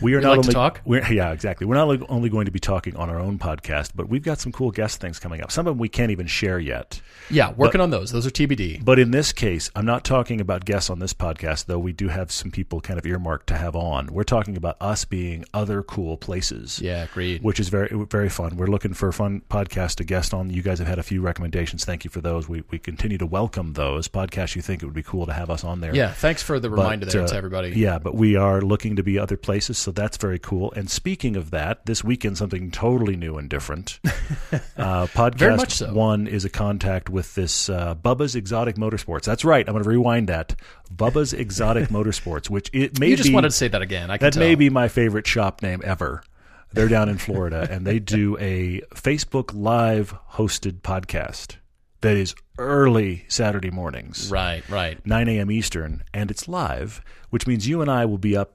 we 0.00 0.14
are 0.14 0.18
We 0.18 0.22
not 0.22 0.30
like 0.30 0.40
to 0.42 0.46
only 0.46 0.54
talk? 0.54 0.80
We're, 0.84 1.12
yeah, 1.12 1.32
exactly. 1.32 1.66
We're 1.66 1.74
not 1.74 2.08
only 2.08 2.28
going 2.28 2.46
to 2.46 2.52
be 2.52 2.60
talking 2.60 2.96
on 2.96 3.10
our 3.10 3.18
own 3.18 3.38
podcast, 3.38 3.92
but 3.94 4.08
we've 4.08 4.22
got 4.22 4.38
some 4.38 4.52
cool 4.52 4.70
guest 4.70 5.00
things 5.00 5.18
coming 5.18 5.42
up. 5.42 5.50
Some 5.50 5.66
of 5.66 5.72
them 5.72 5.78
we 5.78 5.88
can't 5.88 6.10
even 6.12 6.26
share 6.26 6.58
yet. 6.58 7.00
Yeah, 7.30 7.52
working 7.52 7.80
on 7.80 7.90
those. 7.90 8.10
Those 8.12 8.26
are 8.26 8.30
TBD. 8.30 8.84
But 8.84 8.98
in 8.98 9.10
this 9.10 9.32
case, 9.32 9.70
I'm 9.74 9.84
not 9.84 10.04
talking 10.04 10.40
about 10.40 10.64
guests 10.64 10.88
on 10.88 10.98
this 10.98 11.12
podcast, 11.12 11.66
though 11.66 11.78
we 11.78 11.92
do 11.92 12.08
have 12.08 12.30
some 12.30 12.50
people 12.50 12.80
kind 12.80 12.98
of 12.98 13.04
earmarked 13.06 13.48
to 13.48 13.56
have 13.56 13.74
on. 13.76 14.06
We're 14.06 14.22
talking 14.22 14.56
about 14.56 14.76
us 14.80 15.04
being 15.04 15.44
other 15.52 15.82
cool 15.82 16.16
places. 16.16 16.80
Yeah, 16.80 17.04
agreed. 17.04 17.42
Which 17.42 17.60
is 17.60 17.68
very 17.68 17.88
very 18.08 18.28
fun. 18.28 18.56
We're 18.56 18.66
looking 18.68 18.94
for 18.94 19.08
a 19.08 19.12
fun 19.12 19.42
podcast 19.50 19.96
to 19.96 20.04
guest 20.04 20.32
on. 20.32 20.50
You 20.50 20.62
guys 20.62 20.78
have 20.78 20.88
had 20.88 20.98
a 20.98 21.02
few 21.02 21.20
recommendations. 21.20 21.84
Thank 21.84 22.04
you 22.04 22.10
for 22.10 22.20
those. 22.20 22.48
We 22.48 22.62
we 22.70 22.78
continue 22.78 23.18
to 23.18 23.26
welcome 23.26 23.74
those 23.74 24.08
podcasts. 24.08 24.54
You 24.56 24.62
think 24.62 24.82
it 24.82 24.86
would 24.86 24.94
be 24.94 25.02
cool 25.02 25.26
to 25.26 25.32
have 25.32 25.50
us 25.50 25.64
on 25.64 25.80
there? 25.80 25.94
Yeah, 25.94 26.12
thanks 26.12 26.42
for 26.42 26.58
the 26.60 26.70
But, 26.70 26.76
reminder 26.76 27.06
there 27.06 27.22
uh, 27.22 27.26
to 27.26 27.34
everybody. 27.36 27.70
Yeah, 27.70 27.98
but 27.98 28.14
we 28.14 28.36
are 28.36 28.62
looking 28.62 28.96
to 28.96 29.02
be 29.02 29.18
other 29.18 29.36
places, 29.36 29.76
so 29.88 29.92
that's 29.92 30.18
very 30.18 30.38
cool. 30.38 30.70
And 30.72 30.90
speaking 30.90 31.34
of 31.34 31.50
that, 31.50 31.86
this 31.86 32.04
weekend 32.04 32.36
something 32.36 32.70
totally 32.70 33.16
new 33.16 33.38
and 33.38 33.48
different. 33.48 34.00
uh, 34.04 35.06
podcast 35.06 35.70
so. 35.72 35.94
one 35.94 36.26
is 36.26 36.44
a 36.44 36.50
contact 36.50 37.08
with 37.08 37.34
this 37.34 37.70
uh, 37.70 37.94
Bubba's 37.94 38.36
Exotic 38.36 38.76
Motorsports. 38.76 39.22
That's 39.22 39.46
right. 39.46 39.66
I'm 39.66 39.72
going 39.72 39.82
to 39.82 39.88
rewind 39.88 40.28
that. 40.28 40.56
Bubba's 40.94 41.32
Exotic 41.32 41.88
Motorsports, 41.88 42.50
which 42.50 42.68
it 42.74 43.00
may 43.00 43.08
You 43.08 43.16
just 43.16 43.30
be 43.30 43.34
wanted 43.34 43.48
to 43.48 43.56
say 43.56 43.68
that 43.68 43.80
again. 43.80 44.10
I 44.10 44.18
can 44.18 44.26
that 44.26 44.34
tell. 44.34 44.42
may 44.42 44.56
be 44.56 44.68
my 44.68 44.88
favorite 44.88 45.26
shop 45.26 45.62
name 45.62 45.80
ever. 45.82 46.22
They're 46.70 46.88
down 46.88 47.08
in 47.08 47.16
Florida, 47.16 47.66
and 47.70 47.86
they 47.86 47.98
do 47.98 48.36
a 48.36 48.82
Facebook 48.94 49.54
Live 49.54 50.14
hosted 50.32 50.82
podcast 50.82 51.56
that 52.02 52.14
is 52.14 52.34
early 52.58 53.24
Saturday 53.28 53.70
mornings. 53.70 54.30
Right, 54.30 54.68
right. 54.68 55.04
9 55.06 55.28
a.m. 55.30 55.50
Eastern, 55.50 56.04
and 56.12 56.30
it's 56.30 56.46
live, 56.46 57.00
which 57.30 57.46
means 57.46 57.66
you 57.66 57.80
and 57.80 57.90
I 57.90 58.04
will 58.04 58.18
be 58.18 58.36
up, 58.36 58.52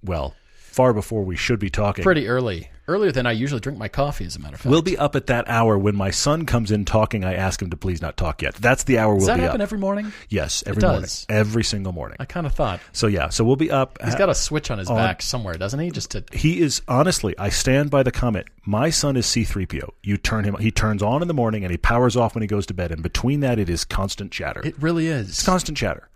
well, 0.00 0.36
far 0.74 0.92
before 0.92 1.22
we 1.22 1.36
should 1.36 1.60
be 1.60 1.70
talking. 1.70 2.02
Pretty 2.02 2.26
early. 2.26 2.68
Earlier 2.86 3.12
than 3.12 3.26
I 3.26 3.32
usually 3.32 3.60
drink 3.60 3.78
my 3.78 3.88
coffee, 3.88 4.26
as 4.26 4.36
a 4.36 4.40
matter 4.40 4.56
of 4.56 4.60
fact. 4.60 4.70
We'll 4.70 4.82
be 4.82 4.98
up 4.98 5.16
at 5.16 5.28
that 5.28 5.48
hour 5.48 5.78
when 5.78 5.96
my 5.96 6.10
son 6.10 6.44
comes 6.44 6.70
in 6.70 6.84
talking. 6.84 7.24
I 7.24 7.32
ask 7.32 7.62
him 7.62 7.70
to 7.70 7.78
please 7.78 8.02
not 8.02 8.18
talk 8.18 8.42
yet. 8.42 8.56
That's 8.56 8.84
the 8.84 8.98
hour 8.98 9.14
we'll 9.14 9.26
that 9.26 9.36
be 9.36 9.42
happen 9.42 9.62
up. 9.62 9.64
every 9.64 9.78
morning? 9.78 10.12
yes, 10.28 10.62
every 10.66 10.82
does. 10.82 10.90
morning, 10.90 11.40
every 11.40 11.64
single 11.64 11.92
morning. 11.94 12.18
I 12.20 12.26
kind 12.26 12.44
of 12.44 12.52
thought. 12.52 12.80
So 12.92 13.06
yeah, 13.06 13.30
so 13.30 13.42
we'll 13.42 13.56
be 13.56 13.70
up. 13.70 13.96
He's 14.04 14.14
got 14.16 14.28
a 14.28 14.34
switch 14.34 14.70
on 14.70 14.76
his 14.76 14.88
back 14.88 15.22
somewhere, 15.22 15.54
doesn't 15.54 15.80
he? 15.80 15.90
Just 15.90 16.10
to. 16.10 16.24
he 16.32 16.60
is 16.60 16.82
honestly. 16.86 17.34
I 17.38 17.48
stand 17.48 17.90
by 17.90 18.02
the 18.02 18.12
comment. 18.12 18.48
My 18.66 18.90
son 18.90 19.16
is 19.16 19.24
C-3PO. 19.24 19.88
You 20.02 20.18
turn 20.18 20.44
him. 20.44 20.56
He 20.58 20.70
turns 20.70 21.02
on 21.02 21.22
in 21.22 21.28
the 21.28 21.34
morning 21.34 21.64
and 21.64 21.70
he 21.70 21.78
powers 21.78 22.16
off 22.16 22.34
when 22.34 22.42
he 22.42 22.48
goes 22.48 22.66
to 22.66 22.74
bed. 22.74 22.90
And 22.90 23.02
between 23.02 23.40
that, 23.40 23.58
it 23.58 23.70
is 23.70 23.84
constant 23.86 24.30
chatter. 24.30 24.60
It 24.62 24.74
really 24.78 25.06
is. 25.06 25.30
it's 25.30 25.44
constant 25.44 25.78
chatter. 25.78 26.08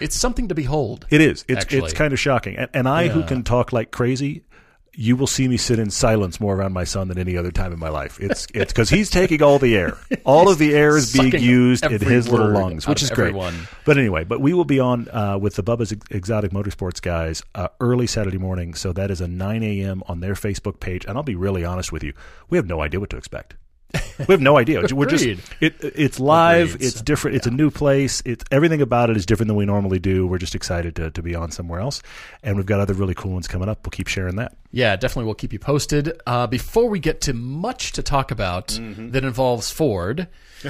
It's 0.00 0.16
something 0.16 0.48
to 0.48 0.54
behold. 0.54 1.06
It 1.10 1.20
is. 1.20 1.44
It's 1.48 1.62
Actually. 1.62 1.78
it's 1.80 1.92
kind 1.92 2.12
of 2.12 2.20
shocking. 2.20 2.56
And, 2.56 2.70
and 2.74 2.88
I, 2.88 3.08
who 3.08 3.22
can 3.24 3.42
talk 3.42 3.72
like 3.72 3.90
crazy, 3.90 4.44
you 4.96 5.16
will 5.16 5.26
see 5.26 5.48
me 5.48 5.56
sit 5.56 5.78
in 5.78 5.90
silence 5.90 6.40
more 6.40 6.56
around 6.56 6.72
my 6.72 6.84
son 6.84 7.08
than 7.08 7.18
any 7.18 7.36
other 7.36 7.50
time 7.50 7.72
in 7.72 7.78
my 7.78 7.88
life. 7.88 8.18
It's 8.20 8.46
it's 8.54 8.72
because 8.72 8.90
he's 8.90 9.10
taking 9.10 9.42
all 9.42 9.58
the 9.58 9.76
air. 9.76 9.96
All 10.24 10.48
of 10.48 10.58
the 10.58 10.74
air 10.74 10.96
is 10.96 11.12
being 11.12 11.38
used 11.40 11.84
in 11.84 12.00
his 12.00 12.28
little 12.28 12.50
lungs, 12.50 12.86
which 12.86 13.02
is 13.02 13.10
great. 13.10 13.28
everyone. 13.28 13.68
But 13.84 13.98
anyway, 13.98 14.24
but 14.24 14.40
we 14.40 14.54
will 14.54 14.64
be 14.64 14.80
on 14.80 15.08
uh, 15.10 15.38
with 15.38 15.56
the 15.56 15.62
Bubba's 15.62 15.92
Exotic 16.10 16.52
Motorsports 16.52 17.00
guys 17.00 17.42
uh, 17.54 17.68
early 17.80 18.06
Saturday 18.06 18.38
morning. 18.38 18.74
So 18.74 18.92
that 18.92 19.10
is 19.10 19.20
a 19.20 19.28
9 19.28 19.62
a.m. 19.62 20.02
on 20.06 20.20
their 20.20 20.34
Facebook 20.34 20.80
page. 20.80 21.04
And 21.04 21.16
I'll 21.16 21.24
be 21.24 21.34
really 21.34 21.64
honest 21.64 21.92
with 21.92 22.02
you, 22.02 22.12
we 22.48 22.58
have 22.58 22.66
no 22.66 22.80
idea 22.80 23.00
what 23.00 23.10
to 23.10 23.16
expect. 23.16 23.56
We 24.18 24.32
have 24.32 24.40
no 24.40 24.56
idea. 24.58 24.82
We're 24.92 25.06
just 25.06 25.24
it, 25.24 25.74
it's 25.80 26.18
live. 26.20 26.74
Agreed. 26.74 26.86
It's 26.86 27.00
different. 27.00 27.36
It's 27.36 27.46
a 27.46 27.50
new 27.50 27.70
place. 27.70 28.22
It's 28.24 28.44
everything 28.50 28.80
about 28.82 29.10
it 29.10 29.16
is 29.16 29.26
different 29.26 29.48
than 29.48 29.56
we 29.56 29.64
normally 29.66 29.98
do. 29.98 30.26
We're 30.26 30.38
just 30.38 30.54
excited 30.54 30.96
to, 30.96 31.10
to 31.10 31.22
be 31.22 31.34
on 31.34 31.50
somewhere 31.50 31.80
else, 31.80 32.02
and 32.42 32.56
we've 32.56 32.66
got 32.66 32.80
other 32.80 32.94
really 32.94 33.14
cool 33.14 33.32
ones 33.32 33.46
coming 33.48 33.68
up. 33.68 33.84
We'll 33.84 33.90
keep 33.90 34.08
sharing 34.08 34.36
that. 34.36 34.56
Yeah, 34.70 34.96
definitely. 34.96 35.24
We'll 35.26 35.34
keep 35.34 35.52
you 35.52 35.58
posted. 35.58 36.20
Uh, 36.26 36.46
before 36.46 36.88
we 36.88 36.98
get 37.00 37.20
to 37.22 37.32
much 37.34 37.92
to 37.92 38.02
talk 38.02 38.30
about 38.30 38.68
Mm-hmm. 38.68 39.10
that 39.10 39.24
involves 39.24 39.70
Ford, 39.70 40.28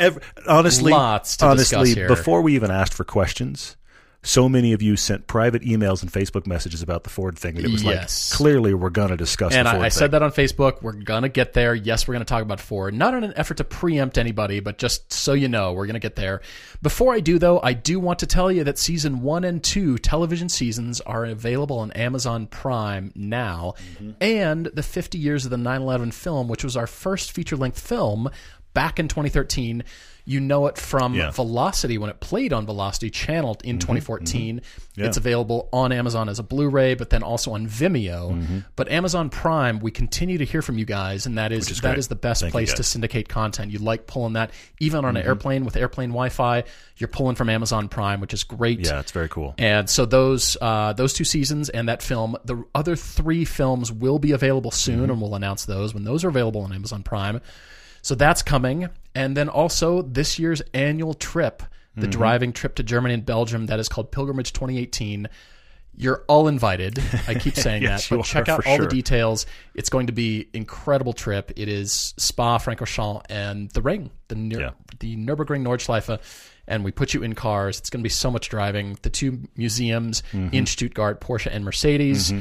Ev 0.00 0.18
honestly, 0.46 0.92
Lots 0.92 1.36
to 1.38 1.46
honestly, 1.46 1.94
here. 1.94 2.06
before 2.08 2.40
we 2.42 2.54
even 2.54 2.70
asked 2.70 2.94
for 2.94 3.02
questions, 3.04 3.76
so 4.24 4.48
many 4.48 4.72
of 4.72 4.82
you 4.82 4.96
sent 4.96 5.26
private 5.28 5.62
emails 5.62 6.02
and 6.02 6.12
Facebook 6.12 6.44
messages 6.46 6.82
about 6.82 7.04
the 7.04 7.10
Ford 7.10 7.38
thing 7.38 7.54
that 7.54 7.64
it 7.64 7.70
was 7.70 7.84
Yes. 7.84 8.30
like 8.32 8.36
clearly 8.36 8.74
we're 8.74 8.90
going 8.90 9.10
to 9.10 9.16
discuss. 9.16 9.54
and 9.54 9.66
the 9.66 9.70
Ford 9.70 9.82
I, 9.82 9.86
I 9.86 9.88
said 9.90 10.10
that 10.10 10.22
on 10.22 10.32
Facebook, 10.32 10.82
we're 10.82 10.92
going 10.92 11.22
to 11.22 11.28
get 11.28 11.52
there. 11.52 11.72
Yes, 11.74 12.06
we're 12.08 12.14
going 12.14 12.24
to 12.24 12.28
talk 12.28 12.42
about 12.42 12.58
Ford. 12.60 12.94
Not 12.94 13.14
in 13.14 13.22
an 13.22 13.32
effort 13.36 13.58
to 13.58 13.64
preempt 13.64 14.18
anybody, 14.18 14.58
but 14.60 14.76
just 14.76 15.12
so 15.12 15.34
you 15.34 15.48
know, 15.48 15.72
we're 15.72 15.86
going 15.86 15.94
to 15.94 16.00
get 16.00 16.16
there. 16.16 16.40
Before 16.82 17.14
I 17.14 17.20
do, 17.20 17.38
though, 17.38 17.60
I 17.62 17.72
do 17.74 18.00
want 18.00 18.18
to 18.18 18.26
tell 18.26 18.50
you 18.50 18.64
that 18.64 18.76
season 18.78 19.22
one 19.22 19.44
and 19.44 19.62
two 19.62 19.98
television 19.98 20.48
seasons 20.48 21.00
are 21.02 21.24
available 21.24 21.78
on 21.78 21.92
Amazon 21.92 22.46
Prime 22.48 23.12
now. 23.14 23.74
Mm-hmm. 23.94 24.10
And 24.20 24.66
the 24.66 24.82
50 24.82 25.16
years 25.16 25.44
of 25.44 25.52
the 25.52 25.56
9 25.56 25.80
11 25.80 26.10
film, 26.10 26.48
which 26.48 26.64
was 26.64 26.76
our 26.76 26.88
first 26.88 27.30
feature 27.30 27.56
length 27.56 27.78
film 27.78 28.28
back 28.74 28.98
in 28.98 29.06
2013. 29.08 29.84
You 30.28 30.40
know 30.40 30.66
it 30.66 30.76
from 30.76 31.14
Yeah. 31.14 31.30
Velocity 31.30 31.96
when 31.96 32.10
it 32.10 32.20
played 32.20 32.52
on 32.52 32.66
Velocity 32.66 33.08
Channel 33.10 33.54
Mm-hmm. 33.56 33.68
in 33.70 33.78
2014. 33.78 34.60
Yeah. 34.94 35.06
It's 35.06 35.16
available 35.16 35.68
on 35.72 35.90
Amazon 35.92 36.28
as 36.28 36.38
a 36.38 36.42
Blu-ray, 36.42 36.94
but 36.96 37.08
then 37.08 37.22
also 37.22 37.52
on 37.52 37.66
Vimeo. 37.66 38.32
Mm-hmm. 38.32 38.58
But 38.76 38.90
Amazon 38.90 39.30
Prime, 39.30 39.78
we 39.78 39.90
continue 39.90 40.36
to 40.38 40.44
hear 40.44 40.60
from 40.60 40.76
you 40.76 40.84
guys, 40.84 41.24
and 41.24 41.38
that 41.38 41.50
is, 41.52 41.70
is 41.70 41.80
that 41.82 41.96
is 41.96 42.08
the 42.08 42.14
best 42.16 42.42
Thank 42.42 42.52
place 42.52 42.70
to. 42.70 42.74
Mm-hmm. 42.74 42.82
syndicate 42.82 43.28
content. 43.28 43.70
You 43.72 43.78
like 43.78 44.06
pulling 44.06 44.34
that 44.34 44.50
even 44.80 45.04
on 45.04 45.16
an 45.16 45.24
airplane 45.24 45.64
with 45.64 45.76
airplane 45.76 46.10
Wi-Fi. 46.10 46.64
You're 46.96 47.08
pulling 47.08 47.36
from 47.36 47.48
Amazon 47.48 47.88
Prime, 47.88 48.20
which 48.20 48.34
is 48.34 48.44
great. 48.44 48.80
yeah, 48.80 49.00
it's 49.00 49.12
very 49.12 49.28
cool. 49.28 49.54
And 49.56 49.88
so 49.88 50.04
those 50.04 50.56
uh, 50.60 50.92
those 50.94 51.12
two 51.14 51.24
seasons 51.24 51.68
and 51.70 51.88
that 51.88 52.02
film, 52.02 52.36
the 52.44 52.64
other 52.74 52.96
three 52.96 53.44
films 53.46 53.90
will 53.92 54.18
be 54.18 54.32
available 54.32 54.70
soon, 54.72 55.00
Mm-hmm. 55.00 55.10
and 55.12 55.22
we'll 55.22 55.36
announce 55.36 55.64
those 55.64 55.94
when 55.94 56.04
those 56.04 56.24
are 56.24 56.28
available 56.28 56.60
on 56.62 56.72
Amazon 56.72 57.02
Prime. 57.02 57.40
So 58.08 58.14
that's 58.14 58.42
coming, 58.42 58.88
and 59.14 59.36
then 59.36 59.50
also 59.50 60.00
this 60.00 60.38
year's 60.38 60.62
annual 60.72 61.12
trip, 61.12 61.62
the 61.94 62.02
Mm-hmm. 62.06 62.10
driving 62.10 62.52
trip 62.54 62.76
to 62.76 62.82
Germany 62.82 63.12
and 63.12 63.26
Belgium, 63.26 63.66
that 63.66 63.78
is 63.78 63.86
called 63.90 64.10
Pilgrimage 64.12 64.54
2018. 64.54 65.28
You're 65.94 66.24
all 66.26 66.48
invited. 66.48 67.02
I 67.26 67.34
keep 67.34 67.54
saying 67.66 67.82
Yes, 67.82 68.08
that, 68.08 68.16
but 68.16 68.24
check 68.24 68.48
out 68.48 68.66
all 68.66 68.76
sure. 68.76 68.86
the 68.86 68.90
details. 68.90 69.44
It's 69.74 69.90
going 69.90 70.06
to 70.06 70.14
be 70.14 70.48
incredible 70.54 71.12
trip. 71.12 71.52
It 71.56 71.68
is 71.68 72.14
Spa, 72.16 72.56
Francorchamps, 72.56 73.24
and 73.28 73.68
the 73.72 73.82
Ring, 73.82 74.10
the 74.28 74.36
Nür- 74.36 74.60
Yeah. 74.60 74.70
the 75.00 75.14
Nurburgring 75.16 75.62
Nordschleife, 75.62 76.18
and 76.66 76.84
we 76.84 76.92
put 76.92 77.12
you 77.12 77.22
in 77.22 77.34
cars. 77.34 77.78
It's 77.78 77.90
going 77.90 78.00
to 78.00 78.04
be 78.04 78.08
so 78.08 78.30
much 78.30 78.48
driving. 78.48 78.96
The 79.02 79.10
two 79.10 79.40
museums 79.54 80.22
Mm-hmm. 80.32 80.54
in 80.54 80.64
Stuttgart, 80.64 81.20
Porsche 81.20 81.50
and 81.52 81.62
Mercedes. 81.62 82.32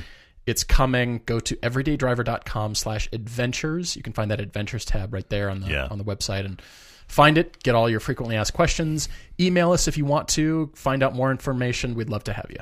It's 0.47 0.63
coming. 0.63 1.21
Go 1.27 1.39
to 1.41 1.55
everydaydriver.com 1.57 2.73
slash 2.75 3.07
adventures. 3.13 3.95
You 3.95 4.01
can 4.01 4.13
find 4.13 4.31
that 4.31 4.39
adventures 4.39 4.85
tab 4.85 5.13
right 5.13 5.27
there 5.29 5.49
on 5.49 5.59
the 5.61 5.67
Yeah. 5.69 5.87
on 5.91 5.97
the 5.99 6.03
website 6.05 6.45
and 6.45 6.59
find 7.07 7.37
it. 7.37 7.61
Get 7.63 7.75
all 7.75 7.89
your 7.89 7.99
frequently 7.99 8.35
asked 8.35 8.53
questions. 8.53 9.09
Email 9.39 9.71
us 9.73 9.87
if 9.87 9.97
you 9.97 10.05
want 10.05 10.27
to 10.29 10.71
find 10.73 11.03
out 11.03 11.13
more 11.13 11.29
information. 11.31 11.93
We'd 11.93 12.09
love 12.09 12.23
to 12.25 12.33
have 12.33 12.47
you. 12.49 12.59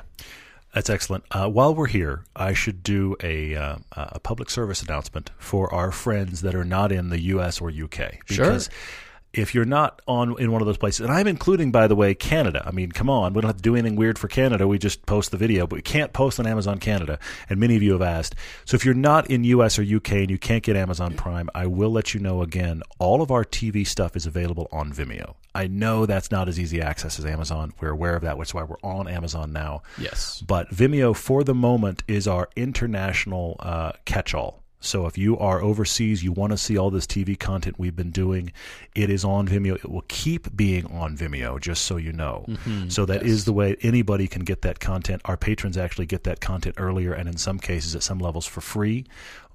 That's 0.74 0.90
excellent. 0.90 1.24
Uh, 1.30 1.48
while 1.48 1.74
we're 1.74 1.86
here, 1.86 2.24
I 2.34 2.52
should 2.52 2.82
do 2.82 3.16
a 3.22 3.54
uh, 3.54 3.76
a 3.92 4.18
public 4.20 4.50
service 4.50 4.82
announcement 4.82 5.30
for 5.38 5.72
our 5.72 5.90
friends 5.90 6.42
that 6.42 6.54
are 6.54 6.64
not 6.66 6.92
in 6.92 7.08
the 7.08 7.20
U.S. 7.22 7.62
or 7.62 7.70
U.K. 7.70 8.18
Sure. 8.26 8.58
If 9.36 9.54
you're 9.54 9.64
not 9.64 10.00
on 10.06 10.40
in 10.40 10.50
one 10.50 10.62
of 10.62 10.66
those 10.66 10.78
places, 10.78 11.00
and 11.00 11.12
I'm 11.12 11.26
including, 11.26 11.70
by 11.70 11.86
the 11.86 11.94
way, 11.94 12.14
Canada. 12.14 12.62
I 12.66 12.70
mean, 12.70 12.90
come 12.92 13.10
on, 13.10 13.34
we 13.34 13.40
don't 13.40 13.48
have 13.48 13.56
to 13.56 13.62
do 13.62 13.74
anything 13.74 13.96
weird 13.96 14.18
for 14.18 14.28
Canada. 14.28 14.66
We 14.66 14.78
just 14.78 15.04
post 15.06 15.30
the 15.30 15.36
video, 15.36 15.66
but 15.66 15.76
we 15.76 15.82
can't 15.82 16.12
post 16.12 16.40
on 16.40 16.46
Amazon 16.46 16.78
Canada. 16.78 17.18
And 17.48 17.60
many 17.60 17.76
of 17.76 17.82
you 17.82 17.92
have 17.92 18.02
asked. 18.02 18.34
So 18.64 18.74
if 18.74 18.84
you're 18.84 18.94
not 18.94 19.30
in 19.30 19.44
U.S. 19.44 19.78
or 19.78 19.82
U.K. 19.82 20.20
and 20.22 20.30
you 20.30 20.38
can't 20.38 20.62
get 20.62 20.76
Amazon 20.76 21.14
Prime, 21.14 21.50
I 21.54 21.66
will 21.66 21.90
let 21.90 22.14
you 22.14 22.20
know 22.20 22.42
again. 22.42 22.82
All 22.98 23.22
of 23.22 23.30
our 23.30 23.44
TV 23.44 23.86
stuff 23.86 24.16
is 24.16 24.26
available 24.26 24.68
on 24.72 24.92
Vimeo. 24.92 25.34
I 25.54 25.66
know 25.68 26.04
that's 26.04 26.30
not 26.30 26.48
as 26.48 26.60
easy 26.60 26.82
access 26.82 27.18
as 27.18 27.24
Amazon. 27.24 27.72
We're 27.80 27.90
aware 27.90 28.14
of 28.14 28.22
that, 28.22 28.36
which 28.36 28.50
is 28.50 28.54
why 28.54 28.64
we're 28.64 28.76
on 28.82 29.08
Amazon 29.08 29.52
now. 29.52 29.82
Yes. 29.98 30.42
But 30.46 30.70
Vimeo, 30.70 31.16
for 31.16 31.44
the 31.44 31.54
moment, 31.54 32.02
is 32.06 32.28
our 32.28 32.50
international 32.56 33.56
uh, 33.60 33.92
catch 34.04 34.34
all. 34.34 34.62
So 34.80 35.06
if 35.06 35.16
you 35.18 35.38
are 35.38 35.62
overseas, 35.62 36.22
you 36.22 36.32
want 36.32 36.52
to 36.52 36.58
see 36.58 36.76
all 36.76 36.90
this 36.90 37.06
TV 37.06 37.38
content 37.38 37.78
we've 37.78 37.96
been 37.96 38.10
doing, 38.10 38.52
it 38.94 39.10
is 39.10 39.24
on 39.24 39.48
Vimeo. 39.48 39.76
It 39.76 39.90
will 39.90 40.04
keep 40.08 40.54
being 40.54 40.86
on 40.86 41.16
Vimeo, 41.16 41.60
just 41.60 41.84
so 41.84 41.96
you 41.96 42.12
know. 42.12 42.44
Mm-hmm. 42.48 42.88
so 42.90 43.04
that 43.06 43.22
is 43.22 43.44
the 43.44 43.52
way 43.52 43.76
anybody 43.82 44.28
can 44.28 44.44
get 44.44 44.62
that 44.62 44.78
content. 44.78 45.22
Our 45.24 45.36
patrons 45.36 45.76
actually 45.76 46.06
get 46.06 46.24
that 46.24 46.40
content 46.40 46.76
earlier 46.78 47.12
and 47.12 47.28
in 47.28 47.36
some 47.36 47.58
cases 47.58 47.94
at 47.94 48.02
some 48.02 48.18
levels 48.18 48.46
for 48.46 48.60
free. 48.60 49.04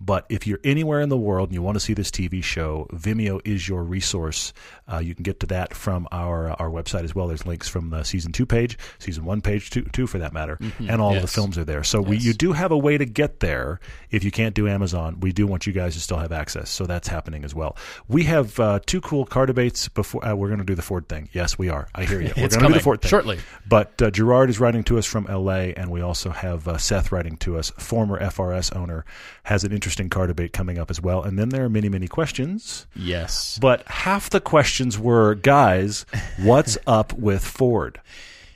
But 0.03 0.25
if 0.29 0.47
you're 0.47 0.59
anywhere 0.63 0.99
in 0.99 1.09
the 1.09 1.17
world 1.17 1.49
and 1.49 1.53
you 1.53 1.61
want 1.61 1.75
to 1.75 1.79
see 1.79 1.93
this 1.93 2.09
TV 2.09 2.43
show, 2.43 2.87
Vimeo 2.91 3.39
is 3.45 3.67
your 3.67 3.83
resource. 3.83 4.51
Uh, 4.91 4.97
you 4.97 5.13
can 5.13 5.21
get 5.23 5.39
to 5.41 5.45
that 5.47 5.75
from 5.75 6.07
our 6.11 6.49
uh, 6.49 6.55
our 6.57 6.69
website 6.69 7.03
as 7.03 7.13
well. 7.13 7.27
There's 7.27 7.45
links 7.45 7.69
from 7.69 7.91
the 7.91 8.03
season 8.03 8.31
two 8.31 8.45
page, 8.47 8.77
season 8.99 9.25
one 9.25 9.41
page 9.41 9.69
two, 9.69 9.83
two 9.83 10.07
for 10.07 10.17
that 10.17 10.33
matter, 10.33 10.57
and 10.79 10.99
all 10.99 11.15
of 11.15 11.21
the 11.21 11.27
films 11.27 11.57
are 11.57 11.63
there. 11.63 11.83
So 11.83 12.01
we, 12.01 12.17
you 12.17 12.33
do 12.33 12.51
have 12.53 12.71
a 12.71 12.77
way 12.77 12.97
to 12.97 13.05
get 13.05 13.39
there. 13.41 13.79
If 14.09 14.23
you 14.23 14.31
can't 14.31 14.55
do 14.55 14.67
Amazon, 14.67 15.19
we 15.19 15.31
do 15.31 15.45
want 15.45 15.67
you 15.67 15.73
guys 15.73 15.93
to 15.93 15.99
still 16.01 16.17
have 16.17 16.31
access. 16.31 16.69
So 16.69 16.85
that's 16.85 17.07
happening 17.07 17.45
as 17.45 17.53
well. 17.53 17.77
We 18.07 18.23
have 18.23 18.59
uh, 18.59 18.79
two 18.85 19.01
cool 19.01 19.25
car 19.25 19.45
debates 19.45 19.87
before 19.87 20.25
uh, 20.25 20.33
we're 20.35 20.47
going 20.47 20.59
to 20.59 20.65
do 20.65 20.75
the 20.75 20.81
Ford 20.81 21.07
thing. 21.07 21.29
Yes, 21.31 21.57
we 21.59 21.69
are. 21.69 21.87
I 21.93 22.05
hear 22.05 22.19
you. 22.21 22.33
We're 22.37 22.47
going 22.47 22.61
to 22.61 22.67
do 22.67 22.73
the 22.73 22.79
Ford 22.79 23.01
thing 23.01 23.09
shortly. 23.09 23.39
but 23.67 24.01
uh, 24.01 24.09
Gerard 24.09 24.49
is 24.49 24.59
writing 24.59 24.83
to 24.85 24.97
us 24.97 25.05
from 25.05 25.25
LA, 25.25 25.71
and 25.77 25.91
we 25.91 26.01
also 26.01 26.31
have 26.31 26.67
uh, 26.67 26.77
Seth 26.77 27.11
writing 27.11 27.37
to 27.37 27.57
us. 27.57 27.69
Former 27.77 28.19
FRS 28.19 28.75
owner 28.75 29.05
has 29.43 29.63
an 29.63 29.71
interesting 29.91 30.09
car 30.09 30.25
debate 30.25 30.53
coming 30.53 30.77
up 30.77 30.89
as 30.89 31.01
well. 31.01 31.21
And 31.21 31.37
then 31.37 31.49
there 31.49 31.65
are 31.65 31.69
many, 31.69 31.89
many 31.89 32.07
questions. 32.07 32.87
Yes. 32.95 33.59
But 33.61 33.85
half 33.87 34.29
the 34.29 34.39
questions 34.39 34.97
were, 34.97 35.35
guys, 35.35 36.05
what's 36.39 36.77
up 36.87 37.11
with 37.13 37.43
Ford? 37.43 37.99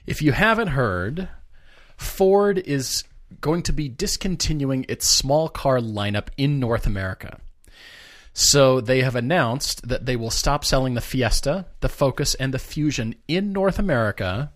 If 0.08 0.22
you 0.22 0.32
haven't 0.32 0.70
heard, 0.70 1.28
Ford 1.98 2.60
is 2.60 3.04
going 3.42 3.64
to 3.64 3.74
be 3.74 3.90
discontinuing 3.90 4.86
its 4.88 5.10
small 5.10 5.50
car 5.50 5.80
lineup 5.80 6.28
in 6.38 6.58
North 6.58 6.88
America. 6.88 7.42
So 8.32 8.80
they 8.80 9.02
have 9.02 9.16
announced 9.16 9.86
that 9.90 10.06
they 10.06 10.16
will 10.16 10.30
stop 10.30 10.64
selling 10.64 10.94
the 10.94 11.02
Fiesta, 11.02 11.66
the 11.82 11.90
Focus, 11.90 12.34
and 12.36 12.54
the 12.54 12.60
Fusion 12.60 13.16
in 13.28 13.52
North 13.52 13.78
America. 13.78 14.54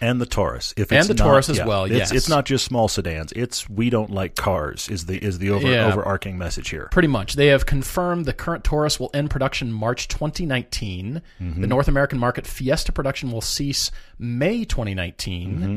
And 0.00 0.20
the 0.20 0.26
Taurus, 0.26 0.74
if 0.76 0.92
And 0.92 1.06
the 1.08 1.14
not- 1.14 1.24
Taurus 1.24 1.48
as 1.48 1.58
yeah, 1.58 1.66
well, 1.66 1.84
It's, 1.84 1.94
yes. 1.94 2.12
it's 2.12 2.28
not 2.28 2.44
just 2.44 2.64
small 2.64 2.88
sedans. 2.88 3.32
It's 3.32 3.68
we 3.70 3.90
don't 3.90 4.10
like 4.10 4.34
cars. 4.34 4.88
Is 4.88 5.06
the 5.06 5.16
is 5.16 5.38
the 5.38 5.50
over, 5.50 5.66
Yeah. 5.70 5.86
overarching 5.86 6.36
message 6.36 6.68
here? 6.70 6.88
Pretty 6.90 7.08
much. 7.08 7.34
They 7.34 7.46
have 7.48 7.64
confirmed 7.66 8.24
the 8.26 8.32
current 8.32 8.64
Taurus 8.64 8.98
will 9.00 9.10
end 9.14 9.30
production 9.30 9.72
March 9.72 10.08
2019. 10.08 11.22
Mm-hmm. 11.40 11.60
The 11.60 11.66
North 11.66 11.88
American 11.88 12.18
market 12.18 12.46
Fiesta 12.46 12.92
production 12.92 13.30
will 13.30 13.40
cease 13.40 13.90
May 14.18 14.64
2019. 14.64 15.58
Mm-hmm. 15.58 15.76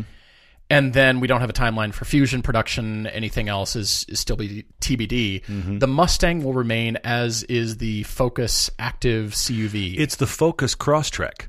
And 0.69 0.91
then 0.93 1.21
we 1.21 1.27
don't 1.27 1.39
have 1.39 1.49
a 1.49 1.53
timeline 1.53 1.93
for 1.93 2.03
Fusion 2.03 2.41
production. 2.41 3.07
Anything 3.07 3.47
else 3.47 3.77
is, 3.77 4.05
is 4.09 4.19
still 4.19 4.35
be 4.35 4.65
TBD. 4.81 5.45
Mm-hmm. 5.45 5.79
The 5.79 5.87
Mustang 5.87 6.43
will 6.43 6.53
remain 6.53 6.97
as 7.05 7.43
is 7.43 7.77
the 7.77 8.03
Focus 8.03 8.69
Active 8.77 9.31
CUV. 9.31 9.97
It's 9.97 10.17
the 10.17 10.27
Focus 10.27 10.75
Crosstrek. 10.75 11.47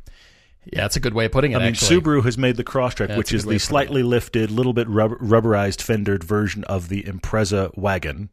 Yeah, 0.72 0.82
that's 0.82 0.96
a 0.96 1.00
good 1.00 1.14
way 1.14 1.26
of 1.26 1.32
putting 1.32 1.52
it. 1.52 1.56
I 1.56 1.58
mean, 1.60 1.68
actually. 1.68 2.00
Subaru 2.00 2.24
has 2.24 2.36
made 2.36 2.56
the 2.56 2.64
Crosstrek, 2.64 3.08
That's 3.08 3.18
which 3.18 3.32
is 3.32 3.44
the 3.44 3.58
slightly 3.58 4.02
lifted, 4.02 4.50
little 4.50 4.72
bit 4.72 4.88
rubberized, 4.88 5.80
fendered 5.80 6.22
version 6.24 6.64
of 6.64 6.88
the 6.88 7.02
Impreza 7.04 7.76
wagon. 7.76 8.30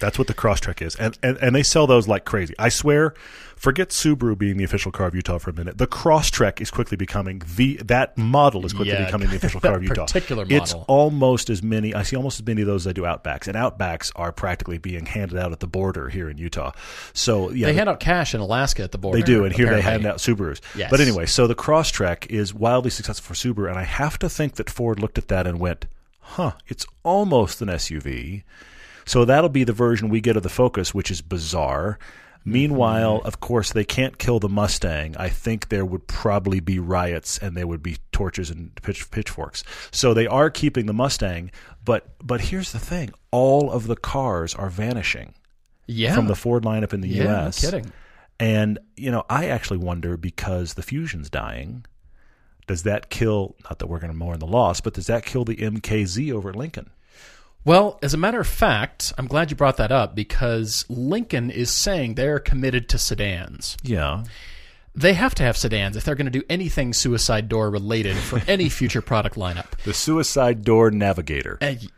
That's 0.00 0.18
what 0.18 0.26
the 0.26 0.34
Crosstrek 0.34 0.82
is, 0.82 0.94
and, 0.96 1.18
and 1.22 1.36
and 1.38 1.54
they 1.54 1.62
sell 1.62 1.86
those 1.86 2.06
like 2.08 2.24
crazy. 2.24 2.54
I 2.58 2.68
swear, 2.68 3.14
forget 3.56 3.90
Subaru 3.90 4.36
being 4.36 4.56
the 4.56 4.64
official 4.64 4.90
car 4.92 5.06
of 5.06 5.14
Utah 5.14 5.38
for 5.38 5.50
a 5.50 5.52
minute. 5.52 5.78
The 5.78 5.86
Crosstrek 5.86 6.60
is 6.60 6.70
quickly 6.70 6.96
becoming 6.96 7.42
the 7.56 7.76
that 7.84 8.18
model 8.18 8.66
is 8.66 8.72
quickly 8.72 8.92
Yeah, 8.92 9.04
becoming 9.06 9.30
the 9.30 9.36
official 9.40 9.60
car 9.60 9.76
of 9.76 9.82
Utah. 9.82 10.04
particular 10.06 10.44
model. 10.44 10.56
It's 10.56 10.74
almost 10.88 11.48
as 11.48 11.62
many. 11.62 11.94
I 11.94 12.02
see 12.02 12.16
almost 12.16 12.40
as 12.40 12.46
many 12.46 12.60
of 12.62 12.66
those 12.66 12.86
as 12.86 12.90
I 12.90 12.92
do 12.92 13.02
Outbacks, 13.02 13.46
and 13.46 13.56
Outbacks 13.56 14.10
are 14.16 14.32
practically 14.32 14.78
being 14.78 15.06
handed 15.06 15.38
out 15.38 15.52
at 15.52 15.60
the 15.60 15.66
border 15.68 16.08
here 16.08 16.28
in 16.28 16.36
Utah. 16.38 16.72
So 17.12 17.50
yeah, 17.50 17.66
They 17.66 17.72
the- 17.72 17.78
hand 17.78 17.88
out 17.88 18.00
cash 18.00 18.34
in 18.34 18.40
Alaska 18.40 18.82
at 18.82 18.92
the 18.92 18.98
border. 18.98 19.18
they 19.18 19.24
do, 19.24 19.44
and 19.44 19.54
here 19.54 19.70
they 19.70 19.80
hand 19.80 20.04
out 20.06 20.16
Subarus. 20.18 20.60
Yes. 20.74 20.90
But 20.90 21.00
anyway, 21.00 21.26
so 21.26 21.46
the 21.46 21.54
Crosstrek 21.54 22.26
is 22.26 22.52
wildly 22.52 22.90
successful 22.90 23.34
for 23.34 23.34
Subaru, 23.34 23.68
and 23.70 23.78
I 23.78 23.84
have 23.84 24.18
to 24.18 24.28
think 24.28 24.56
that 24.56 24.68
Ford 24.68 24.98
looked 25.00 25.18
at 25.18 25.28
that 25.28 25.46
and 25.46 25.58
went, 25.60 25.86
"Huh, 26.20 26.52
it's 26.66 26.84
almost 27.04 27.62
an 27.62 27.68
SUV." 27.68 28.42
So 29.04 29.24
that'll 29.24 29.50
be 29.50 29.64
the 29.64 29.72
version 29.72 30.08
we 30.08 30.20
get 30.20 30.36
of 30.36 30.42
the 30.42 30.48
Focus, 30.48 30.94
which 30.94 31.10
is 31.10 31.20
bizarre. 31.22 31.98
Meanwhile, 32.46 33.18
Mm-hmm. 33.18 33.26
of 33.26 33.40
course, 33.40 33.72
they 33.72 33.84
can't 33.84 34.18
kill 34.18 34.38
the 34.38 34.48
Mustang. 34.50 35.16
I 35.16 35.30
think 35.30 35.68
there 35.70 35.84
would 35.84 36.06
probably 36.06 36.60
be 36.60 36.78
riots 36.78 37.38
and 37.38 37.56
there 37.56 37.66
would 37.66 37.82
be 37.82 37.96
torches 38.12 38.50
and 38.50 38.74
pitch, 38.82 39.10
pitchforks. 39.10 39.64
So 39.90 40.12
they 40.12 40.26
are 40.26 40.50
keeping 40.50 40.84
the 40.86 40.92
Mustang, 40.92 41.50
but 41.84 42.08
but 42.22 42.42
here's 42.42 42.72
the 42.72 42.78
thing: 42.78 43.12
all 43.30 43.70
of 43.70 43.86
the 43.86 43.96
cars 43.96 44.54
are 44.54 44.68
vanishing 44.68 45.32
Yeah. 45.86 46.14
from 46.14 46.26
the 46.26 46.34
Ford 46.34 46.64
lineup 46.64 46.92
in 46.92 47.00
the 47.00 47.08
yeah, 47.08 47.24
no 47.24 47.30
U.S. 47.44 47.60
kidding. 47.64 47.90
And, 48.40 48.78
you 48.96 49.10
know, 49.12 49.24
I 49.30 49.46
actually 49.46 49.78
wonder 49.78 50.16
because 50.16 50.74
the 50.74 50.82
Fusion's 50.82 51.30
dying, 51.30 51.86
does 52.66 52.82
that 52.82 53.08
kill, 53.08 53.54
not 53.64 53.78
that 53.78 53.86
we're 53.86 54.00
going 54.00 54.12
to 54.12 54.18
mourn 54.18 54.40
the 54.40 54.46
loss, 54.46 54.80
but 54.80 54.92
does 54.94 55.06
that 55.06 55.24
kill 55.24 55.44
the 55.44 55.54
MKZ 55.56 56.32
over 56.32 56.48
at 56.50 56.56
Lincoln? 56.56 56.90
Well, 57.64 57.98
as 58.02 58.12
a 58.12 58.18
matter 58.18 58.40
of 58.40 58.46
fact, 58.46 59.12
I'm 59.16 59.26
glad 59.26 59.50
you 59.50 59.56
brought 59.56 59.78
that 59.78 59.90
up 59.90 60.14
because 60.14 60.84
Lincoln 60.88 61.50
is 61.50 61.70
saying 61.70 62.14
they're 62.14 62.38
committed 62.38 62.88
to 62.90 62.98
sedans. 62.98 63.76
Yeah. 63.82 64.24
They 64.94 65.14
have 65.14 65.34
to 65.36 65.42
have 65.42 65.56
sedans 65.56 65.96
if 65.96 66.04
they're 66.04 66.14
going 66.14 66.30
to 66.30 66.38
do 66.38 66.44
anything 66.48 66.92
suicide 66.92 67.48
door 67.48 67.70
related 67.70 68.16
for 68.16 68.40
any 68.48 68.68
future 68.68 69.00
product 69.00 69.36
lineup. 69.36 69.70
The 69.84 69.94
Suicide 69.94 70.62
Door 70.62 70.92
Navigator. 70.92 71.58
And 71.60 71.90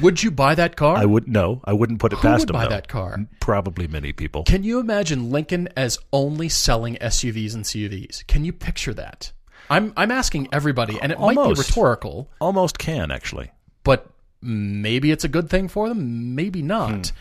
would 0.00 0.22
you 0.22 0.30
buy 0.30 0.54
that 0.54 0.76
car? 0.76 0.96
I 0.96 1.04
would, 1.04 1.26
no, 1.26 1.60
I 1.64 1.72
wouldn't 1.72 2.00
put 2.00 2.12
it 2.12 2.16
Who 2.16 2.22
past 2.28 2.42
would 2.42 2.48
them. 2.50 2.54
buy 2.54 2.64
though. 2.64 2.70
that 2.70 2.88
car? 2.88 3.18
Probably 3.40 3.88
many 3.88 4.12
people. 4.12 4.44
Can 4.44 4.62
you 4.62 4.78
imagine 4.78 5.30
Lincoln 5.30 5.68
as 5.76 5.98
only 6.12 6.48
selling 6.48 6.96
SUVs 6.96 7.54
and 7.54 7.64
CUVs? 7.64 8.26
Can 8.26 8.44
you 8.44 8.52
picture 8.52 8.94
that? 8.94 9.32
I'm 9.70 9.92
I'm 9.96 10.10
asking 10.10 10.48
everybody, 10.52 10.98
and 11.00 11.10
it 11.10 11.18
might 11.18 11.36
be 11.36 11.54
rhetorical, 11.54 12.30
Almost 12.38 12.78
can, 12.78 13.10
actually. 13.10 13.50
but 13.82 14.10
maybe 14.44 15.10
it's 15.10 15.24
a 15.24 15.28
good 15.28 15.48
thing 15.50 15.68
for 15.68 15.88
them, 15.88 16.34
maybe 16.34 16.62
not. 16.62 17.08
Hmm. 17.08 17.16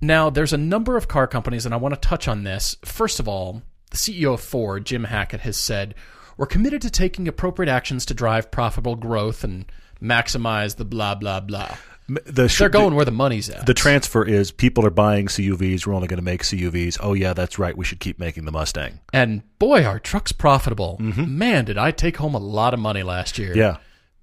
Now, 0.00 0.30
there's 0.30 0.52
a 0.52 0.58
number 0.58 0.96
of 0.96 1.08
car 1.08 1.26
companies, 1.26 1.64
and 1.66 1.74
I 1.74 1.78
want 1.78 1.94
to 1.94 2.00
touch 2.08 2.28
on 2.28 2.44
this. 2.44 2.76
First 2.84 3.18
of 3.18 3.26
all, 3.26 3.62
the 3.90 3.96
CEO 3.96 4.34
of 4.34 4.40
Ford, 4.40 4.84
Jim 4.86 5.04
Hackett, 5.04 5.40
has 5.40 5.56
said, 5.56 5.94
We're 6.36 6.46
committed 6.46 6.82
to 6.82 6.90
taking 6.90 7.26
appropriate 7.26 7.70
actions 7.70 8.06
to 8.06 8.14
drive 8.14 8.50
profitable 8.50 8.94
growth 8.94 9.42
and 9.42 9.64
maximize 10.00 10.76
the 10.76 10.84
blah, 10.84 11.14
blah, 11.16 11.40
blah. 11.40 11.76
The, 12.08 12.48
sh- 12.48 12.60
They're 12.60 12.68
going 12.70 12.94
where 12.94 13.04
the 13.04 13.10
money's 13.10 13.50
at. 13.50 13.66
The 13.66 13.74
transfer 13.74 14.24
is 14.24 14.50
people 14.50 14.86
are 14.86 14.90
buying 14.90 15.26
CUVs. 15.26 15.84
We're 15.86 15.92
only 15.94 16.08
going 16.08 16.18
to 16.18 16.24
make 16.24 16.42
CUVs. 16.42 16.96
Oh, 17.02 17.12
yeah, 17.12 17.34
that's 17.34 17.58
right. 17.58 17.76
We 17.76 17.84
should 17.84 18.00
keep 18.00 18.18
making 18.18 18.44
the 18.46 18.52
Mustang. 18.52 19.00
and 19.12 19.42
boy, 19.58 19.84
our 19.84 19.98
truck's 19.98 20.32
profitable. 20.32 20.96
Mm-hmm. 21.00 21.36
Man, 21.36 21.64
did 21.66 21.76
I 21.76 21.90
take 21.90 22.16
home 22.16 22.34
a 22.34 22.38
lot 22.38 22.72
of 22.72 22.80
money 22.80 23.02
last 23.02 23.36
year. 23.36 23.54
Yeah, 23.54 23.76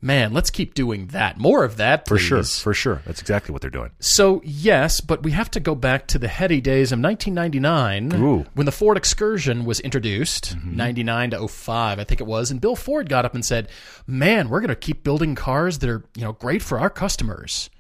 Man, 0.06 0.34
let's 0.34 0.52
keep 0.52 0.76
doing 0.76 1.08
that. 1.08 1.40
More 1.40 1.64
of 1.64 1.78
that, 1.78 2.08
for 2.08 2.20
sure. 2.20 2.44
For 2.44 2.76
sure. 2.76 3.02
That's 3.08 3.22
exactly 3.22 3.54
what 3.54 3.64
they're 3.64 3.72
doing. 3.72 3.90
So, 4.00 4.40
yes, 4.46 5.02
but 5.02 5.24
we 5.24 5.32
have 5.32 5.50
to 5.50 5.60
go 5.60 5.74
back 5.74 6.06
to 6.10 6.20
the 6.20 6.28
heady 6.28 6.62
days 6.62 6.92
of 6.92 7.00
1999 7.00 8.14
Ooh. 8.14 8.44
Mm-hmm. 8.44 8.50
when 8.54 8.66
the 8.68 8.72
Ford 8.72 8.98
Excursion 8.98 9.66
was 9.66 9.80
introduced, 9.80 10.56
99 10.64 11.32
to 11.32 11.48
05, 11.48 11.98
I 11.98 12.04
think 12.04 12.22
it 12.22 12.28
was, 12.28 12.52
and 12.52 12.62
Bill 12.62 12.76
Ford 12.76 13.10
got 13.10 13.26
up 13.26 13.34
and 13.34 13.44
said, 13.44 13.68
"Man, 14.06 14.50
we're 14.50 14.60
going 14.60 14.68
to 14.68 14.76
keep 14.76 15.04
building 15.04 15.34
cars 15.34 15.80
that 15.80 15.90
are, 15.90 16.04
you 16.16 16.22
know, 16.22 16.34
great 16.34 16.62
for 16.62 16.80
our 16.80 16.92
customers." 16.92 17.72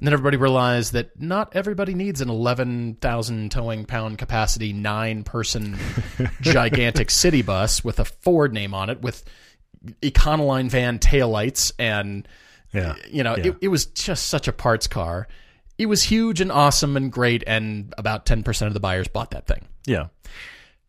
And 0.00 0.06
then 0.06 0.14
everybody 0.14 0.36
realized 0.36 0.94
that 0.94 1.20
not 1.20 1.54
everybody 1.54 1.94
needs 1.94 2.20
an 2.20 2.28
11,000 2.28 3.50
towing 3.52 3.84
pound 3.84 4.18
capacity, 4.18 4.72
nine 4.72 5.22
person 5.22 5.78
gigantic 6.40 7.10
city 7.10 7.42
bus 7.42 7.84
with 7.84 8.00
a 8.00 8.04
Ford 8.04 8.52
name 8.52 8.74
on 8.74 8.90
it 8.90 9.00
with 9.00 9.22
Econoline 10.02 10.68
van 10.70 10.98
taillights 10.98 11.72
and 11.78 12.26
Yeah. 12.72 12.94
you 13.10 13.22
know, 13.22 13.36
Yeah. 13.36 13.46
it, 13.48 13.56
it 13.62 13.68
was 13.68 13.86
just 13.86 14.26
such 14.28 14.48
a 14.48 14.52
parts 14.52 14.86
car. 14.86 15.28
It 15.78 15.86
was 15.86 16.02
huge 16.02 16.40
and 16.40 16.50
awesome 16.50 16.96
and 16.96 17.10
great, 17.12 17.44
and 17.46 17.94
about 17.96 18.26
10% 18.26 18.66
of 18.66 18.74
the 18.74 18.80
buyers 18.80 19.06
bought 19.08 19.30
that 19.30 19.46
thing. 19.46 19.64
Yeah. 19.86 20.08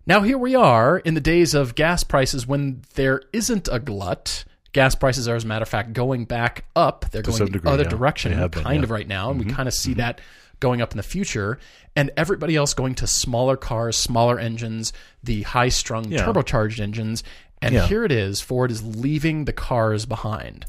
Now, 0.08 0.22
here 0.22 0.38
we 0.39 0.55
are 0.55 0.98
in 0.98 1.13
the 1.13 1.22
days 1.22 1.53
of 1.53 1.75
gas 1.75 2.03
prices 2.03 2.48
when 2.48 2.81
there 2.96 3.22
isn't 3.31 3.69
a 3.72 3.79
glut. 3.79 4.43
Gas 4.72 4.96
prices 4.96 5.27
are, 5.27 5.36
as 5.36 5.43
a 5.43 5.48
matter 5.48 5.62
of 5.63 5.69
fact, 5.69 5.93
going 5.93 6.25
back 6.25 6.65
up. 6.75 7.05
They're 7.12 7.22
going 7.22 7.38
some 7.38 7.48
the 7.48 7.69
other 7.69 7.84
yeah. 7.84 7.89
direction, 7.89 8.31
been, 8.31 8.50
kind. 8.50 8.65
Mm-hmm. 8.65 8.84
of 8.84 8.89
right 8.91 9.08
now, 9.08 9.29
and 9.29 9.39
we 9.39 9.46
kind 9.51 9.67
of 9.67 9.74
see 9.74 9.93
that 9.96 10.22
going 10.60 10.81
up 10.81 10.91
in 10.91 10.98
the 10.98 11.03
future. 11.03 11.60
And 11.96 12.12
everybody 12.17 12.55
else 12.55 12.74
going 12.74 12.96
to 12.96 13.08
smaller 13.08 13.58
cars, 13.58 13.96
smaller 13.98 14.39
engines, 14.39 14.93
the 15.24 15.43
high 15.43 15.69
strung 15.69 16.12
Yeah. 16.12 16.25
turbocharged 16.25 16.79
engines. 16.79 17.24
And 17.61 17.73
Yeah. 17.75 17.87
here 17.87 18.03
it 18.05 18.11
is 18.11 18.41
Ford 18.41 18.71
is 18.71 18.83
leaving 18.83 19.45
the 19.45 19.53
cars 19.53 20.05
behind. 20.05 20.65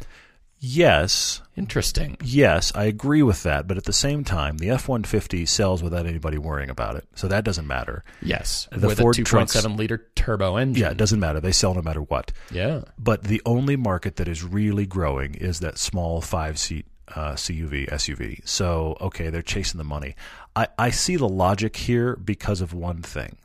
Yes. 0.63 1.41
Interesting. 1.57 2.19
Yes, 2.23 2.71
I 2.75 2.85
agree 2.85 3.23
with 3.23 3.45
that, 3.45 3.67
but 3.67 3.79
at 3.79 3.85
the 3.85 3.95
same 3.95 4.25
time, 4.25 4.59
the 4.59 4.69
F 4.71 4.89
one 4.89 5.05
fifty 5.05 5.47
sells 5.47 5.83
without 5.83 6.05
anybody 6.07 6.37
worrying 6.37 6.69
about 6.69 6.97
it, 6.97 7.07
so 7.15 7.29
that 7.29 7.45
doesn't 7.45 7.67
matter. 7.67 8.05
Yes, 8.21 8.69
The 8.71 8.89
with 8.89 8.99
Ford 9.01 9.17
a 9.19 9.23
2.7 9.23 9.25
trucks- 9.25 9.65
liter 9.79 10.09
turbo 10.17 10.57
engine. 10.57 10.83
Yeah, 10.83 10.91
it 10.91 10.99
doesn't 10.99 11.19
matter. 11.21 11.41
They 11.41 11.53
sell 11.53 11.73
no 11.73 11.81
matter 11.81 12.03
what. 12.03 12.33
Yeah. 12.51 12.83
But 12.99 13.23
the 13.25 13.41
only 13.47 13.77
market 13.77 14.17
that 14.17 14.29
is 14.29 14.43
really 14.45 14.85
growing 14.85 15.35
is 15.35 15.61
that 15.61 15.79
small 15.79 16.21
five 16.21 16.59
seat 16.59 16.85
uh, 17.17 17.33
CUV 17.37 17.89
SUV. 17.89 18.47
So 18.47 18.99
okay, 19.01 19.31
they're 19.31 19.41
chasing 19.43 19.79
the 19.79 19.85
money. 19.85 20.15
I, 20.55 20.69
I 20.79 20.91
see 20.91 21.17
the 21.17 21.29
logic 21.29 21.75
here 21.77 22.17
because 22.17 22.61
of 22.61 22.75
one 22.75 23.01
thing. 23.01 23.37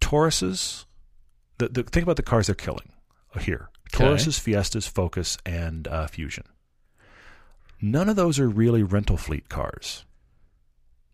Tauruses, 0.00 0.84
the, 1.60 1.68
the 1.68 1.82
think 1.84 2.02
about 2.02 2.16
the 2.16 2.22
cars 2.22 2.46
they're 2.46 2.54
killing 2.54 2.92
here. 3.38 3.70
Okay. 3.94 4.04
Tauruses, 4.04 4.38
Fiestas, 4.38 4.86
Focus, 4.86 5.38
and 5.44 5.86
uh, 5.88 6.06
Fusion. 6.06 6.44
None 7.80 8.08
of 8.08 8.16
those 8.16 8.38
are 8.38 8.48
really 8.48 8.82
rental 8.82 9.16
fleet 9.16 9.48
cars. 9.48 10.04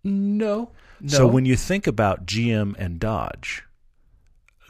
No. 0.03 0.71
No. 1.00 1.09
So 1.09 1.26
when 1.26 1.45
you 1.45 1.57
think 1.57 1.87
about 1.87 2.26
GM 2.26 2.75
and 2.79 2.99
Dodge, 2.99 3.65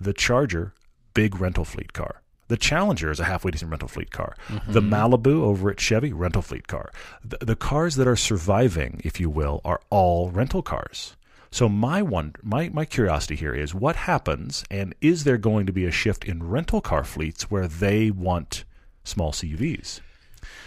the 0.00 0.12
Charger, 0.12 0.74
big 1.14 1.40
rental 1.40 1.64
fleet 1.64 1.92
car. 1.92 2.22
The 2.48 2.56
Challenger 2.56 3.10
is 3.10 3.18
a 3.18 3.24
halfway 3.24 3.50
decent 3.50 3.70
rental 3.70 3.88
fleet 3.88 4.12
car. 4.12 4.36
The 4.68 4.80
Malibu 4.80 5.42
over 5.42 5.68
at 5.70 5.80
Chevy, 5.80 6.12
rental 6.12 6.42
fleet 6.42 6.68
car. 6.68 6.92
The, 7.24 7.38
the 7.38 7.56
cars 7.56 7.96
that 7.96 8.06
are 8.06 8.14
surviving, 8.14 9.00
if 9.04 9.18
you 9.18 9.28
will, 9.28 9.60
are 9.64 9.80
all 9.90 10.30
rental 10.30 10.62
cars. 10.62 11.15
So 11.56 11.70
my 11.70 12.02
one, 12.02 12.34
my 12.42 12.68
my 12.68 12.84
curiosity 12.84 13.34
here 13.34 13.54
is 13.54 13.74
what 13.74 13.96
happens, 13.96 14.62
and 14.70 14.94
is 15.00 15.24
there 15.24 15.38
going 15.38 15.64
to 15.64 15.72
be 15.72 15.86
a 15.86 15.90
shift 15.90 16.22
in 16.26 16.42
rental 16.42 16.82
car 16.82 17.02
fleets 17.02 17.50
where 17.50 17.66
they 17.66 18.10
want 18.10 18.64
small 19.04 19.32
CUVs? 19.32 20.00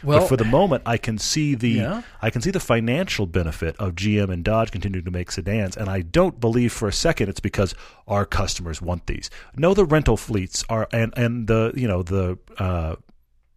well, 0.01 0.22
but 0.22 0.27
for 0.27 0.36
the 0.36 0.46
moment, 0.46 0.81
I 0.88 0.98
can 0.98 1.19
see 1.19 1.53
the 1.53 1.69
Yeah. 1.69 2.01
I 2.24 2.31
can 2.31 2.41
see 2.41 2.50
the 2.50 2.60
financial 2.60 3.27
benefit 3.27 3.75
of 3.77 3.93
GM 3.93 4.34
and 4.34 4.43
Dodge 4.43 4.72
continuing 4.72 5.05
to 5.05 5.12
make 5.12 5.29
sedans, 5.29 5.77
and 5.77 5.89
I 5.89 6.01
don't 6.01 6.39
believe 6.39 6.74
for 6.74 6.88
a 6.88 6.91
second 6.91 7.29
it's 7.29 7.39
because 7.39 7.75
our 8.08 8.25
customers 8.25 8.81
want 8.81 9.05
these. 9.05 9.29
No, 9.55 9.75
the 9.75 9.86
rental 9.86 10.17
fleets 10.17 10.65
are 10.69 10.88
and 10.91 11.13
and 11.15 11.46
the 11.46 11.72
you 11.75 11.88
know 11.88 12.01
the 12.01 12.39
uh, 12.58 12.96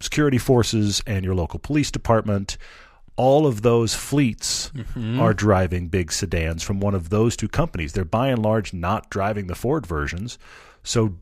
security 0.00 0.36
forces 0.36 1.02
and 1.06 1.24
your 1.24 1.34
local 1.34 1.58
police 1.58 1.90
department. 1.90 2.58
All 3.22 3.46
of 3.46 3.62
those 3.62 3.94
fleets 3.94 4.70
Mm-hmm. 4.74 5.20
are 5.20 5.32
driving 5.34 5.88
big 5.88 6.10
sedans 6.12 6.62
from 6.62 6.80
one 6.80 6.94
of 6.94 7.08
those 7.10 7.36
two 7.36 7.48
companies. 7.48 7.92
They're 7.92 8.04
by 8.04 8.28
and 8.28 8.42
large 8.42 8.72
not 8.72 9.10
driving 9.10 9.46
the 9.46 9.54
Ford 9.54 9.86
versions. 9.86 10.38
So 10.82 11.14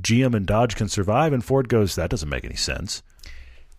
GM 0.00 0.34
and 0.34 0.46
Dodge 0.46 0.76
can 0.76 0.88
survive, 0.88 1.32
and 1.32 1.44
Ford 1.44 1.68
goes, 1.68 1.94
that 1.94 2.10
doesn't 2.10 2.28
make 2.28 2.44
any 2.44 2.56
sense. 2.56 3.02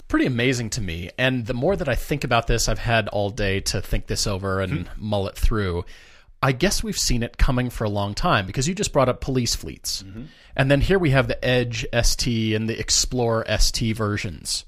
pretty 0.08 0.26
amazing 0.26 0.70
to 0.72 0.82
me. 0.82 1.10
And 1.18 1.46
the 1.46 1.54
more 1.54 1.76
that 1.76 1.90
I 1.90 1.96
think 1.96 2.24
about 2.24 2.48
this, 2.48 2.70
I've 2.70 2.80
had 2.80 3.08
all 3.10 3.30
day 3.30 3.60
to 3.72 3.82
think 3.82 4.08
this 4.08 4.26
over 4.26 4.62
and 4.62 4.90
mull 4.98 5.28
it 5.28 5.36
through. 5.36 5.84
I 6.42 6.52
guess 6.54 6.84
we've 6.84 6.98
seen 6.98 7.24
it 7.24 7.38
coming 7.38 7.70
for 7.70 7.84
a 7.84 7.90
long 7.90 8.14
time 8.14 8.46
because 8.46 8.68
you 8.68 8.74
just 8.76 8.94
brought 8.94 9.10
up 9.10 9.20
police 9.22 9.56
fleets. 9.56 10.04
And 10.56 10.72
then 10.72 10.82
here 10.82 11.00
we 11.00 11.10
have 11.10 11.28
the 11.28 11.44
Edge 11.44 11.86
ST 12.04 12.54
and 12.56 12.70
the 12.70 12.80
Explorer 12.80 13.46
ST 13.60 13.96
versions. 13.98 14.64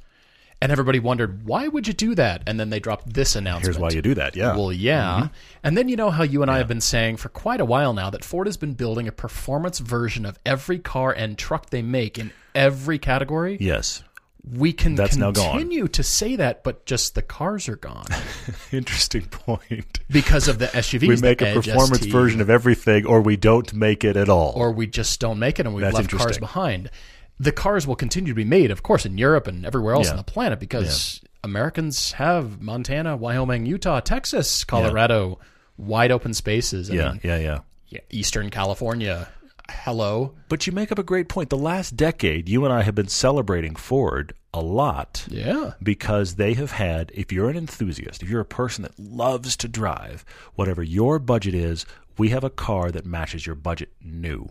And 0.62 0.74
everybody 0.74 1.00
wondered, 1.00 1.46
why 1.46 1.70
would 1.70 1.88
you 1.88 1.94
do 1.94 2.16
that? 2.16 2.44
And 2.46 2.60
then 2.60 2.70
they 2.70 2.82
dropped 2.82 3.14
this 3.14 3.36
announcement. 3.38 3.66
Here's 3.66 3.80
why 3.80 3.92
you 3.92 4.02
do 4.02 4.14
that. 4.16 4.36
Yeah. 4.36 4.58
Well, 4.58 4.74
yeah. 4.74 5.14
Mm-hmm. 5.22 5.34
And 5.64 5.78
then 5.78 5.88
you 5.88 5.96
know 5.96 6.10
how 6.10 6.24
you 6.24 6.42
and 6.42 6.52
I 6.52 6.58
have 6.58 6.68
been 6.68 6.82
saying 6.82 7.16
for 7.18 7.30
quite 7.30 7.62
a 7.62 7.66
while 7.66 7.94
now 7.94 8.10
that 8.10 8.26
Ford 8.26 8.46
has 8.46 8.58
been 8.58 8.74
building 8.74 9.08
a 9.08 9.14
performance 9.14 9.80
version 9.80 10.26
of 10.26 10.38
every 10.46 10.78
car 10.78 11.14
and 11.14 11.38
truck 11.38 11.70
they 11.70 11.82
make 11.82 12.18
in 12.20 12.32
every 12.54 13.00
category. 13.00 13.58
yes. 13.62 14.04
We 14.58 14.72
can 14.72 14.96
That's 14.96 15.18
continue 15.18 15.90
to 15.90 16.02
say 16.02 16.38
that, 16.38 16.64
but 16.64 16.86
just 16.86 17.14
the 17.14 17.22
cars 17.22 17.68
are 17.68 17.76
gone 17.76 18.06
Interesting 18.72 19.24
point. 19.24 20.00
because 20.10 20.48
of 20.48 20.60
the 20.60 20.66
SUVs. 20.68 21.08
We 21.08 21.18
make 21.18 21.42
a 21.42 21.54
performance 21.54 22.00
ST, 22.02 22.12
version 22.12 22.40
of 22.42 22.50
everything, 22.50 23.06
or 23.06 23.22
we 23.22 23.36
don't 23.36 23.72
make 23.74 24.04
it 24.06 24.16
at 24.16 24.30
all. 24.30 24.54
or 24.56 24.72
we 24.72 24.88
just 24.88 25.20
don't 25.20 25.40
make 25.40 25.60
it, 25.60 25.66
and 25.66 25.76
we've 25.76 25.82
That's 25.84 25.96
left 25.96 26.12
cars 26.12 26.38
behind. 26.38 26.90
The 27.40 27.52
cars 27.52 27.88
will 27.88 27.96
continue 27.96 28.32
to 28.32 28.36
be 28.36 28.44
made, 28.44 28.70
of 28.72 28.84
course, 28.84 29.06
in 29.06 29.18
Europe 29.18 29.48
and 29.48 29.66
everywhere 29.66 29.94
else 29.96 30.08
Yeah. 30.08 30.12
on 30.12 30.18
the 30.18 30.24
planet 30.24 30.60
because 30.60 31.22
Americans 31.44 32.14
have 32.14 32.62
Montana, 32.62 33.16
Wyoming, 33.16 33.66
Utah, 33.66 34.02
Texas, 34.02 34.64
Colorado, 34.66 35.40
wide 35.78 36.12
open 36.12 36.34
spaces. 36.34 36.90
I 36.92 36.96
yeah, 36.96 37.12
mean, 37.12 37.22
yeah, 37.24 37.38
yeah. 37.38 37.60
yeah, 37.88 38.00
Eastern 38.10 38.50
California. 38.50 39.30
Hello. 39.70 40.34
But 40.50 40.66
you 40.68 40.74
make 40.74 40.92
up 40.92 41.00
a 41.00 41.04
great 41.04 41.30
point. 41.30 41.50
The 41.50 41.58
last 41.58 41.96
decade, 41.96 42.50
you 42.50 42.66
and 42.66 42.74
I 42.74 42.82
have 42.82 42.96
been 42.96 43.08
celebrating 43.08 43.76
Ford 43.76 44.34
a 44.54 44.62
lot 44.62 45.26
Yeah. 45.30 45.74
because 45.82 46.36
they 46.36 46.56
have 46.56 46.72
had, 46.72 47.12
if 47.14 47.32
you're 47.32 47.50
an 47.52 47.56
enthusiast, 47.56 48.24
if 48.24 48.30
you're 48.30 48.42
a 48.42 48.46
person 48.46 48.82
that 48.82 48.98
loves 49.00 49.56
to 49.58 49.68
drive, 49.68 50.26
whatever 50.56 50.82
your 50.82 51.20
budget 51.20 51.54
is, 51.54 51.86
we 52.18 52.30
have 52.30 52.44
a 52.44 52.50
car 52.50 52.90
that 52.92 53.06
matches 53.06 53.46
your 53.46 53.56
budget 53.56 53.94
new. 54.02 54.50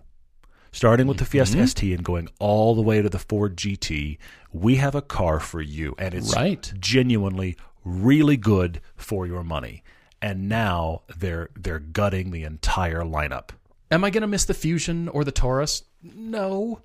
Starting 0.79 1.09
with 1.09 1.17
the 1.17 1.25
Fiesta 1.25 1.57
Mm-hmm. 1.57 1.67
ST 1.67 1.93
and 1.93 2.05
going 2.05 2.29
all 2.39 2.77
the 2.77 2.83
way 2.83 3.03
to 3.03 3.09
the 3.09 3.19
Ford 3.19 3.57
GT, 3.57 4.17
we 4.53 4.77
have 4.77 4.95
a 4.95 5.03
car 5.03 5.41
for 5.41 5.61
you. 5.61 5.97
And 5.99 6.15
it's 6.15 6.37
Right. 6.37 6.73
genuinely 6.79 7.57
really 7.85 8.37
good 8.37 8.81
for 8.95 9.27
your 9.27 9.43
money. 9.43 9.83
And 10.23 10.49
now 10.49 11.03
they're 11.17 11.51
they're 11.59 11.81
gutting 11.81 12.31
the 12.31 12.45
entire 12.45 13.03
lineup. 13.03 13.49
Am 13.91 14.05
I 14.05 14.11
going 14.11 14.21
to 14.21 14.29
miss 14.29 14.45
the 14.45 14.55
Fusion 14.55 15.09
or 15.09 15.25
the 15.25 15.33
Taurus? 15.33 15.83
No. 16.01 16.81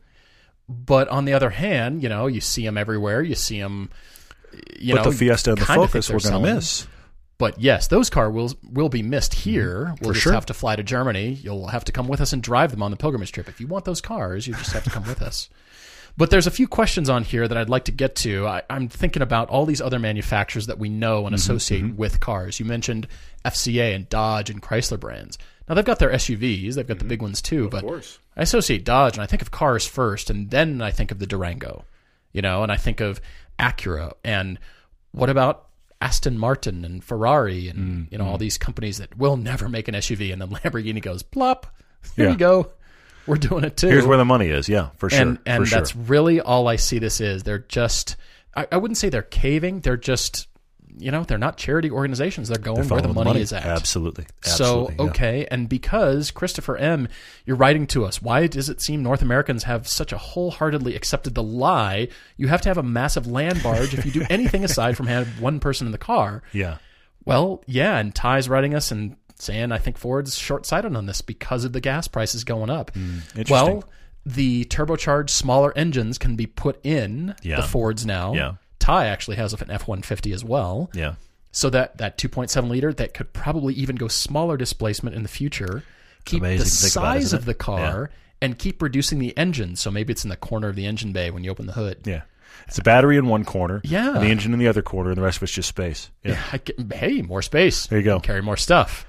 But 0.67 1.07
on 1.09 1.25
the 1.25 1.33
other 1.33 1.51
hand, 1.51 2.01
you 2.01 2.09
know, 2.09 2.25
you 2.25 2.41
see 2.41 2.65
them 2.65 2.79
everywhere. 2.79 3.21
You 3.21 3.35
see 3.35 3.61
them, 3.61 3.91
you 4.79 4.95
but 4.95 5.03
know. 5.05 5.11
the 5.11 5.15
Fiesta 5.17 5.51
and 5.51 5.59
the 5.61 5.65
Focus 5.65 6.09
we're 6.09 6.17
going 6.17 6.43
to 6.43 6.55
miss. 6.55 6.87
But 7.37 7.59
yes, 7.59 7.87
those 7.87 8.09
car 8.09 8.29
will 8.29 8.53
will 8.71 8.89
be 8.89 9.01
missed 9.03 9.33
here. 9.33 9.95
We'll 10.01 10.09
For 10.09 10.13
just 10.13 10.23
sure. 10.23 10.33
have 10.33 10.45
to 10.47 10.53
fly 10.53 10.75
to 10.75 10.83
Germany. 10.83 11.33
You'll 11.33 11.67
have 11.67 11.83
to 11.85 11.91
come 11.91 12.07
with 12.07 12.21
us 12.21 12.31
and 12.31 12.41
drive 12.43 12.71
them 12.71 12.83
on 12.83 12.91
the 12.91 12.97
pilgrimage 12.97 13.31
trip. 13.31 13.49
If 13.49 13.59
you 13.59 13.67
want 13.67 13.85
those 13.85 14.01
cars, 14.01 14.47
you 14.47 14.53
just 14.53 14.71
have 14.73 14.83
to 14.83 14.89
come 14.89 15.03
with 15.03 15.21
us. 15.21 15.49
But 16.15 16.29
there's 16.29 16.45
a 16.45 16.51
few 16.51 16.67
questions 16.67 17.09
on 17.09 17.23
here 17.23 17.47
that 17.47 17.57
I'd 17.57 17.69
like 17.71 17.85
to 17.85 17.91
get 17.91 18.15
to. 18.17 18.45
I, 18.45 18.61
I'm 18.69 18.87
thinking 18.87 19.23
about 19.23 19.49
all 19.49 19.65
these 19.65 19.81
other 19.81 19.97
manufacturers 19.97 20.67
that 20.67 20.77
we 20.77 20.87
know 20.87 21.21
Mm-hmm, 21.21 21.25
and 21.25 21.35
associate 21.35 21.95
with 21.95 22.19
cars. 22.19 22.59
You 22.59 22.67
mentioned 22.67 23.07
FCA 23.43 23.95
and 23.95 24.07
Dodge 24.09 24.51
and 24.51 24.61
Chrysler 24.61 24.99
brands. 24.99 25.39
Now 25.67 25.73
they've 25.73 25.83
got 25.83 25.97
their 25.97 26.11
SUVs, 26.11 26.75
they've 26.75 26.85
got 26.85 26.99
the 26.99 27.03
big 27.05 27.23
ones 27.23 27.41
too. 27.41 27.67
but 27.67 27.79
Mm-hmm. 27.79 27.87
course. 27.87 28.19
I 28.37 28.43
associate 28.43 28.85
Dodge 28.85 29.15
and 29.15 29.23
I 29.23 29.25
think 29.25 29.41
of 29.41 29.49
cars 29.49 29.87
first, 29.87 30.29
and 30.29 30.51
then 30.51 30.83
I 30.83 30.91
think 30.91 31.09
of 31.09 31.17
the 31.17 31.25
Durango, 31.25 31.83
you 32.31 32.43
know, 32.43 32.61
and 32.61 32.71
I 32.71 32.77
think 32.77 32.99
of 33.01 33.19
Acura. 33.57 34.13
And 34.23 34.59
what 35.13 35.31
about 35.31 35.65
Aston 36.03 36.37
Martin 36.37 36.83
and 36.85 37.03
Ferrari 37.03 37.69
and 37.69 37.79
Mm, 37.79 38.11
you 38.11 38.17
know 38.17 38.25
all 38.25 38.37
these 38.37 38.57
companies 38.57 38.97
that 38.97 39.17
will 39.17 39.37
never 39.37 39.69
make 39.69 39.87
an 39.87 39.95
SUV, 39.95 40.31
and 40.33 40.41
then 40.41 40.49
Lamborghini 40.49 41.01
goes 41.01 41.23
plop. 41.23 41.65
Here 42.15 42.25
Yeah. 42.25 42.31
you 42.33 42.37
go. 42.37 42.71
We're 43.25 43.37
doing 43.37 43.63
it 43.63 43.77
too. 43.77 43.87
Here's 43.87 44.05
where 44.05 44.17
the 44.17 44.25
money 44.25 44.47
is. 44.47 44.67
Yeah, 44.67 44.89
for 44.97 45.09
sure. 45.09 45.21
and 45.21 45.39
and 45.45 45.63
for 45.63 45.67
sure. 45.69 45.79
that's 45.79 45.95
really 45.95 46.41
all 46.41 46.67
I 46.67 46.75
see. 46.75 46.99
This 46.99 47.21
is 47.21 47.43
they're 47.43 47.59
just. 47.59 48.17
I, 48.55 48.67
I 48.71 48.77
wouldn't 48.77 48.97
say 48.97 49.07
they're 49.09 49.21
caving. 49.21 49.79
They're 49.79 49.95
just. 49.97 50.47
You 50.97 51.11
know, 51.11 51.23
they're 51.23 51.37
not 51.37 51.57
charity 51.57 51.89
organizations. 51.89 52.49
They're 52.49 52.57
going 52.57 52.87
where 52.87 53.01
the 53.01 53.07
Following 53.09 53.25
money, 53.25 53.41
is 53.41 53.51
at. 53.53 53.65
Absolutely. 53.65 54.25
So 54.41 54.51
Absolutely, 54.51 54.95
yeah. 55.05 55.11
okay, 55.11 55.47
and 55.49 55.67
because 55.69 56.31
Christopher 56.31 56.77
M, 56.77 57.07
you're 57.45 57.55
writing 57.57 57.87
to 57.87 58.05
us. 58.05 58.21
Why 58.21 58.47
does 58.47 58.69
it 58.69 58.81
seem 58.81 59.01
North 59.03 59.21
Americans 59.21 59.63
have 59.63 59.87
such 59.87 60.11
a 60.11 60.17
wholeheartedly 60.17 60.95
accepted 60.95 61.35
the 61.35 61.43
lie? 61.43 62.09
You 62.37 62.47
have 62.47 62.61
to 62.61 62.69
have 62.69 62.77
a 62.77 62.83
massive 62.83 63.25
land 63.27 63.63
barge 63.63 63.93
if 63.93 64.05
you 64.05 64.11
do 64.11 64.25
anything 64.29 64.63
aside 64.63 64.95
from 64.97 65.07
have 65.07 65.41
one 65.41 65.59
person 65.59 65.87
in 65.87 65.91
the 65.91 65.97
car. 65.97 66.43
Yeah. 66.51 66.77
Well, 67.25 67.63
yeah, 67.65 67.97
and 67.97 68.13
Ty's 68.13 68.49
writing 68.49 68.75
us 68.75 68.91
and 68.91 69.15
saying 69.35 69.71
I 69.71 69.77
think 69.77 69.97
Ford's 69.97 70.37
short-sighted 70.37 70.95
on 70.95 71.05
this 71.05 71.21
because 71.21 71.65
of 71.65 71.73
the 71.73 71.81
gas 71.81 72.07
prices 72.07 72.43
going 72.43 72.69
up. 72.69 72.91
Hmm, 72.93 73.19
interesting. 73.35 73.51
well, 73.51 73.83
the 74.25 74.65
turbocharged 74.65 75.29
smaller 75.31 75.73
engines 75.77 76.17
can 76.17 76.35
be 76.35 76.45
put 76.47 76.79
in 76.85 77.35
Yeah. 77.41 77.57
the 77.57 77.63
Fords 77.63 78.05
now. 78.05 78.33
Yeah. 78.33 78.53
Ty 78.83 79.07
actually 79.07 79.37
has 79.37 79.53
an 79.53 79.71
F-150 79.71 80.33
as 80.33 80.43
well. 80.43 80.89
Yeah. 80.93 81.15
So 81.51 81.69
that 81.69 81.97
that 81.99 82.17
2.7 82.17 82.67
liter 82.67 82.91
that 82.93 83.13
could 83.13 83.31
probably 83.31 83.73
even 83.75 83.95
go 83.95 84.09
smaller 84.09 84.57
displacement 84.57 85.15
in 85.15 85.23
the 85.23 85.29
future, 85.29 85.83
keep 86.25 86.41
amazing 86.41 86.65
the 86.65 86.69
think 86.69 86.95
about, 86.95 87.13
size 87.13 87.31
of 87.31 87.45
the 87.45 87.53
car, 87.53 88.09
and 88.41 88.57
keep 88.57 88.81
reducing 88.81 89.19
the 89.19 89.37
engine. 89.37 89.77
So 89.77 89.89
maybe 89.89 90.11
it's 90.11 90.25
in 90.25 90.29
the 90.29 90.35
corner 90.35 90.67
of 90.67 90.75
the 90.75 90.85
engine 90.85 91.13
bay 91.13 91.31
when 91.31 91.43
you 91.45 91.51
open 91.51 91.65
the 91.65 91.73
hood. 91.73 91.99
Yeah. 92.05 92.23
It's 92.67 92.77
a 92.77 92.81
battery 92.81 93.17
in 93.17 93.27
one 93.27 93.45
corner. 93.45 93.81
Yeah. 93.85 94.15
And 94.15 94.21
the 94.21 94.31
engine 94.31 94.51
in 94.51 94.59
the 94.59 94.67
other 94.67 94.81
corner, 94.81 95.11
and 95.11 95.17
the 95.17 95.21
rest 95.21 95.37
of 95.37 95.43
it's 95.43 95.53
just 95.53 95.69
space. 95.69 96.09
Yeah. 96.23 96.41
Get- 96.65 96.93
hey, 96.93 97.21
more 97.21 97.41
space. 97.41 97.87
There 97.87 97.99
you 97.99 98.05
go. 98.05 98.19
Carry 98.19 98.41
more 98.41 98.57
stuff. 98.57 99.05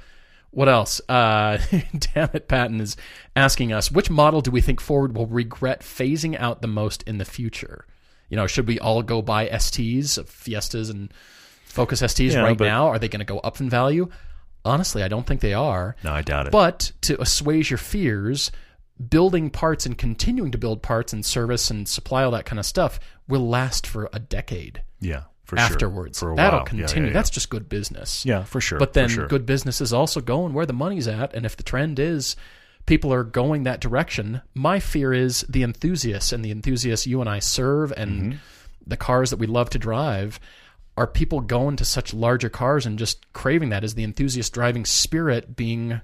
What 0.51 0.69
else? 0.69 1.01
Uh, 1.09 1.59
damn 2.15 2.31
it, 2.33 2.47
Patton 2.47 2.81
is 2.81 2.97
asking 3.35 3.73
us 3.73 3.91
which 3.91 4.09
model 4.09 4.41
do 4.41 4.53
we 4.53 4.61
think 4.61 4.81
Ford 4.81 5.17
will 5.17 5.27
regret 5.27 5.81
phasing 5.81 6.39
out 6.39 6.63
the 6.63 6.69
most 6.69 7.03
in 7.05 7.19
the 7.19 7.25
future? 7.25 7.87
You 8.29 8.37
know, 8.37 8.47
should 8.47 8.67
we 8.67 8.79
all 8.79 9.03
go 9.03 9.23
buy 9.23 9.49
STs, 9.49 10.25
Fiestas, 10.27 10.91
and 10.91 11.13
Focus 11.65 12.01
STs 12.03 12.33
Yeah, 12.33 12.41
right 12.43 12.57
but- 12.57 12.65
now? 12.67 12.87
Are 12.89 12.99
they 12.99 13.09
going 13.09 13.21
to 13.21 13.25
go 13.25 13.39
up 13.41 13.61
in 13.61 13.69
value? 13.71 14.09
Honestly, 14.65 15.03
I 15.03 15.09
don't 15.09 15.27
think 15.27 15.41
they 15.41 15.53
are. 15.55 15.95
No, 16.03 16.13
I 16.13 16.23
doubt 16.23 16.47
it. 16.47 16.53
But 16.53 16.93
to 17.03 17.21
assuage 17.21 17.71
your 17.71 17.79
fears, 17.79 18.51
building 19.11 19.51
parts 19.51 19.85
and 19.85 19.99
continuing 19.99 20.51
to 20.53 20.59
build 20.59 20.83
parts 20.83 21.13
and 21.13 21.25
service 21.25 21.71
and 21.71 21.87
supply 21.87 22.25
all 22.25 22.31
that 22.31 22.47
kind 22.47 22.59
of 22.59 22.65
stuff 22.65 22.99
will 23.29 23.47
last 23.47 23.87
for 23.87 24.09
a 24.13 24.19
decade 24.19 24.83
yeah, 25.01 25.25
for 25.45 25.57
sure. 25.59 25.67
afterwards. 25.67 26.19
For 26.21 26.33
a 26.33 26.37
That'll 26.37 26.61
while. 26.61 26.69
Yeah, 26.73 26.75
yeah, 26.81 26.87
continue. 26.87 27.09
yeah. 27.09 27.13
That's 27.13 27.29
just 27.31 27.51
good 27.51 27.69
business. 27.69 28.25
yeah, 28.25 28.45
for 28.45 28.61
sure. 28.61 28.79
But 28.79 28.95
then 28.95 29.09
sure. 29.11 29.27
good 29.27 29.45
business 29.45 29.81
is 29.83 29.93
also 29.93 30.21
going 30.23 30.55
where 30.55 30.65
the 30.67 30.73
money's 30.73 31.09
at. 31.09 31.35
And 31.35 31.45
if 31.45 31.57
the 31.57 31.63
trend 31.63 31.99
is 31.99 32.37
people 32.87 33.13
are 33.13 33.25
going 33.25 33.63
that 33.65 33.81
direction, 33.81 34.43
my 34.55 34.79
fear 34.81 35.13
is 35.13 35.43
the 35.49 35.63
enthusiasts 35.63 36.33
and 36.33 36.45
the 36.45 36.51
enthusiasts 36.51 37.07
you 37.07 37.21
and 37.21 37.29
I 37.31 37.39
serve 37.39 37.93
and 37.97 38.11
Mm-hmm. 38.23 38.39
the 38.87 38.97
cars 38.97 39.31
that 39.31 39.39
we 39.39 39.47
love 39.47 39.71
to 39.71 39.79
drive. 39.79 40.39
Are 40.97 41.07
people 41.07 41.41
going 41.41 41.77
to 41.77 41.85
such 41.85 42.15
larger 42.15 42.49
cars 42.49 42.87
and 42.87 42.99
just 42.99 43.33
craving 43.33 43.71
that? 43.71 43.83
Is 43.85 43.95
the 43.95 44.05
enthusiast 44.05 44.53
driving 44.53 44.85
spirit 44.85 45.57
being 45.57 46.01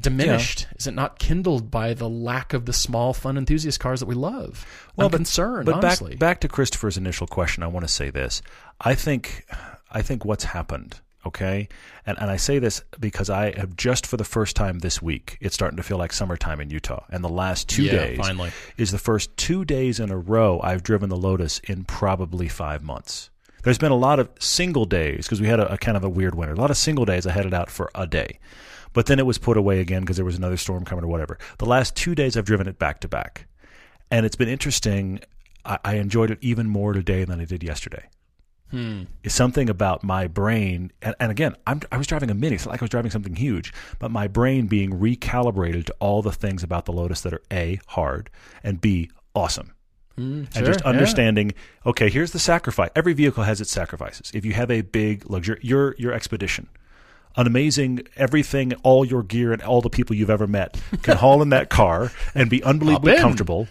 diminished? 0.00 0.66
Is 0.76 0.86
it 0.86 0.94
not 0.94 1.18
kindled 1.18 1.70
by 1.70 1.92
the 1.94 2.08
lack 2.08 2.54
of 2.54 2.64
the 2.66 2.72
small, 2.72 3.12
fun 3.12 3.36
enthusiast 3.36 3.80
cars 3.80 4.00
that 4.00 4.06
we 4.06 4.14
love? 4.14 4.64
I'm 4.98 5.10
concerned, 5.10 5.66
But 5.66 5.76
honestly. 5.76 6.12
back 6.12 6.18
back 6.20 6.40
to 6.40 6.48
Christopher's 6.48 6.96
initial 6.96 7.26
question, 7.26 7.62
I 7.62 7.66
want 7.66 7.86
to 7.86 7.92
say 7.92 8.10
this. 8.10 8.42
I 8.80 8.94
think 8.94 9.44
I 9.90 10.02
think 10.02 10.24
what's 10.24 10.44
happened 10.44 11.00
Okay, 11.26 11.68
and 12.06 12.16
and 12.20 12.30
I 12.30 12.36
say 12.36 12.60
this 12.60 12.82
because 13.00 13.28
I 13.30 13.50
have 13.58 13.76
just 13.76 14.06
for 14.06 14.16
the 14.16 14.22
first 14.24 14.54
time 14.54 14.78
this 14.78 15.02
week, 15.02 15.36
it's 15.40 15.56
starting 15.56 15.76
to 15.76 15.82
feel 15.82 15.98
like 15.98 16.12
summertime 16.12 16.60
in 16.60 16.70
Utah, 16.70 17.04
and 17.10 17.24
the 17.24 17.28
last 17.28 17.68
two 17.68 17.82
Yeah, 17.82 18.06
days 18.06 18.18
finally. 18.18 18.52
is 18.76 18.92
the 18.92 18.98
first 18.98 19.36
two 19.36 19.64
days 19.64 19.98
in 19.98 20.10
a 20.10 20.16
row 20.16 20.60
I've 20.62 20.84
driven 20.84 21.08
the 21.08 21.16
Lotus 21.16 21.58
in 21.60 21.82
probably 21.84 22.46
five 22.48 22.84
months. 22.84 23.30
There's 23.64 23.78
been 23.78 23.90
a 23.90 23.96
lot 23.96 24.20
of 24.20 24.28
single 24.38 24.84
days 24.84 25.26
because 25.26 25.40
we 25.40 25.48
had 25.48 25.58
a, 25.58 25.72
a 25.72 25.78
kind 25.78 25.96
of 25.96 26.04
a 26.04 26.08
weird 26.08 26.36
winter. 26.36 26.54
A 26.54 26.56
lot 26.56 26.70
of 26.70 26.76
single 26.76 27.04
days 27.04 27.26
I 27.26 27.32
had 27.32 27.44
it 27.44 27.52
out 27.52 27.68
for 27.70 27.90
a 27.96 28.06
day, 28.06 28.38
but 28.92 29.06
then 29.06 29.18
it 29.18 29.26
was 29.26 29.38
put 29.38 29.56
away 29.56 29.80
again 29.80 30.02
because 30.02 30.14
there 30.14 30.24
was 30.24 30.36
another 30.36 30.56
storm 30.56 30.84
coming 30.84 31.04
or 31.04 31.08
whatever. 31.08 31.38
The 31.58 31.66
last 31.66 31.96
two 31.96 32.14
days 32.14 32.36
I've 32.36 32.44
driven 32.44 32.68
it 32.68 32.78
back 32.78 33.00
to 33.00 33.08
back, 33.08 33.48
and 34.12 34.24
it's 34.24 34.36
been 34.36 34.48
interesting. 34.48 35.18
I, 35.64 35.78
I 35.84 35.94
enjoyed 35.96 36.30
it 36.30 36.38
even 36.40 36.68
more 36.68 36.92
today 36.92 37.24
than 37.24 37.40
I 37.40 37.44
did 37.46 37.64
yesterday 37.64 38.04
Hmm. 38.70 39.04
is 39.22 39.32
something 39.32 39.70
about 39.70 40.02
my 40.02 40.26
brain. 40.26 40.90
And, 41.00 41.14
and 41.20 41.30
again 41.30 41.54
I'm, 41.66 41.80
i 41.92 41.96
was 41.96 42.06
driving 42.06 42.30
a 42.30 42.34
mini. 42.34 42.56
It's 42.56 42.66
like 42.66 42.82
i 42.82 42.84
was 42.84 42.90
driving 42.90 43.10
something 43.10 43.36
huge 43.36 43.72
but 43.98 44.10
my 44.10 44.26
brain 44.26 44.66
being 44.66 44.90
recalibrated 44.90 45.86
to 45.86 45.94
all 46.00 46.20
the 46.20 46.32
things 46.32 46.62
about 46.64 46.84
the 46.84 46.92
lotus 46.92 47.20
that 47.20 47.32
are 47.32 47.42
a 47.52 47.78
hard 47.86 48.30
and 48.64 48.80
b 48.80 49.10
awesome. 49.34 49.72
Mm, 50.18 50.46
and 50.46 50.54
sure, 50.54 50.64
just 50.64 50.80
yeah. 50.80 50.88
understanding 50.88 51.54
okay 51.84 52.10
here's 52.10 52.32
the 52.32 52.38
sacrifice. 52.38 52.90
Every 52.96 53.12
vehicle 53.12 53.44
has 53.44 53.60
its 53.60 53.70
sacrifices. 53.70 54.32
If 54.34 54.44
you 54.44 54.52
have 54.54 54.70
a 54.70 54.80
big 54.80 55.30
luxury 55.30 55.58
your 55.62 55.94
your 55.98 56.12
expedition 56.12 56.68
an 57.36 57.46
amazing 57.46 58.00
everything 58.16 58.72
all 58.82 59.04
your 59.04 59.22
gear 59.22 59.52
and 59.52 59.62
all 59.62 59.80
the 59.80 59.90
people 59.90 60.16
you've 60.16 60.30
ever 60.30 60.46
met 60.46 60.80
can 61.02 61.18
haul 61.18 61.42
in 61.42 61.50
that 61.50 61.70
car 61.70 62.10
and 62.34 62.50
be 62.50 62.62
unbelievably 62.64 63.16
comfortable. 63.16 63.68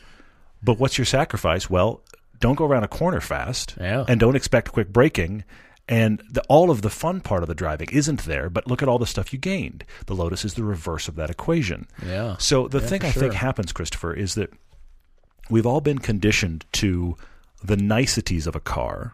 But 0.63 0.79
what's 0.79 0.97
your 0.97 1.05
sacrifice? 1.05 1.69
Well 1.69 2.01
don't 2.39 2.55
go 2.55 2.65
around 2.65 2.83
a 2.83 2.87
corner 2.87 3.21
fast 3.21 3.75
Yeah. 3.79 4.05
and 4.07 4.19
don't 4.19 4.35
expect 4.35 4.71
quick 4.71 4.89
braking 4.91 5.43
and 5.87 6.21
the, 6.31 6.41
all 6.49 6.71
of 6.71 6.81
the 6.81 6.89
fun 6.89 7.21
part 7.21 7.43
of 7.43 7.47
the 7.47 7.53
driving 7.55 7.89
isn't 7.91 8.23
there 8.25 8.49
but 8.49 8.65
look 8.67 8.81
at 8.81 8.87
all 8.89 8.97
the 8.99 9.05
stuff 9.05 9.31
you 9.31 9.37
gained 9.39 9.83
the 10.07 10.15
lotus 10.15 10.43
is 10.43 10.55
the 10.55 10.63
reverse 10.63 11.07
of 11.07 11.15
that 11.15 11.29
equation 11.29 11.87
Yeah. 12.05 12.37
so 12.39 12.67
the 12.67 12.81
thing 12.81 13.01
for 13.01 13.07
I 13.07 13.11
think 13.11 13.33
happens, 13.33 13.71
Christopher, 13.71 14.13
is 14.13 14.33
that 14.35 14.51
we've 15.49 15.65
all 15.65 15.81
been 15.81 15.99
conditioned 15.99 16.65
to 16.73 17.15
the 17.63 17.77
niceties 17.77 18.47
of 18.47 18.55
a 18.55 18.59
car. 18.59 19.13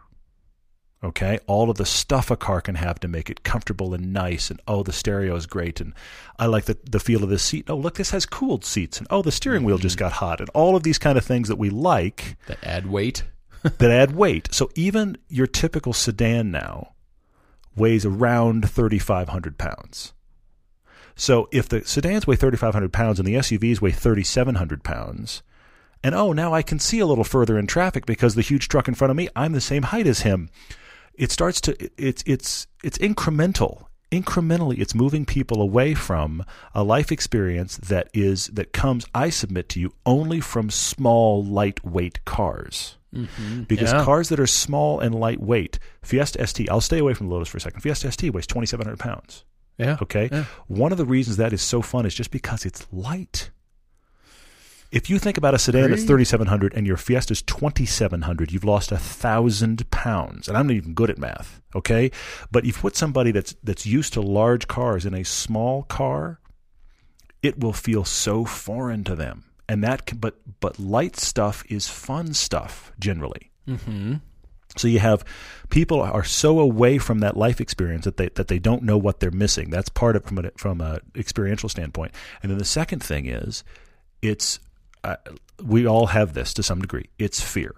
Okay, 1.04 1.40
all 1.48 1.72
of 1.72 1.78
the 1.78 1.86
stuff 1.86 2.30
a 2.30 2.36
car 2.38 2.62
can 2.62 2.76
have 2.76 3.00
to 3.00 3.08
make 3.08 3.28
it 3.30 3.44
comfortable 3.44 3.96
and 3.96 4.14
nice, 4.14 4.52
and 4.52 4.62
oh, 4.68 4.84
the 4.84 4.94
stereo 4.94 5.36
is 5.36 5.48
great, 5.48 5.82
and 5.82 5.94
I 6.38 6.46
like 6.46 6.66
the 6.66 6.78
the 6.84 7.00
feel 7.00 7.24
of 7.24 7.30
this 7.30 7.42
seat. 7.42 7.70
Oh, 7.70 7.76
look, 7.76 7.96
this 7.96 8.12
has 8.12 8.28
cooled 8.28 8.64
seats, 8.64 9.00
and 9.00 9.08
oh, 9.10 9.24
the 9.24 9.32
steering 9.32 9.64
wheel 9.64 9.78
Mm-hmm. 9.78 9.82
just 9.82 9.98
got 9.98 10.14
hot, 10.14 10.40
and 10.40 10.50
all 10.50 10.76
of 10.76 10.84
these 10.84 11.00
kind 11.00 11.18
of 11.18 11.26
things 11.26 11.48
that 11.48 11.58
we 11.58 11.72
like 11.72 12.38
That 12.46 12.64
add 12.64 12.86
weight. 12.86 13.24
that 13.64 13.92
add 13.92 14.16
weight. 14.16 14.50
So 14.52 14.70
even 14.76 15.18
your 15.28 15.48
typical 15.48 15.94
sedan 15.94 16.52
now 16.52 16.94
weighs 17.76 18.06
around 18.06 18.70
3,500 18.70 19.58
pounds. 19.58 20.14
So 21.16 21.48
if 21.52 21.68
the 21.68 21.84
sedans 21.86 22.28
weigh 22.28 22.36
3,500 22.36 22.92
pounds 22.94 23.20
and 23.20 23.28
the 23.28 23.36
SUVs 23.36 23.82
weigh 23.82 23.92
3,700 23.92 24.84
pounds, 24.84 25.42
and 26.04 26.16
oh, 26.16 26.34
now 26.34 26.54
I 26.54 26.62
can 26.62 26.80
see 26.80 27.00
a 27.00 27.06
little 27.06 27.24
further 27.24 27.58
in 27.58 27.68
traffic 27.68 28.06
because 28.06 28.36
the 28.36 28.42
huge 28.42 28.68
truck 28.68 28.88
in 28.88 28.96
front 28.96 29.12
of 29.12 29.18
me, 29.18 29.30
I'm 29.36 29.54
the 29.54 29.62
same 29.62 29.84
height 29.84 30.08
as 30.08 30.22
him. 30.22 30.50
It 31.16 31.32
starts 31.32 31.62
to 31.62 31.76
it's 31.98 32.24
it's 32.26 32.68
it's 32.84 32.98
incremental. 32.98 33.86
Incrementally, 34.12 34.78
it's 34.80 34.94
moving 34.94 35.26
people 35.26 35.62
away 35.62 35.94
from 35.94 36.44
a 36.76 36.84
life 36.84 37.14
experience 37.14 37.78
that 37.78 38.10
is 38.14 38.48
that 38.48 38.74
comes, 38.74 39.06
I 39.16 39.30
submit 39.30 39.70
to 39.70 39.80
you, 39.80 39.94
only 40.06 40.42
from 40.42 40.70
small, 40.70 41.42
lightweight 41.42 42.26
cars 42.26 42.98
mm-hmm. 43.16 43.62
because 43.64 43.94
Yeah. 43.94 44.04
cars 44.04 44.28
that 44.28 44.38
are 44.40 44.48
small 44.48 45.00
and 45.00 45.16
lightweight, 45.16 45.80
Fiesta 46.04 46.46
ST, 46.46 46.70
I'll 46.70 46.82
stay 46.82 47.00
away 47.00 47.14
from 47.14 47.28
the 47.28 47.34
Lotus 47.34 47.48
for 47.48 47.58
a 47.58 47.62
second. 47.62 47.80
Fiesta 47.80 48.12
ST 48.12 48.34
weighs 48.34 48.48
2,700 48.48 49.00
pounds. 49.00 49.46
Yeah. 49.78 49.98
Okay. 50.02 50.28
Yeah. 50.30 50.44
One 50.68 50.92
of 50.92 50.98
the 50.98 51.06
reasons 51.06 51.38
that 51.38 51.54
is 51.54 51.62
so 51.62 51.82
fun 51.82 52.06
is 52.06 52.14
just 52.14 52.32
because 52.32 52.66
it's 52.66 52.86
light. 52.92 53.50
If 54.92 55.10
you 55.10 55.20
think 55.20 55.38
about 55.38 55.54
a 55.54 55.60
sedan 55.60 55.90
that's 55.90 56.04
3,700 56.04 56.74
and 56.74 56.86
your 56.86 56.98
Fiesta's 56.98 57.42
2,700, 57.42 58.52
you've 58.52 58.66
lost 58.66 58.92
a 58.92 58.98
thousand 58.98 59.90
pounds. 59.90 60.50
And 60.50 60.58
I'm 60.58 60.68
not 60.68 60.76
even 60.76 60.94
good 60.94 61.10
at 61.10 61.18
math. 61.18 61.62
Okay. 61.74 62.12
But 62.52 62.66
if 62.66 62.76
you 62.76 62.82
put 62.82 62.98
somebody 62.98 63.32
that's, 63.32 63.56
that's 63.64 63.86
used 63.86 64.14
to 64.14 64.22
large 64.22 64.68
cars 64.68 65.06
in 65.06 65.14
a 65.14 65.24
small 65.24 65.84
car, 65.84 66.42
it 67.42 67.60
will 67.60 67.74
feel 67.74 68.04
so 68.04 68.44
foreign 68.44 69.06
to 69.06 69.16
them. 69.16 69.46
And 69.70 69.82
that, 69.84 70.06
can, 70.06 70.18
but, 70.18 70.36
but 70.60 70.78
light 70.78 71.16
stuff 71.16 71.64
is 71.70 71.88
fun 71.88 72.34
stuff 72.34 72.92
generally. 73.00 73.52
Mm-hmm. 73.68 74.16
So 74.78 74.88
you 74.88 75.00
have 75.00 75.26
people 75.70 76.02
are 76.02 76.24
so 76.24 76.60
away 76.60 76.98
from 76.98 77.20
that 77.20 77.36
life 77.36 77.60
experience 77.60 78.06
that 78.06 78.18
they 78.18 78.30
that 78.36 78.48
they 78.48 78.60
don't 78.60 78.84
know 78.84 78.98
what 78.98 79.20
they're 79.20 79.30
missing. 79.30 79.70
That's 79.70 79.90
part 79.90 80.16
of 80.16 80.24
from 80.24 80.46
a 80.46 80.52
from 80.56 80.80
a 80.80 81.00
experiential 81.16 81.68
standpoint. 81.68 82.14
And 82.42 82.50
then 82.50 82.58
the 82.58 82.64
second 82.64 83.04
thing 83.04 83.26
is, 83.26 83.66
it's 84.22 84.60
we 85.64 85.88
all 85.88 86.08
have 86.08 86.34
this 86.34 86.54
to 86.56 86.64
some 86.64 86.82
degree. 86.82 87.10
It's 87.18 87.42
fear. 87.42 87.76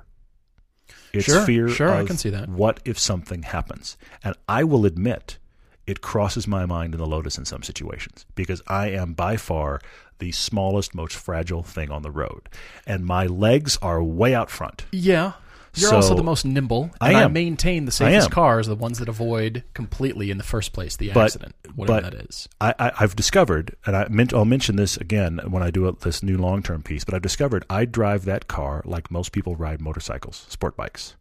It's 1.13 1.25
Sure, 1.25 1.45
fear. 1.45 1.69
sure, 1.69 1.91
I 1.91 2.05
can 2.05 2.17
see 2.17 2.29
that. 2.31 2.49
What 2.49 2.79
if 2.85 2.97
something 2.97 3.43
happens? 3.43 3.97
And 4.23 4.35
I 4.49 4.63
will 4.63 4.85
admit, 4.85 5.37
it 5.85 6.01
crosses 6.01 6.47
my 6.47 6.65
mind 6.65 6.95
in 6.95 6.99
the 6.99 7.05
Lotus 7.05 7.37
in 7.37 7.45
some 7.45 7.61
situations 7.61 8.25
because 8.35 8.61
I 8.67 8.87
am 8.89 9.13
by 9.13 9.37
far 9.37 9.79
the 10.19 10.31
smallest, 10.31 10.95
most 10.95 11.15
fragile 11.15 11.61
thing 11.63 11.91
on 11.91 12.01
the 12.01 12.11
road, 12.11 12.49
and 12.87 13.05
my 13.05 13.25
legs 13.27 13.77
are 13.81 14.01
way 14.01 14.33
out 14.33 14.49
front. 14.49 14.85
Yeah. 14.91 15.33
You're 15.75 15.89
So- 15.89 15.95
also 15.95 16.15
the 16.15 16.23
most 16.23 16.45
nimble. 16.45 16.91
I 17.01 17.09
And 17.09 17.17
I, 17.17 17.21
am. 17.23 17.33
maintain 17.33 17.85
the 17.85 17.91
safest 17.91 18.27
am. 18.27 18.31
cars, 18.31 18.67
the 18.67 18.75
ones 18.75 18.99
that 18.99 19.09
avoid 19.09 19.63
completely 19.73 20.29
in 20.29 20.37
the 20.37 20.43
first 20.43 20.71
place 20.71 20.95
the 20.97 21.11
But- 21.11 21.25
accident, 21.25 21.55
whatever 21.75 22.01
but- 22.01 22.11
that 22.13 22.25
is. 22.29 22.47
I, 22.61 22.75
I, 22.77 22.91
I've 22.99 23.15
discovered, 23.15 23.75
and 23.85 23.95
I 23.97 24.07
meant, 24.09 24.33
I'll 24.33 24.45
mention 24.45 24.75
this 24.75 24.97
again 24.97 25.39
when 25.49 25.63
I 25.63 25.71
do 25.71 25.95
this 26.01 26.21
new 26.21 26.37
long 26.37 26.61
term 26.61 26.83
piece, 26.83 27.03
but 27.03 27.13
I've 27.15 27.21
discovered 27.23 27.65
I 27.69 27.85
drive 27.85 28.25
that 28.25 28.47
car 28.47 28.83
like 28.85 29.09
most 29.09 29.31
people 29.31 29.55
ride 29.55 29.81
motorcycles, 29.81 30.45
sport 30.49 30.77
bikes. 30.77 31.15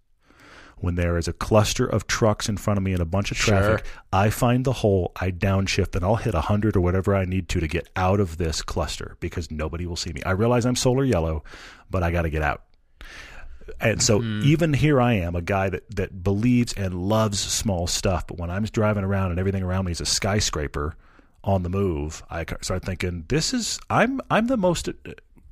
When 0.77 0.97
there 0.97 1.17
is 1.17 1.29
a 1.29 1.33
cluster 1.33 1.87
of 1.87 2.09
trucks 2.09 2.49
in 2.49 2.57
front 2.57 2.77
of 2.77 2.83
me 2.83 2.93
and 2.93 3.01
a 3.01 3.05
bunch 3.05 3.31
of 3.31 3.37
traffic, 3.37 3.87
Sure. 3.87 4.03
I 4.12 4.31
find 4.31 4.65
the 4.65 4.73
hole, 4.73 5.12
I 5.21 5.31
downshift, 5.31 5.95
and 5.95 6.05
I'll 6.05 6.17
hit 6.17 6.35
100 6.35 6.77
or 6.77 6.81
whatever 6.81 7.15
I 7.15 7.25
need 7.25 7.49
to 7.51 7.61
to 7.61 7.69
get 7.69 7.88
out 7.95 8.19
of 8.19 8.37
this 8.37 8.62
cluster 8.62 9.17
because 9.21 9.49
nobody 9.51 9.87
will 9.87 9.95
see 9.97 10.12
me. 10.12 10.23
I 10.25 10.33
realize 10.33 10.67
I'm 10.67 10.75
solar 10.75 11.05
yellow, 11.05 11.45
but 11.88 12.03
I 12.03 12.11
got 12.11 12.23
to 12.23 12.31
get 12.31 12.43
out. 12.43 12.65
And 13.81 14.03
so 14.03 14.22
even 14.22 14.72
here 14.72 15.01
I 15.01 15.14
am, 15.14 15.35
a 15.35 15.42
guy 15.42 15.68
that, 15.68 15.88
that 15.96 16.22
believes 16.22 16.72
and 16.72 16.94
loves 16.94 17.38
small 17.38 17.87
stuff, 17.87 18.27
but 18.27 18.38
when 18.38 18.51
I'm 18.51 18.64
driving 18.64 19.05
around 19.05 19.31
and 19.31 19.40
everything 19.40 19.62
around 19.62 19.87
me 19.87 19.92
is 19.92 20.01
a 20.01 20.07
skyscraper 20.07 20.96
on 21.44 21.62
the 21.62 21.68
move, 21.68 22.22
I 22.31 22.44
start 22.61 22.85
thinking, 22.85 23.25
this 23.29 23.53
is 23.53 23.79
I'm 23.90 24.20
I'm 24.31 24.46
the 24.46 24.57
most 24.57 24.88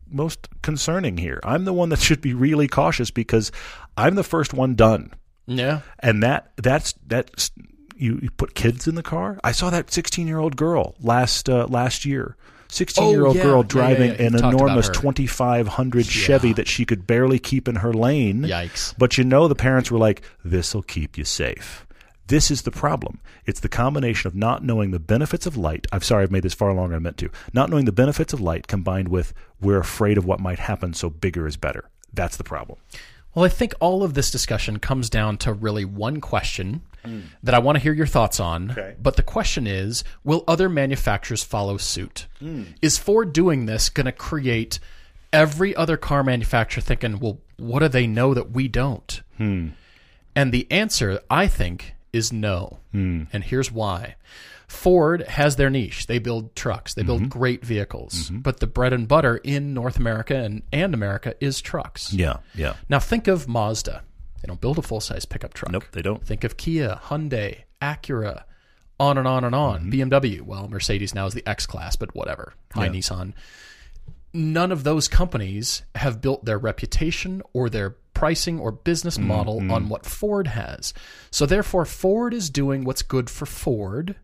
most 0.09 0.49
concerning 0.63 1.17
here. 1.17 1.41
I'm 1.45 1.65
the 1.65 1.73
one 1.73 1.89
that 1.91 2.01
should 2.01 2.21
be 2.21 2.35
really 2.35 2.69
cautious 2.69 3.11
because 3.11 3.51
I'm 3.97 4.15
the 4.15 4.25
first 4.25 4.55
one 4.55 4.75
done. 4.75 5.13
Yeah. 5.47 5.81
And 5.99 6.23
that 6.23 6.53
that's 6.57 6.95
that's 7.07 7.51
you, 7.97 8.19
you 8.23 8.31
put 8.31 8.55
kids 8.55 8.89
in 8.89 8.95
the 8.95 9.03
car. 9.03 9.39
I 9.45 9.53
saw 9.53 9.71
that 9.71 9.93
16 9.93 10.27
year 10.27 10.39
old 10.39 10.57
girl 10.57 10.95
last 11.01 11.49
uh, 11.49 11.67
last 11.69 12.05
year. 12.05 12.37
16 12.71 13.11
year 13.11 13.27
old 13.27 13.37
girl 13.37 13.63
driving 13.63 14.11
an 14.13 14.33
You've 14.33 14.45
enormous 14.45 14.89
her. 14.89 14.93
2500 14.93 16.07
Chevy 16.07 16.53
that 16.55 16.69
she 16.69 16.85
could 16.85 17.07
barely 17.07 17.39
keep 17.39 17.69
in 17.69 17.77
her 17.77 17.93
lane. 17.93 18.43
Yikes. 18.43 18.95
But 18.97 19.19
you 19.19 19.25
know, 19.25 19.49
the 19.49 19.55
parents 19.55 19.91
were 19.91 19.99
like, 19.99 20.23
"This'll 20.45 20.83
keep 20.83 21.19
you 21.19 21.25
safe." 21.25 21.87
This 22.29 22.49
is 22.49 22.63
the 22.63 22.71
problem. 22.71 23.19
It's 23.45 23.59
the 23.59 23.69
combination 23.69 24.29
of 24.29 24.37
not 24.37 24.63
knowing 24.63 24.93
the 24.93 25.01
benefits 25.01 25.47
of 25.47 25.57
light. 25.57 25.89
I'm 25.91 26.01
sorry, 26.01 26.23
I've 26.23 26.31
made 26.31 26.45
this 26.45 26.55
far 26.55 26.73
longer 26.73 26.95
than 26.95 27.03
I 27.03 27.05
meant 27.05 27.17
to. 27.19 27.31
Not 27.53 27.71
knowing 27.71 27.87
the 27.87 27.93
benefits 27.93 28.33
of 28.33 28.41
light 28.41 28.69
combined 28.69 29.09
with 29.09 29.35
we're 29.61 29.81
afraid 29.81 30.17
of 30.17 30.25
what 30.25 30.39
might 30.39 30.61
happen, 30.61 30.95
so 30.95 31.11
bigger 31.11 31.49
is 31.49 31.57
better. 31.57 31.91
That's 32.13 32.37
the 32.37 32.45
problem. 32.45 32.79
Well, 33.35 33.45
I 33.45 33.49
think 33.49 33.75
all 33.81 34.05
of 34.05 34.15
this 34.15 34.31
discussion 34.31 34.79
comes 34.79 35.11
down 35.11 35.39
to 35.39 35.53
really 35.53 35.85
one 35.85 36.21
question 36.21 36.83
Mm. 37.05 37.23
that 37.43 37.55
I 37.55 37.59
want 37.59 37.77
to 37.77 37.83
hear 37.83 37.93
your 37.93 38.07
thoughts 38.07 38.41
on. 38.41 38.71
Okay. 38.73 38.95
But 39.01 39.17
the 39.17 39.23
question 39.23 39.67
is 39.67 40.05
will 40.25 40.45
other 40.47 40.69
manufacturers 40.69 41.43
follow 41.43 41.77
suit? 41.77 42.27
Mm. 42.41 42.75
Is 42.83 42.99
Ford 42.99 43.33
doing 43.33 43.67
this 43.67 43.89
going 43.89 44.07
to 44.07 44.13
create 44.13 44.79
every 45.33 45.75
other 45.75 45.97
car 45.97 46.23
manufacturer 46.23 46.83
thinking, 46.83 47.19
well, 47.19 47.39
what 47.57 47.81
do 47.81 47.89
they 47.89 48.07
know 48.07 48.35
that 48.35 48.51
we 48.51 48.69
don't? 48.69 49.21
Hmm. 49.37 49.69
And 50.35 50.53
the 50.53 50.71
answer, 50.71 51.21
I 51.29 51.47
think, 51.47 51.95
is 52.13 52.33
no. 52.33 52.79
Hmm. 52.93 53.25
And 53.33 53.45
here's 53.45 53.71
why. 53.71 54.17
Ford 54.67 55.23
has 55.23 55.57
their 55.57 55.69
niche. 55.69 56.07
They 56.07 56.21
build 56.21 56.55
trucks. 56.55 56.95
They 56.95 57.03
build 57.03 57.23
mm-hmm. 57.23 57.39
great 57.39 57.65
vehicles. 57.65 58.15
Mm-hmm. 58.15 58.39
But 58.39 58.61
the 58.61 58.69
bread 58.69 58.93
and 58.93 59.09
butter 59.09 59.37
in 59.39 59.75
North 59.75 59.97
America 59.99 60.37
and, 60.37 60.63
and 60.73 60.95
America 60.95 61.35
is 61.41 61.61
trucks. 61.61 62.13
Yeah, 62.13 62.37
yeah. 62.55 62.75
Now 62.89 63.01
think 63.01 63.27
of 63.27 63.49
Mazda. 63.49 64.03
They 64.41 64.47
don't 64.47 64.61
build 64.61 64.79
a 64.79 64.83
full 64.83 65.01
size 65.01 65.25
pickup 65.25 65.55
truck. 65.55 65.73
Nope, 65.73 65.85
they 65.93 66.03
don't. 66.03 66.25
Think 66.25 66.45
of 66.45 66.57
Kia, 66.57 67.01
Hyundai, 67.05 67.63
Acura, 67.81 68.45
on 68.99 69.19
and 69.19 69.27
on 69.27 69.45
and 69.45 69.55
on. 69.55 69.91
BMW. 69.91 70.41
Well, 70.43 70.69
Mercedes 70.69 71.15
now 71.15 71.27
is 71.27 71.35
the 71.35 71.47
X 71.47 71.67
class, 71.67 71.97
but 71.97 72.15
whatever. 72.15 72.55
Hi 72.75 72.89
Nissan. 72.89 73.33
None 74.33 74.71
of 74.71 74.85
those 74.85 75.09
companies 75.09 75.83
have 75.97 76.21
built 76.21 76.45
their 76.45 76.59
reputation 76.59 77.43
or 77.53 77.69
their 77.69 77.97
pricing 78.15 78.61
or 78.61 78.71
business 78.71 79.19
model 79.19 79.73
on 79.73 79.89
what 79.89 80.07
Ford 80.07 80.47
has. 80.47 80.95
So 81.31 81.47
therefore, 81.47 81.85
Ford 81.85 82.33
is 82.33 82.49
doing 82.49 82.85
what's 82.85 83.03
good 83.03 83.29
for 83.29 83.47
Ford. 83.47 84.15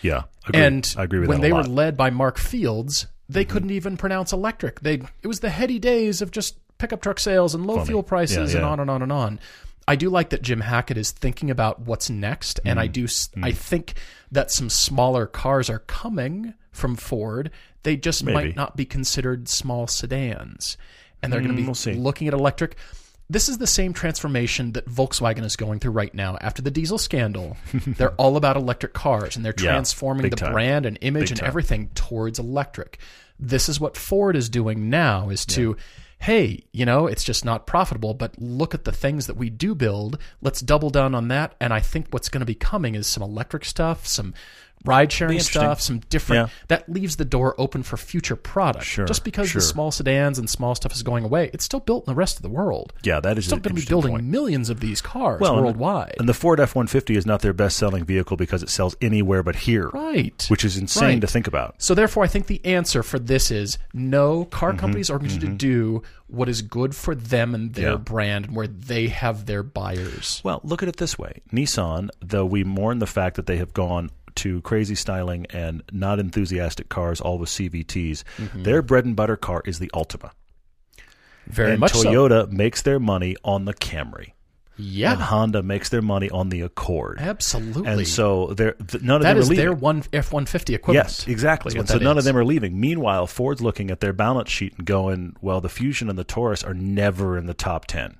Yeah, 0.00 0.22
agree. 0.48 0.60
And 0.60 0.94
I 0.96 1.04
agree 1.04 1.20
with 1.20 1.28
when 1.28 1.40
they 1.40 1.52
lot. 1.52 1.64
Mm-hmm. 1.64 1.70
were 1.70 1.76
led 1.76 1.96
by 1.96 2.10
Mark 2.10 2.38
Fields, 2.38 3.06
they 3.28 3.44
couldn't 3.44 3.70
even 3.70 3.96
pronounce 3.96 4.32
electric. 4.32 4.80
They 4.80 5.02
it 5.22 5.26
was 5.26 5.40
the 5.40 5.50
heady 5.50 5.78
days 5.78 6.22
of 6.22 6.30
just 6.30 6.56
pickup 6.82 7.00
truck 7.00 7.18
sales 7.20 7.54
and 7.54 7.66
low 7.66 7.76
Funny. 7.76 7.86
fuel 7.86 8.02
prices 8.02 8.52
Yeah, 8.52 8.58
and 8.58 8.66
on 8.68 8.80
and 8.80 8.90
on 8.90 9.02
and 9.02 9.12
on. 9.12 9.40
I 9.88 9.96
do 9.96 10.10
like 10.10 10.30
that 10.30 10.42
Jim 10.42 10.60
Hackett 10.60 10.96
is 10.98 11.10
thinking 11.10 11.50
about 11.50 11.80
what's 11.80 12.08
next, 12.10 12.60
and 12.64 12.78
Mm. 12.78 12.82
I 12.82 12.86
do. 12.88 13.06
I 13.42 13.52
think 13.52 13.94
that 14.30 14.50
some 14.50 14.68
smaller 14.70 15.26
cars 15.26 15.68
are 15.70 15.80
coming 15.80 16.54
from 16.72 16.94
Ford. 16.96 17.50
They 17.82 17.96
just 17.96 18.22
Maybe. 18.24 18.34
might 18.34 18.56
not 18.56 18.76
be 18.76 18.84
considered 18.84 19.48
small 19.48 19.86
sedans, 19.86 20.76
and 21.22 21.32
they're 21.32 21.40
going 21.40 21.50
to 21.50 21.56
be 21.56 21.62
Mm, 21.68 21.94
we'll 21.94 22.02
looking 22.02 22.28
at 22.28 22.34
electric. 22.34 22.76
This 23.30 23.48
is 23.48 23.58
the 23.58 23.66
same 23.66 23.92
transformation 23.92 24.72
that 24.72 24.86
Volkswagen 24.88 25.42
is 25.44 25.56
going 25.56 25.78
through 25.80 25.92
right 25.92 26.14
now 26.14 26.36
after 26.40 26.60
the 26.62 26.70
diesel 26.70 26.98
scandal. 26.98 27.56
they're 27.86 28.12
all 28.12 28.36
about 28.36 28.56
electric 28.56 28.92
cars 28.92 29.36
and 29.36 29.44
they're 29.44 29.52
transforming 29.54 30.22
big 30.22 30.32
the 30.32 30.36
time. 30.36 30.52
brand 30.52 30.84
and 30.86 30.98
image 31.00 31.22
Big 31.24 31.30
and 31.32 31.40
time. 31.40 31.46
everything 31.48 31.88
towards 31.94 32.38
electric. 32.38 32.98
This 33.40 33.68
is 33.70 33.80
what 33.80 33.96
Ford 33.96 34.36
is 34.36 34.48
doing 34.50 34.90
now 34.90 35.30
is 35.30 35.46
to 35.46 35.76
hey, 36.22 36.62
you 36.72 36.86
know, 36.86 37.08
it's 37.08 37.24
just 37.24 37.44
not 37.44 37.66
profitable, 37.66 38.14
but 38.14 38.40
look 38.40 38.74
at 38.74 38.84
the 38.84 38.92
things 38.92 39.26
that 39.26 39.36
we 39.36 39.50
do 39.50 39.74
build. 39.74 40.18
Let's 40.40 40.60
double 40.60 40.88
down 40.88 41.16
on 41.16 41.26
that 41.28 41.56
and 41.60 41.74
I 41.74 41.80
think 41.80 42.06
what's 42.10 42.28
going 42.28 42.40
to 42.40 42.46
be 42.46 42.54
coming 42.54 42.94
is 42.94 43.08
some 43.08 43.24
electric 43.24 43.64
stuff, 43.64 44.06
some 44.06 44.32
ride 44.84 45.12
sharing 45.12 45.38
stuff, 45.40 45.80
some 45.80 46.00
different 46.10 46.48
Yeah. 46.48 46.54
that 46.68 46.88
leaves 46.88 47.16
the 47.16 47.24
door 47.24 47.54
open 47.58 47.82
for 47.82 47.96
future 47.96 48.36
products. 48.36 48.86
Sure, 48.86 49.04
Just 49.06 49.24
because 49.24 49.50
sure. 49.50 49.60
the 49.60 49.66
small 49.66 49.90
sedans 49.90 50.38
and 50.38 50.48
small 50.50 50.74
stuff 50.74 50.92
is 50.92 51.02
going 51.02 51.24
away, 51.24 51.50
it's 51.52 51.64
still 51.64 51.80
built 51.80 52.06
in 52.06 52.12
the 52.12 52.16
rest 52.16 52.36
of 52.36 52.42
the 52.42 52.48
world. 52.48 52.92
yeah, 53.02 53.20
that 53.20 53.38
is 53.38 53.44
Still 53.46 53.56
an 53.56 53.62
going 53.62 53.76
to 53.76 53.80
be 53.82 53.86
building 53.88 54.12
point. 54.12 54.24
millions 54.24 54.70
of 54.70 54.80
these 54.80 55.00
cars 55.00 55.40
Well, 55.40 55.54
and- 55.54 55.64
worldwide. 55.64 56.14
And 56.18 56.28
the 56.28 56.34
Ford 56.34 56.60
F 56.60 56.74
one 56.74 56.86
fifty 56.86 57.16
is 57.16 57.26
not 57.26 57.40
their 57.42 57.52
best 57.52 57.76
selling 57.76 58.04
vehicle 58.04 58.36
because 58.36 58.62
it 58.62 58.68
sells 58.70 58.96
anywhere 59.00 59.42
but 59.42 59.56
here, 59.56 59.88
right. 59.92 60.44
which 60.48 60.64
is 60.64 60.76
insane 60.76 61.02
Right. 61.08 61.20
to 61.20 61.26
think 61.26 61.46
about. 61.46 61.74
So 61.78 61.94
therefore, 61.94 62.24
I 62.24 62.26
think 62.28 62.46
the 62.46 62.64
answer 62.64 63.02
for 63.02 63.18
this 63.18 63.50
is 63.50 63.78
no. 63.94 64.44
Car 64.46 64.70
Mm-hmm, 64.70 64.78
companies 64.78 65.10
are 65.10 65.18
going 65.18 65.38
to 65.40 65.48
do 65.48 66.02
what 66.26 66.48
is 66.48 66.62
good 66.62 66.94
for 66.94 67.14
them 67.14 67.54
and 67.54 67.74
their 67.74 67.90
Yeah. 67.92 67.96
brand, 67.96 68.46
and 68.46 68.56
where 68.56 68.66
they 68.66 69.08
have 69.08 69.46
their 69.46 69.62
buyers. 69.62 70.40
Well, 70.44 70.60
look 70.64 70.82
at 70.82 70.88
it 70.88 70.96
this 70.96 71.18
way: 71.18 71.42
Nissan, 71.52 72.08
though 72.20 72.46
we 72.46 72.64
mourn 72.64 72.98
the 72.98 73.06
fact 73.06 73.36
that 73.36 73.46
they 73.46 73.58
have 73.58 73.72
gone 73.74 74.10
to 74.36 74.60
crazy 74.62 74.94
styling 74.94 75.46
and 75.50 75.82
not 75.92 76.18
enthusiastic 76.18 76.88
cars, 76.88 77.20
all 77.20 77.38
with 77.38 77.48
CVTs, 77.50 78.24
Mm-hmm. 78.38 78.62
their 78.62 78.82
bread 78.82 79.04
and 79.04 79.14
butter 79.16 79.36
car 79.36 79.62
is 79.64 79.78
the 79.78 79.90
Altima. 79.94 80.30
Very 81.46 81.72
and 81.72 81.80
much 81.80 81.92
so. 81.92 82.04
Toyota 82.08 82.50
makes 82.50 82.82
their 82.82 83.00
money 83.00 83.36
on 83.44 83.64
the 83.64 83.74
Camry, 83.74 84.32
Yeah, 84.76 85.12
and 85.14 85.22
Honda 85.22 85.62
makes 85.62 85.88
their 85.88 86.02
money 86.02 86.30
on 86.30 86.50
the 86.50 86.60
Accord. 86.60 87.18
absolutely. 87.20 87.90
And 87.90 88.06
so 88.08 88.48
they're, 88.54 88.72
th- 88.74 89.02
none 89.02 89.16
of 89.16 89.22
that 89.22 89.30
them 89.30 89.36
are 89.38 89.40
is 89.40 89.50
leaving. 89.50 89.64
their 89.64 89.74
one 89.74 90.04
F 90.12 90.32
one 90.32 90.46
fifty 90.46 90.74
equivalent. 90.74 91.08
Yes, 91.08 91.26
exactly. 91.26 91.76
And 91.78 91.88
so 91.88 91.98
none 91.98 92.16
is. 92.16 92.22
of 92.24 92.24
them 92.26 92.36
are 92.36 92.44
leaving. 92.44 92.78
Meanwhile, 92.80 93.26
Ford's 93.26 93.60
looking 93.60 93.90
at 93.90 93.98
their 94.00 94.12
balance 94.12 94.50
sheet 94.50 94.74
and 94.78 94.86
going, 94.86 95.34
well, 95.40 95.60
the 95.60 95.68
Fusion 95.68 96.08
and 96.08 96.16
the 96.18 96.24
Taurus 96.24 96.62
are 96.62 96.74
never 96.74 97.36
in 97.36 97.46
the 97.46 97.54
top 97.54 97.86
10. 97.86 98.16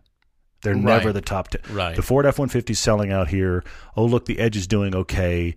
They're 0.63 0.75
Right. 0.75 0.83
never 0.85 1.13
the 1.13 1.21
top 1.21 1.49
10. 1.49 1.61
Right. 1.75 1.95
The 1.97 2.03
Ford 2.03 2.27
F 2.27 2.39
150 2.39 2.73
is 2.73 2.79
selling 2.79 3.11
out 3.13 3.29
here. 3.29 3.63
Oh, 3.97 4.05
look, 4.05 4.27
the 4.27 4.39
Edge 4.41 4.57
is 4.57 4.67
doing 4.67 4.95
okay. 4.95 5.55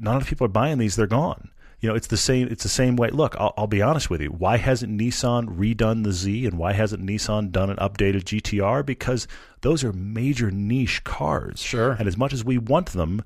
Not 0.00 0.16
enough 0.16 0.28
people 0.28 0.44
are 0.44 0.48
buying 0.48 0.78
these. 0.78 0.96
They're 0.96 1.06
gone. 1.06 1.50
You 1.80 1.88
know, 1.88 1.94
it's 1.94 2.08
the 2.08 2.16
same. 2.16 2.48
It's 2.48 2.64
the 2.64 2.68
same 2.68 2.96
way. 2.96 3.10
Look, 3.10 3.36
I'll, 3.38 3.54
I'll 3.56 3.66
be 3.68 3.82
honest 3.82 4.10
with 4.10 4.20
you. 4.20 4.30
Why 4.30 4.56
hasn't 4.56 4.98
Nissan 4.98 5.56
redone 5.56 6.02
the 6.02 6.12
Z, 6.12 6.46
and 6.46 6.58
why 6.58 6.72
hasn't 6.72 7.04
Nissan 7.04 7.52
done 7.52 7.70
an 7.70 7.76
updated 7.76 8.24
GTR? 8.24 8.84
Because 8.84 9.28
those 9.60 9.84
are 9.84 9.92
major 9.92 10.50
niche 10.50 11.04
cars. 11.04 11.60
Sure. 11.60 11.92
And 11.92 12.08
as 12.08 12.16
much 12.16 12.32
as 12.32 12.44
we 12.44 12.58
want 12.58 12.88
them, 12.88 13.22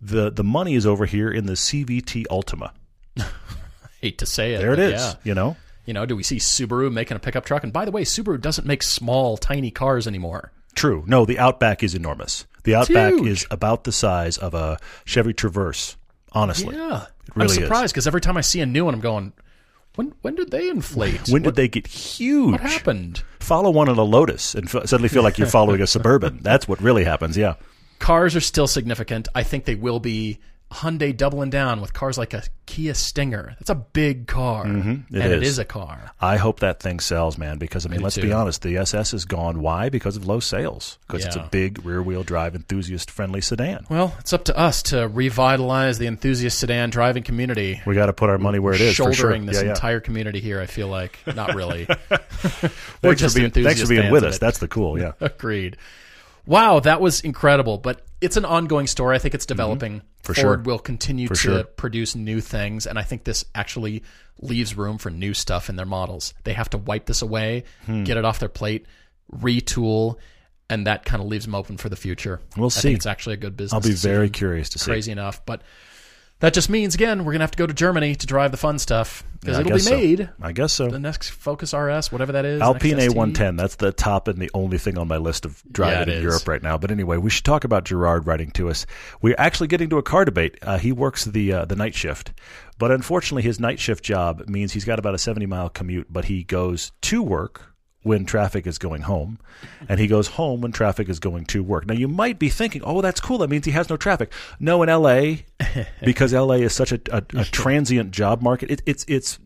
the 0.00 0.30
the 0.30 0.42
money 0.42 0.74
is 0.74 0.84
over 0.84 1.06
here 1.06 1.30
in 1.30 1.46
the 1.46 1.52
CVT 1.52 2.26
Altima. 2.26 2.72
Hate 4.00 4.18
to 4.18 4.26
say 4.26 4.54
it. 4.54 4.58
There 4.58 4.72
it 4.72 4.80
is. 4.80 5.00
Yeah. 5.00 5.14
You 5.22 5.34
know. 5.34 5.56
You 5.86 5.94
know, 5.94 6.06
do 6.06 6.16
we 6.16 6.22
see 6.22 6.36
Subaru 6.36 6.92
making 6.92 7.16
a 7.16 7.20
pickup 7.20 7.44
truck? 7.44 7.64
And 7.64 7.72
by 7.72 7.84
the 7.84 7.90
way, 7.90 8.02
Subaru 8.02 8.40
doesn't 8.40 8.66
make 8.66 8.82
small, 8.82 9.36
tiny 9.36 9.70
cars 9.70 10.06
anymore. 10.06 10.52
True. 10.74 11.04
No, 11.06 11.24
the 11.24 11.38
Outback 11.38 11.82
is 11.82 11.94
enormous. 11.94 12.46
The 12.64 12.74
Outback 12.74 13.14
is 13.14 13.46
about 13.50 13.84
the 13.84 13.92
size 13.92 14.38
of 14.38 14.54
a 14.54 14.78
Chevy 15.04 15.32
Traverse. 15.32 15.96
Honestly, 16.32 16.74
Yeah, 16.76 17.06
really 17.34 17.56
I'm 17.56 17.62
surprised 17.62 17.92
because 17.94 18.06
every 18.06 18.20
time 18.20 18.36
I 18.36 18.40
see 18.40 18.60
a 18.60 18.66
new 18.66 18.84
one, 18.84 18.94
I'm 18.94 19.00
going, 19.00 19.32
when 19.96 20.14
when 20.22 20.34
did 20.34 20.50
they 20.50 20.68
inflate? 20.68 21.28
when 21.28 21.42
did 21.42 21.48
what, 21.48 21.56
they 21.56 21.68
get 21.68 21.86
huge? 21.86 22.52
what 22.52 22.60
happened? 22.60 23.22
Follow 23.40 23.70
one 23.70 23.88
in 23.88 23.96
a 23.98 24.02
Lotus 24.02 24.54
and 24.54 24.64
f- 24.66 24.86
suddenly 24.88 25.08
feel 25.08 25.22
like 25.22 25.36
you're 25.38 25.46
following 25.60 25.82
a 25.82 25.86
Suburban. 25.86 26.38
That's 26.42 26.66
what 26.66 26.80
really 26.80 27.04
happens. 27.04 27.36
Yeah. 27.36 27.54
Cars 27.98 28.34
are 28.34 28.40
still 28.40 28.66
significant. 28.66 29.28
I 29.34 29.42
think 29.42 29.64
they 29.64 29.74
will 29.74 30.00
be. 30.00 30.38
Hyundai 30.72 31.16
doubling 31.16 31.50
down 31.50 31.80
with 31.80 31.92
cars 31.92 32.16
like 32.18 32.32
a 32.34 32.42
Kia 32.66 32.94
Stinger. 32.94 33.54
That's 33.58 33.70
a 33.70 33.74
big 33.74 34.26
car, 34.26 34.64
Mm-hmm. 34.64 35.14
It 35.16 35.22
and 35.22 35.32
it 35.32 35.42
is. 35.42 35.50
is 35.50 35.58
a 35.58 35.64
car. 35.64 36.10
I 36.20 36.36
hope 36.36 36.60
that 36.60 36.80
thing 36.80 37.00
sells, 37.00 37.36
man. 37.38 37.58
Because 37.58 37.84
I 37.86 37.88
mean, 37.90 37.98
Me 37.98 38.04
let's 38.04 38.16
too. 38.16 38.22
be 38.22 38.32
honest. 38.32 38.62
The 38.62 38.76
SS 38.78 39.12
is 39.14 39.24
gone. 39.24 39.60
Why? 39.60 39.88
Because 39.88 40.16
of 40.16 40.26
low 40.26 40.40
sales. 40.40 40.98
Because 41.06 41.26
it's 41.26 41.36
a 41.36 41.48
big 41.50 41.84
rear-wheel 41.84 42.22
drive, 42.22 42.54
enthusiast-friendly 42.54 43.40
sedan. 43.42 43.86
Well, 43.90 44.14
it's 44.20 44.32
up 44.32 44.44
to 44.44 44.56
us 44.56 44.82
to 44.84 45.08
revitalize 45.08 45.98
the 45.98 46.06
enthusiast 46.06 46.58
sedan 46.58 46.90
driving 46.90 47.22
community. 47.22 47.80
We 47.86 47.94
got 47.94 48.06
to 48.06 48.12
put 48.12 48.30
our 48.30 48.38
money 48.38 48.58
where 48.58 48.72
it 48.74 48.80
is. 48.80 48.96
for 48.96 49.04
sure. 49.04 49.12
Shouldering 49.12 49.46
this 49.46 49.56
yeah, 49.58 49.64
yeah. 49.64 49.70
entire 49.70 50.00
community 50.00 50.40
here, 50.40 50.60
I 50.60 50.66
feel 50.66 50.88
like 50.88 51.18
not 51.34 51.54
really. 51.54 51.84
Thanks 52.08 52.72
We're 53.02 53.10
for 53.12 53.14
just 53.14 53.36
being, 53.36 53.50
thanks 53.50 53.80
for 53.82 53.88
being 53.88 54.10
with 54.10 54.24
us. 54.24 54.38
That's 54.38 54.58
the 54.58 54.68
cool. 54.68 54.98
Yeah. 54.98 55.12
Agreed. 55.20 55.76
Wow, 56.46 56.80
that 56.80 57.00
was 57.00 57.20
incredible. 57.20 57.78
But 57.78 58.04
it's 58.20 58.36
an 58.36 58.44
ongoing 58.44 58.86
story. 58.86 59.14
I 59.16 59.18
think 59.18 59.34
it's 59.34 59.46
developing. 59.46 59.98
Mm-hmm. 59.98 60.06
For 60.22 60.34
Ford 60.34 60.36
sure. 60.36 60.56
will 60.58 60.78
continue 60.78 61.26
For 61.28 61.34
to 61.34 61.40
sure. 61.40 61.64
produce 61.64 62.14
new 62.14 62.40
things, 62.40 62.86
and 62.86 62.96
I 62.98 63.02
think 63.02 63.24
this 63.24 63.44
actually 63.56 64.04
leaves 64.40 64.76
room 64.76 64.98
for 64.98 65.10
new 65.10 65.34
stuff 65.34 65.68
in 65.68 65.74
their 65.76 65.86
models. 65.86 66.32
They 66.44 66.52
have 66.52 66.70
to 66.70 66.78
wipe 66.78 67.06
this 67.06 67.22
away, 67.22 67.64
Hmm. 67.86 68.04
get 68.04 68.16
it 68.16 68.24
off 68.24 68.38
their 68.38 68.48
plate, 68.48 68.86
retool, 69.32 70.16
and 70.70 70.86
that 70.86 71.04
kind 71.04 71.20
of 71.22 71.28
leaves 71.28 71.44
them 71.44 71.54
open 71.54 71.76
for 71.76 71.88
the 71.88 71.96
future. 71.96 72.40
We'll 72.56 72.66
I 72.66 72.68
see. 72.70 72.80
think 72.82 72.96
it's 72.96 73.06
actually 73.06 73.34
a 73.34 73.38
good 73.38 73.56
business. 73.56 73.72
I'll 73.74 73.80
be 73.90 73.94
very 73.96 74.30
curious 74.30 74.68
to 74.70 74.78
see. 74.78 74.90
crazy 74.90 75.12
enough, 75.12 75.44
but 75.44 75.62
that 76.42 76.52
just 76.52 76.68
means 76.68 76.94
again 76.94 77.24
we're 77.24 77.32
gonna 77.32 77.44
have 77.44 77.52
to 77.52 77.56
go 77.58 77.66
to 77.66 77.72
Germany 77.72 78.16
to 78.16 78.26
drive 78.26 78.50
the 78.50 78.56
fun 78.56 78.78
stuff 78.78 79.22
because 79.38 79.58
I 79.58 79.60
it'll 79.60 79.72
be 79.74 79.78
so. 79.78 79.96
made. 79.96 80.30
I 80.40 80.52
guess 80.52 80.72
so. 80.72 80.88
The 80.88 80.98
next 80.98 81.30
Focus 81.30 81.72
RS, 81.72 82.10
whatever 82.12 82.32
that 82.32 82.44
is, 82.44 82.60
Alpine. 82.60 82.98
A110. 82.98 83.56
That's 83.56 83.76
the 83.76 83.92
top 83.92 84.28
and 84.28 84.40
the 84.40 84.50
only 84.52 84.78
thing 84.78 84.98
on 84.98 85.08
my 85.08 85.16
list 85.16 85.44
of 85.44 85.62
driving 85.70 86.08
Yeah, 86.08 86.14
in 86.14 86.18
is. 86.18 86.22
Europe 86.22 86.46
right 86.46 86.62
now. 86.62 86.78
But 86.78 86.90
anyway, 86.90 87.16
we 87.16 87.30
should 87.30 87.44
talk 87.44 87.64
about 87.64 87.84
Gerard 87.84 88.26
writing 88.26 88.50
to 88.52 88.68
us. 88.70 88.86
We're 89.20 89.36
actually 89.38 89.68
getting 89.68 89.88
to 89.90 89.98
a 89.98 90.02
car 90.02 90.24
debate. 90.24 90.58
Uh, 90.62 90.78
he 90.78 90.92
works 90.92 91.24
the 91.24 91.52
uh, 91.52 91.64
the 91.64 91.76
night 91.76 91.94
shift, 91.94 92.32
but 92.78 92.90
unfortunately, 92.90 93.42
his 93.42 93.58
night 93.60 93.78
shift 93.78 94.04
job 94.04 94.48
means 94.48 94.72
he's 94.72 94.84
got 94.84 94.98
about 94.98 95.14
a 95.14 95.18
70 95.18 95.46
mile 95.46 95.68
commute. 95.68 96.12
But 96.12 96.24
he 96.26 96.44
goes 96.44 96.92
to 97.02 97.22
work 97.22 97.71
when 98.02 98.24
traffic 98.24 98.66
is 98.66 98.78
going 98.78 99.02
home, 99.02 99.38
and 99.88 100.00
he 100.00 100.06
goes 100.06 100.28
home 100.28 100.60
when 100.60 100.72
traffic 100.72 101.08
is 101.08 101.18
going 101.18 101.44
to 101.46 101.62
work. 101.62 101.86
Now, 101.86 101.94
you 101.94 102.08
might 102.08 102.38
be 102.38 102.48
thinking, 102.48 102.82
"Oh, 102.84 103.00
that's 103.00 103.20
cool. 103.20 103.38
That 103.38 103.50
means 103.50 103.64
he 103.64 103.72
has 103.72 103.88
no 103.88 103.96
traffic." 103.96 104.32
No, 104.58 104.82
in 104.82 104.88
L.A. 104.88 105.46
because 106.04 106.34
L.A. 106.34 106.58
is 106.58 106.72
such 106.72 106.92
a, 106.92 107.00
a, 107.10 107.22
a 107.34 107.44
transient 107.52 108.10
job 108.10 108.42
market. 108.42 108.70
It, 108.70 108.82
it's 108.86 109.04
it's 109.08 109.38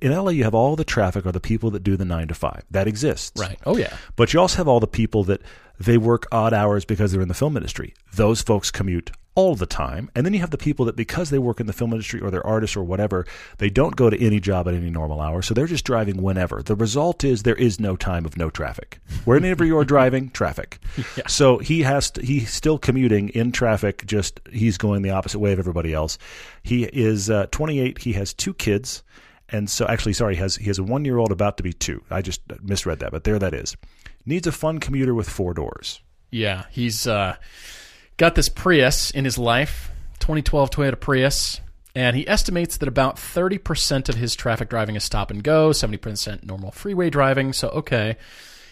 in 0.00 0.12
LA, 0.12 0.30
you 0.30 0.44
have 0.44 0.54
all 0.54 0.76
the 0.76 0.84
traffic 0.84 1.24
are 1.24 1.32
the 1.32 1.40
people 1.40 1.70
that 1.70 1.82
do 1.82 1.96
the 1.96 2.04
nine 2.04 2.28
to 2.28 2.34
five. 2.34 2.64
That 2.70 2.88
exists. 2.88 3.40
Right. 3.40 3.58
Oh 3.64 3.76
yeah. 3.76 3.96
But 4.16 4.32
you 4.32 4.40
also 4.40 4.58
have 4.58 4.68
all 4.68 4.80
the 4.80 4.86
people 4.86 5.24
that 5.24 5.40
they 5.78 5.96
work 5.98 6.26
odd 6.32 6.52
hours 6.52 6.84
because 6.84 7.12
they're 7.12 7.22
in 7.22 7.28
the 7.28 7.34
film 7.34 7.56
industry. 7.56 7.94
Those 8.14 8.42
folks 8.42 8.70
commute 8.70 9.10
all 9.38 9.54
the 9.54 9.66
time. 9.66 10.10
And 10.16 10.26
then 10.26 10.34
you 10.34 10.40
have 10.40 10.50
the 10.50 10.58
people 10.58 10.84
that 10.86 10.96
because 10.96 11.30
they 11.30 11.38
work 11.38 11.60
in 11.60 11.68
the 11.68 11.72
film 11.72 11.92
industry 11.92 12.20
or 12.20 12.28
they're 12.28 12.44
artists 12.44 12.76
or 12.76 12.82
whatever, 12.82 13.24
they 13.58 13.70
don't 13.70 13.94
go 13.94 14.10
to 14.10 14.20
any 14.20 14.40
job 14.40 14.66
at 14.66 14.74
any 14.74 14.90
normal 14.90 15.20
hour. 15.20 15.42
So 15.42 15.54
they're 15.54 15.68
just 15.68 15.84
driving 15.84 16.20
whenever. 16.20 16.60
The 16.60 16.74
result 16.74 17.22
is 17.22 17.44
there 17.44 17.54
is 17.54 17.78
no 17.78 17.94
time 17.94 18.26
of 18.26 18.36
no 18.36 18.50
traffic. 18.50 18.98
Wherever 19.24 19.64
you're 19.64 19.84
driving, 19.94 20.30
traffic. 20.30 20.80
So 21.28 21.58
he 21.58 21.82
has 21.82 22.10
to, 22.10 22.20
he's 22.20 22.52
still 22.52 22.78
commuting 22.78 23.28
in 23.28 23.52
traffic, 23.52 24.04
just 24.06 24.40
he's 24.52 24.76
going 24.76 25.02
the 25.02 25.10
opposite 25.10 25.38
way 25.38 25.52
of 25.52 25.60
everybody 25.60 25.94
else. 25.94 26.18
He 26.64 26.86
is 26.86 27.30
uh, 27.30 27.46
28. 27.52 27.98
He 27.98 28.14
has 28.14 28.34
two 28.34 28.54
kids. 28.54 29.04
And 29.50 29.70
so, 29.70 29.86
actually, 29.86 30.14
sorry, 30.14 30.34
he 30.34 30.40
has 30.40 30.56
he 30.56 30.66
has 30.66 30.80
a 30.80 30.82
one 30.82 31.04
year 31.04 31.16
old 31.16 31.30
about 31.30 31.58
to 31.58 31.62
be 31.62 31.72
two. 31.72 32.02
I 32.10 32.22
just 32.22 32.42
misread 32.60 32.98
that, 32.98 33.12
but 33.12 33.22
there 33.22 33.38
that 33.38 33.54
is. 33.54 33.76
Needs 34.26 34.48
a 34.48 34.52
fun 34.52 34.80
commuter 34.80 35.14
with 35.14 35.28
four 35.28 35.54
doors. 35.54 36.02
Yeah, 36.30 36.64
he's 36.70 37.06
uh, 37.06 37.36
got 38.18 38.34
this 38.34 38.50
Prius 38.50 39.10
in 39.10 39.24
his 39.24 39.38
life, 39.38 39.90
2012 40.18 40.70
Toyota 40.70 41.00
Prius, 41.00 41.60
and 41.94 42.14
he 42.14 42.28
estimates 42.28 42.76
that 42.76 42.88
about 42.88 43.16
30% 43.16 44.08
of 44.08 44.16
his 44.16 44.36
traffic 44.36 44.68
driving 44.68 44.96
is 44.96 45.04
stop 45.04 45.30
and 45.30 45.42
go, 45.42 45.70
70% 45.70 46.44
normal 46.44 46.70
freeway 46.70 47.08
driving. 47.08 47.52
So, 47.52 47.68
okay. 47.70 48.16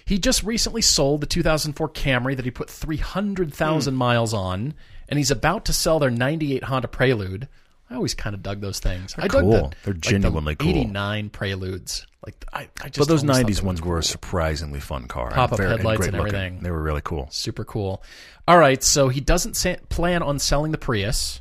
He 0.05 0.19
just 0.19 0.45
recently 0.45 0.83
sold 0.83 1.21
the 1.21 1.27
2004 1.27 1.89
Camry 1.91 2.37
that 2.37 2.45
he 2.45 2.51
put 2.51 2.71
300,000 2.71 3.93
hmm. 3.93 3.99
miles 3.99 4.35
on, 4.35 4.75
and 5.09 5.19
he's 5.19 5.31
about 5.31 5.65
to 5.65 5.73
sell 5.73 5.99
their 5.99 6.11
98 6.11 6.65
Honda 6.65 6.89
Prelude. 6.89 7.49
I 7.89 7.95
always 7.95 8.15
kind 8.15 8.35
of 8.35 8.43
dug 8.43 8.61
those 8.61 8.81
things. 8.81 9.15
I 9.17 9.29
cool. 9.29 9.51
dug 9.53 9.71
the 9.71 9.77
They're 9.85 9.95
like, 9.95 10.01
genuinely 10.03 10.55
the 10.55 10.65
cool. 10.65 10.71
'89 10.71 11.31
Preludes. 11.31 12.07
Like 12.25 12.45
I, 12.53 12.69
I 12.83 12.89
just 12.89 12.99
But 12.99 13.09
those 13.09 13.23
'90s 13.23 13.63
ones 13.63 13.81
were 13.81 13.93
were 13.93 13.99
a 13.99 14.03
surprisingly 14.03 14.81
fun 14.81 15.07
car. 15.07 15.31
Pop-up 15.31 15.61
headlights 15.61 15.99
great 15.99 16.09
and 16.09 16.17
everything. 16.17 16.61
They 16.61 16.71
were 16.73 16.83
really 16.83 17.03
cool. 17.05 17.29
super 17.31 17.65
cool. 17.65 18.03
All 18.49 18.59
right, 18.59 18.83
so 18.83 19.09
he 19.09 19.21
doesn't 19.21 19.57
sa- 19.57 19.77
plan 19.89 20.23
on 20.23 20.39
selling 20.39 20.73
the 20.73 20.79
Prius. 20.79 21.41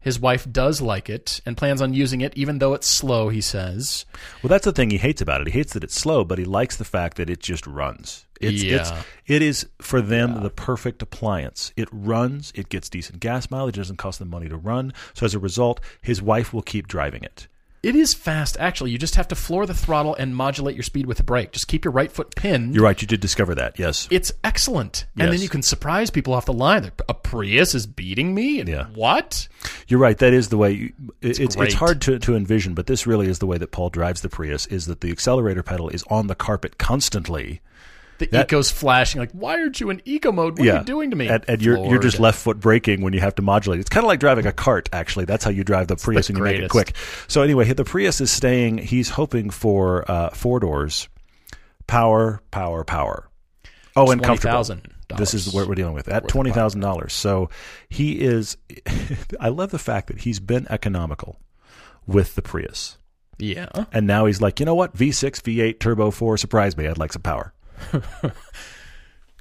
His 0.00 0.18
wife 0.18 0.50
does 0.50 0.80
like 0.80 1.10
it 1.10 1.40
and 1.44 1.56
plans 1.56 1.82
on 1.82 1.92
using 1.92 2.22
it, 2.22 2.32
even 2.34 2.58
though 2.58 2.72
it's 2.72 2.90
slow. 2.90 3.28
He 3.28 3.42
says, 3.42 4.06
Well, 4.42 4.48
that's 4.48 4.64
the 4.64 4.72
thing 4.72 4.88
he 4.90 4.96
hates 4.96 5.20
about 5.20 5.42
it. 5.42 5.48
He 5.48 5.52
hates 5.52 5.74
that 5.74 5.84
it's 5.84 5.94
slow, 5.94 6.24
but 6.24 6.38
he 6.38 6.44
likes 6.46 6.76
the 6.76 6.86
fact 6.86 7.18
that 7.18 7.28
it 7.28 7.40
just 7.40 7.66
runs. 7.66 8.24
It's, 8.40 8.62
it's 8.62 8.90
Yeah. 8.90 9.02
it 9.26 9.42
is 9.42 9.66
for 9.80 10.00
them 10.00 10.42
the 10.42 10.50
perfect 10.50 11.02
appliance. 11.02 11.72
It 11.76 11.88
runs, 11.92 12.52
it 12.54 12.68
gets 12.68 12.88
decent 12.88 13.20
gas 13.20 13.50
mileage, 13.50 13.76
it 13.76 13.80
doesn't 13.80 13.96
cost 13.98 14.18
them 14.18 14.30
money 14.30 14.48
to 14.48 14.56
run. 14.56 14.92
So 15.14 15.26
as 15.26 15.34
a 15.34 15.38
result, 15.38 15.80
his 16.02 16.22
wife 16.22 16.52
will 16.52 16.62
keep 16.62 16.88
driving 16.88 17.22
it. 17.22 17.46
"It 17.82 17.96
is 17.96 18.12
fast. 18.12 18.58
Actually, 18.60 18.90
you 18.90 18.98
just 18.98 19.14
have 19.14 19.28
to 19.28 19.34
floor 19.34 19.64
the 19.64 19.72
throttle 19.72 20.14
and 20.14 20.36
modulate 20.36 20.76
your 20.76 20.82
speed 20.82 21.06
with 21.06 21.16
the 21.16 21.22
brake. 21.22 21.52
Just 21.52 21.66
keep 21.66 21.82
your 21.82 21.92
right 21.92 22.12
foot 22.12 22.34
pinned." 22.36 22.74
You're 22.74 22.84
right, 22.84 23.00
you 23.00 23.06
did 23.08 23.20
discover 23.20 23.54
that. 23.54 23.78
Yes. 23.78 24.06
it's 24.10 24.30
excellent, 24.44 25.06
Yes. 25.16 25.24
and 25.24 25.32
then 25.32 25.40
you 25.40 25.48
can 25.48 25.62
surprise 25.62 26.10
people 26.10 26.34
off 26.34 26.44
the 26.44 26.52
line. 26.52 26.90
A 27.08 27.14
Prius 27.14 27.74
is 27.74 27.86
beating 27.86 28.34
me. 28.34 28.62
Yeah. 28.64 28.86
What? 28.94 29.48
You're 29.88 29.98
right. 30.00 30.18
That 30.18 30.34
is 30.34 30.48
the 30.50 30.58
way. 30.58 30.72
You, 30.72 30.92
it's 31.22 31.38
it's, 31.38 31.56
great. 31.56 31.72
hard 31.72 32.02
to, 32.02 32.18
to 32.18 32.36
envision, 32.36 32.74
but 32.74 32.86
this 32.86 33.06
really 33.06 33.28
is 33.28 33.38
the 33.38 33.46
way 33.46 33.56
that 33.56 33.70
Paul 33.72 33.88
drives 33.88 34.20
the 34.20 34.28
Prius. 34.28 34.66
Is 34.66 34.84
that 34.84 35.00
the 35.00 35.10
accelerator 35.10 35.62
pedal 35.62 35.88
is 35.88 36.04
on 36.10 36.26
the 36.26 36.34
carpet 36.34 36.76
constantly. 36.76 37.62
The 38.20 38.26
That- 38.26 38.48
eco's 38.48 38.70
flashing. 38.70 39.20
Like, 39.20 39.32
why 39.32 39.60
aren't 39.60 39.80
you 39.80 39.90
in 39.90 40.00
eco 40.04 40.30
mode? 40.30 40.58
What 40.58 40.68
are 40.68 40.78
you 40.78 40.84
doing 40.84 41.10
to 41.10 41.16
me? 41.16 41.26
And, 41.28 41.44
and 41.48 41.60
you're 41.60 41.76
you're 41.86 41.98
just 41.98 42.20
left 42.20 42.38
foot 42.38 42.60
braking 42.60 43.00
when 43.02 43.12
you 43.12 43.20
have 43.20 43.34
to 43.34 43.42
modulate. 43.42 43.80
It's 43.80 43.88
kind 43.90 44.04
of 44.04 44.08
like 44.08 44.20
driving 44.20 44.46
a 44.46 44.52
cart. 44.52 44.88
Actually, 44.92 45.24
that's 45.24 45.42
how 45.44 45.50
you 45.50 45.64
drive 45.64 45.88
the 45.88 45.96
Prius 45.96 46.28
and 46.28 46.38
you 46.38 46.44
make 46.44 46.60
it 46.60 46.70
quick. 46.70 46.94
So 47.26 47.42
anyway, 47.42 47.72
the 47.72 47.84
Prius 47.84 48.20
is 48.20 48.30
staying. 48.30 48.78
He's 48.78 49.08
hoping 49.10 49.50
for 49.50 50.08
uh, 50.10 50.30
four 50.30 50.60
doors, 50.60 51.08
power, 51.86 52.40
power, 52.50 52.84
power. 52.84 53.28
Oh, 53.96 54.10
and 54.10 54.22
comfortable. 54.22 54.54
$20,000. 54.60 55.16
This 55.18 55.34
is 55.34 55.52
what 55.52 55.66
we're 55.66 55.74
dealing 55.74 55.94
with 55.94 56.08
at 56.08 56.28
twenty 56.28 56.52
thousand 56.52 56.80
dollars. 56.82 57.12
So 57.12 57.50
he 57.88 58.20
is. 58.20 58.56
I 59.40 59.48
love 59.48 59.70
the 59.72 59.78
fact 59.80 60.06
that 60.06 60.18
he's 60.20 60.38
been 60.38 60.68
economical 60.70 61.40
with 62.06 62.36
the 62.36 62.42
Prius, 62.42 62.96
Yeah. 63.38 63.68
and 63.92 64.06
now 64.06 64.26
he's 64.26 64.40
like, 64.40 64.60
you 64.60 64.66
know 64.66 64.74
what, 64.76 64.94
V6, 64.96 65.40
V8, 65.42 65.80
turbo 65.80 66.10
four, 66.12 66.36
surprise 66.36 66.76
me. 66.76 66.86
I'd 66.86 66.96
like 66.98 67.12
some 67.12 67.22
power. 67.22 67.52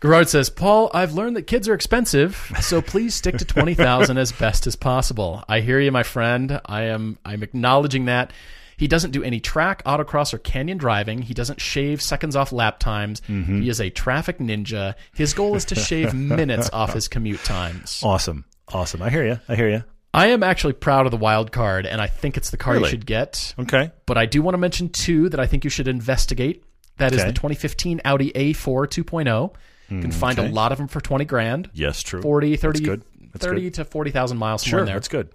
Gerard 0.01 0.29
says, 0.29 0.49
Paul, 0.49 0.89
I've 0.93 1.13
learned 1.13 1.35
that 1.35 1.43
kids 1.43 1.67
are 1.67 1.73
expensive, 1.73 2.51
so 2.61 2.81
please 2.81 3.13
stick 3.15 3.37
to 3.37 3.45
twenty 3.45 3.73
thousand 3.73 4.17
as 4.17 4.31
best 4.31 4.65
as 4.65 4.75
possible. 4.75 5.43
I 5.49 5.59
hear 5.59 5.79
you, 5.79 5.91
my 5.91 6.03
friend. 6.03 6.61
I 6.65 6.83
am 6.83 7.17
I'm 7.25 7.43
acknowledging 7.43 8.05
that. 8.05 8.31
He 8.77 8.87
doesn't 8.87 9.11
do 9.11 9.21
any 9.23 9.41
track, 9.41 9.83
autocross, 9.83 10.33
or 10.33 10.37
canyon 10.37 10.77
driving. 10.77 11.21
He 11.21 11.33
doesn't 11.33 11.59
shave 11.59 12.01
seconds 12.01 12.37
off 12.37 12.53
lap 12.53 12.79
times. 12.79 13.21
Mm-hmm. 13.27 13.61
He 13.61 13.67
is 13.67 13.81
a 13.81 13.89
traffic 13.89 14.37
ninja. 14.37 14.95
His 15.13 15.33
goal 15.33 15.55
is 15.55 15.65
to 15.65 15.75
shave 15.75 16.13
minutes 16.13 16.69
off 16.71 16.93
his 16.93 17.09
commute 17.09 17.43
times. 17.43 17.99
Awesome, 18.01 18.45
awesome. 18.69 19.01
I 19.01 19.09
hear 19.09 19.25
you. 19.25 19.37
I 19.49 19.55
hear 19.57 19.69
you. 19.69 19.83
I 20.13 20.27
am 20.27 20.43
actually 20.43 20.73
proud 20.73 21.05
of 21.07 21.11
the 21.11 21.17
wild 21.17 21.51
card, 21.51 21.85
and 21.85 22.01
I 22.01 22.07
think 22.07 22.37
it's 22.37 22.51
the 22.51 22.57
car 22.57 22.77
you 22.77 22.87
should 22.87 23.05
get. 23.05 23.53
Okay. 23.59 23.91
But 24.05 24.17
I 24.17 24.25
do 24.25 24.41
want 24.41 24.53
to 24.53 24.57
mention 24.57 24.89
two 24.89 25.27
that 25.29 25.41
I 25.41 25.45
think 25.45 25.65
you 25.65 25.69
should 25.69 25.89
investigate. 25.89 26.63
That 26.99 27.13
is 27.13 27.19
Okay. 27.21 27.29
the 27.29 27.33
2015 27.33 28.01
Audi 28.05 28.31
A4 28.35 28.87
2.0. 28.87 29.51
You 29.89 30.01
can 30.01 30.11
find 30.11 30.37
a 30.37 30.47
lot 30.49 30.71
of 30.71 30.77
them 30.77 30.87
for 30.87 31.01
20 31.01 31.25
grand. 31.25 31.69
Yes, 31.73 32.03
true. 32.03 32.21
40, 32.21 32.55
30, 32.57 32.79
good. 32.81 33.01
That's 33.33 33.43
30 33.43 33.61
good. 33.63 33.73
to 33.75 33.85
40,000 33.85 34.37
miles 34.37 34.61
somewhere 34.61 34.71
Sure, 34.71 34.79
in 34.81 34.85
there. 34.85 34.95
that's 34.95 35.07
good. 35.07 35.29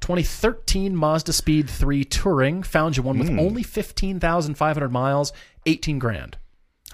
2013 0.00 0.94
Mazdaspeed3 0.94 2.08
Touring 2.08 2.62
found 2.62 2.96
you 2.96 3.02
one 3.02 3.18
with 3.18 3.28
Hmm. 3.28 3.40
only 3.40 3.62
15,500 3.64 4.92
miles, 4.92 5.32
18 5.66 5.98
grand. 5.98 6.36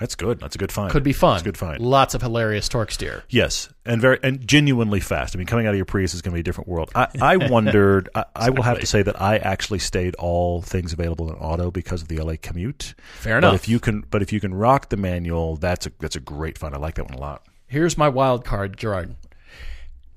That's 0.00 0.16
good. 0.16 0.40
That's 0.40 0.56
a 0.56 0.58
good 0.58 0.72
find. 0.72 0.90
Could 0.90 1.04
be 1.04 1.12
fun. 1.12 1.34
That's 1.34 1.42
a 1.42 1.44
good 1.44 1.56
find. 1.56 1.80
Lots 1.80 2.14
of 2.14 2.20
hilarious 2.22 2.68
torque 2.68 2.90
steer. 2.90 3.22
Yes, 3.28 3.68
and 3.86 4.00
very 4.00 4.18
and 4.24 4.44
genuinely 4.44 4.98
fast. 4.98 5.36
I 5.36 5.38
mean, 5.38 5.46
coming 5.46 5.66
out 5.66 5.70
of 5.70 5.76
your 5.76 5.84
Prius 5.84 6.14
is 6.14 6.20
going 6.22 6.32
to 6.32 6.34
be 6.34 6.40
a 6.40 6.42
different 6.42 6.66
world. 6.68 6.90
I, 6.96 7.06
I 7.22 7.36
wondered. 7.48 8.08
I, 8.14 8.24
I 8.34 8.50
will 8.50 8.64
have 8.64 8.80
to 8.80 8.86
say 8.86 9.02
that 9.02 9.20
I 9.22 9.36
actually 9.36 9.78
stayed 9.78 10.16
all 10.16 10.62
things 10.62 10.92
available 10.92 11.30
in 11.30 11.36
auto 11.36 11.70
because 11.70 12.02
of 12.02 12.08
the 12.08 12.16
LA 12.18 12.34
commute. 12.42 12.94
Fair 13.20 13.40
But 13.40 13.46
enough. 13.48 13.54
if 13.54 13.68
you 13.68 13.78
can, 13.78 14.00
but 14.10 14.20
if 14.20 14.32
you 14.32 14.40
can 14.40 14.52
rock 14.52 14.88
the 14.88 14.96
manual, 14.96 15.54
that's 15.56 15.86
a 15.86 15.92
that's 16.00 16.16
a 16.16 16.20
great 16.20 16.58
find. 16.58 16.74
I 16.74 16.78
like 16.78 16.96
that 16.96 17.04
one 17.04 17.14
a 17.14 17.20
lot. 17.20 17.42
Here's 17.68 17.96
my 17.96 18.08
wild 18.08 18.44
card, 18.44 18.76
Gerard. 18.76 19.14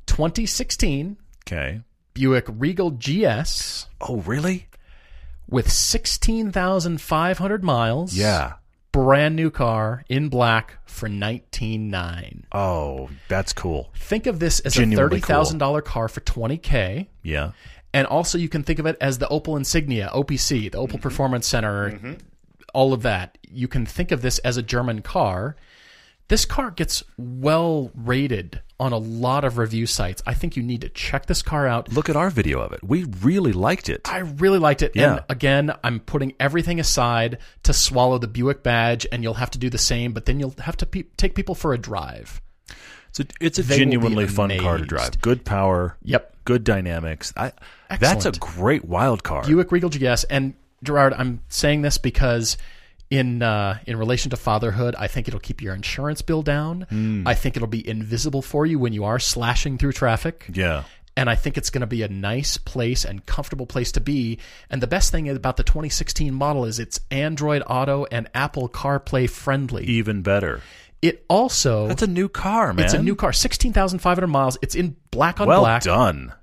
2016 0.07 1.17
Okay. 1.45 1.81
Buick 2.13 2.45
Regal 2.49 2.91
GS 2.91 3.85
Oh, 4.01 4.17
really? 4.25 4.67
with 5.49 5.71
16,500 5.71 7.63
miles. 7.63 8.13
Yeah. 8.13 8.53
Brand 8.91 9.35
new 9.35 9.49
car 9.51 10.03
in 10.09 10.29
black 10.29 10.77
for 10.85 11.07
19.9. 11.09 12.43
Oh, 12.51 13.09
that's 13.27 13.53
cool. 13.53 13.91
Think 13.95 14.25
of 14.25 14.39
this 14.39 14.59
as 14.61 14.73
Genuinely 14.73 15.19
a 15.19 15.21
$30,000 15.21 15.83
car 15.83 16.07
for 16.07 16.21
20k. 16.21 17.07
Yeah. 17.23 17.51
And 17.93 18.07
also 18.07 18.37
you 18.37 18.49
can 18.49 18.63
think 18.63 18.79
of 18.79 18.85
it 18.85 18.97
as 18.99 19.17
the 19.17 19.27
Opel 19.27 19.57
Insignia, 19.57 20.09
OPC, 20.13 20.71
the 20.71 20.77
Opel 20.77 20.87
Mm-hmm. 20.87 20.97
Performance 20.97 21.47
Center, 21.47 22.17
all 22.73 22.93
of 22.93 23.01
that. 23.03 23.37
You 23.49 23.67
can 23.67 23.85
think 23.85 24.11
of 24.11 24.21
this 24.21 24.39
as 24.39 24.57
a 24.57 24.61
German 24.61 25.01
car. 25.01 25.55
This 26.29 26.45
car 26.45 26.71
gets 26.71 27.03
well 27.17 27.91
rated 27.95 28.61
on 28.79 28.91
a 28.91 28.97
lot 28.97 29.45
of 29.45 29.57
review 29.57 29.85
sites. 29.85 30.21
I 30.25 30.33
think 30.33 30.57
you 30.57 30.63
need 30.63 30.81
to 30.81 30.89
check 30.89 31.25
this 31.25 31.41
car 31.41 31.65
out. 31.67 31.91
Look 31.91 32.09
at 32.09 32.15
our 32.15 32.29
video 32.29 32.59
of 32.59 32.73
it. 32.73 32.83
We 32.83 33.05
really 33.21 33.53
liked 33.53 33.87
it. 33.89 34.01
I 34.05 34.19
really 34.19 34.59
liked 34.59 34.81
it. 34.81 34.91
Yeah. 34.93 35.11
And 35.11 35.23
again, 35.29 35.73
I'm 35.83 35.99
putting 35.99 36.33
everything 36.39 36.79
aside 36.79 37.37
to 37.63 37.73
swallow 37.73 38.17
the 38.17 38.27
Buick 38.27 38.61
badge, 38.61 39.07
and 39.11 39.23
you'll 39.23 39.35
have 39.35 39.51
to 39.51 39.57
do 39.57 39.69
the 39.69 39.77
same, 39.77 40.11
but 40.11 40.25
then 40.25 40.39
you'll 40.39 40.55
have 40.59 40.77
to 40.77 40.85
pe- 40.85 41.03
take 41.15 41.33
people 41.33 41.55
for 41.55 41.73
a 41.73 41.77
drive. 41.77 42.41
It's 43.09 43.19
a, 43.21 43.25
it's 43.39 43.59
a 43.59 43.63
They 43.63 43.77
genuinely 43.77 44.27
fun 44.27 44.55
car 44.59 44.77
to 44.77 44.85
drive. 44.85 45.21
Good 45.21 45.45
power. 45.45 45.97
Yep. 46.03 46.35
Good 46.45 46.63
dynamics. 46.63 47.33
I, 47.35 47.53
that's 47.99 48.25
a 48.25 48.31
great 48.31 48.85
wild 48.85 49.23
card. 49.23 49.47
Buick 49.47 49.71
Regal 49.71 49.89
GS. 49.89 50.23
And 50.25 50.53
Gerard, 50.83 51.13
I'm 51.13 51.41
saying 51.49 51.81
this 51.81 51.97
because 51.97 52.57
in 53.09 53.41
uh, 53.41 53.79
in 53.85 53.97
relation 53.97 54.31
to 54.31 54.37
fatherhood, 54.37 54.95
I 54.97 55.07
think 55.07 55.27
it'll 55.27 55.39
keep 55.39 55.61
your 55.61 55.73
insurance 55.73 56.21
bill 56.21 56.41
down. 56.41 56.81
Hmm. 56.89 57.27
I 57.27 57.33
think 57.33 57.55
it'll 57.55 57.67
be 57.67 57.87
invisible 57.87 58.41
for 58.41 58.65
you 58.65 58.79
when 58.79 58.93
you 58.93 59.03
are 59.05 59.19
slashing 59.19 59.77
through 59.77 59.93
traffic. 59.93 60.45
yeah. 60.53 60.83
And 61.15 61.31
I 61.31 61.35
think 61.35 61.57
it's 61.57 61.71
going 61.71 61.81
to 61.81 61.87
be 61.87 62.03
a 62.03 62.07
nice 62.07 62.57
place 62.57 63.03
and 63.03 63.25
comfortable 63.25 63.65
place 63.65 63.91
to 63.93 63.99
be. 63.99 64.37
And 64.69 64.83
the 64.83 64.87
best 64.87 65.11
thing 65.11 65.27
about 65.27 65.57
the 65.57 65.63
2016 65.63 66.31
model 66.31 66.63
is 66.63 66.77
it's 66.77 66.99
Android 67.09 67.63
Auto 67.65 68.05
and 68.11 68.29
Apple 68.35 68.69
CarPlay 68.69 69.27
friendly. 69.27 69.83
Even 69.85 70.21
better. 70.21 70.61
It 71.01 71.25
also 71.27 71.87
That's 71.87 72.03
a 72.03 72.07
new 72.07 72.29
car, 72.29 72.71
man. 72.71 72.85
it's 72.85 72.93
a 72.93 73.01
new 73.01 73.15
car, 73.15 73.33
16,500 73.33 74.27
miles. 74.27 74.59
It's 74.61 74.75
in 74.75 74.95
black 75.09 75.41
on 75.41 75.47
well 75.47 75.61
black. 75.61 75.81
done. 75.81 76.33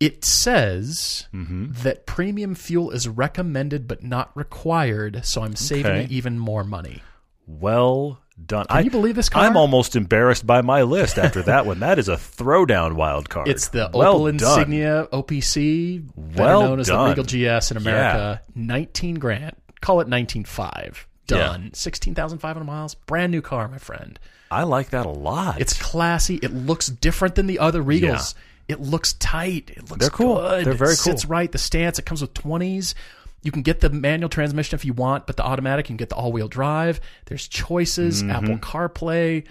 It 0.00 0.24
says 0.24 1.26
Mm-hmm. 1.34 1.72
that 1.82 2.06
premium 2.06 2.54
fuel 2.54 2.90
is 2.90 3.06
recommended 3.06 3.86
but 3.86 4.02
not 4.02 4.34
required, 4.34 5.20
so 5.24 5.42
I'm 5.42 5.54
saving 5.56 5.92
Okay. 5.92 6.06
even 6.10 6.38
more 6.38 6.64
money. 6.64 7.02
Well 7.46 8.20
done. 8.46 8.64
Can 8.66 8.84
you 8.84 8.90
believe 8.90 9.14
this 9.16 9.28
car? 9.28 9.44
I'm 9.44 9.56
almost 9.56 9.96
embarrassed 9.96 10.46
by 10.46 10.62
my 10.62 10.82
list 10.82 11.18
after 11.18 11.42
that 11.42 11.66
one. 11.66 11.80
That 11.80 11.98
is 11.98 12.08
a 12.08 12.14
throwdown 12.16 12.94
wild 12.94 13.28
card. 13.28 13.48
It's 13.48 13.68
the 13.68 13.90
well 13.92 14.20
Opel 14.20 14.38
done. 14.38 14.58
Insignia 14.60 15.08
OPC, 15.12 16.06
better 16.16 16.42
Well 16.42 16.62
known 16.62 16.80
as 16.80 16.86
done. 16.86 17.14
the 17.16 17.22
Regal 17.22 17.58
GS 17.58 17.70
in 17.72 17.76
America. 17.76 18.40
19 18.54 19.16
grand. 19.16 19.56
Call 19.80 20.00
it 20.00 20.08
19.5. 20.08 21.04
Done. 21.26 21.70
16,500 21.74 22.64
miles. 22.64 22.94
Brand 22.94 23.30
new 23.32 23.42
car, 23.42 23.68
my 23.68 23.78
friend. 23.78 24.18
I 24.50 24.64
like 24.64 24.90
that 24.90 25.06
a 25.06 25.10
lot. 25.10 25.60
It's 25.60 25.80
classy. 25.80 26.36
It 26.42 26.52
looks 26.52 26.88
different 26.88 27.34
than 27.36 27.46
the 27.46 27.58
other 27.60 27.82
Regals. 27.82 28.34
It 28.70 28.80
looks 28.80 29.14
tight. 29.14 29.70
It 29.76 29.90
looks 29.90 30.00
They're 30.00 30.10
cool. 30.10 30.36
good. 30.36 30.64
They're 30.64 30.72
very 30.74 30.92
it 30.92 30.96
sits 30.96 31.24
cool. 31.24 31.30
right. 31.32 31.50
The 31.50 31.58
stance. 31.58 31.98
It 31.98 32.06
comes 32.06 32.20
with 32.22 32.32
20s. 32.34 32.94
You 33.42 33.50
can 33.50 33.62
get 33.62 33.80
the 33.80 33.90
manual 33.90 34.28
transmission 34.28 34.76
if 34.76 34.84
you 34.84 34.92
want, 34.92 35.26
but 35.26 35.36
the 35.36 35.42
automatic 35.42 35.86
you 35.86 35.88
can 35.88 35.96
get 35.96 36.08
the 36.10 36.14
all-wheel 36.14 36.48
drive. 36.48 37.00
There's 37.26 37.48
choices. 37.48 38.22
Mm-hmm. 38.22 38.30
Apple 38.30 38.58
CarPlay. 38.58 39.44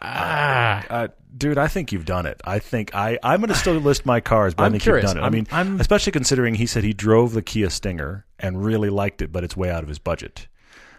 Ah, 0.00 0.84
uh, 0.88 1.08
dude, 1.36 1.58
I 1.58 1.68
think 1.68 1.92
you've 1.92 2.04
done 2.04 2.26
it. 2.26 2.40
I 2.44 2.58
think 2.60 2.94
I 2.94 3.18
I'm 3.22 3.40
going 3.40 3.48
to 3.48 3.54
still 3.54 3.74
list 3.74 4.06
my 4.06 4.20
cars, 4.20 4.54
but 4.54 4.62
i 4.62 4.66
I'm 4.66 4.72
think 4.72 4.82
curious. 4.84 5.04
you've 5.10 5.14
done 5.14 5.24
it. 5.24 5.26
i 5.26 5.30
mean, 5.30 5.46
I'm- 5.50 5.80
especially 5.80 6.12
considering 6.12 6.54
he 6.54 6.66
said 6.66 6.84
he 6.84 6.92
drove 6.92 7.32
the 7.32 7.42
Kia 7.42 7.70
Stinger 7.70 8.24
and 8.38 8.64
really 8.64 8.90
liked 8.90 9.22
it, 9.22 9.32
but 9.32 9.44
it's 9.44 9.56
way 9.56 9.70
out 9.70 9.82
of 9.82 9.88
his 9.88 9.98
budget. 9.98 10.46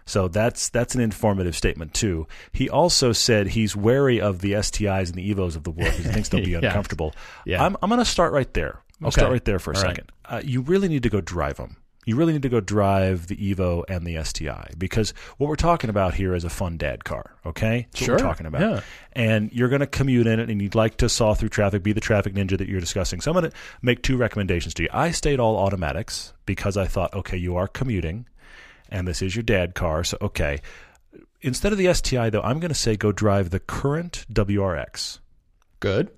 So 0.10 0.28
that's 0.28 0.70
that's 0.70 0.96
an 0.96 1.02
informative 1.02 1.56
statement 1.56 1.94
too. 1.94 2.28
He 2.52 2.70
also 2.70 3.12
said 3.14 3.48
he's 3.48 3.76
wary 3.76 4.20
of 4.20 4.40
the 4.42 4.54
STIs 4.54 5.08
and 5.10 5.16
the 5.16 5.34
Evos 5.34 5.56
of 5.56 5.64
the 5.64 5.72
world. 5.72 5.92
because 5.92 6.06
He 6.06 6.12
thinks 6.12 6.30
they'll 6.30 6.44
be 6.44 6.52
Yeah. 6.52 6.60
uncomfortable. 6.60 7.14
Yeah. 7.46 7.64
I'm 7.64 7.78
I'm 7.82 7.90
going 7.90 8.00
to 8.00 8.06
start 8.06 8.34
right 8.34 8.52
there. 8.54 8.82
I'll 9.02 9.08
Okay. 9.10 9.22
start 9.22 9.32
right 9.32 9.46
there 9.46 9.60
for 9.60 9.72
a 9.72 9.78
All 9.78 9.84
right. 9.84 9.96
second. 9.96 10.12
Uh, 10.26 10.42
you 10.44 10.62
really 10.62 10.88
need 10.90 11.04
to 11.04 11.10
go 11.10 11.22
drive 11.22 11.56
them. 11.58 11.78
You 12.06 12.16
really 12.16 12.34
need 12.34 12.42
to 12.42 12.50
go 12.50 12.60
drive 12.60 13.28
the 13.28 13.36
Evo 13.36 13.84
and 13.88 14.06
the 14.08 14.24
STI 14.24 14.72
because 14.80 15.14
what 15.38 15.48
we're 15.48 15.56
talking 15.56 15.92
about 15.92 16.16
here 16.16 16.34
is 16.34 16.44
a 16.44 16.50
fun 16.50 16.78
dad 16.78 17.04
car. 17.04 17.36
Okay, 17.46 17.88
That's 17.92 18.04
sure. 18.06 18.16
what 18.16 18.24
we're 18.24 18.28
talking 18.30 18.46
about. 18.48 18.62
Yeah. 18.62 18.82
And 19.14 19.52
you're 19.54 19.70
going 19.70 19.82
to 19.82 19.88
commute 19.88 20.26
in 20.26 20.40
it, 20.40 20.50
and 20.50 20.60
you'd 20.62 20.74
like 20.76 20.98
to 20.98 21.10
saw 21.10 21.36
through 21.36 21.50
traffic, 21.50 21.84
be 21.84 21.94
the 21.94 22.02
traffic 22.02 22.34
ninja 22.34 22.58
that 22.58 22.68
you're 22.68 22.80
discussing. 22.80 23.22
So 23.22 23.30
I'm 23.32 23.38
going 23.40 23.52
to 23.52 23.58
make 23.84 24.02
two 24.02 24.18
recommendations 24.18 24.74
to 24.76 24.84
you. 24.84 24.90
I 24.92 25.12
stayed 25.12 25.40
all 25.40 25.58
automatics 25.58 26.34
because 26.48 26.78
I 26.78 26.88
thought, 26.88 27.14
okay, 27.14 27.38
you 27.38 27.56
are 27.58 27.68
commuting, 27.68 28.28
and 28.90 29.08
this 29.08 29.22
is 29.22 29.36
your 29.36 29.44
dad 29.44 29.76
car, 29.76 30.04
so 30.04 30.18
okay. 30.22 30.60
Instead 31.42 31.72
of 31.72 31.78
the 31.78 31.94
STI, 31.94 32.30
though, 32.30 32.42
I'm 32.42 32.60
going 32.60 32.70
to 32.70 32.76
say 32.76 32.98
go 32.98 33.12
drive 33.12 33.50
the 33.50 33.60
current 33.60 34.26
WRX. 34.32 35.20
Good. 35.80 36.12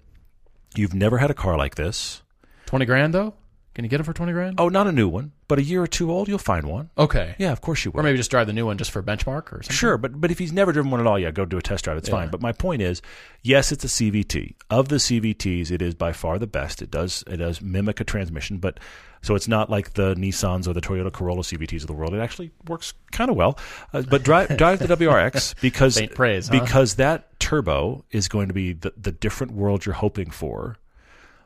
You've 0.75 0.95
never 0.95 1.19
had 1.19 1.29
a 1.29 1.35
car 1.35 1.57
like 1.57 1.75
this. 1.75 2.23
Twenty 2.65 2.85
grand 2.85 3.13
though. 3.13 3.33
Can 3.73 3.85
you 3.85 3.89
get 3.89 4.01
it 4.01 4.03
for 4.03 4.11
twenty 4.11 4.33
grand? 4.33 4.55
Oh, 4.59 4.67
not 4.67 4.87
a 4.87 4.91
new 4.91 5.07
one, 5.07 5.31
but 5.47 5.57
a 5.57 5.63
year 5.63 5.81
or 5.81 5.87
two 5.87 6.11
old, 6.11 6.27
you'll 6.27 6.37
find 6.37 6.65
one. 6.67 6.89
Okay. 6.97 7.35
Yeah, 7.37 7.53
of 7.53 7.61
course 7.61 7.85
you 7.85 7.91
will. 7.91 8.01
Or 8.01 8.03
maybe 8.03 8.17
just 8.17 8.29
drive 8.29 8.47
the 8.47 8.51
new 8.53 8.65
one 8.65 8.77
just 8.77 8.91
for 8.91 8.99
a 8.99 9.03
benchmark 9.03 9.53
or 9.53 9.63
something. 9.63 9.73
Sure, 9.75 9.97
but 9.97 10.19
but 10.19 10.29
if 10.29 10.39
he's 10.39 10.51
never 10.51 10.73
driven 10.73 10.91
one 10.91 10.99
at 10.99 11.07
all, 11.07 11.17
yeah, 11.17 11.31
go 11.31 11.45
do 11.45 11.57
a 11.57 11.61
test 11.61 11.85
drive. 11.85 11.97
It's 11.97 12.09
Yeah. 12.09 12.15
fine. 12.15 12.29
But 12.29 12.41
my 12.41 12.51
point 12.51 12.81
is, 12.81 13.01
yes, 13.43 13.71
it's 13.71 13.85
a 13.85 13.87
CVT. 13.87 14.55
Of 14.69 14.89
the 14.89 14.97
CVTs, 14.97 15.71
it 15.71 15.81
is 15.81 15.93
by 15.95 16.11
far 16.11 16.37
the 16.37 16.47
best. 16.47 16.81
It 16.81 16.91
does 16.91 17.23
it 17.27 17.37
does 17.37 17.61
mimic 17.61 18.01
a 18.01 18.03
transmission, 18.03 18.57
but 18.57 18.77
so 19.21 19.35
it's 19.35 19.47
not 19.47 19.69
like 19.69 19.93
the 19.93 20.15
Nissans 20.15 20.67
or 20.67 20.73
the 20.73 20.81
Toyota 20.81 21.11
Corolla 21.13 21.43
CVTs 21.43 21.81
of 21.81 21.87
the 21.87 21.93
world. 21.93 22.13
It 22.13 22.19
actually 22.19 22.51
works 22.67 22.93
kind 23.13 23.29
of 23.31 23.37
well. 23.37 23.57
Uh, 23.93 24.01
but 24.01 24.23
drive 24.23 24.57
drive 24.57 24.79
the 24.79 24.87
WRX 24.97 25.55
because 25.61 26.01
praise, 26.13 26.49
huh? 26.49 26.59
because 26.59 26.95
that 26.95 27.39
turbo 27.39 28.03
is 28.11 28.27
going 28.27 28.49
to 28.49 28.53
be 28.53 28.73
the 28.73 28.91
the 28.97 29.13
different 29.13 29.53
world 29.53 29.85
you're 29.85 29.95
hoping 29.95 30.29
for. 30.29 30.75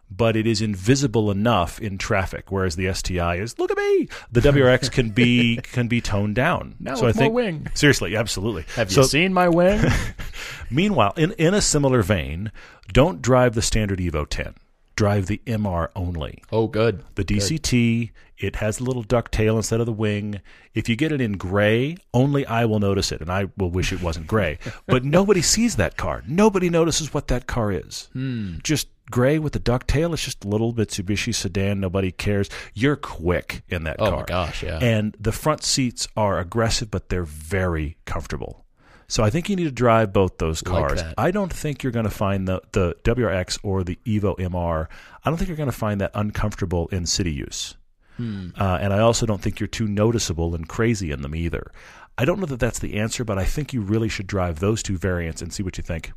But 0.10 0.36
it 0.36 0.46
is 0.46 0.62
invisible 0.62 1.32
enough 1.32 1.80
in 1.82 1.98
traffic, 1.98 2.52
whereas 2.52 2.76
the 2.76 2.94
STI 2.94 3.36
is 3.36 3.58
look 3.58 3.72
at 3.72 3.78
me. 3.78 4.08
The 4.32 4.42
WRX 4.42 4.92
can 4.92 5.10
be 5.10 5.58
can 5.58 5.88
be 5.88 6.00
toned 6.00 6.36
down. 6.36 6.76
Now 6.80 6.96
so 6.96 7.08
I 7.08 7.12
think 7.12 7.34
more 7.34 7.44
wing. 7.44 7.68
seriously, 7.74 8.16
absolutely. 8.16 8.66
Have 8.76 8.92
so, 8.92 9.02
you 9.02 9.08
seen 9.08 9.34
my 9.34 9.50
wing? 9.50 9.84
Meanwhile, 10.70 11.14
in, 11.18 11.32
in 11.34 11.54
a 11.54 11.62
similar 11.62 12.02
vein, 12.02 12.52
don't 12.92 13.22
drive 13.22 13.56
the 13.56 13.62
standard 13.62 14.00
Evo 14.00 14.28
10. 14.28 14.56
Drive 14.96 15.26
the 15.26 15.42
MR 15.46 15.90
only. 15.96 16.42
oh, 16.54 16.68
good. 16.68 17.04
The 17.16 17.26
DCT, 17.26 18.12
it 18.38 18.56
has 18.58 18.80
a 18.80 18.84
little 18.84 19.04
duck 19.04 19.30
tail 19.30 19.58
instead 19.58 19.82
of 19.82 19.86
the 19.86 19.92
wing. 19.92 20.40
If 20.74 20.88
you 20.88 20.96
get 20.96 21.12
it 21.12 21.20
in 21.20 21.34
gray, 21.34 21.98
only 22.14 22.46
I 22.46 22.64
will 22.64 22.80
notice 22.80 23.12
it, 23.12 23.20
and 23.20 23.30
I 23.30 23.50
will 23.58 23.70
wish 23.70 23.92
it 23.92 24.02
wasn't 24.02 24.28
gray. 24.28 24.58
but 24.88 25.04
nobody 25.04 25.42
sees 25.42 25.76
that 25.76 25.98
car. 25.98 26.24
Nobody 26.26 26.70
notices 26.70 27.14
what 27.14 27.28
that 27.28 27.46
car 27.46 27.74
is. 27.74 28.10
Hmm. 28.14 28.56
Just 28.64 28.88
gray 29.12 29.40
with 29.40 29.54
the 29.54 29.60
duck 29.60 29.88
tail. 29.88 30.14
It's 30.14 30.24
just 30.24 30.44
a 30.44 30.48
little 30.48 30.74
Mitsubishi 30.74 31.34
sedan. 31.34 31.80
Nobody 31.80 32.12
cares. 32.12 32.50
You're 32.74 32.96
quick 32.96 33.64
in 33.70 33.84
that 33.84 33.98
Oh 34.00 34.10
car. 34.10 34.20
my 34.20 34.26
gosh, 34.26 34.64
yeah. 34.64 34.80
And 34.82 35.16
the 35.20 35.32
front 35.32 35.64
seats 35.64 36.08
are 36.18 36.40
aggressive, 36.40 36.90
but 36.92 37.10
they're 37.10 37.24
very 37.24 37.98
comfortable. 38.06 38.66
So 39.08 39.24
I 39.24 39.30
think 39.30 39.50
you 39.50 39.56
need 39.56 39.66
to 39.66 39.72
drive 39.72 40.12
both 40.12 40.40
those 40.40 40.62
cars. 40.64 41.02
that. 41.02 41.14
I 41.18 41.30
don't 41.30 41.54
think 41.54 41.84
you're 41.84 41.92
going 41.92 42.06
to 42.06 42.10
find 42.12 42.48
the, 42.48 42.62
the 42.72 42.96
WRX 43.04 43.60
or 43.62 43.84
the 43.84 44.00
Evo 44.06 44.36
MR. 44.38 44.88
I 45.24 45.30
don't 45.30 45.38
think 45.38 45.48
you're 45.48 45.58
going 45.58 45.70
to 45.70 45.78
find 45.78 46.02
that 46.02 46.10
uncomfortable 46.16 46.88
in 46.88 47.06
city 47.06 47.32
use. 47.32 47.78
Hmm. 48.18 48.50
Uh, 48.58 48.80
and 48.82 48.94
I 48.94 49.00
also 49.00 49.28
don't 49.28 49.42
think 49.42 49.60
you're 49.60 49.68
too 49.68 49.88
noticeable 49.88 50.56
and 50.56 50.68
crazy 50.68 51.12
in 51.12 51.22
them 51.22 51.36
either. 51.36 51.72
I 52.18 52.26
don't 52.26 52.40
know 52.40 52.46
that 52.48 52.60
that's 52.60 52.80
the 52.80 52.96
answer, 52.96 53.24
but 53.24 53.38
I 53.38 53.44
think 53.44 53.74
you 53.74 53.82
really 53.82 54.10
should 54.10 54.26
drive 54.26 54.60
those 54.60 54.82
two 54.82 54.98
variants 54.98 55.42
and 55.42 55.54
see 55.54 55.62
what 55.62 55.78
you 55.78 55.84
think. 55.84 56.12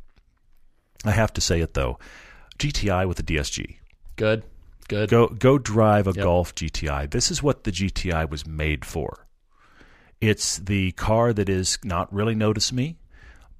I 1.05 1.11
have 1.11 1.31
to 1.33 1.41
say 1.41 1.61
it 1.61 1.73
though, 1.75 1.99
GTI 2.59 3.07
with 3.07 3.19
a 3.19 3.23
DSG. 3.23 3.77
Good. 4.15 4.43
Good. 4.87 5.09
Go 5.09 5.27
go 5.27 5.57
drive 5.57 6.07
a 6.07 6.11
Yep. 6.13 6.23
Golf 6.23 6.55
GTI. 6.55 7.09
This 7.09 7.29
is 7.31 7.41
what 7.43 7.63
the 7.63 7.71
GTI 7.71 8.29
was 8.29 8.45
made 8.47 8.83
for. 8.85 9.27
It's 10.19 10.57
the 10.57 10.91
car 10.93 11.31
that 11.33 11.47
is 11.47 11.77
not 11.83 12.11
really 12.13 12.35
notice 12.35 12.73
me, 12.73 12.97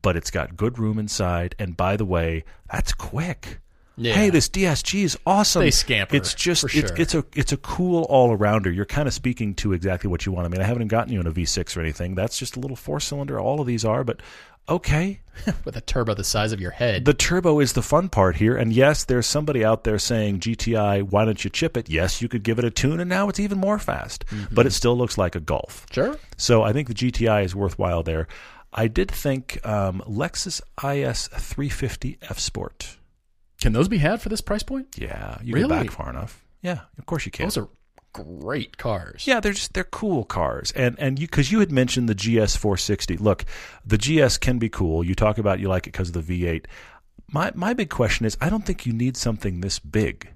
but 0.01 0.17
it's 0.17 0.31
got 0.31 0.57
good 0.57 0.77
room 0.77 0.99
inside. 0.99 1.55
And 1.57 1.77
by 1.77 1.95
the 1.95 2.05
way, 2.05 2.43
that's 2.71 2.93
quick. 2.93 3.59
Yeah. 3.95 4.13
Hey, 4.13 4.29
this 4.29 4.47
DSG 4.49 5.03
is 5.03 5.17
awesome. 5.25 5.61
They 5.61 5.71
scamper, 5.71 6.15
It's 6.15 6.33
just 6.33 6.63
it's, 6.63 6.73
sure. 6.73 6.95
it's 6.95 7.13
a 7.13 7.25
it's 7.35 7.51
a 7.51 7.57
cool 7.57 8.03
all 8.03 8.35
arounder. 8.35 8.73
You're 8.73 8.85
kind 8.85 9.07
of 9.09 9.13
speaking 9.13 9.53
to 9.55 9.73
exactly 9.73 10.09
what 10.09 10.25
you 10.25 10.31
want. 10.31 10.45
I 10.45 10.49
mean, 10.49 10.61
I 10.61 10.63
haven't 10.65 10.87
gotten 10.87 11.11
you 11.13 11.19
in 11.19 11.27
a 11.27 11.31
V6 11.31 11.75
or 11.75 11.81
anything. 11.81 12.15
That's 12.15 12.39
just 12.39 12.55
a 12.55 12.61
little 12.61 12.77
four 12.77 12.99
cylinder. 13.01 13.39
All 13.39 13.59
of 13.59 13.67
these 13.67 13.83
are, 13.85 14.03
but 14.05 14.21
okay. 14.69 15.19
With 15.65 15.75
a 15.77 15.81
turbo 15.81 16.13
the 16.13 16.23
size 16.23 16.51
of 16.51 16.59
your 16.59 16.71
head. 16.71 17.05
The 17.05 17.13
turbo 17.13 17.59
is 17.61 17.71
the 17.73 17.81
fun 17.81 18.09
part 18.09 18.35
here. 18.35 18.57
And 18.57 18.73
yes, 18.73 19.05
there's 19.05 19.25
somebody 19.25 19.63
out 19.63 19.83
there 19.85 19.97
saying, 19.97 20.39
GTI, 20.41 21.03
why 21.03 21.23
don't 21.25 21.41
you 21.43 21.49
chip 21.49 21.77
it? 21.77 21.89
Yes, 21.89 22.21
you 22.21 22.27
could 22.27 22.43
give 22.43 22.59
it 22.59 22.65
a 22.65 22.69
tune, 22.71 22.99
and 22.99 23.09
now 23.09 23.29
it's 23.29 23.39
even 23.39 23.57
more 23.57 23.79
fast. 23.79 24.25
But 24.51 24.65
it 24.65 24.71
still 24.71 24.97
looks 24.97 25.17
like 25.17 25.35
a 25.35 25.39
Golf. 25.39 25.85
sure. 25.91 26.17
So 26.37 26.63
I 26.63 26.73
think 26.73 26.87
the 26.89 26.93
GTI 26.93 27.45
is 27.45 27.55
worthwhile 27.55 28.03
there. 28.03 28.27
I 28.73 28.87
did 28.87 29.09
think 29.09 29.65
um, 29.65 30.03
Lexus 30.07 30.61
IS 30.83 31.27
350 31.29 32.17
F 32.23 32.37
Sport. 32.37 32.97
Can 33.61 33.73
those 33.73 33.87
be 33.87 33.97
had 33.97 34.21
for 34.21 34.29
this 34.29 34.41
price 34.41 34.63
point? 34.63 34.87
Yeah, 34.97 35.37
you 35.41 35.53
Really? 35.55 35.69
get 35.69 35.83
back 35.87 35.91
far 35.91 36.09
enough. 36.09 36.45
Yeah, 36.61 36.81
of 36.97 37.05
course 37.05 37.25
you 37.25 37.31
can. 37.31 37.45
Those 37.45 37.57
are 37.57 37.69
great 38.23 38.77
cars. 38.77 39.25
Yeah, 39.25 39.39
they're 39.39 39.53
just 39.53 39.73
they're 39.73 39.83
cool 39.83 40.23
cars, 40.23 40.71
and 40.73 40.97
and 40.99 41.19
you 41.19 41.27
because 41.27 41.51
you 41.51 41.59
had 41.59 41.71
mentioned 41.71 42.09
the 42.09 42.15
GS 42.15 42.55
460. 42.55 43.17
Look, 43.17 43.45
the 43.85 43.97
GS 43.97 44.37
can 44.37 44.59
be 44.59 44.69
cool. 44.69 45.03
You 45.03 45.15
talk 45.15 45.37
about 45.37 45.59
you 45.59 45.67
like 45.67 45.87
it 45.87 45.93
because 45.93 46.09
of 46.15 46.25
the 46.25 46.43
V8. 46.43 46.65
My 47.31 47.51
my 47.55 47.73
big 47.73 47.89
question 47.89 48.25
is, 48.25 48.37
I 48.41 48.49
don't 48.49 48.65
think 48.65 48.85
you 48.85 48.93
need 48.93 49.17
something 49.17 49.61
this 49.61 49.79
big. 49.79 50.29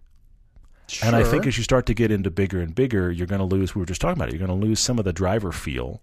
Sure. 0.88 1.08
And 1.08 1.16
I 1.16 1.24
think 1.24 1.48
as 1.48 1.58
you 1.58 1.64
start 1.64 1.86
to 1.88 1.94
get 1.94 2.12
into 2.12 2.30
bigger 2.30 2.62
and 2.62 2.76
bigger, 2.76 3.12
you're 3.12 3.28
going 3.28 3.40
to 3.40 3.46
lose. 3.46 3.74
We 3.74 3.80
were 3.80 3.86
just 3.86 4.02
talking 4.02 4.18
about 4.18 4.30
it. 4.30 4.34
You're 4.38 4.46
going 4.46 4.60
to 4.60 4.66
lose 4.66 4.80
some 4.80 5.00
of 5.00 5.06
the 5.06 5.14
driver 5.14 5.52
feel. 5.52 6.02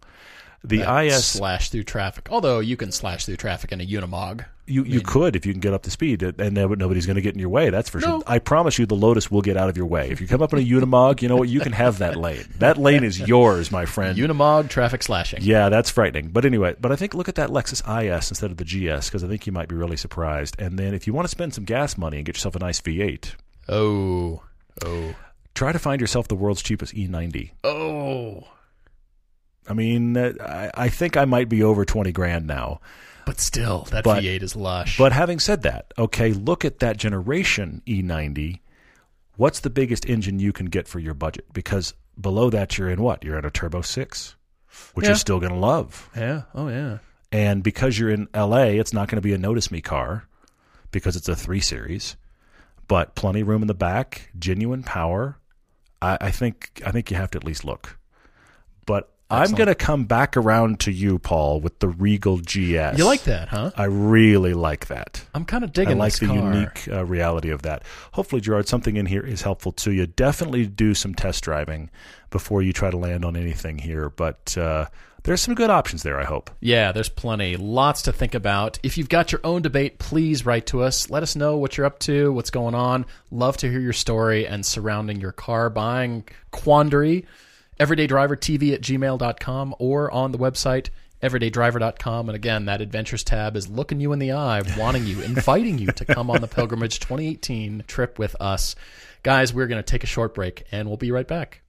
The 0.64 0.79
That 0.79 1.07
IS 1.07 1.25
slash 1.25 1.71
through 1.71 1.85
traffic. 1.85 2.29
Although 2.31 2.61
you 2.61 2.77
can 2.77 2.93
slash 2.93 3.25
through 3.25 3.37
traffic 3.37 3.73
in 3.73 3.81
a 3.81 3.87
Unimog. 3.87 4.45
You 4.70 4.85
you 4.85 5.00
could 5.00 5.37
if 5.37 5.44
you 5.44 5.52
can 5.52 5.61
get 5.61 5.74
up 5.74 5.83
to 5.83 5.90
speed, 5.90 6.22
and 6.22 6.54
no- 6.54 6.68
nobody's 6.68 7.04
going 7.06 7.16
to 7.16 7.20
get 7.22 7.35
in 7.35 7.40
your 7.40 7.48
way. 7.48 7.70
That's 7.70 7.88
for 7.90 8.00
sure. 8.00 8.09
No. 8.09 8.22
I 8.26 8.38
promise 8.38 8.78
you, 8.78 8.87
the 8.87 8.94
Lotus 8.94 9.30
will 9.30 9.42
get 9.42 9.56
out 9.56 9.68
of 9.68 9.76
your 9.76 9.87
way. 9.87 10.11
If 10.11 10.20
you 10.20 10.26
come 10.26 10.40
up 10.42 10.52
in 10.52 10.59
a 10.59 10.62
Unimog, 10.62 11.20
you 11.22 11.28
know 11.28 11.37
what? 11.37 11.48
You 11.48 11.61
can 11.61 11.72
have 11.72 11.98
that 11.98 12.16
lane. 12.16 12.44
That 12.59 12.78
lane 12.78 13.04
is 13.04 13.18
yours, 13.18 13.70
my 13.70 13.85
friend. 13.87 14.16
Unimog 14.16 14.68
traffic 14.68 15.02
slashing. 15.02 15.40
yeah, 15.42 15.68
that's 15.68 15.90
frightening. 15.90 16.28
But 16.28 16.44
anyway, 16.44 16.76
but 16.80 16.92
I 16.92 16.96
think 16.96 17.14
look 17.14 17.28
at 17.28 17.35
that 17.35 17.50
Lexus 17.50 17.80
IS 17.83 18.30
instead 18.30 18.50
of 18.50 18.56
the 18.56 18.64
GS 18.64 19.09
because 19.09 19.24
I 19.24 19.28
think 19.28 19.46
you 19.46 19.52
might 19.52 19.68
be 19.68 19.74
really 19.74 19.96
surprised. 19.96 20.54
And 20.61 20.78
then 20.78 20.94
if 20.94 21.06
you 21.06 21.12
want 21.12 21.24
to 21.26 21.30
spend 21.30 21.52
some 21.54 21.64
gas 21.64 21.98
money 21.98 22.18
and 22.18 22.24
get 22.26 22.37
yourself 22.37 22.54
a 22.54 22.59
nice 22.61 22.80
V8, 22.80 23.35
Oh. 23.68 24.42
Oh. 24.85 25.14
try 25.54 25.72
to 25.72 25.78
find 25.78 26.00
yourself 26.00 26.28
the 26.28 26.35
world's 26.37 26.62
cheapest 26.62 26.94
E90. 26.94 27.50
Oh. 27.64 28.44
I 29.68 29.74
mean, 29.74 30.16
uh, 30.16 30.33
I, 30.40 30.70
I 30.85 30.88
think 30.88 31.16
I 31.16 31.24
might 31.26 31.48
be 31.48 31.62
over 31.62 31.85
twenty 31.85 32.12
grand 32.12 32.46
now. 32.46 32.80
But 33.26 33.40
still, 33.40 33.83
that 33.90 34.04
But- 34.04 34.22
V8 34.22 34.42
is 34.42 34.56
lush. 34.56 34.96
But 34.98 35.12
having 35.12 35.38
said 35.38 35.62
that, 35.62 35.92
okay, 35.98 36.33
look 36.33 36.64
at 36.64 36.78
that 36.80 36.96
generation 36.96 37.83
E90. 37.87 38.61
What's 39.37 39.61
the 39.61 39.70
biggest 39.70 40.04
engine 40.09 40.38
you 40.38 40.52
can 40.52 40.66
get 40.66 40.87
for 40.88 40.98
your 40.98 41.14
budget? 41.14 41.46
Because 41.52 41.94
below 42.20 42.50
that, 42.50 42.76
you're 42.76 42.90
in 42.90 43.00
what? 43.02 43.24
You're 43.24 43.38
in 43.38 43.44
a 43.44 43.50
Turbo 43.50 43.80
6, 43.80 44.35
which 44.94 45.04
Yeah. 45.04 45.11
you're 45.11 45.16
still 45.16 45.40
going 45.40 45.52
to 45.52 45.59
love. 45.59 46.11
yeah. 46.16 46.42
Oh 46.54 46.68
yeah. 46.68 46.98
And 47.33 47.62
because 47.62 47.98
you're 47.98 48.11
in 48.11 48.28
LA, 48.35 48.64
it's 48.80 48.92
not 48.92 49.09
going 49.09 49.16
to 49.16 49.22
be 49.22 49.33
a 49.33 49.38
Notice 49.38 49.70
Me 49.70 49.80
car 49.80 50.26
because 50.90 51.14
it's 51.16 51.28
a 51.28 51.37
3 51.37 51.61
Series, 51.61 52.16
but 52.88 53.14
plenty 53.14 53.40
of 53.42 53.48
room 53.48 53.62
in 53.62 53.68
the 53.68 53.74
back, 53.74 54.30
genuine 54.38 54.83
power. 54.83 55.38
I, 56.02 56.18
I 56.20 56.30
think 56.33 56.83
I 56.85 56.90
think 56.90 57.11
you 57.11 57.16
have 57.16 57.30
to 57.30 57.38
at 57.38 57.44
least 57.44 57.64
look. 57.64 57.98
But 58.85 59.12
I'm 59.31 59.53
going 59.53 59.69
to 59.69 59.75
come 59.75 60.05
back 60.05 60.37
around 60.37 60.81
to 60.81 60.93
you, 60.93 61.19
Paul, 61.19 61.61
with 61.61 61.79
the 61.79 61.88
Regal 61.88 62.38
GS. 62.38 62.99
You 62.99 63.05
like 63.05 63.25
that, 63.25 63.49
huh? 63.49 63.71
I 63.77 63.85
really 63.85 64.55
like 64.55 64.88
that. 64.88 65.25
I'm 65.35 65.45
kind 65.45 65.64
of 65.64 65.73
digging. 65.73 65.97
I 65.97 65.99
like 65.99 66.14
the 66.14 66.27
car. 66.27 66.37
unique 66.37 66.88
uh, 66.90 67.05
reality 67.05 67.51
of 67.51 67.62
that. 67.62 67.85
Hopefully, 68.12 68.40
Gerard, 68.40 68.69
something 68.69 68.97
in 68.97 69.07
here 69.07 69.25
is 69.25 69.43
helpful 69.43 69.73
to 69.73 69.93
you. 69.93 70.07
Definitely 70.07 70.66
do 70.66 70.95
some 70.95 71.14
test 71.14 71.45
driving 71.45 71.90
before 72.31 72.62
you 72.62 72.73
try 72.73 72.90
to 72.90 72.97
land 72.97 73.25
on 73.25 73.37
anything 73.37 73.79
here. 73.79 74.11
But 74.11 74.57
uh, 74.59 74.87
there's 75.25 75.40
some 75.40 75.55
good 75.55 75.71
options 75.71 76.03
there, 76.03 76.19
I 76.19 76.25
hope. 76.25 76.51
Yeah, 76.61 76.93
there's 76.93 77.09
plenty. 77.09 77.57
Lots 77.57 78.03
to 78.03 78.12
think 78.12 78.35
about. 78.35 78.79
If 78.83 78.97
you've 78.97 79.09
got 79.09 79.33
your 79.33 79.40
own 79.45 79.62
debate, 79.62 79.99
please 79.99 80.47
write 80.47 80.66
to 80.66 80.83
us. 80.83 81.11
Let 81.11 81.23
us 81.23 81.37
know 81.37 81.57
what 81.57 81.77
you're 81.77 81.87
up 81.87 81.99
to, 82.01 82.33
what's 82.33 82.51
going 82.51 82.75
on. 82.75 83.07
Love 83.31 83.57
to 83.59 83.71
hear 83.71 83.81
your 83.81 83.93
story 83.93 84.47
and 84.47 84.64
surrounding 84.64 85.21
your 85.21 85.33
car 85.33 85.69
buying 85.71 86.25
quandary. 86.51 87.27
EverydayDriverTV 87.81 88.75
at 88.75 88.83
gmail.com 88.83 89.75
or 89.79 90.11
on 90.11 90.33
the 90.33 90.38
website 90.38 90.90
everydaydriver.com. 91.23 92.29
And 92.29 92.37
again, 92.37 92.66
that 92.66 92.81
adventures 92.81 93.25
tab 93.25 93.57
is 93.57 93.69
looking 93.69 94.01
you 94.01 94.12
in 94.12 94.19
the 94.19 94.33
eye, 94.33 94.62
wanting 94.77 95.07
you, 95.07 95.21
inviting 95.23 95.79
you 95.79 95.88
to 95.93 96.05
come 96.05 96.31
on 96.31 96.40
the 96.40 96.49
Pilgrimage 96.49 97.01
2018 97.01 97.85
trip 97.87 98.19
with 98.19 98.37
us. 98.40 98.75
Guys, 99.23 99.53
we're 99.53 99.66
going 99.66 99.83
to 99.83 99.91
take 99.91 100.05
a 100.05 100.09
short 100.09 100.35
break 100.35 100.64
and 100.72 100.89
we'll 100.89 100.97
be 100.97 101.12
right 101.12 101.28
back. 101.28 101.62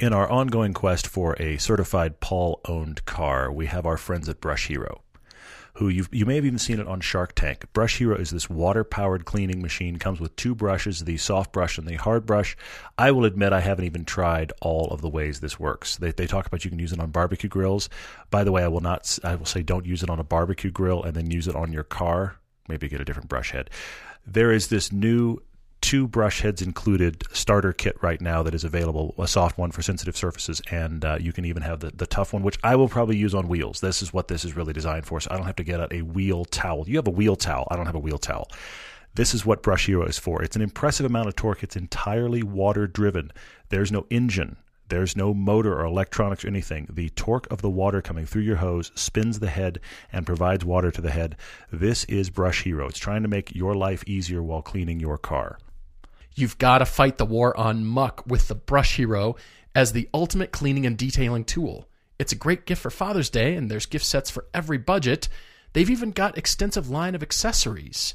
In 0.00 0.12
our 0.12 0.28
ongoing 0.28 0.72
quest 0.72 1.06
for 1.06 1.40
a 1.40 1.58
certified 1.58 2.18
Paul 2.18 2.60
owned 2.64 3.04
car, 3.04 3.52
we 3.52 3.66
have 3.66 3.86
our 3.86 3.96
friends 3.96 4.28
at 4.28 4.40
Brush 4.40 4.66
Hero. 4.66 5.02
Who 5.74 5.88
you 5.88 6.04
you 6.10 6.26
may 6.26 6.36
have 6.36 6.44
even 6.44 6.58
seen 6.58 6.80
it 6.80 6.86
on 6.86 7.00
Shark 7.00 7.34
Tank. 7.34 7.64
Brush 7.72 7.98
Hero 7.98 8.16
is 8.16 8.30
this 8.30 8.50
water 8.50 8.84
powered 8.84 9.24
cleaning 9.24 9.62
machine. 9.62 9.98
Comes 9.98 10.20
with 10.20 10.36
two 10.36 10.54
brushes, 10.54 11.04
the 11.04 11.16
soft 11.16 11.52
brush 11.52 11.78
and 11.78 11.86
the 11.86 11.96
hard 11.96 12.26
brush. 12.26 12.56
I 12.98 13.10
will 13.10 13.24
admit 13.24 13.52
I 13.52 13.60
haven't 13.60 13.86
even 13.86 14.04
tried 14.04 14.52
all 14.60 14.88
of 14.88 15.00
the 15.00 15.08
ways 15.08 15.40
this 15.40 15.58
works. 15.58 15.96
They 15.96 16.12
they 16.12 16.26
talk 16.26 16.46
about 16.46 16.64
you 16.64 16.70
can 16.70 16.78
use 16.78 16.92
it 16.92 17.00
on 17.00 17.10
barbecue 17.10 17.48
grills. 17.48 17.88
By 18.30 18.44
the 18.44 18.52
way, 18.52 18.62
I 18.62 18.68
will 18.68 18.80
not. 18.80 19.18
I 19.24 19.34
will 19.34 19.46
say 19.46 19.62
don't 19.62 19.86
use 19.86 20.02
it 20.02 20.10
on 20.10 20.18
a 20.18 20.24
barbecue 20.24 20.70
grill 20.70 21.02
and 21.02 21.14
then 21.14 21.30
use 21.30 21.48
it 21.48 21.56
on 21.56 21.72
your 21.72 21.84
car. 21.84 22.36
Maybe 22.68 22.88
get 22.88 23.00
a 23.00 23.04
different 23.04 23.28
brush 23.28 23.52
head. 23.52 23.70
There 24.26 24.52
is 24.52 24.68
this 24.68 24.92
new 24.92 25.42
two 25.82 26.06
brush 26.08 26.40
heads 26.40 26.62
included 26.62 27.24
starter 27.32 27.72
kit 27.72 27.96
right 28.00 28.20
now 28.20 28.42
that 28.42 28.54
is 28.54 28.64
available 28.64 29.14
a 29.18 29.28
soft 29.28 29.58
one 29.58 29.70
for 29.70 29.82
sensitive 29.82 30.16
surfaces 30.16 30.62
and 30.70 31.04
uh, 31.04 31.18
you 31.20 31.32
can 31.32 31.44
even 31.44 31.60
have 31.60 31.80
the, 31.80 31.90
the 31.90 32.06
tough 32.06 32.32
one 32.32 32.42
which 32.42 32.58
i 32.62 32.74
will 32.74 32.88
probably 32.88 33.16
use 33.16 33.34
on 33.34 33.48
wheels 33.48 33.80
this 33.80 34.00
is 34.00 34.12
what 34.12 34.28
this 34.28 34.44
is 34.44 34.56
really 34.56 34.72
designed 34.72 35.04
for 35.04 35.20
so 35.20 35.28
i 35.30 35.36
don't 35.36 35.44
have 35.44 35.56
to 35.56 35.64
get 35.64 35.80
out 35.80 35.92
a 35.92 36.00
wheel 36.02 36.44
towel 36.46 36.88
you 36.88 36.96
have 36.96 37.08
a 37.08 37.10
wheel 37.10 37.36
towel 37.36 37.68
i 37.70 37.76
don't 37.76 37.86
have 37.86 37.96
a 37.96 38.00
wheel 38.00 38.16
towel 38.16 38.48
this 39.14 39.34
is 39.34 39.44
what 39.44 39.62
brush 39.62 39.86
hero 39.86 40.06
is 40.06 40.18
for 40.18 40.42
it's 40.42 40.56
an 40.56 40.62
impressive 40.62 41.04
amount 41.04 41.28
of 41.28 41.36
torque 41.36 41.62
it's 41.62 41.76
entirely 41.76 42.42
water 42.42 42.86
driven 42.86 43.30
there's 43.68 43.92
no 43.92 44.06
engine 44.08 44.56
there's 44.88 45.16
no 45.16 45.32
motor 45.32 45.74
or 45.74 45.86
electronics 45.86 46.44
or 46.44 46.48
anything. 46.48 46.86
The 46.92 47.08
torque 47.08 47.50
of 47.50 47.62
the 47.62 47.70
water 47.70 48.02
coming 48.02 48.26
through 48.26 48.42
your 48.42 48.56
hose 48.56 48.92
spins 48.94 49.38
the 49.38 49.48
head 49.48 49.80
and 50.12 50.26
provides 50.26 50.66
water 50.66 50.90
to 50.90 51.00
the 51.00 51.10
head. 51.10 51.36
This 51.72 52.04
is 52.04 52.28
Brush 52.28 52.64
Hero. 52.64 52.88
It's 52.88 52.98
trying 52.98 53.22
to 53.22 53.28
make 53.28 53.54
your 53.54 53.74
life 53.74 54.04
easier 54.06 54.42
while 54.42 54.60
cleaning 54.60 55.00
your 55.00 55.16
car. 55.16 55.56
You've 56.34 56.58
got 56.58 56.78
to 56.78 56.86
fight 56.86 57.18
the 57.18 57.26
war 57.26 57.56
on 57.58 57.84
muck 57.84 58.24
with 58.26 58.48
the 58.48 58.54
Brush 58.54 58.96
Hero 58.96 59.36
as 59.74 59.92
the 59.92 60.08
ultimate 60.14 60.52
cleaning 60.52 60.86
and 60.86 60.96
detailing 60.96 61.44
tool. 61.44 61.88
It's 62.18 62.32
a 62.32 62.36
great 62.36 62.66
gift 62.66 62.82
for 62.82 62.90
Father's 62.90 63.30
Day, 63.30 63.54
and 63.54 63.70
there's 63.70 63.86
gift 63.86 64.04
sets 64.04 64.30
for 64.30 64.46
every 64.54 64.78
budget. 64.78 65.28
They've 65.72 65.90
even 65.90 66.10
got 66.10 66.38
extensive 66.38 66.90
line 66.90 67.14
of 67.14 67.22
accessories. 67.22 68.14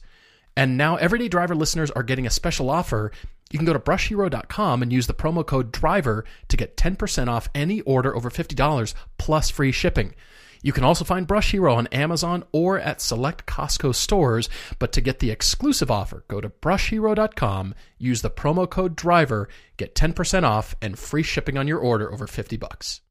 And 0.56 0.78
now 0.78 0.96
everyday 0.96 1.28
driver 1.28 1.56
listeners 1.56 1.92
are 1.92 2.04
getting 2.04 2.26
a 2.26 2.32
special 2.32 2.70
offer. 2.70 3.12
You 3.52 3.60
can 3.60 3.66
go 3.66 3.74
to 3.74 3.80
brushhero.com 3.80 4.82
and 4.82 4.92
use 4.92 5.08
the 5.08 5.14
promo 5.14 5.46
code 5.46 5.72
DRIVER 5.72 6.26
to 6.48 6.58
get 6.58 6.78
10% 6.78 7.28
off 7.28 7.50
any 7.54 7.82
order 7.82 8.16
over 8.16 8.30
$50 8.30 8.94
plus 9.18 9.50
free 9.50 9.72
shipping. 9.72 10.16
You 10.62 10.74
can 10.74 10.84
also 10.84 11.06
find 11.06 11.28
Brush 11.28 11.52
Hero 11.52 11.76
on 11.76 11.88
Amazon 11.88 12.44
or 12.52 12.80
at 12.80 13.02
select 13.02 13.46
Costco 13.46 13.94
stores, 13.94 14.50
but 14.80 14.92
to 14.94 15.02
get 15.02 15.20
the 15.20 15.32
exclusive 15.32 15.92
offer, 15.92 16.26
go 16.28 16.42
to 16.42 16.50
brushhero.com, 16.50 17.76
use 17.98 18.22
the 18.22 18.30
promo 18.30 18.70
code 18.70 18.96
DRIVER, 18.96 19.50
get 19.78 19.96
10% 19.96 20.44
off 20.44 20.76
and 20.82 20.98
free 20.98 21.24
shipping 21.24 21.58
on 21.58 21.68
your 21.68 21.80
order 21.80 22.12
over 22.12 22.28
50 22.28 22.58
bucks. 22.58 23.02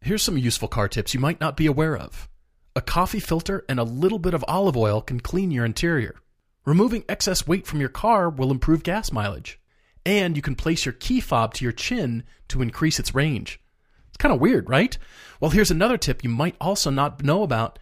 Here's 0.00 0.22
some 0.22 0.38
useful 0.38 0.68
car 0.68 0.88
tips 0.88 1.14
you 1.14 1.20
might 1.20 1.40
not 1.40 1.56
be 1.56 1.66
aware 1.66 1.96
of. 1.96 2.28
A 2.76 2.80
coffee 2.80 3.20
filter 3.20 3.64
and 3.68 3.80
a 3.80 3.84
little 3.84 4.18
bit 4.18 4.34
of 4.34 4.44
olive 4.46 4.76
oil 4.76 5.00
can 5.00 5.18
clean 5.18 5.50
your 5.50 5.64
interior. 5.64 6.14
Removing 6.64 7.04
excess 7.08 7.46
weight 7.46 7.66
from 7.66 7.80
your 7.80 7.88
car 7.88 8.28
will 8.28 8.50
improve 8.50 8.82
gas 8.82 9.10
mileage. 9.10 9.58
And 10.04 10.36
you 10.36 10.42
can 10.42 10.54
place 10.54 10.84
your 10.84 10.92
key 10.92 11.20
fob 11.20 11.54
to 11.54 11.64
your 11.64 11.72
chin 11.72 12.24
to 12.48 12.62
increase 12.62 12.98
its 13.00 13.14
range. 13.14 13.60
It's 14.16 14.22
kind 14.22 14.34
of 14.34 14.40
weird, 14.40 14.70
right? 14.70 14.96
Well, 15.40 15.50
here's 15.50 15.70
another 15.70 15.98
tip 15.98 16.24
you 16.24 16.30
might 16.30 16.56
also 16.58 16.88
not 16.88 17.22
know 17.22 17.42
about. 17.42 17.78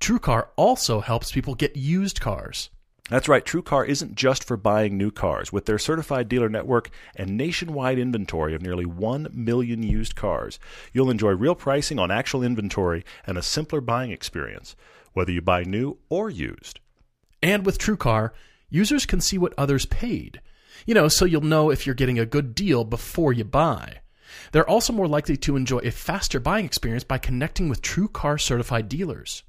TrueCar 0.00 0.48
also 0.54 1.00
helps 1.00 1.32
people 1.32 1.54
get 1.54 1.78
used 1.78 2.20
cars. 2.20 2.68
That's 3.08 3.26
right, 3.26 3.42
TrueCar 3.42 3.88
isn't 3.88 4.14
just 4.14 4.44
for 4.44 4.58
buying 4.58 4.98
new 4.98 5.10
cars. 5.10 5.50
With 5.50 5.64
their 5.64 5.78
certified 5.78 6.28
dealer 6.28 6.50
network 6.50 6.90
and 7.16 7.38
nationwide 7.38 7.98
inventory 7.98 8.54
of 8.54 8.60
nearly 8.60 8.84
1 8.84 9.28
million 9.32 9.82
used 9.82 10.14
cars, 10.14 10.58
you'll 10.92 11.08
enjoy 11.08 11.30
real 11.30 11.54
pricing 11.54 11.98
on 11.98 12.10
actual 12.10 12.42
inventory 12.42 13.02
and 13.26 13.38
a 13.38 13.42
simpler 13.42 13.80
buying 13.80 14.10
experience, 14.10 14.76
whether 15.14 15.32
you 15.32 15.40
buy 15.40 15.62
new 15.62 15.96
or 16.10 16.28
used. 16.28 16.80
And 17.42 17.64
with 17.64 17.78
TrueCar, 17.78 18.32
users 18.68 19.06
can 19.06 19.22
see 19.22 19.38
what 19.38 19.54
others 19.56 19.86
paid. 19.86 20.42
You 20.84 20.92
know, 20.92 21.08
so 21.08 21.24
you'll 21.24 21.40
know 21.40 21.70
if 21.70 21.86
you're 21.86 21.94
getting 21.94 22.18
a 22.18 22.26
good 22.26 22.54
deal 22.54 22.84
before 22.84 23.32
you 23.32 23.44
buy. 23.44 24.00
They're 24.52 24.68
also 24.68 24.92
more 24.92 25.08
likely 25.08 25.36
to 25.38 25.56
enjoy 25.56 25.78
a 25.78 25.90
faster 25.90 26.40
buying 26.40 26.64
experience 26.64 27.04
by 27.04 27.18
connecting 27.18 27.68
with 27.68 27.82
TrueCar 27.82 28.40
certified 28.40 28.88
dealers. 28.88 29.42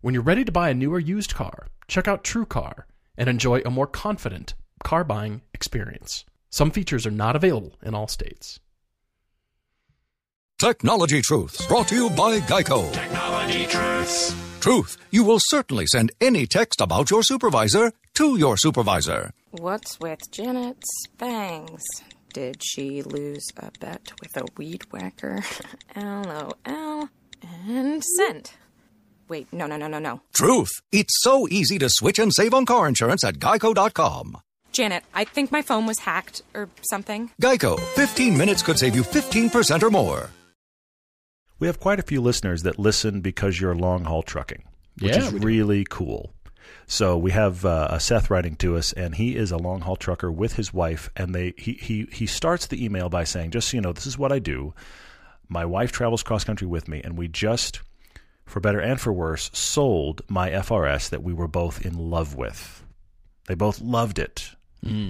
When 0.00 0.14
you're 0.14 0.22
ready 0.22 0.44
to 0.44 0.52
buy 0.52 0.70
a 0.70 0.74
new 0.74 0.92
or 0.92 1.00
used 1.00 1.34
car, 1.34 1.68
check 1.88 2.08
out 2.08 2.24
TrueCar 2.24 2.84
and 3.16 3.28
enjoy 3.28 3.60
a 3.64 3.70
more 3.70 3.86
confident 3.86 4.54
car 4.82 5.04
buying 5.04 5.42
experience. 5.54 6.24
Some 6.50 6.70
features 6.70 7.06
are 7.06 7.10
not 7.10 7.36
available 7.36 7.78
in 7.82 7.94
all 7.94 8.08
states. 8.08 8.60
Technology 10.58 11.22
Truths, 11.22 11.66
brought 11.66 11.88
to 11.88 11.94
you 11.96 12.10
by 12.10 12.38
Geico. 12.40 12.92
Technology 12.92 13.66
Truths. 13.66 14.34
Truth, 14.60 14.96
you 15.10 15.24
will 15.24 15.40
certainly 15.40 15.86
send 15.86 16.12
any 16.20 16.46
text 16.46 16.80
about 16.80 17.10
your 17.10 17.24
supervisor 17.24 17.92
to 18.14 18.36
your 18.36 18.56
supervisor. 18.56 19.32
What's 19.50 19.98
with 19.98 20.20
Janet's 20.30 20.88
bangs? 21.18 21.82
Did 22.32 22.62
she 22.64 23.02
lose 23.02 23.46
a 23.56 23.70
bet 23.78 24.12
with 24.20 24.36
a 24.36 24.44
weed 24.56 24.84
whacker? 24.90 25.42
LOL. 25.96 27.08
And 27.66 28.02
sent. 28.04 28.54
Wait, 29.28 29.52
no, 29.52 29.66
no, 29.66 29.76
no, 29.76 29.86
no, 29.88 29.98
no. 29.98 30.20
Truth, 30.34 30.70
it's 30.92 31.20
so 31.22 31.46
easy 31.50 31.78
to 31.78 31.88
switch 31.90 32.18
and 32.18 32.32
save 32.32 32.54
on 32.54 32.66
car 32.66 32.88
insurance 32.88 33.24
at 33.24 33.34
geico.com. 33.34 34.38
Janet, 34.72 35.04
I 35.12 35.24
think 35.24 35.52
my 35.52 35.60
phone 35.62 35.86
was 35.86 35.98
hacked 36.00 36.42
or 36.54 36.68
something. 36.90 37.30
Geico, 37.40 37.78
15 37.94 38.36
minutes 38.36 38.62
could 38.62 38.78
save 38.78 38.94
you 38.96 39.02
15% 39.02 39.82
or 39.82 39.90
more. 39.90 40.30
We 41.58 41.66
have 41.66 41.78
quite 41.78 41.98
a 42.00 42.02
few 42.02 42.20
listeners 42.20 42.62
that 42.62 42.78
listen 42.78 43.20
because 43.20 43.60
you're 43.60 43.74
long 43.74 44.04
haul 44.04 44.22
trucking, 44.22 44.64
which 45.00 45.12
Yeah, 45.14 45.26
is 45.26 45.32
really 45.32 45.84
cool. 45.88 46.32
So 46.86 47.16
we 47.16 47.30
have 47.30 47.64
uh, 47.64 47.88
a 47.90 48.00
Seth 48.00 48.30
writing 48.30 48.56
to 48.56 48.76
us, 48.76 48.92
and 48.92 49.14
he 49.14 49.36
is 49.36 49.50
a 49.50 49.56
long 49.56 49.80
haul 49.80 49.96
trucker 49.96 50.30
with 50.30 50.54
his 50.54 50.74
wife, 50.74 51.10
and 51.16 51.34
they 51.34 51.54
he, 51.56 51.74
he 51.74 52.06
he 52.12 52.26
starts 52.26 52.66
the 52.66 52.84
email 52.84 53.08
by 53.08 53.24
saying, 53.24 53.50
"Just 53.50 53.68
so 53.68 53.76
you 53.76 53.80
know, 53.80 53.92
this 53.92 54.06
is 54.06 54.18
what 54.18 54.32
I 54.32 54.38
do. 54.38 54.74
My 55.48 55.64
wife 55.64 55.92
travels 55.92 56.22
cross 56.22 56.44
country 56.44 56.66
with 56.66 56.88
me, 56.88 57.00
and 57.02 57.16
we 57.16 57.28
just, 57.28 57.80
for 58.44 58.60
better 58.60 58.80
and 58.80 59.00
for 59.00 59.12
worse, 59.12 59.50
sold 59.52 60.22
my 60.28 60.50
FRS 60.50 61.10
that 61.10 61.22
we 61.22 61.32
were 61.32 61.48
both 61.48 61.84
in 61.84 62.10
love 62.10 62.34
with. 62.34 62.84
They 63.46 63.54
both 63.54 63.80
loved 63.80 64.18
it." 64.18 64.50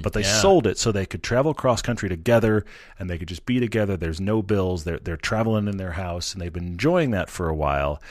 but 0.03 0.12
they 0.12 0.20
yeah. 0.20 0.41
sold 0.41 0.66
it 0.66 0.77
so 0.77 0.93
they 0.93 1.07
could 1.07 1.23
travel 1.23 1.55
cross 1.55 1.81
country 1.81 2.09
together 2.09 2.64
and 2.99 3.09
they 3.09 3.16
could 3.16 3.29
just 3.29 3.47
be 3.47 3.59
together. 3.59 3.97
There's 3.97 4.20
no 4.20 4.43
bills. 4.43 4.85
They're 4.85 4.99
they're 4.99 5.16
traveling 5.16 5.66
in 5.66 5.79
their 5.79 5.93
house 5.93 6.33
and 6.33 6.43
they've 6.43 6.53
been 6.53 6.66
enjoying 6.66 7.12
that 7.12 7.31
for 7.31 7.49
a 7.49 7.55
while. 7.55 8.03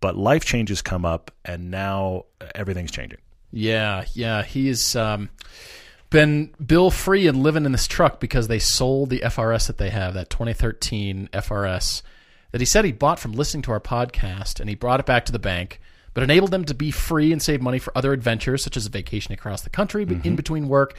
But 0.00 0.16
life 0.16 0.44
changes 0.44 0.82
come 0.82 1.04
up 1.04 1.30
and 1.44 1.70
now 1.70 2.24
everything's 2.54 2.90
changing. 2.90 3.18
Yeah, 3.50 4.04
yeah. 4.12 4.42
He's 4.42 4.94
um, 4.94 5.30
been 6.10 6.52
bill 6.64 6.90
free 6.90 7.26
and 7.26 7.42
living 7.42 7.64
in 7.64 7.72
this 7.72 7.86
truck 7.86 8.20
because 8.20 8.48
they 8.48 8.58
sold 8.58 9.10
the 9.10 9.20
FRS 9.20 9.66
that 9.68 9.78
they 9.78 9.90
have, 9.90 10.14
that 10.14 10.30
2013 10.30 11.28
FRS 11.32 12.02
that 12.52 12.60
he 12.60 12.64
said 12.66 12.84
he 12.84 12.92
bought 12.92 13.18
from 13.18 13.32
listening 13.32 13.62
to 13.62 13.72
our 13.72 13.80
podcast, 13.80 14.60
and 14.60 14.68
he 14.68 14.74
brought 14.74 15.00
it 15.00 15.06
back 15.06 15.24
to 15.26 15.32
the 15.32 15.38
bank, 15.38 15.80
but 16.14 16.22
enabled 16.22 16.50
them 16.50 16.64
to 16.64 16.74
be 16.74 16.90
free 16.90 17.32
and 17.32 17.42
save 17.42 17.60
money 17.60 17.78
for 17.78 17.96
other 17.96 18.12
adventures, 18.12 18.62
such 18.62 18.76
as 18.76 18.86
a 18.86 18.90
vacation 18.90 19.32
across 19.32 19.62
the 19.62 19.70
country 19.70 20.06
Mm-hmm. 20.06 20.26
in 20.26 20.36
between 20.36 20.68
work. 20.68 20.96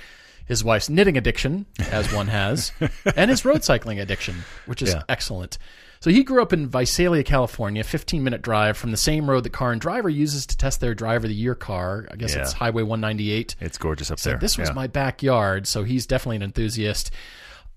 His 0.48 0.64
wife's 0.64 0.90
knitting 0.90 1.18
addiction, 1.18 1.66
as 1.92 2.12
one 2.14 2.28
has, 2.28 2.72
and 3.16 3.30
his 3.30 3.44
road 3.46 3.64
cycling 3.64 4.00
addiction, 4.00 4.44
which 4.66 4.82
is 4.82 4.94
Yeah. 4.94 5.04
excellent. 5.10 5.58
So 6.00 6.12
he 6.12 6.24
grew 6.24 6.42
up 6.44 6.54
in 6.54 6.70
Visalia, 6.70 7.24
California, 7.24 7.84
15 7.84 8.24
minute 8.24 8.42
drive 8.44 8.78
from 8.78 8.92
the 8.92 8.98
same 8.98 9.30
road 9.30 9.44
that 9.44 9.52
Car 9.52 9.72
and 9.72 9.82
Driver 9.82 10.10
uses 10.10 10.46
to 10.46 10.56
test 10.56 10.80
their 10.80 10.94
Driver 10.94 11.26
of 11.26 11.30
the 11.30 11.36
Year 11.36 11.56
car. 11.56 12.08
I 12.12 12.16
guess 12.16 12.36
Yeah. 12.36 12.42
it's 12.44 12.54
Highway 12.54 12.84
198. 12.84 13.56
It's 13.60 13.78
gorgeous 13.80 14.12
up 14.12 14.20
So 14.20 14.30
there. 14.30 14.40
this 14.40 14.58
was 14.58 14.70
Yeah. 14.70 14.76
my 14.76 14.88
backyard, 14.88 15.68
so 15.68 15.84
he's 15.84 16.06
definitely 16.06 16.38
an 16.38 16.44
enthusiast. 16.44 17.10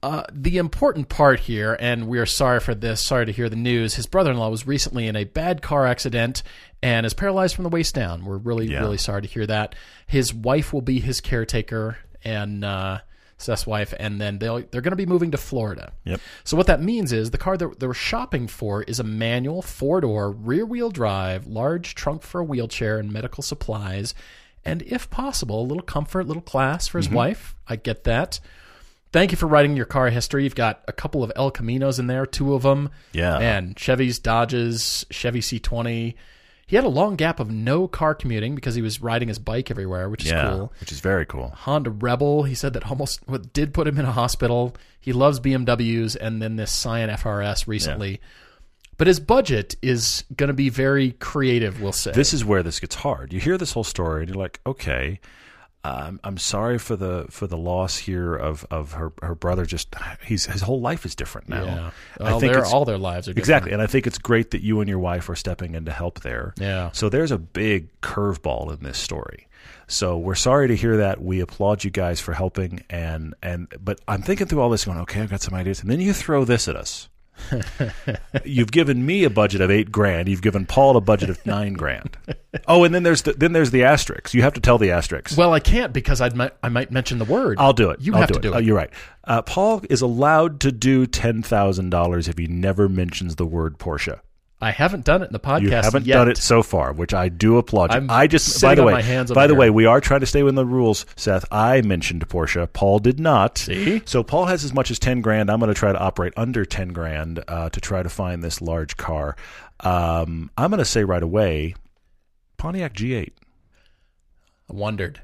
Uh, 0.02 0.22
the 0.32 0.56
important 0.58 1.08
part 1.10 1.40
here, 1.40 1.76
and 1.80 2.08
we 2.08 2.18
are 2.18 2.24
sorry 2.26 2.60
for 2.60 2.74
this, 2.74 3.02
sorry 3.02 3.26
to 3.26 3.32
hear 3.32 3.48
the 3.50 3.56
news. 3.56 3.96
His 3.96 4.06
brother-in-law 4.06 4.48
was 4.48 4.66
recently 4.66 5.06
in 5.08 5.16
a 5.16 5.24
bad 5.24 5.60
car 5.60 5.86
accident 5.86 6.42
and 6.82 7.04
is 7.04 7.12
paralyzed 7.14 7.54
from 7.54 7.64
the 7.64 7.68
waist 7.68 7.94
down. 7.94 8.24
We're 8.24 8.38
really, 8.38 8.70
Yeah. 8.70 8.80
really 8.80 8.96
sorry 8.96 9.22
to 9.22 9.28
hear 9.28 9.46
that. 9.46 9.74
His 10.06 10.32
wife 10.32 10.72
will 10.72 10.80
be 10.82 11.00
his 11.00 11.20
caretaker, 11.20 11.98
and 12.24 12.64
uh, 12.64 12.98
Seth's 13.38 13.66
wife, 13.66 13.94
and 13.98 14.20
then 14.20 14.38
they'll 14.38 14.62
they're 14.70 14.80
going 14.82 14.92
to 14.92 14.96
be 14.96 15.06
moving 15.06 15.30
to 15.30 15.38
Florida. 15.38 15.92
Yep. 16.04 16.20
So 16.44 16.56
what 16.56 16.66
that 16.66 16.82
means 16.82 17.12
is 17.12 17.30
the 17.30 17.38
car 17.38 17.56
that 17.56 17.80
they're 17.80 17.94
shopping 17.94 18.46
for 18.48 18.82
is 18.82 19.00
a 19.00 19.04
manual 19.04 19.62
four-door 19.62 20.30
rear-wheel 20.30 20.90
drive, 20.90 21.46
large 21.46 21.94
trunk 21.94 22.22
for 22.22 22.40
a 22.40 22.44
wheelchair 22.44 22.98
and 22.98 23.10
medical 23.12 23.42
supplies, 23.42 24.14
and 24.64 24.82
if 24.82 25.08
possible, 25.10 25.62
a 25.62 25.66
little 25.66 25.82
comfort, 25.82 26.26
little 26.26 26.42
class 26.42 26.86
for 26.88 26.98
his 26.98 27.06
Mm-hmm. 27.06 27.16
wife. 27.16 27.54
I 27.66 27.76
get 27.76 28.04
that. 28.04 28.40
Thank 29.12 29.32
you 29.32 29.36
for 29.36 29.46
writing 29.46 29.74
your 29.76 29.86
car 29.86 30.08
history. 30.10 30.44
You've 30.44 30.54
got 30.54 30.84
a 30.86 30.92
couple 30.92 31.24
of 31.24 31.32
El 31.34 31.50
Caminos 31.50 31.98
in 31.98 32.06
there, 32.06 32.26
two 32.26 32.54
of 32.54 32.62
them. 32.62 32.90
Yeah. 33.12 33.38
And 33.38 33.74
Chevys, 33.74 34.22
Dodges, 34.22 35.04
Chevy 35.10 35.40
C20. 35.40 36.14
He 36.70 36.76
had 36.76 36.84
a 36.84 36.88
long 36.88 37.16
gap 37.16 37.40
of 37.40 37.50
no 37.50 37.88
car 37.88 38.14
commuting 38.14 38.54
because 38.54 38.76
he 38.76 38.80
was 38.80 39.02
riding 39.02 39.26
his 39.26 39.40
bike 39.40 39.72
everywhere, 39.72 40.08
which 40.08 40.24
is 40.24 40.30
yeah, 40.30 40.50
cool. 40.50 40.72
which 40.78 40.92
is 40.92 41.00
very 41.00 41.26
cool. 41.26 41.48
Honda 41.48 41.90
Rebel. 41.90 42.44
He 42.44 42.54
said 42.54 42.74
that 42.74 42.88
almost 42.88 43.20
what 43.26 43.52
did 43.52 43.74
put 43.74 43.88
him 43.88 43.98
in 43.98 44.04
a 44.04 44.12
hospital. 44.12 44.76
He 45.00 45.12
loves 45.12 45.40
BMWs, 45.40 46.14
and 46.14 46.40
then 46.40 46.54
this 46.54 46.70
Scion 46.70 47.10
FRS 47.10 47.66
recently. 47.66 48.20
But 48.98 49.08
his 49.08 49.18
budget 49.18 49.74
is 49.82 50.22
going 50.36 50.46
to 50.46 50.54
be 50.54 50.68
very 50.68 51.10
creative, 51.10 51.82
we'll 51.82 51.90
say. 51.90 52.12
This 52.12 52.32
is 52.32 52.44
where 52.44 52.62
this 52.62 52.78
gets 52.78 52.94
hard. 52.94 53.32
You 53.32 53.40
hear 53.40 53.58
this 53.58 53.72
whole 53.72 53.82
story 53.82 54.20
and 54.20 54.28
you're 54.28 54.40
like, 54.40 54.60
okay, 54.64 55.18
um, 55.82 56.20
I'm 56.22 56.36
sorry 56.36 56.78
for 56.78 56.94
the 56.96 57.26
for 57.30 57.46
the 57.46 57.56
loss 57.56 57.96
here 57.96 58.34
of, 58.34 58.66
of 58.70 58.92
her 58.92 59.12
her 59.22 59.34
brother. 59.34 59.64
Just 59.64 59.94
he's 60.26 60.46
his 60.46 60.60
whole 60.62 60.80
life 60.80 61.06
is 61.06 61.14
different 61.14 61.48
now. 61.48 61.64
yeah. 61.64 61.90
I 62.20 62.38
think 62.38 62.52
their- 62.52 62.64
all 62.66 62.84
their 62.84 62.98
lives 62.98 63.28
are 63.28 63.32
different. 63.32 63.38
Exactly, 63.38 63.72
and 63.72 63.80
I 63.80 63.86
think 63.86 64.06
it's 64.06 64.18
great 64.18 64.50
that 64.50 64.62
you 64.62 64.80
and 64.80 64.88
your 64.88 64.98
wife 64.98 65.28
are 65.30 65.34
stepping 65.36 65.74
in 65.74 65.86
to 65.86 65.92
help 65.92 66.20
there. 66.20 66.52
Yeah. 66.58 66.90
So 66.92 67.08
there's 67.08 67.30
a 67.30 67.38
big 67.38 67.88
curveball 68.02 68.72
in 68.76 68.84
this 68.84 68.98
story. 68.98 69.46
So 69.86 70.16
we're 70.18 70.34
sorry 70.36 70.68
to 70.68 70.76
hear 70.76 70.98
that. 70.98 71.20
We 71.22 71.40
applaud 71.40 71.82
you 71.82 71.90
guys 71.90 72.20
for 72.20 72.32
helping, 72.32 72.82
and 72.90 73.34
and 73.42 73.66
but 73.80 74.00
I'm 74.06 74.22
thinking 74.22 74.46
through 74.46 74.60
all 74.60 74.70
this, 74.70 74.84
going, 74.84 74.98
okay, 74.98 75.20
I've 75.22 75.30
got 75.30 75.40
some 75.40 75.54
ideas, 75.54 75.80
and 75.80 75.90
then 75.90 76.00
you 76.00 76.12
throw 76.12 76.44
this 76.44 76.68
at 76.68 76.76
us. 76.76 77.08
You've 78.44 78.70
given 78.72 79.04
me 79.04 79.24
a 79.24 79.30
budget 79.30 79.60
of 79.60 79.70
eight 79.70 79.90
grand. 79.92 80.28
You've 80.28 80.42
given 80.42 80.66
Paul 80.66 80.96
a 80.96 81.00
budget 81.00 81.30
of 81.30 81.44
nine 81.46 81.72
grand. 81.74 82.16
Oh, 82.66 82.84
and 82.84 82.94
then 82.94 83.02
there's 83.02 83.22
the, 83.22 83.32
then 83.32 83.52
there's 83.52 83.70
the 83.70 83.84
asterisks. 83.84 84.34
You 84.34 84.42
have 84.42 84.54
to 84.54 84.60
tell 84.60 84.78
the 84.78 84.90
asterisks. 84.90 85.36
Well, 85.36 85.52
I 85.52 85.60
can't 85.60 85.92
because 85.92 86.20
I'd 86.20 86.38
I 86.62 86.68
might 86.68 86.90
mention 86.90 87.18
the 87.18 87.24
word. 87.24 87.58
I'll 87.58 87.72
do 87.72 87.90
it. 87.90 88.00
You 88.00 88.14
I'll 88.14 88.20
have 88.20 88.28
do 88.28 88.34
to 88.34 88.38
it. 88.38 88.42
do 88.42 88.54
Oh, 88.54 88.58
it. 88.58 88.64
you're 88.64 88.76
right. 88.76 88.90
Uh, 89.24 89.42
Paul 89.42 89.82
is 89.90 90.00
allowed 90.02 90.60
to 90.60 90.72
do 90.72 91.06
ten 91.06 91.42
thousand 91.42 91.90
dollars 91.90 92.28
if 92.28 92.38
he 92.38 92.46
never 92.46 92.88
mentions 92.88 93.36
the 93.36 93.46
word 93.46 93.78
Porsche. 93.78 94.20
I 94.62 94.72
haven't 94.72 95.04
done 95.06 95.22
it 95.22 95.26
in 95.26 95.32
the 95.32 95.40
podcast 95.40 95.60
You 95.62 95.70
haven't 95.70 96.06
yet. 96.06 96.14
done 96.16 96.28
it 96.28 96.36
so 96.36 96.62
far, 96.62 96.92
which 96.92 97.14
I 97.14 97.30
do 97.30 97.56
applaud 97.56 97.94
you. 97.94 98.06
I 98.10 98.26
just, 98.26 98.60
by 98.60 98.74
the 98.74 98.82
way, 98.82 98.92
my 98.92 99.00
hands 99.00 99.32
by 99.32 99.46
the 99.46 99.54
way, 99.54 99.70
we 99.70 99.86
are 99.86 100.00
trying 100.02 100.20
to 100.20 100.26
stay 100.26 100.42
within 100.42 100.54
the 100.56 100.66
rules. 100.66 101.06
Seth, 101.16 101.46
I 101.50 101.80
mentioned 101.80 102.28
Porsche. 102.28 102.70
Paul 102.72 102.98
did 102.98 103.18
not. 103.18 103.56
See? 103.58 104.02
So 104.04 104.22
Paul 104.22 104.46
has 104.46 104.62
as 104.62 104.74
much 104.74 104.90
as 104.90 104.98
ten 104.98 105.22
grand. 105.22 105.50
I'm 105.50 105.60
going 105.60 105.72
to 105.72 105.78
try 105.78 105.92
to 105.92 105.98
operate 105.98 106.34
under 106.36 106.64
ten 106.66 106.88
grand 106.88 107.42
uh, 107.48 107.70
to 107.70 107.80
try 107.80 108.02
to 108.02 108.10
find 108.10 108.42
this 108.42 108.60
large 108.60 108.96
car. 108.98 109.34
Um, 109.80 110.50
I'm 110.58 110.70
going 110.70 110.78
to 110.78 110.84
say 110.84 111.04
right 111.04 111.22
away, 111.22 111.74
Pontiac 112.58 112.92
G8. 112.94 113.30
I 114.68 114.72
wondered 114.74 115.22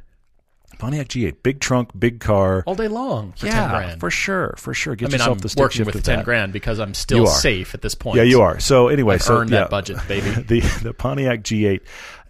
Pontiac 0.78 1.08
G8, 1.08 1.42
big 1.42 1.60
trunk, 1.60 1.90
big 1.98 2.20
car. 2.20 2.62
all 2.66 2.74
day 2.74 2.88
long 2.88 3.32
for 3.32 3.46
yeah, 3.46 3.52
ten 3.52 3.70
grand. 3.70 4.00
for 4.00 4.10
sure, 4.10 4.54
for 4.58 4.74
sure. 4.74 4.94
Get 4.94 5.06
I 5.06 5.08
mean, 5.08 5.12
yourself 5.14 5.36
I'm 5.36 5.38
the 5.40 5.48
stick 5.48 5.60
working 5.60 5.84
shift 5.84 5.94
with 5.94 6.04
ten 6.04 6.18
that. 6.18 6.24
grand 6.24 6.52
because 6.52 6.78
I'm 6.78 6.94
still 6.94 7.26
safe 7.26 7.74
at 7.74 7.82
this 7.82 7.94
point. 7.94 8.16
Yeah, 8.16 8.24
you 8.24 8.42
are. 8.42 8.60
So 8.60 8.88
anyway, 8.88 9.14
I've 9.14 9.22
so 9.22 9.38
earned 9.38 9.50
yeah, 9.50 9.60
that 9.60 9.70
budget, 9.70 9.98
baby. 10.08 10.30
the 10.30 10.60
the 10.82 10.94
Pontiac 10.94 11.42
G8, 11.42 11.80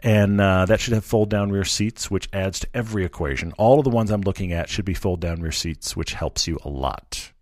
and 0.01 0.41
uh, 0.41 0.67
that 0.67 0.81
should 0.81 0.95
have 0.95 1.05
fold 1.05 1.31
down 1.31 1.51
rear 1.51 1.65
seats, 1.65 2.11
which 2.11 2.29
adds 2.33 2.61
to 2.61 2.69
every 2.75 3.05
equation. 3.05 3.53
All 3.59 3.79
of 3.79 3.85
the 3.85 3.91
ones 3.91 4.11
I'm 4.11 4.23
looking 4.23 4.53
at 4.53 4.69
should 4.69 4.85
be 4.85 4.95
fold 4.95 5.21
down 5.21 5.41
rear 5.41 5.53
seats, 5.53 5.97
which 5.97 6.15
helps 6.15 6.47
you 6.47 6.59
a 6.65 6.69
lot. 6.69 7.33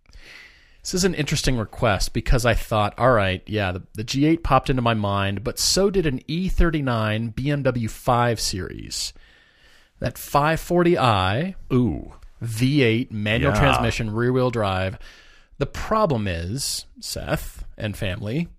This 0.81 0.93
is 0.93 1.03
an 1.03 1.15
interesting 1.15 1.57
request 1.57 2.13
because 2.13 2.45
I 2.45 2.53
thought, 2.53 2.93
all 2.99 3.11
right, 3.11 3.41
yeah, 3.47 3.71
the, 3.71 3.81
the 3.95 4.03
G8 4.03 4.43
popped 4.43 4.69
into 4.69 4.83
my 4.83 4.93
mind, 4.93 5.43
but 5.43 5.57
so 5.57 5.89
did 5.89 6.05
an 6.05 6.19
E39 6.29 7.33
BMW 7.33 7.89
5 7.89 8.39
Series. 8.39 9.11
That 9.99 10.15
540i 10.15 11.55
Ooh, 11.73 12.13
V8 12.43 13.11
manual 13.11 13.53
Yeah. 13.53 13.59
transmission, 13.59 14.11
rear 14.11 14.31
wheel 14.33 14.51
drive. 14.51 14.97
The 15.57 15.65
problem 15.65 16.27
is, 16.27 16.85
Seth 16.99 17.63
and 17.77 17.95
family, 17.95 18.49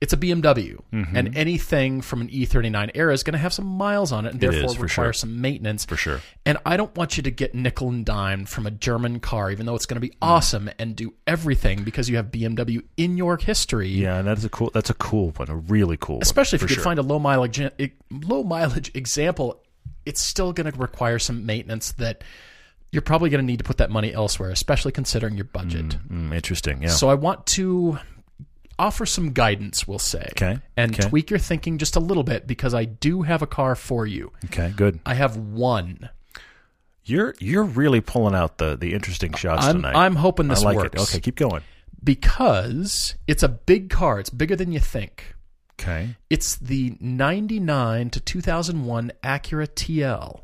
it's 0.00 0.12
a 0.12 0.16
BMW, 0.16 0.78
Mm-hmm. 0.92 1.16
and 1.16 1.36
anything 1.36 2.00
from 2.00 2.20
an 2.22 2.28
E39 2.28 2.92
era 2.94 3.12
is 3.12 3.22
going 3.22 3.32
to 3.32 3.38
have 3.38 3.52
some 3.52 3.66
miles 3.66 4.12
on 4.12 4.24
it, 4.24 4.32
and 4.32 4.40
therefore 4.40 4.70
is, 4.70 4.74
for 4.76 4.82
require 4.84 5.06
sure. 5.08 5.12
some 5.12 5.40
maintenance. 5.42 5.84
for 5.84 5.96
sure. 5.96 6.20
And 6.46 6.56
I 6.64 6.76
don't 6.78 6.94
want 6.96 7.16
you 7.18 7.22
to 7.24 7.30
get 7.30 7.54
nickel 7.54 7.88
and 7.90 8.06
dime 8.06 8.46
from 8.46 8.66
a 8.66 8.70
German 8.70 9.18
car, 9.20 9.50
even 9.50 9.66
though 9.66 9.74
it's 9.74 9.86
going 9.86 9.96
to 9.96 10.00
be 10.00 10.10
Mm. 10.10 10.16
awesome 10.22 10.70
and 10.78 10.94
do 10.96 11.12
everything 11.26 11.82
because 11.82 12.08
you 12.08 12.16
have 12.16 12.30
BMW 12.30 12.80
in 12.96 13.16
your 13.18 13.36
history. 13.36 13.88
Yeah, 13.88 14.18
and 14.20 14.28
that 14.28 14.38
is 14.38 14.44
a 14.44 14.48
cool. 14.48 14.70
That's 14.72 14.88
a 14.90 14.94
cool 14.94 15.32
one, 15.36 15.50
a 15.50 15.56
really 15.56 15.96
cool 15.98 16.16
one. 16.16 16.22
Especially 16.22 16.56
if 16.56 16.62
for 16.62 16.68
you 16.68 16.76
could 16.76 16.84
find 16.84 16.98
a 16.98 17.02
low 17.02 17.18
mileage 17.18 17.60
low 18.10 18.42
mileage 18.44 18.90
example, 18.94 19.60
it's 20.08 20.20
still 20.20 20.52
going 20.52 20.70
to 20.72 20.78
require 20.78 21.18
some 21.18 21.44
maintenance 21.46 21.92
that 21.92 22.24
you're 22.90 23.02
probably 23.02 23.28
going 23.30 23.42
to 23.42 23.46
need 23.46 23.58
to 23.58 23.64
put 23.64 23.76
that 23.76 23.90
money 23.90 24.12
elsewhere, 24.14 24.50
especially 24.50 24.92
considering 24.92 25.36
your 25.36 25.44
budget. 25.44 25.88
Mm, 26.10 26.34
interesting. 26.34 26.82
Yeah. 26.82 26.88
So 26.88 27.10
I 27.10 27.14
want 27.14 27.46
to 27.58 27.98
offer 28.78 29.04
some 29.04 29.32
guidance, 29.32 29.86
we'll 29.86 29.98
say, 29.98 30.28
Okay, 30.32 30.58
and 30.76 30.94
okay. 30.94 31.08
tweak 31.08 31.30
your 31.30 31.38
thinking 31.40 31.78
just 31.78 31.96
a 31.96 32.00
little 32.00 32.22
bit 32.22 32.46
because 32.46 32.72
I 32.74 32.84
do 32.86 33.22
have 33.22 33.42
a 33.42 33.46
car 33.46 33.74
for 33.74 34.06
you. 34.06 34.32
okay, 34.46 34.72
good. 34.74 35.00
I 35.04 35.14
have 35.14 35.36
one. 35.36 36.08
You're 37.04 37.34
you're 37.40 37.64
really 37.64 38.00
pulling 38.00 38.34
out 38.34 38.58
the 38.58 38.76
the 38.76 38.92
interesting 38.94 39.32
shots 39.34 39.66
I'm, 39.66 39.76
tonight. 39.76 39.94
I'm 39.96 40.14
hoping 40.16 40.48
this 40.48 40.62
I 40.62 40.66
like 40.66 40.76
works. 40.76 41.02
it. 41.02 41.02
Okay, 41.16 41.20
keep 41.20 41.36
going. 41.36 41.62
because 42.04 43.14
it's 43.26 43.42
a 43.42 43.48
big 43.48 43.90
car. 43.90 44.20
It's 44.20 44.30
bigger 44.30 44.56
than 44.56 44.72
you 44.72 44.80
think. 44.80 45.34
Okay. 45.80 46.16
It's 46.28 46.56
the 46.56 46.96
99 47.00 48.10
to 48.10 48.20
2001 48.20 49.12
Acura 49.22 49.66
TL. 49.68 50.40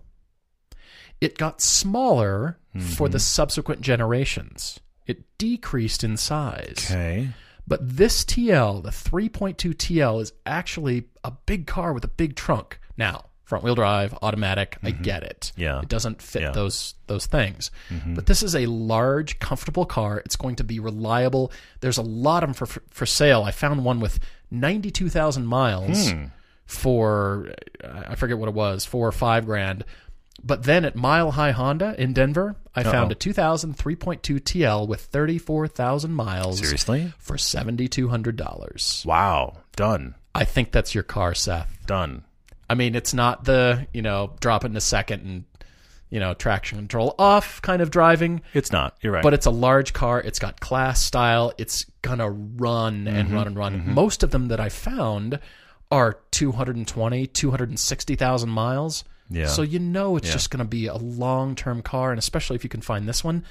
It 1.21 1.39
got 1.39 1.61
smaller 1.61 2.59
for 2.73 2.79
Mm-hmm. 3.07 3.13
the 3.13 3.21
subsequent 3.21 3.81
generations. 3.83 4.81
It 5.07 5.25
decreased 5.39 6.03
in 6.03 6.17
size. 6.17 6.87
Okay. 6.91 7.29
But 7.67 7.97
this 7.97 8.25
TL, 8.25 8.83
the 8.83 8.91
3.2 8.91 9.55
TL, 9.75 10.21
is 10.21 10.33
actually 10.45 11.05
a 11.23 11.31
big 11.47 11.67
car 11.67 11.93
with 11.93 12.05
a 12.05 12.09
big 12.09 12.35
trunk. 12.37 12.79
Now, 12.97 13.27
front 13.45 13.63
wheel 13.65 13.75
drive, 13.75 14.15
automatic, 14.23 14.79
I 14.83 14.91
get 14.91 15.23
it. 15.23 15.53
Mm-hmm. 15.53 15.61
Yeah. 15.63 15.81
It 15.83 15.89
doesn't 15.89 16.21
fit 16.23 16.43
Yeah. 16.43 16.49
Mm-hmm. 16.49 16.55
those 16.55 16.95
those 17.07 17.27
things. 17.27 17.71
But 18.07 18.27
this 18.27 18.43
is 18.43 18.55
a 18.57 18.67
large, 18.67 19.39
comfortable 19.39 19.85
car. 19.85 20.19
It's 20.25 20.37
going 20.37 20.57
to 20.57 20.65
be 20.65 20.81
reliable. 20.81 21.53
There's 21.81 21.99
a 21.99 22.03
lot 22.03 22.43
of 22.43 22.49
them 22.49 22.55
for 22.55 22.81
for 22.91 23.07
sale. 23.07 23.43
I 23.43 23.51
found 23.51 23.85
one 23.85 24.01
with 24.01 24.19
92,000 24.51 25.47
miles 25.47 26.11
Hmm. 26.11 26.25
for 26.67 27.53
I 27.85 28.15
forget 28.15 28.39
what 28.39 28.49
it 28.49 28.55
was, 28.55 28.85
4 28.85 29.09
or 29.09 29.13
5 29.13 29.45
grand. 29.47 29.85
But 30.43 30.65
then 30.65 30.85
at 30.85 30.97
Mile 30.97 31.31
High 31.31 31.53
Honda 31.53 31.95
in 31.97 32.13
Denver, 32.13 32.57
I 32.75 32.83
found 32.83 33.13
a 33.13 33.15
2000 33.15 33.77
3.2 33.79 34.41
TL 34.41 34.87
with 34.89 35.03
34,000 35.03 36.13
miles 36.13 36.59
Seriously? 36.59 37.13
for 37.19 37.37
$7,200. 37.37 39.05
Wow. 39.07 39.59
Done. 39.77 40.15
I 40.35 40.45
think 40.45 40.73
that's 40.73 40.95
your 40.95 41.05
car, 41.05 41.35
Seth. 41.35 41.79
Done. 41.87 42.25
I 42.75 42.77
mean, 42.77 42.95
it's 42.97 43.15
not 43.15 43.45
the, 43.45 43.87
you 43.93 44.03
know, 44.03 44.33
drop 44.41 44.65
it 44.65 44.71
in 44.73 44.77
a 44.77 44.81
second 44.81 45.21
and, 45.25 45.45
you 46.11 46.19
know, 46.21 46.35
traction 46.35 46.79
control 46.79 47.15
off 47.19 47.63
kind 47.63 47.81
of 47.81 47.91
driving, 47.91 48.43
It's 48.53 48.71
not. 48.73 48.97
You're 49.01 49.13
right. 49.13 49.23
but 49.23 49.33
it's 49.33 49.47
a 49.47 49.51
large 49.51 49.93
car. 49.93 50.21
It's 50.21 50.39
got 50.39 50.61
class 50.61 51.03
style. 51.03 51.53
It's 51.59 51.87
going 52.03 52.19
to 52.19 52.29
run 52.31 53.07
and 53.09 53.29
Mm-hmm. 53.29 53.35
run 53.37 53.47
and 53.47 53.57
run. 53.57 53.95
Most 53.95 54.23
of 54.23 54.31
them 54.33 54.49
that 54.49 54.59
I 54.61 54.69
found 54.69 55.39
are 55.91 56.19
220, 56.33 57.27
260,000 57.29 58.51
miles. 58.51 59.05
Yeah. 59.31 59.47
So 59.47 59.63
you 59.63 59.79
know 59.79 60.17
it's 60.17 60.31
just 60.33 60.51
going 60.51 60.59
to 60.59 60.65
be 60.69 60.87
a 60.87 60.97
long 60.97 61.55
term 61.55 61.81
car. 61.83 62.11
And 62.11 62.19
especially 62.19 62.57
if 62.57 62.65
you 62.65 62.71
can 62.71 62.81
find 62.83 63.09
this 63.09 63.25
one, 63.25 63.45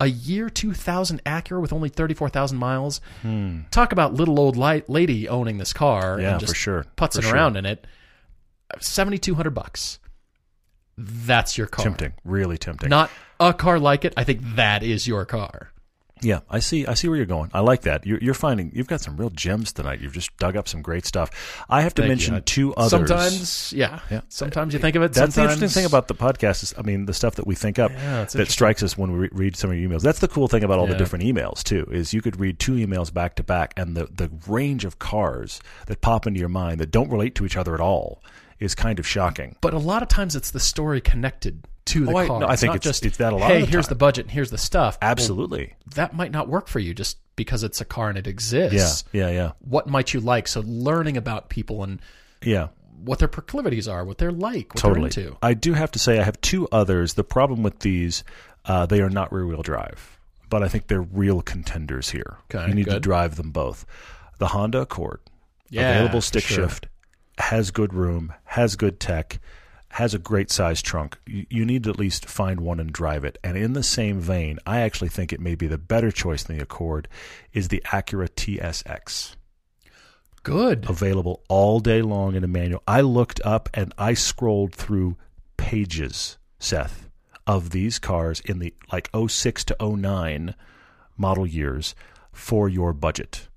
a 0.00 0.06
year 0.06 0.50
2000 0.50 1.22
Acura 1.24 1.60
with 1.60 1.72
only 1.72 1.88
34,000 1.88 2.58
miles. 2.58 3.00
Talk 3.70 3.92
about 3.92 4.14
little 4.14 4.38
old 4.40 4.56
li- 4.56 4.82
lady 4.88 5.28
owning 5.28 5.58
this 5.58 5.72
car 5.72 6.16
Hmm. 6.16 6.20
Yeah, 6.22 6.32
and 6.38 6.46
for 6.48 6.54
sure. 6.54 6.84
putzing 6.96 7.16
For 7.16 7.22
sure. 7.22 7.34
around 7.34 7.56
in 7.56 7.64
it. 7.66 7.86
7200 8.82 9.50
bucks. 9.50 9.98
That's 10.96 11.58
your 11.58 11.66
car. 11.66 11.82
tempting. 11.82 12.14
Really 12.24 12.56
tempting. 12.58 12.88
Not 12.88 13.10
a 13.40 13.52
car 13.52 13.78
like 13.78 14.04
it. 14.04 14.14
I 14.16 14.24
think 14.24 14.40
that 14.56 14.82
is 14.82 15.08
your 15.08 15.24
car. 15.24 15.70
Yeah, 16.22 16.40
I 16.48 16.60
see. 16.60 16.86
I 16.86 16.94
see 16.94 17.08
where 17.08 17.16
you're 17.16 17.26
going. 17.26 17.50
I 17.52 17.60
like 17.60 17.82
that. 17.82 18.06
You're, 18.06 18.18
you're 18.18 18.34
finding 18.34 18.70
you've 18.74 18.86
got 18.86 19.00
some 19.00 19.16
real 19.16 19.30
gems 19.30 19.72
tonight. 19.72 20.00
You've 20.00 20.14
just 20.14 20.34
dug 20.38 20.56
up 20.56 20.68
some 20.68 20.80
great 20.80 21.04
stuff. 21.04 21.64
I 21.68 21.82
have 21.82 21.92
to 21.94 22.02
Thank 22.02 22.10
mention 22.10 22.34
you. 22.34 22.40
two 22.40 22.74
others. 22.76 22.90
Sometimes, 22.90 23.72
yeah. 23.74 24.00
Yeah. 24.10 24.18
Uh, 24.18 24.20
sometimes 24.28 24.72
you 24.72 24.80
think 24.80 24.96
of 24.96 25.02
it. 25.02 25.12
That's 25.12 25.34
the 25.34 25.42
interesting 25.42 25.68
thing 25.68 25.84
about 25.84 26.08
the 26.08 26.14
podcast 26.14 26.62
is, 26.62 26.74
I 26.78 26.82
mean, 26.82 27.04
the 27.04 27.12
stuff 27.12 27.34
that 27.34 27.46
we 27.46 27.54
think 27.54 27.78
up 27.78 27.90
Yeah, 27.92 28.24
that 28.24 28.48
strikes 28.48 28.82
us 28.82 28.96
when 28.96 29.12
we 29.12 29.18
re- 29.18 29.28
read 29.32 29.56
some 29.56 29.70
of 29.70 29.76
your 29.76 29.90
emails. 29.90 30.00
That's 30.02 30.20
the 30.20 30.28
cool 30.28 30.48
thing 30.48 30.64
about 30.64 30.78
all 30.78 30.86
the 30.86 30.96
different 30.96 31.24
emails 31.24 31.62
too. 31.62 31.86
Is 31.90 32.14
you 32.14 32.22
could 32.22 32.40
read 32.40 32.58
two 32.58 32.72
emails 32.72 33.12
back 33.12 33.34
to 33.36 33.42
back, 33.42 33.74
and 33.76 33.96
the 33.96 34.06
the 34.06 34.30
range 34.48 34.84
of 34.84 34.98
cars 34.98 35.60
that 35.86 36.00
pop 36.00 36.26
into 36.26 36.40
your 36.40 36.48
mind 36.48 36.80
that 36.80 36.90
don't 36.90 37.10
relate 37.10 37.34
to 37.34 37.44
each 37.44 37.56
other 37.56 37.74
at 37.74 37.80
all 37.80 38.22
is 38.64 38.74
kind 38.74 38.98
of 38.98 39.06
shocking. 39.06 39.56
But 39.60 39.74
a 39.74 39.78
lot 39.78 40.02
of 40.02 40.08
times 40.08 40.34
it's 40.36 40.50
the 40.50 40.60
story 40.60 41.00
connected 41.00 41.64
to 41.86 42.06
the 42.06 42.12
Oh, 42.12 42.16
I- 42.16 42.26
car. 42.26 42.40
no, 42.40 42.46
I 42.48 42.56
think 42.56 42.70
not 42.70 42.76
it's- 42.76 42.90
just 42.94 43.04
it's 43.06 43.18
that 43.18 43.32
a 43.32 43.36
lot 43.36 43.50
Hey, 43.50 43.64
here's 43.66 43.88
the 43.88 43.94
budget 43.94 44.24
and 44.26 44.32
here's 44.32 44.50
the 44.50 44.58
stuff. 44.58 44.96
Well, 45.02 45.10
Absolutely. 45.10 45.74
that 45.94 46.14
might 46.14 46.32
not 46.32 46.48
work 46.48 46.66
for 46.68 46.78
you 46.78 46.94
just 46.94 47.18
because 47.36 47.62
it's 47.62 47.80
a 47.80 47.84
car 47.84 48.08
and 48.08 48.16
it 48.16 48.26
exists. 48.26 49.04
Yeah. 49.12 49.28
Yeah. 49.28 49.32
Yeah. 49.34 49.52
What 49.60 49.86
might 49.88 50.14
you 50.14 50.20
like? 50.20 50.48
So 50.48 50.62
learning 50.64 51.16
about 51.16 51.48
people 51.50 51.82
and 51.82 52.00
Yeah. 52.42 52.68
what 53.04 53.18
their 53.18 53.28
proclivities 53.28 53.86
are, 53.86 54.04
what 54.04 54.16
they're 54.18 54.32
like, 54.32 54.74
what 54.74 54.80
totally. 54.80 55.10
they're 55.10 55.24
into. 55.24 55.36
I 55.42 55.52
do 55.54 55.74
have 55.74 55.90
to 55.92 55.98
say 55.98 56.18
I 56.18 56.22
have 56.22 56.40
two 56.40 56.66
others. 56.72 57.14
The 57.14 57.24
problem 57.24 57.62
with 57.62 57.80
these, 57.80 58.24
uh, 58.64 58.86
they 58.86 59.00
are 59.02 59.10
not 59.10 59.30
rear 59.30 59.46
wheel 59.46 59.62
drive, 59.62 60.18
but 60.48 60.62
I 60.62 60.68
think 60.68 60.86
they're 60.86 61.02
real 61.02 61.42
contenders 61.42 62.10
here. 62.10 62.38
Okay, 62.54 62.66
you 62.68 62.74
need 62.74 62.86
to 62.88 62.98
drive 63.00 63.36
them 63.36 63.50
both. 63.50 63.84
The 64.38 64.48
Honda 64.48 64.80
Accord, 64.82 65.20
Yeah, 65.68 65.90
available 65.90 66.22
stick 66.22 66.44
sure. 66.44 66.64
shift, 66.68 66.86
has 67.38 67.70
good 67.70 67.94
room, 67.94 68.32
has 68.44 68.76
good 68.76 69.00
tech, 69.00 69.40
has 69.88 70.14
a 70.14 70.18
great 70.18 70.50
size 70.50 70.82
trunk. 70.82 71.18
You, 71.26 71.46
you 71.50 71.64
need 71.64 71.84
to 71.84 71.90
at 71.90 71.98
least 71.98 72.26
find 72.26 72.60
one 72.60 72.80
and 72.80 72.92
drive 72.92 73.24
it. 73.24 73.38
And 73.44 73.56
in 73.56 73.74
the 73.74 73.82
same 73.82 74.20
vein, 74.20 74.58
I 74.66 74.80
actually 74.80 75.08
think 75.08 75.32
it 75.32 75.40
may 75.40 75.54
be 75.54 75.66
the 75.66 75.78
better 75.78 76.10
choice 76.10 76.42
than 76.42 76.56
the 76.56 76.62
Accord 76.62 77.08
is 77.52 77.68
the 77.68 77.82
Acura 77.86 78.28
TSX. 78.28 79.36
Good. 80.42 80.90
available 80.90 81.42
all 81.48 81.80
day 81.80 82.02
long 82.02 82.34
in 82.34 82.44
a 82.44 82.48
manual. 82.48 82.82
I 82.86 83.00
looked 83.00 83.40
up 83.44 83.70
and 83.72 83.94
I 83.96 84.12
scrolled 84.12 84.74
through 84.74 85.16
pages, 85.56 86.36
Seth, 86.58 87.08
of 87.46 87.70
these 87.70 87.98
cars 87.98 88.40
in 88.40 88.58
the 88.58 88.74
like 88.92 89.08
06 89.14 89.64
to 89.64 89.76
09 89.80 90.54
model 91.16 91.46
years 91.46 91.94
for 92.30 92.68
your 92.68 92.92
budget. 92.92 93.48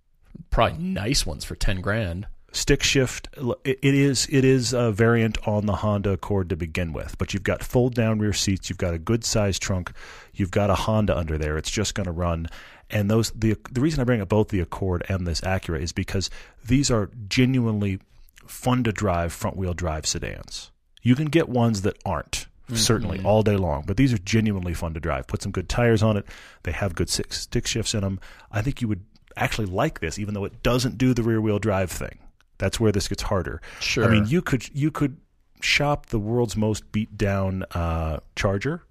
Probably 0.49 0.77
nice 0.77 1.25
ones 1.25 1.43
for 1.43 1.55
10 1.55 1.81
grand. 1.81 2.27
Stick 2.57 2.81
shift 2.81 3.29
it 3.63 3.77
is 3.83 4.27
it 4.31 4.43
is 4.43 4.73
a 4.73 4.91
variant 4.91 5.37
on 5.47 5.67
the 5.67 5.75
Honda 5.75 6.11
Accord 6.11 6.49
to 6.49 6.55
begin 6.55 6.91
with, 6.91 7.15
but 7.19 7.33
you've 7.33 7.43
got 7.43 7.63
fold 7.63 7.93
down 7.93 8.17
rear 8.17 8.33
seats, 8.33 8.67
you've 8.67 8.79
got 8.79 8.95
a 8.95 8.99
good 8.99 9.23
sized 9.23 9.61
trunk, 9.61 9.91
you've 10.33 10.49
got 10.49 10.71
a 10.71 10.75
Honda 10.75 11.15
under 11.15 11.37
there. 11.37 11.55
It's 11.55 11.69
just 11.69 11.93
going 11.93 12.05
to 12.05 12.11
run 12.11 12.47
and 12.89 13.11
those 13.11 13.31
the 13.31 13.55
the 13.71 13.81
reason 13.81 13.99
I 13.99 14.05
bring 14.05 14.21
up 14.21 14.29
both 14.29 14.49
the 14.49 14.59
Accord 14.59 15.05
and 15.09 15.27
this 15.27 15.41
Acura 15.41 15.81
is 15.81 15.91
because 15.91 16.29
these 16.65 16.89
are 16.89 17.09
genuinely 17.27 17.99
fun 18.45 18.83
to 18.85 18.91
drive 18.91 19.33
front 19.33 19.57
wheel 19.57 19.73
drive 19.73 20.05
sedans. 20.05 20.71
You 21.01 21.15
can 21.15 21.27
get 21.27 21.49
ones 21.49 21.81
that 21.83 21.97
aren't 22.05 22.31
mm-hmm. 22.31 22.75
certainly 22.75 23.21
all 23.23 23.43
day 23.43 23.57
long, 23.57 23.83
but 23.85 23.97
these 23.97 24.13
are 24.13 24.17
genuinely 24.19 24.73
fun 24.73 24.93
to 24.93 24.99
drive. 24.99 25.27
Put 25.27 25.41
some 25.41 25.51
good 25.51 25.69
tires 25.69 26.01
on 26.01 26.17
it. 26.17 26.25
They 26.63 26.71
have 26.71 26.95
good 26.95 27.09
stick 27.09 27.67
shifts 27.67 27.93
in 27.93 28.01
them. 28.01 28.19
I 28.51 28.61
think 28.61 28.81
you 28.81 28.87
would 28.87 29.03
actually 29.35 29.67
like 29.67 29.99
this, 29.99 30.17
even 30.17 30.33
though 30.33 30.45
it 30.45 30.63
doesn't 30.63 30.97
do 30.97 31.13
the 31.13 31.23
rear 31.23 31.41
wheel 31.41 31.59
drive 31.59 31.91
thing. 31.91 32.19
That's 32.57 32.79
where 32.79 32.91
this 32.91 33.07
gets 33.07 33.23
harder. 33.23 33.61
Sure. 33.79 34.05
I 34.05 34.07
mean, 34.07 34.25
you 34.27 34.41
could 34.41 34.73
you 34.75 34.91
could 34.91 35.17
shop 35.61 36.07
the 36.07 36.19
world's 36.19 36.55
most 36.55 36.91
beat 36.91 37.17
down 37.17 37.63
uh, 37.71 38.19
Charger. 38.35 38.83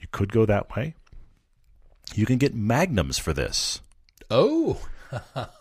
You 0.00 0.08
could 0.10 0.32
go 0.32 0.46
that 0.46 0.74
way. 0.74 0.94
You 2.14 2.26
can 2.26 2.38
get 2.38 2.54
magnums 2.54 3.18
for 3.18 3.32
this. 3.32 3.80
Oh, 4.30 4.80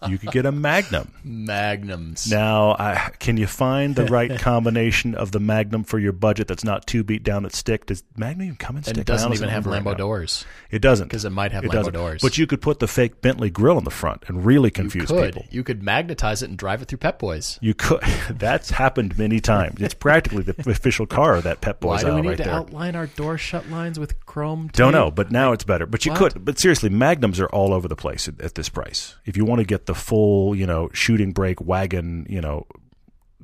You 0.07 0.17
could 0.17 0.31
get 0.31 0.45
a 0.45 0.51
magnum. 0.51 1.11
magnums. 1.23 2.29
Now, 2.29 2.75
I, 2.79 3.11
can 3.19 3.37
you 3.37 3.47
find 3.47 3.95
the 3.95 4.05
right 4.05 4.37
combination 4.39 5.15
of 5.15 5.31
the 5.31 5.39
Magnum 5.39 5.83
for 5.83 5.99
your 5.99 6.11
budget 6.11 6.47
that's 6.47 6.63
not 6.63 6.87
too 6.87 7.03
beat 7.03 7.23
down 7.23 7.43
that 7.43 7.53
stick? 7.55 7.85
Does 7.85 8.03
Magnum 8.17 8.45
even 8.47 8.55
come 8.57 8.77
in 8.77 8.83
stick? 8.83 8.97
It 8.97 9.05
doesn't 9.05 9.33
even 9.33 9.49
have 9.49 9.65
Lambo 9.65 9.85
right 9.87 9.97
doors. 9.97 10.45
It 10.71 10.79
doesn't 10.79 11.09
'Cause 11.09 11.25
it 11.25 11.29
might 11.31 11.51
have 11.51 11.63
It 11.63 11.69
Lambo 11.69 11.73
doesn't. 11.73 11.93
doors. 11.93 12.21
But 12.21 12.37
you 12.37 12.47
could 12.47 12.61
put 12.61 12.79
the 12.79 12.87
fake 12.87 13.21
Bentley 13.21 13.49
grill 13.49 13.77
in 13.77 13.83
the 13.83 13.91
front 13.91 14.23
and 14.27 14.45
really 14.45 14.71
confuse 14.71 15.09
You 15.09 15.21
people. 15.21 15.45
You 15.51 15.63
could 15.63 15.83
magnetize 15.83 16.41
it 16.41 16.49
and 16.49 16.57
drive 16.57 16.81
it 16.81 16.87
through 16.87 16.97
Pep 16.99 17.19
Boys. 17.19 17.59
You 17.61 17.73
could. 17.73 18.01
That's 18.29 18.71
happened 18.71 19.17
many 19.17 19.39
times. 19.39 19.81
It's 19.81 19.93
practically 19.93 20.43
the 20.43 20.55
official 20.71 21.05
car 21.05 21.35
of 21.35 21.43
that 21.43 21.61
Pep 21.61 21.79
Boys 21.79 22.03
Why 22.03 22.09
do 22.09 22.15
we 22.15 22.21
need 22.21 22.27
right 22.29 22.37
to 22.37 22.43
there. 22.43 22.53
outline 22.53 22.95
our 22.95 23.07
door 23.07 23.37
shut 23.37 23.69
lines 23.69 23.99
with 23.99 24.25
chrome? 24.25 24.67
Tape? 24.69 24.73
Don't 24.77 24.91
know, 24.93 25.11
but 25.11 25.31
now 25.31 25.51
it's 25.51 25.63
better. 25.63 25.85
But 25.85 26.05
you 26.05 26.11
What? 26.11 26.33
could. 26.33 26.45
But 26.45 26.59
seriously, 26.59 26.89
magnums 26.89 27.39
are 27.39 27.47
all 27.47 27.73
over 27.73 27.87
the 27.87 27.95
place 27.95 28.27
at, 28.27 28.39
at 28.41 28.55
this 28.55 28.69
price. 28.69 29.15
If 29.25 29.37
you 29.37 29.42
want 29.43 29.59
to 29.59 29.65
get 29.65 29.85
the 29.85 29.95
full, 29.95 30.55
you 30.55 30.65
know, 30.65 30.89
shooting 30.93 31.31
brake 31.31 31.61
wagon, 31.61 32.25
you 32.29 32.41
know, 32.41 32.65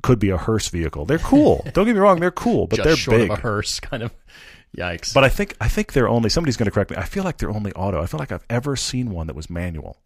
could 0.02 0.18
be 0.18 0.30
a 0.30 0.36
hearse 0.36 0.68
vehicle. 0.68 1.04
They're 1.04 1.18
cool. 1.18 1.64
Don't 1.72 1.86
get 1.86 1.94
me 1.94 2.00
wrong, 2.00 2.20
they're 2.20 2.30
cool, 2.30 2.66
but 2.66 2.76
just 2.82 3.06
they're 3.06 3.18
big. 3.18 3.30
a 3.30 3.36
hearse, 3.36 3.80
kind 3.80 4.02
of. 4.02 4.12
Yikes. 4.76 5.12
But 5.12 5.24
I 5.24 5.28
think 5.28 5.56
I 5.60 5.68
think 5.68 5.92
they're 5.92 6.08
only. 6.08 6.30
Somebody's 6.30 6.56
going 6.56 6.66
to 6.66 6.70
correct 6.70 6.92
me. 6.92 6.96
I 6.96 7.04
feel 7.04 7.24
like 7.24 7.38
they're 7.38 7.50
only 7.50 7.72
auto. 7.72 8.00
I 8.00 8.06
feel 8.06 8.20
like 8.20 8.30
I've 8.30 8.44
ever 8.48 8.76
seen 8.76 9.10
one 9.10 9.26
that 9.26 9.34
was 9.34 9.50
manual. 9.50 9.98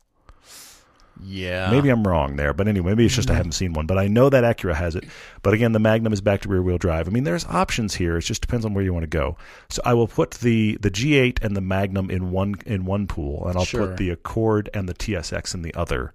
Yeah. 1.22 1.70
Maybe 1.70 1.88
I'm 1.88 2.06
wrong 2.06 2.36
there, 2.36 2.52
but 2.52 2.68
anyway, 2.68 2.90
maybe 2.90 3.06
it's 3.06 3.14
just 3.14 3.28
I 3.28 3.32
mm-hmm. 3.32 3.36
haven't 3.38 3.52
seen 3.52 3.72
one. 3.72 3.86
But 3.86 3.98
I 3.98 4.08
know 4.08 4.28
that 4.28 4.44
Acura 4.44 4.74
has 4.74 4.96
it. 4.96 5.04
But 5.42 5.54
again, 5.54 5.72
the 5.72 5.78
Magnum 5.78 6.12
is 6.12 6.20
back 6.20 6.42
to 6.42 6.48
rear 6.48 6.62
wheel 6.62 6.78
drive. 6.78 7.06
I 7.06 7.10
mean, 7.10 7.24
there's 7.24 7.44
options 7.46 7.94
here. 7.94 8.16
It 8.16 8.22
just 8.22 8.40
depends 8.40 8.64
on 8.64 8.74
where 8.74 8.84
you 8.84 8.92
want 8.92 9.04
to 9.04 9.08
go. 9.08 9.36
So 9.68 9.82
I 9.84 9.94
will 9.94 10.08
put 10.08 10.32
the 10.32 10.76
the 10.80 10.90
G8 10.90 11.42
and 11.42 11.56
the 11.56 11.60
Magnum 11.60 12.10
in 12.10 12.30
one 12.30 12.56
in 12.66 12.84
one 12.84 13.06
pool, 13.06 13.46
and 13.46 13.56
I'll 13.56 13.64
Sure. 13.64 13.88
put 13.88 13.96
the 13.96 14.10
Accord 14.10 14.68
and 14.74 14.88
the 14.88 14.94
TSX 14.94 15.54
in 15.54 15.62
the 15.62 15.74
other. 15.74 16.12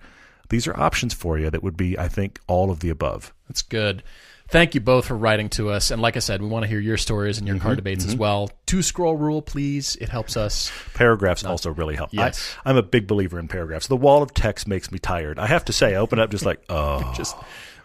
These 0.49 0.67
are 0.67 0.79
options 0.79 1.13
for 1.13 1.37
you 1.37 1.49
that 1.49 1.61
would 1.63 1.77
be, 1.77 1.97
I 1.97 2.07
think, 2.07 2.39
all 2.47 2.71
of 2.71 2.79
the 2.79 2.89
above. 2.89 3.33
That's 3.47 3.61
good. 3.61 4.03
Thank 4.51 4.73
you 4.73 4.81
both 4.81 5.05
for 5.05 5.15
writing 5.15 5.49
to 5.49 5.69
us. 5.69 5.91
And 5.91 6.01
like 6.01 6.15
I 6.15 6.19
said, 6.19 6.41
we 6.41 6.47
want 6.47 6.63
to 6.63 6.67
hear 6.69 6.79
your 6.79 6.97
stories 6.97 7.37
and 7.37 7.45
your 7.47 7.57
Mm-hmm, 7.57 7.65
car 7.67 7.75
debates 7.75 8.05
as 8.05 8.15
well. 8.15 8.49
Two 8.65 8.81
scroll 8.81 9.15
rule, 9.15 9.41
please. 9.43 9.95
It 9.97 10.09
helps 10.09 10.35
us. 10.35 10.71
Paragraphs 10.95 11.43
also 11.43 11.69
really 11.71 11.95
help. 11.95 12.09
Yes. 12.11 12.55
I, 12.65 12.71
I'm 12.71 12.77
a 12.77 12.81
big 12.83 13.05
believer 13.05 13.37
in 13.37 13.47
paragraphs. 13.47 13.85
The 13.87 13.95
wall 13.95 14.23
of 14.23 14.33
text 14.33 14.67
makes 14.67 14.91
me 14.91 14.97
tired. 14.97 15.37
I 15.37 15.45
have 15.45 15.65
to 15.65 15.73
say, 15.73 15.93
I 15.93 15.99
open 15.99 16.17
up 16.19 16.31
just 16.31 16.45
like, 16.45 16.63
oh, 16.69 17.13
Just 17.15 17.35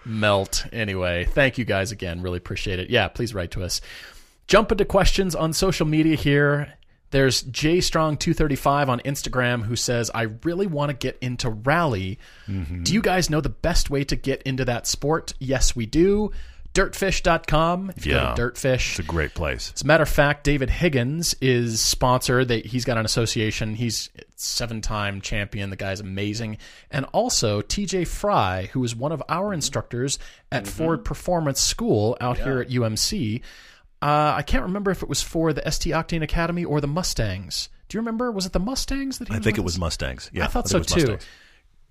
melt. 0.07 0.67
Anyway, 0.73 1.27
thank 1.27 1.59
you 1.59 1.65
guys 1.67 1.93
again. 1.93 2.23
Really 2.23 2.39
appreciate 2.39 2.79
it. 2.79 2.89
Yeah, 2.89 3.09
please 3.09 3.35
write 3.35 3.51
to 3.53 3.63
us. 3.63 3.81
Jump 4.47 4.73
into 4.73 4.85
questions 4.87 5.35
on 5.35 5.53
social 5.53 5.87
media 5.87 6.17
here. 6.17 6.75
There's 7.11 7.43
JStrong235 7.45 8.89
on 8.89 9.01
Instagram 9.01 9.65
who 9.65 9.77
says, 9.77 10.11
I 10.15 10.23
really 10.43 10.67
want 10.67 10.91
to 10.91 10.95
get 10.97 11.17
into 11.21 11.51
rally. 11.51 12.19
Do 12.49 12.93
you 12.93 13.01
guys 13.01 13.31
know 13.31 13.41
the 13.41 13.49
best 13.49 13.89
way 13.91 14.05
to 14.05 14.17
get 14.17 14.43
into 14.43 14.65
that 14.65 14.87
sport? 14.87 15.33
Yes, 15.39 15.77
we 15.77 15.87
do. 15.87 16.33
Dirtfish.com. 16.75 17.93
If 17.97 18.05
you 18.07 18.15
Yeah. 18.15 18.35
go 18.37 18.49
to 18.49 18.53
Dirtfish. 18.53 18.91
it's 18.91 18.99
a 18.99 19.03
great 19.03 19.35
place. 19.35 19.73
As 19.75 19.83
a 19.83 19.87
matter 19.87 20.03
of 20.03 20.09
fact, 20.09 20.45
David 20.45 20.71
Higgins 20.71 21.35
is 21.41 21.81
sponsored. 21.85 22.49
They, 22.49 22.61
he's 22.61 22.85
got 22.85 22.99
an 22.99 23.05
association. 23.05 23.75
He's 23.77 24.11
seven-time 24.37 25.21
champion. 25.21 25.71
The 25.71 25.77
guy's 25.77 26.01
amazing. 26.01 26.59
And 26.91 27.07
also 27.13 27.63
TJ 27.63 28.07
Fry, 28.07 28.69
who 28.73 28.83
is 28.85 28.95
one 28.95 29.13
of 29.13 29.23
our 29.29 29.53
instructors 29.55 30.19
at 30.53 30.67
Ford 30.67 31.05
Performance 31.05 31.61
School 31.61 32.17
out 32.21 32.39
here 32.39 32.61
at 32.61 32.69
UMC. 32.71 33.41
Uh, 34.03 34.35
I 34.37 34.43
can't 34.43 34.65
remember 34.65 34.91
if 34.91 35.03
it 35.03 35.09
was 35.09 35.23
for 35.23 35.53
the 35.53 35.63
ST 35.71 35.95
Octane 35.95 36.23
Academy 36.23 36.65
or 36.65 36.81
the 36.81 36.87
Mustangs. 36.87 37.71
Do 37.89 37.97
you 37.97 38.01
remember? 38.01 38.31
Was 38.31 38.45
it 38.47 38.53
the 38.53 38.61
Mustangs 38.61 39.19
that 39.19 39.29
he 39.29 39.35
I 39.35 39.39
was 39.39 39.45
think 39.45 39.57
it 39.57 39.61
with? 39.61 39.67
was 39.67 39.79
Mustangs. 39.79 40.31
Yeah, 40.33 40.45
I 40.45 40.47
thought 40.49 40.69
think 40.69 40.87
so 40.89 40.95
too. 40.95 41.01
Mustangs. 41.13 41.27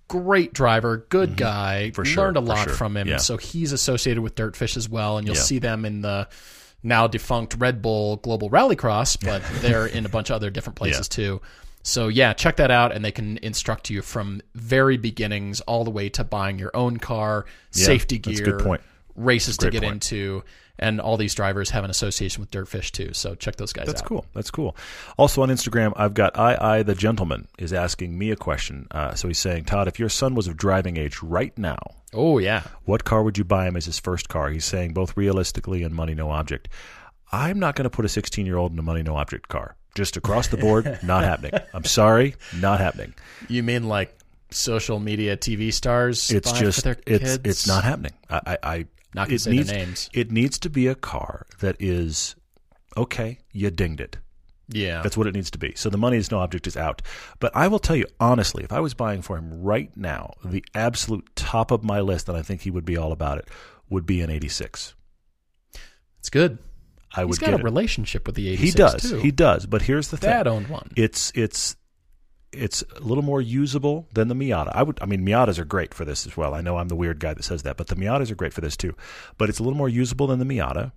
Great 0.08 0.52
driver, 0.52 1.06
good 1.08 1.30
mm-hmm. 1.30 1.36
guy. 1.38 1.90
For 1.92 2.04
sure, 2.04 2.24
Learned 2.24 2.36
a 2.36 2.40
lot 2.40 2.64
sure. 2.64 2.72
from 2.74 2.96
him. 2.96 3.08
Yeah. 3.08 3.16
So 3.16 3.36
he's 3.36 3.72
associated 3.72 4.22
with 4.22 4.34
Dirtfish 4.34 4.76
as 4.76 4.88
well, 4.88 5.18
and 5.18 5.26
you'll 5.26 5.36
Yeah. 5.36 5.42
see 5.42 5.58
them 5.58 5.84
in 5.84 6.02
the 6.02 6.28
now 6.82 7.06
defunct 7.06 7.56
Red 7.58 7.80
Bull 7.80 8.16
Global 8.16 8.50
Rallycross, 8.50 9.16
but 9.24 9.42
they're 9.62 9.86
in 9.86 10.04
a 10.04 10.08
bunch 10.08 10.30
of 10.30 10.36
other 10.36 10.50
different 10.50 10.76
places 10.76 11.08
too. 11.08 11.40
So 11.82 12.08
yeah, 12.08 12.32
check 12.32 12.56
that 12.56 12.70
out, 12.70 12.92
and 12.92 13.04
they 13.04 13.12
can 13.12 13.38
instruct 13.42 13.90
you 13.90 14.02
from 14.02 14.40
very 14.54 14.96
beginnings 14.96 15.60
all 15.62 15.84
the 15.84 15.90
way 15.90 16.08
to 16.10 16.24
buying 16.24 16.58
your 16.58 16.70
own 16.74 16.98
car, 16.98 17.44
safety 17.70 18.18
gear, 18.18 18.42
a 18.42 18.52
good 18.52 18.64
point. 18.64 18.82
races 19.16 19.58
to 19.58 19.70
get 19.70 19.82
point. 19.82 19.92
into, 19.94 20.44
and 20.78 21.00
all 21.00 21.16
these 21.16 21.34
drivers 21.34 21.70
have 21.70 21.84
an 21.84 21.90
association 21.90 22.40
with 22.40 22.50
Dirtfish 22.50 22.90
too. 22.90 23.12
So 23.12 23.34
check 23.34 23.56
those 23.56 23.72
guys 23.72 23.82
out. 23.82 23.86
That's 23.86 24.02
out. 24.02 24.08
cool. 24.08 24.26
That's 24.34 24.50
cool. 24.50 24.76
Also 25.16 25.42
on 25.42 25.48
Instagram, 25.48 25.92
I've 25.96 26.14
got 26.14 26.38
I 26.38 26.56
I 26.60 26.82
the 26.82 26.94
gentleman 26.94 27.48
is 27.58 27.72
asking 27.72 28.18
me 28.18 28.30
a 28.30 28.36
question. 28.36 28.86
Uh, 28.90 29.14
so 29.14 29.28
he's 29.28 29.38
saying, 29.38 29.64
Todd, 29.64 29.88
if 29.88 29.98
your 29.98 30.08
son 30.08 30.34
was 30.34 30.46
of 30.48 30.56
driving 30.56 30.96
age 30.96 31.22
right 31.22 31.56
now, 31.56 31.78
Oh 32.12 32.38
yeah, 32.38 32.62
what 32.84 33.04
car 33.04 33.22
would 33.22 33.38
you 33.38 33.44
buy 33.44 33.66
him 33.66 33.76
as 33.76 33.86
his 33.86 33.98
first 33.98 34.28
car? 34.28 34.50
He's 34.50 34.64
saying 34.64 34.94
both 34.94 35.16
realistically 35.16 35.82
and 35.82 35.94
money 35.94 36.14
no 36.14 36.30
object. 36.30 36.68
I'm 37.32 37.58
not 37.58 37.74
going 37.74 37.84
to 37.84 37.90
put 37.90 38.04
a 38.04 38.08
16 38.08 38.46
year 38.46 38.56
old 38.56 38.72
in 38.72 38.78
a 38.78 38.82
money 38.82 39.02
no 39.02 39.16
object 39.16 39.48
car. 39.48 39.76
Just 39.94 40.16
across 40.16 40.48
the 40.48 40.56
board, 40.56 40.98
not 41.04 41.22
happening. 41.24 41.52
I'm 41.72 41.84
sorry, 41.84 42.34
not 42.60 42.80
happening. 42.80 43.14
you 43.48 43.62
mean 43.62 43.88
like 43.88 44.16
social 44.50 44.98
media 44.98 45.36
TV 45.36 45.72
stars? 45.72 46.30
It's 46.30 46.52
just 46.52 46.84
their 46.84 46.96
it's 47.06 47.36
kids? 47.36 47.38
it's 47.44 47.66
not 47.66 47.84
happening. 47.84 48.12
I 48.28 48.40
I, 48.46 48.58
I 48.62 48.86
Not 49.14 49.28
gonna 49.28 49.36
it 49.36 49.40
say 49.40 49.50
their 49.50 49.56
needs 49.58 49.72
names. 49.72 50.10
it 50.12 50.30
needs 50.32 50.58
to 50.60 50.70
be 50.70 50.86
a 50.86 50.94
car 50.94 51.46
that 51.60 51.76
is 51.78 52.34
okay. 52.96 53.38
You 53.52 53.70
dinged 53.70 54.00
it. 54.00 54.16
Yeah, 54.66 55.02
That's 55.02 55.14
what 55.16 55.26
it 55.26 55.34
needs 55.34 55.50
to 55.50 55.58
be. 55.58 55.74
So 55.76 55.90
the 55.90 55.98
money 55.98 56.16
is 56.16 56.30
no 56.30 56.38
object 56.38 56.66
is 56.66 56.74
out. 56.74 57.02
But 57.38 57.54
I 57.54 57.68
will 57.68 57.78
tell 57.78 57.96
you 57.96 58.06
honestly, 58.18 58.64
if 58.64 58.72
I 58.72 58.80
was 58.80 58.94
buying 58.94 59.20
for 59.20 59.36
him 59.36 59.62
right 59.62 59.94
now, 59.94 60.32
the 60.42 60.64
absolute 60.74 61.28
top 61.36 61.70
of 61.70 61.84
my 61.84 62.00
list, 62.00 62.30
and 62.30 62.38
I 62.38 62.40
think 62.40 62.62
he 62.62 62.70
would 62.70 62.86
be 62.86 62.96
all 62.96 63.12
about 63.12 63.36
it, 63.36 63.48
would 63.90 64.06
be 64.06 64.22
an 64.22 64.30
86. 64.30 64.94
it's 66.18 66.30
good. 66.30 66.58
I 67.14 67.20
He's 67.20 67.28
would 67.28 67.40
got 67.40 67.46
get 67.50 67.54
a 67.56 67.58
it. 67.58 67.62
relationship 67.64 68.26
with 68.26 68.36
the 68.36 68.48
86 68.48 68.72
He 68.72 68.76
does. 68.78 69.10
too. 69.10 69.18
He 69.18 69.30
does. 69.30 69.66
But 69.66 69.82
here's 69.82 70.08
the 70.08 70.16
Dad 70.16 70.44
thing. 70.44 70.52
owned 70.54 70.68
one. 70.68 70.90
It's 70.96 71.30
it's 71.34 71.76
it's 72.56 72.82
a 72.96 73.00
little 73.00 73.24
more 73.24 73.40
usable 73.40 74.08
than 74.12 74.28
the 74.28 74.34
Miata. 74.34 74.70
I 74.74 74.82
would 74.82 74.98
I 75.00 75.06
mean 75.06 75.24
Miatas 75.24 75.58
are 75.58 75.64
great 75.64 75.94
for 75.94 76.04
this 76.04 76.26
as 76.26 76.36
well. 76.36 76.54
I 76.54 76.60
know 76.60 76.78
I'm 76.78 76.88
the 76.88 76.96
weird 76.96 77.20
guy 77.20 77.34
that 77.34 77.42
says 77.42 77.62
that, 77.62 77.76
but 77.76 77.88
the 77.88 77.96
Miatas 77.96 78.30
are 78.30 78.34
great 78.36 78.52
for 78.52 78.60
this 78.60 78.76
too. 78.76 78.94
But 79.38 79.48
it's 79.48 79.58
a 79.58 79.62
little 79.62 79.76
more 79.76 79.88
usable 79.88 80.26
than 80.26 80.38
the 80.38 80.44
Miata. 80.44 80.92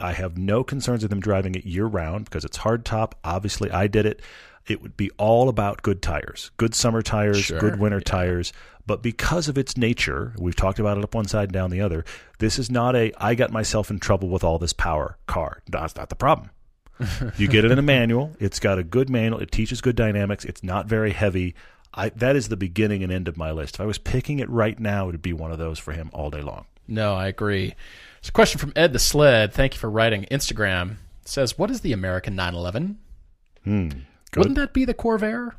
I 0.00 0.12
have 0.12 0.38
no 0.38 0.64
concerns 0.64 1.02
with 1.02 1.10
them 1.10 1.20
driving 1.20 1.54
it 1.54 1.66
year 1.66 1.86
round 1.86 2.24
because 2.24 2.44
it's 2.44 2.56
hard 2.58 2.84
top. 2.84 3.18
Obviously, 3.24 3.70
I 3.70 3.86
did 3.88 4.06
it. 4.06 4.22
It 4.66 4.80
would 4.80 4.96
be 4.96 5.10
all 5.18 5.48
about 5.48 5.82
good 5.82 6.00
tires, 6.02 6.50
good 6.56 6.74
summer 6.74 7.02
tires, 7.02 7.44
Sure, 7.44 7.58
good 7.58 7.78
winter 7.80 7.98
yeah. 7.98 8.04
tires. 8.04 8.52
But 8.86 9.02
because 9.02 9.48
of 9.48 9.58
its 9.58 9.76
nature, 9.76 10.34
we've 10.38 10.56
talked 10.56 10.78
about 10.78 10.98
it 10.98 11.04
up 11.04 11.14
one 11.14 11.26
side 11.26 11.44
and 11.44 11.52
down 11.52 11.70
the 11.70 11.80
other. 11.80 12.04
This 12.38 12.58
is 12.58 12.70
not 12.70 12.96
a 12.96 13.12
I 13.18 13.34
got 13.34 13.52
myself 13.52 13.90
in 13.90 13.98
trouble 13.98 14.28
with 14.28 14.44
all 14.44 14.58
this 14.58 14.72
power 14.72 15.18
car. 15.26 15.62
That's 15.68 15.96
not 15.96 16.08
the 16.08 16.16
problem. 16.16 16.50
You 17.36 17.48
get 17.48 17.64
it 17.64 17.70
in 17.70 17.78
a 17.78 17.82
manual. 17.82 18.36
It's 18.38 18.60
got 18.60 18.78
a 18.78 18.84
good 18.84 19.10
manual. 19.10 19.40
It 19.40 19.50
teaches 19.50 19.80
good 19.80 19.96
dynamics. 19.96 20.44
It's 20.44 20.62
not 20.62 20.86
very 20.86 21.12
heavy. 21.12 21.54
I, 21.94 22.10
that 22.10 22.36
is 22.36 22.48
the 22.48 22.56
beginning 22.56 23.02
and 23.02 23.12
end 23.12 23.28
of 23.28 23.36
my 23.36 23.50
list. 23.50 23.76
If 23.76 23.80
I 23.80 23.84
was 23.84 23.98
picking 23.98 24.38
it 24.38 24.48
right 24.48 24.78
now, 24.78 25.04
it 25.04 25.12
would 25.12 25.22
be 25.22 25.32
one 25.32 25.52
of 25.52 25.58
those 25.58 25.78
for 25.78 25.92
him 25.92 26.10
all 26.12 26.30
day 26.30 26.40
long. 26.40 26.66
No, 26.88 27.14
I 27.14 27.26
agree. 27.28 27.74
It's 28.18 28.28
a 28.28 28.32
question 28.32 28.58
from 28.58 28.72
Ed 28.76 28.92
the 28.92 28.98
Sled. 28.98 29.52
Thank 29.52 29.74
you 29.74 29.80
for 29.80 29.90
writing. 29.90 30.26
Instagram 30.30 30.92
It 31.22 31.28
says, 31.28 31.58
"What 31.58 31.70
is 31.70 31.80
the 31.80 31.92
American 31.92 32.34
911? 32.34 32.98
Hmm. 33.64 33.88
Wouldn't 34.36 34.56
that 34.56 34.72
be 34.72 34.84
the 34.84 34.94
Corvair? 34.94 35.52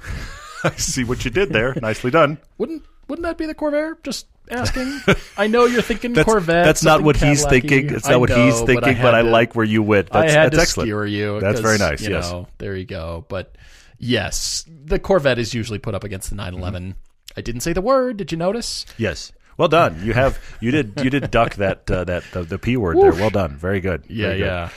I 0.64 0.70
see 0.76 1.04
what 1.04 1.24
you 1.24 1.30
did 1.30 1.50
there. 1.50 1.74
Nicely 1.80 2.10
done. 2.10 2.38
Wouldn't 2.58 2.84
Wouldn't 3.10 3.24
that 3.24 3.36
be 3.36 3.46
the 3.46 3.54
Corvair? 3.54 4.02
Just 4.02 4.26
asking. 4.50 5.00
I 5.36 5.46
know 5.46 5.66
you're 5.66 5.82
thinking 5.82 6.12
That's, 6.14 6.24
Corvette. 6.24 6.64
that's 6.64 6.82
not 6.82 7.02
what 7.02 7.16
he's 7.16 7.44
Cadillac-y. 7.44 7.68
thinking. 7.68 7.94
It's 7.96 8.08
I 8.08 8.12
not 8.12 8.20
what 8.20 8.30
he's 8.30 8.60
know, 8.60 8.66
thinking, 8.66 9.02
but 9.02 9.14
I 9.14 9.22
to- 9.22 9.28
like 9.30 9.54
where 9.54 9.64
you 9.66 9.82
went. 9.82 10.10
That's, 10.10 10.32
I 10.32 10.36
had 10.38 10.46
that's 10.52 10.56
to 10.56 10.62
excellent. 10.62 10.86
skewer 10.88 11.06
you. 11.06 11.40
That's 11.40 11.60
very 11.60 11.78
nice. 11.78 12.00
You 12.02 12.14
yes. 12.14 12.30
know, 12.30 12.46
there 12.58 12.74
you 12.74 12.84
go. 12.86 13.24
But 13.28 13.56
yes, 13.98 14.64
the 14.68 14.98
Corvette 14.98 15.38
is 15.38 15.54
usually 15.54 15.78
put 15.78 15.94
up 15.94 16.04
against 16.04 16.30
the 16.30 16.36
911. 16.36 16.82
Mm-hmm. 16.82 16.98
I 17.36 17.40
didn't 17.42 17.60
say 17.60 17.72
the 17.72 17.80
word. 17.80 18.16
Did 18.16 18.32
you 18.32 18.38
notice? 18.38 18.86
Yes. 18.98 19.32
Well 19.56 19.68
done. 19.68 20.00
You 20.02 20.14
have 20.14 20.38
you 20.60 20.70
did 20.70 20.94
you 21.02 21.10
did 21.10 21.30
duck 21.30 21.56
that 21.56 21.88
uh, 21.90 22.04
that 22.04 22.24
the, 22.32 22.42
the 22.44 22.58
p 22.58 22.76
word 22.78 22.96
there. 22.96 23.12
Well 23.12 23.28
done. 23.30 23.56
Very 23.56 23.80
good. 23.80 24.04
Yeah, 24.08 24.28
Very 24.28 24.38
good. 24.38 24.44
yeah. 24.46 24.68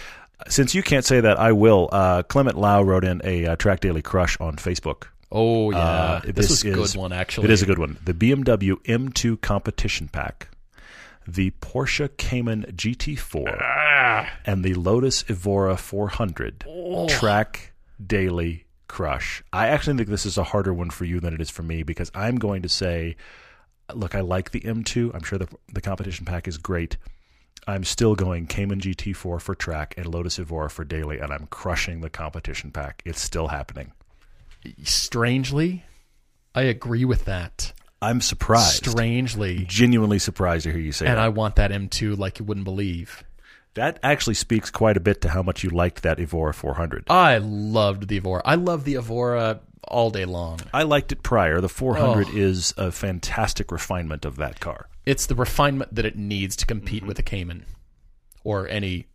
Since 0.49 0.75
you 0.75 0.83
can't 0.83 1.05
say 1.05 1.21
that, 1.21 1.39
I 1.39 1.53
will. 1.53 1.87
Uh, 1.91 2.23
Clement 2.23 2.57
Lau 2.57 2.81
wrote 2.81 3.05
in 3.05 3.21
a 3.23 3.45
uh, 3.45 3.55
Track 3.55 3.79
Daily 3.79 4.01
crush 4.01 4.37
on 4.41 4.57
Facebook. 4.57 5.05
Oh 5.35 5.71
yeah, 5.71 5.77
Uh, 5.77 6.21
this, 6.25 6.63
a 6.63 6.67
is- 6.67 6.75
good 6.75 6.95
one 6.95 7.11
actually. 7.11 7.45
It 7.45 7.51
is 7.51 7.61
a 7.63 7.65
good 7.65 7.79
one. 7.79 7.97
The 8.05 8.13
BMW 8.13 8.75
M2 8.85 9.41
competition 9.41 10.07
pack, 10.07 10.49
the 11.27 11.51
Porsche 11.59 12.09
Cayman 12.17 12.65
GT4, 12.75 13.57
Ah. 13.59 14.29
and 14.45 14.63
the 14.63 14.75
Lotus 14.75 15.23
Evora 15.27 15.75
400 15.75 16.65
Oh. 16.67 17.07
track 17.09 17.73
daily 18.05 18.65
crush. 18.87 19.41
I 19.51 19.69
actually 19.69 19.97
think 19.97 20.09
this 20.09 20.25
is 20.25 20.37
a 20.37 20.43
harder 20.43 20.73
one 20.73 20.91
for 20.91 21.05
you 21.05 21.19
than 21.19 21.33
it 21.33 21.41
is 21.41 21.49
for 21.49 21.63
me 21.63 21.81
because 21.81 22.11
I'm 22.13 22.35
going 22.37 22.61
to 22.61 22.69
say, 22.69 23.15
look, 23.93 24.13
I 24.13 24.19
like 24.21 24.51
the 24.51 24.59
M2. 24.61 25.11
I'm 25.15 25.23
sure 25.23 25.39
the 25.39 25.47
the 25.71 25.81
competition 25.81 26.25
pack 26.25 26.47
is 26.47 26.57
great. 26.59 26.97
I'm 27.65 27.85
still 27.85 28.13
going 28.13 28.45
Cayman 28.45 28.81
GT4 28.81 29.39
for 29.41 29.55
track 29.55 29.95
and 29.97 30.05
Lotus 30.05 30.37
Evora 30.37 30.69
for 30.69 30.83
daily, 30.83 31.17
and 31.19 31.31
I'm 31.31 31.47
crushing 31.47 32.01
the 32.01 32.09
competition 32.09 32.71
pack. 32.71 33.01
It's 33.05 33.21
still 33.21 33.47
happening. 33.47 33.93
Strangely, 34.83 35.83
I 36.55 36.63
agree 36.63 37.05
with 37.05 37.25
that. 37.25 37.73
I'm 38.01 38.21
surprised. 38.21 38.85
Strangely, 38.85 39.65
genuinely 39.67 40.19
surprised 40.19 40.63
to 40.63 40.71
hear 40.71 40.81
you 40.81 40.91
say 40.91 41.05
that. 41.05 41.11
and 41.11 41.17
that. 41.19 41.23
I 41.25 41.29
want 41.29 41.55
that 41.55 41.71
M2 41.71 42.17
like 42.17 42.39
you 42.39 42.45
wouldn't 42.45 42.65
believe. 42.65 43.23
that 43.75 43.97
actually 44.03 44.33
speaks 44.35 44.69
quite 44.69 44.97
a 44.97 44.99
bit 44.99 45.21
to 45.21 45.29
how 45.29 45.41
much 45.41 45.63
you 45.63 45.69
liked 45.69 46.03
that 46.03 46.19
Evora 46.19 46.53
400. 46.53 47.05
I 47.09 47.37
loved 47.39 48.07
the 48.07 48.17
Evora. 48.17 48.41
I 48.45 48.55
love 48.55 48.83
the 48.83 48.95
Evora 48.95 49.61
all 49.87 50.09
day 50.11 50.25
long. 50.25 50.59
I 50.73 50.83
liked 50.83 51.11
it 51.11 51.23
prior. 51.23 51.59
The 51.61 51.69
400 51.69 52.27
Oh. 52.29 52.37
is 52.37 52.73
a 52.77 52.91
fantastic 52.91 53.71
refinement 53.71 54.25
of 54.25 54.35
that 54.35 54.59
car. 54.59 54.87
It's 55.05 55.25
the 55.25 55.35
refinement 55.35 55.95
that 55.95 56.05
it 56.05 56.15
needs 56.17 56.55
to 56.57 56.65
Mm-hmm. 56.65 56.77
compete 56.79 57.05
with 57.05 57.17
the 57.17 57.23
Cayman 57.23 57.65
or 58.43 58.67
any 58.67 59.07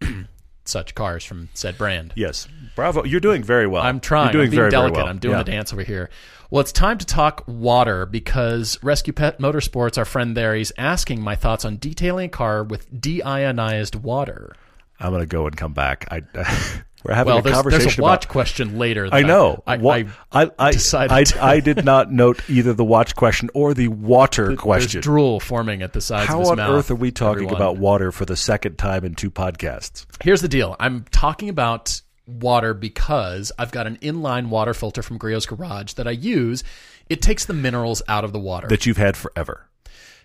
such 0.68 0.94
cars 0.94 1.24
from 1.24 1.48
said 1.54 1.76
brand. 1.78 2.12
Yes, 2.16 2.46
bravo! 2.76 3.04
You're 3.04 3.20
doing 3.20 3.42
very 3.42 3.66
well. 3.66 3.82
I'm 3.82 4.00
trying. 4.00 4.26
You're 4.26 4.32
doing 4.32 4.44
I'm 4.46 4.50
being 4.50 4.60
very, 4.60 4.70
delicate. 4.70 4.94
very 4.94 5.02
well. 5.04 5.10
I'm 5.10 5.18
doing 5.18 5.36
Yeah. 5.36 5.42
the 5.42 5.50
dance 5.52 5.72
over 5.72 5.82
here. 5.82 6.10
Well, 6.50 6.60
it's 6.60 6.72
time 6.72 6.96
to 6.98 7.04
talk 7.04 7.44
water 7.46 8.06
because 8.06 8.78
Rescue 8.82 9.12
Pet 9.12 9.38
Motorsports, 9.38 9.98
our 9.98 10.04
friend 10.06 10.34
there, 10.36 10.54
he's 10.54 10.72
asking 10.78 11.20
my 11.20 11.34
thoughts 11.36 11.64
on 11.64 11.76
detailing 11.76 12.26
a 12.26 12.28
car 12.30 12.64
with 12.64 12.90
deionized 12.92 13.96
water. 13.96 14.54
I'm 14.98 15.10
going 15.10 15.20
to 15.20 15.26
go 15.26 15.46
and 15.46 15.56
come 15.56 15.74
back. 15.74 16.08
I, 16.10 16.22
we're 17.08 17.14
having 17.14 17.30
Well, 17.32 17.38
a 17.38 17.42
there's, 17.42 17.54
conversation 17.54 17.84
there's 17.86 17.98
a 17.98 18.02
watch 18.02 18.24
about. 18.26 18.32
question 18.32 18.78
later. 18.78 19.04
that 19.08 19.14
I 19.16 19.22
know. 19.22 19.62
I, 19.66 19.74
I, 19.76 20.06
I, 20.30 20.50
I, 20.58 20.72
decided 20.72 21.10
I, 21.12 21.24
to- 21.24 21.42
I 21.44 21.60
did 21.70 21.84
not 21.84 22.12
note 22.12 22.48
either 22.50 22.74
the 22.74 22.84
watch 22.84 23.16
question 23.16 23.48
or 23.54 23.72
the 23.74 23.88
water 23.88 24.48
there's 24.48 24.58
question. 24.60 25.00
drool 25.00 25.40
forming 25.40 25.82
at 25.82 25.94
the 25.94 26.00
sides 26.00 26.28
How 26.28 26.34
of 26.36 26.40
his 26.40 26.50
on 26.50 26.56
mouth. 26.58 26.70
earth 26.70 26.90
are 26.90 26.94
we 26.96 27.10
talking 27.10 27.44
everyone. 27.44 27.56
about 27.56 27.78
water 27.78 28.12
for 28.12 28.24
the 28.26 28.36
second 28.36 28.76
time 28.76 29.04
in 29.04 29.14
two 29.14 29.30
podcasts? 29.30 30.04
Here's 30.22 30.42
the 30.42 30.48
deal. 30.48 30.76
I'm 30.78 31.04
talking 31.10 31.48
about 31.48 32.00
water 32.26 32.74
because 32.74 33.50
I've 33.58 33.70
got 33.70 33.86
an 33.86 33.96
inline 34.02 34.50
water 34.50 34.74
filter 34.74 35.02
from 35.02 35.18
Griot's 35.18 35.46
Garage 35.46 35.94
that 35.94 36.06
I 36.06 36.10
use. 36.10 36.62
It 37.08 37.22
takes 37.22 37.46
the 37.46 37.54
minerals 37.54 38.02
out 38.06 38.22
of 38.24 38.34
the 38.34 38.38
water. 38.38 38.68
That 38.68 38.84
you've 38.84 38.98
had 38.98 39.16
forever. 39.16 39.66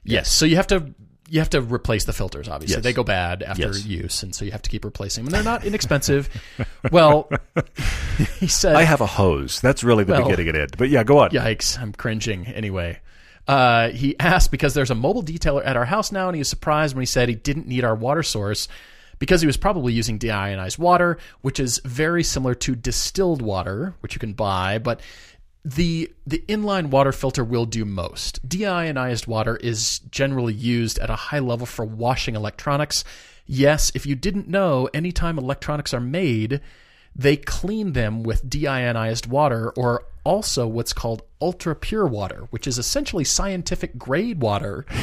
yes. 0.03 0.29
So 0.29 0.45
you 0.45 0.57
have 0.57 0.67
to 0.67 0.93
you 1.33 1.39
have 1.39 1.49
to 1.49 1.61
replace 1.61 2.05
the 2.05 2.13
filters. 2.13 2.47
Obviously, 2.47 2.75
Yes. 2.75 2.83
they 2.83 2.93
go 2.93 3.03
bad 3.03 3.41
after 3.41 3.63
Yes. 3.63 3.85
use, 3.85 4.21
and 4.21 4.35
so 4.35 4.45
you 4.45 4.51
have 4.51 4.61
to 4.61 4.69
keep 4.69 4.85
replacing 4.85 5.25
them. 5.25 5.33
And 5.33 5.35
they're 5.45 5.51
not 5.51 5.65
inexpensive. 5.65 6.29
well, 6.91 7.27
he 8.39 8.45
said, 8.47 8.75
I 8.75 8.83
have 8.83 9.01
a 9.01 9.07
hose. 9.07 9.59
That's 9.59 9.83
really 9.83 10.03
the 10.03 10.13
Well- 10.13 10.23
beginning 10.23 10.49
and 10.49 10.57
end. 10.57 10.75
But 10.77 10.89
yeah, 10.89 11.03
go 11.03 11.17
on. 11.17 11.31
Yikes, 11.31 11.79
I'm 11.79 11.91
cringing. 11.91 12.45
Anyway, 12.45 12.99
uh, 13.47 13.89
he 13.89 14.15
asked 14.19 14.51
because 14.51 14.75
there's 14.75 14.91
a 14.91 14.95
mobile 14.95 15.23
detailer 15.23 15.65
at 15.65 15.75
our 15.75 15.85
house 15.85 16.11
now, 16.11 16.27
and 16.27 16.35
he 16.35 16.39
was 16.39 16.49
surprised 16.49 16.93
when 16.95 17.01
he 17.01 17.07
said 17.07 17.29
he 17.29 17.35
didn't 17.35 17.65
need 17.67 17.83
our 17.83 17.95
water 17.95 18.21
source 18.21 18.67
because 19.17 19.41
he 19.41 19.47
was 19.47 19.57
probably 19.57 19.91
using 19.93 20.19
deionized 20.19 20.77
water, 20.77 21.17
which 21.41 21.59
is 21.59 21.79
very 21.83 22.23
similar 22.23 22.53
to 22.53 22.75
distilled 22.75 23.41
water, 23.41 23.95
which 24.01 24.13
you 24.13 24.19
can 24.19 24.33
buy, 24.33 24.77
but 24.77 25.01
the 25.65 26.11
the 26.27 26.43
inline 26.47 26.89
water 26.89 27.11
filter 27.11 27.43
will 27.43 27.65
do 27.65 27.85
most. 27.85 28.47
Deionized 28.47 29.27
water 29.27 29.55
is 29.57 29.99
generally 30.11 30.53
used 30.53 30.99
at 30.99 31.09
a 31.09 31.15
high 31.15 31.39
level 31.39 31.65
for 31.65 31.85
washing 31.85 32.35
electronics. 32.35 33.03
Yes, 33.45 33.91
if 33.95 34.05
you 34.05 34.15
didn't 34.15 34.47
know, 34.47 34.89
anytime 34.93 35.37
electronics 35.37 35.93
are 35.93 35.99
made, 35.99 36.61
they 37.15 37.37
clean 37.37 37.93
them 37.93 38.23
with 38.23 38.49
deionized 38.49 39.27
water 39.27 39.71
or 39.71 40.05
also 40.23 40.67
what's 40.67 40.93
called 40.93 41.23
ultra 41.41 41.75
pure 41.75 42.07
water, 42.07 42.47
which 42.49 42.67
is 42.67 42.77
essentially 42.77 43.23
scientific 43.23 43.97
grade 43.97 44.41
water. 44.41 44.85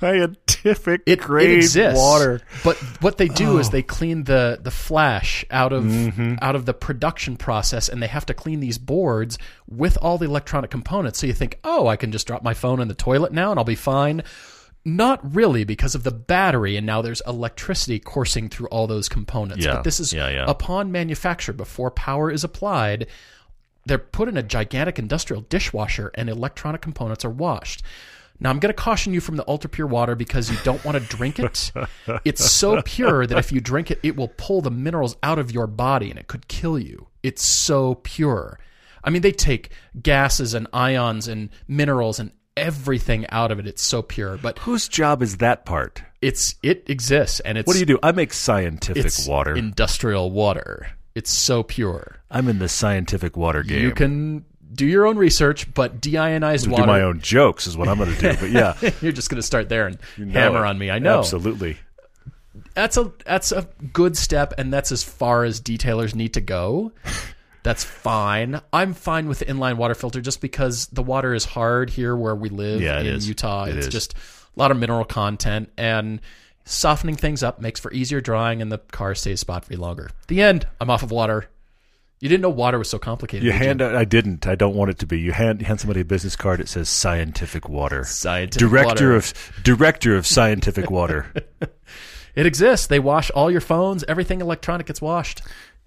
Scientific 0.00 1.02
It, 1.06 1.20
grade 1.20 1.50
it 1.50 1.56
exists, 1.56 1.98
water. 1.98 2.40
but 2.64 2.76
what 3.00 3.16
they 3.18 3.28
do 3.28 3.58
is 3.58 3.70
they 3.70 3.82
clean 3.82 4.24
the 4.24 4.58
the 4.62 4.70
flash 4.70 5.44
out 5.50 5.72
of 5.72 5.84
Mm-hmm. 5.84 6.36
out 6.42 6.54
of 6.56 6.66
the 6.66 6.74
production 6.74 7.36
process, 7.36 7.88
and 7.88 8.02
they 8.02 8.06
have 8.06 8.26
to 8.26 8.34
clean 8.34 8.60
these 8.60 8.78
boards 8.78 9.38
with 9.68 9.96
all 10.00 10.18
the 10.18 10.26
electronic 10.26 10.70
components. 10.70 11.18
So 11.18 11.26
you 11.26 11.32
think, 11.32 11.58
oh, 11.64 11.86
I 11.86 11.96
can 11.96 12.12
just 12.12 12.26
drop 12.26 12.42
my 12.42 12.54
phone 12.54 12.80
in 12.80 12.88
the 12.88 12.94
toilet 12.94 13.32
now 13.32 13.50
and 13.50 13.58
I'll 13.58 13.64
be 13.64 13.74
fine. 13.74 14.22
Not 14.84 15.34
really, 15.34 15.64
because 15.64 15.94
of 15.94 16.02
the 16.04 16.12
battery, 16.12 16.76
and 16.76 16.86
now 16.86 17.02
there's 17.02 17.20
electricity 17.26 17.98
coursing 17.98 18.48
through 18.48 18.68
all 18.68 18.86
those 18.86 19.08
components. 19.08 19.64
Yeah, 19.64 19.74
But 19.74 19.84
this 19.84 20.00
is 20.00 20.12
yeah, 20.12 20.28
yeah. 20.30 20.44
upon 20.48 20.92
manufacture, 20.92 21.52
before 21.52 21.90
power 21.90 22.30
is 22.30 22.44
applied, 22.44 23.06
they're 23.84 23.98
put 23.98 24.28
in 24.28 24.36
a 24.36 24.42
gigantic 24.42 24.98
industrial 24.98 25.42
dishwasher 25.42 26.10
and 26.14 26.30
electronic 26.30 26.80
components 26.80 27.24
are 27.24 27.30
washed. 27.30 27.82
Now, 28.40 28.50
I'm 28.50 28.58
going 28.60 28.70
to 28.72 28.80
caution 28.80 29.12
you 29.12 29.20
from 29.20 29.36
the 29.36 29.44
ultra 29.48 29.68
pure 29.68 29.86
water 29.86 30.14
because 30.14 30.50
you 30.50 30.56
don't 30.62 30.84
want 30.84 30.96
to 30.96 31.16
drink 31.16 31.38
it. 31.38 31.72
It's 32.24 32.50
so 32.50 32.82
pure 32.82 33.26
that 33.26 33.36
if 33.38 33.50
you 33.52 33.60
drink 33.60 33.90
it, 33.90 33.98
it 34.02 34.16
will 34.16 34.28
pull 34.36 34.60
the 34.60 34.70
minerals 34.70 35.16
out 35.22 35.38
of 35.38 35.50
your 35.50 35.66
body 35.66 36.10
and 36.10 36.18
it 36.18 36.28
could 36.28 36.46
kill 36.48 36.78
you. 36.78 37.08
It's 37.22 37.62
so 37.64 37.96
pure. 37.96 38.58
I 39.02 39.10
mean, 39.10 39.22
they 39.22 39.32
take 39.32 39.70
gases 40.00 40.54
and 40.54 40.66
ions 40.72 41.26
and 41.28 41.50
minerals 41.66 42.18
and 42.20 42.30
everything 42.56 43.26
out 43.30 43.50
of 43.50 43.58
it. 43.58 43.66
It's 43.66 43.82
so 43.86 44.02
pure, 44.02 44.36
but 44.36 44.58
Whose 44.60 44.88
job 44.88 45.22
is 45.22 45.38
that 45.38 45.64
part? 45.64 46.02
it's 46.20 46.56
it 46.64 46.90
exists 46.90 47.38
and 47.40 47.56
it's 47.56 47.66
What 47.66 47.74
do 47.74 47.78
you 47.80 47.86
do? 47.86 47.98
I 48.02 48.10
make 48.12 48.32
scientific 48.32 49.04
it's 49.06 49.26
water. 49.28 49.54
industrial 49.54 50.30
water. 50.32 50.88
It's 51.14 51.30
so 51.30 51.62
pure. 51.62 52.16
I'm 52.30 52.48
in 52.48 52.58
the 52.58 52.68
scientific 52.68 53.36
water 53.36 53.62
game. 53.62 53.82
You 53.82 53.92
can 53.92 54.44
do 54.72 54.86
your 54.86 55.06
own 55.06 55.16
research, 55.16 55.72
but 55.74 56.00
deionized 56.00 56.64
do 56.64 56.70
water. 56.72 56.86
my 56.86 57.02
own 57.02 57.20
jokes 57.20 57.66
is 57.66 57.76
what 57.76 57.88
I'm 57.88 57.98
going 57.98 58.14
to 58.14 58.20
do. 58.20 58.36
But 58.40 58.50
yeah, 58.50 58.74
You're 59.02 59.12
just 59.12 59.30
going 59.30 59.36
to 59.40 59.46
start 59.46 59.68
there 59.68 59.86
and 59.86 59.98
know 60.18 60.32
hammer 60.40 60.64
it. 60.64 60.68
on 60.68 60.78
me. 60.78 60.90
I 60.90 60.98
know. 60.98 61.18
Absolutely. 61.18 61.78
That's 62.74 62.96
a 62.96 63.12
that's 63.24 63.52
a 63.52 63.68
good 63.92 64.16
step, 64.16 64.54
and 64.58 64.72
that's 64.72 64.92
as 64.92 65.02
far 65.02 65.44
as 65.44 65.60
detailers 65.60 66.14
need 66.14 66.34
to 66.34 66.40
go. 66.40 66.92
That's 67.64 67.82
fine. 67.84 68.60
I'm 68.72 68.94
fine 68.94 69.28
with 69.28 69.40
the 69.40 69.44
inline 69.46 69.76
water 69.76 69.94
filter 69.94 70.20
just 70.20 70.40
because 70.40 70.86
the 70.88 71.02
water 71.02 71.34
is 71.34 71.44
hard 71.44 71.90
here 71.90 72.14
where 72.16 72.34
we 72.34 72.48
live 72.48 72.80
Yeah, 72.80 73.00
in 73.00 73.06
is. 73.06 73.28
Utah. 73.28 73.64
It 73.64 73.76
it's 73.76 73.86
is. 73.88 73.92
just 73.92 74.14
a 74.14 74.18
lot 74.58 74.70
of 74.70 74.76
mineral 74.78 75.04
content 75.04 75.70
and 75.76 76.20
softening 76.64 77.16
things 77.16 77.42
up 77.42 77.60
makes 77.60 77.80
for 77.80 77.92
easier 77.92 78.20
drying 78.20 78.62
and 78.62 78.70
the 78.70 78.78
car 78.78 79.14
stays 79.14 79.40
spot 79.40 79.64
free 79.64 79.76
longer. 79.76 80.08
The 80.28 80.40
end. 80.42 80.66
I'm 80.80 80.88
off 80.88 81.02
of 81.02 81.10
water. 81.10 81.46
You 82.20 82.28
didn't 82.28 82.42
know 82.42 82.50
water 82.50 82.78
was 82.78 82.90
so 82.90 82.98
complicated. 82.98 83.44
You 83.44 83.52
hand. 83.52 83.80
I 83.80 84.04
didn't. 84.04 84.46
I 84.46 84.54
don't 84.54 84.74
want 84.74 84.90
it 84.90 84.98
to 84.98 85.06
be. 85.06 85.20
You 85.20 85.32
hand 85.32 85.62
hand 85.62 85.80
somebody 85.80 86.00
a 86.00 86.04
business 86.04 86.34
card. 86.34 86.60
It 86.60 86.68
says 86.68 86.88
scientific 86.88 87.68
water. 87.68 88.04
Scientific 88.04 88.68
director 88.68 89.12
water. 89.12 89.16
of 89.16 89.52
director 89.62 90.16
of 90.16 90.26
scientific 90.26 90.90
water. 90.90 91.32
It 92.38 92.46
exists. 92.46 92.86
They 92.86 93.00
wash 93.00 93.32
all 93.32 93.50
your 93.50 93.60
phones. 93.60 94.04
Everything 94.06 94.40
electronic 94.40 94.86
gets 94.86 95.02
washed. 95.02 95.42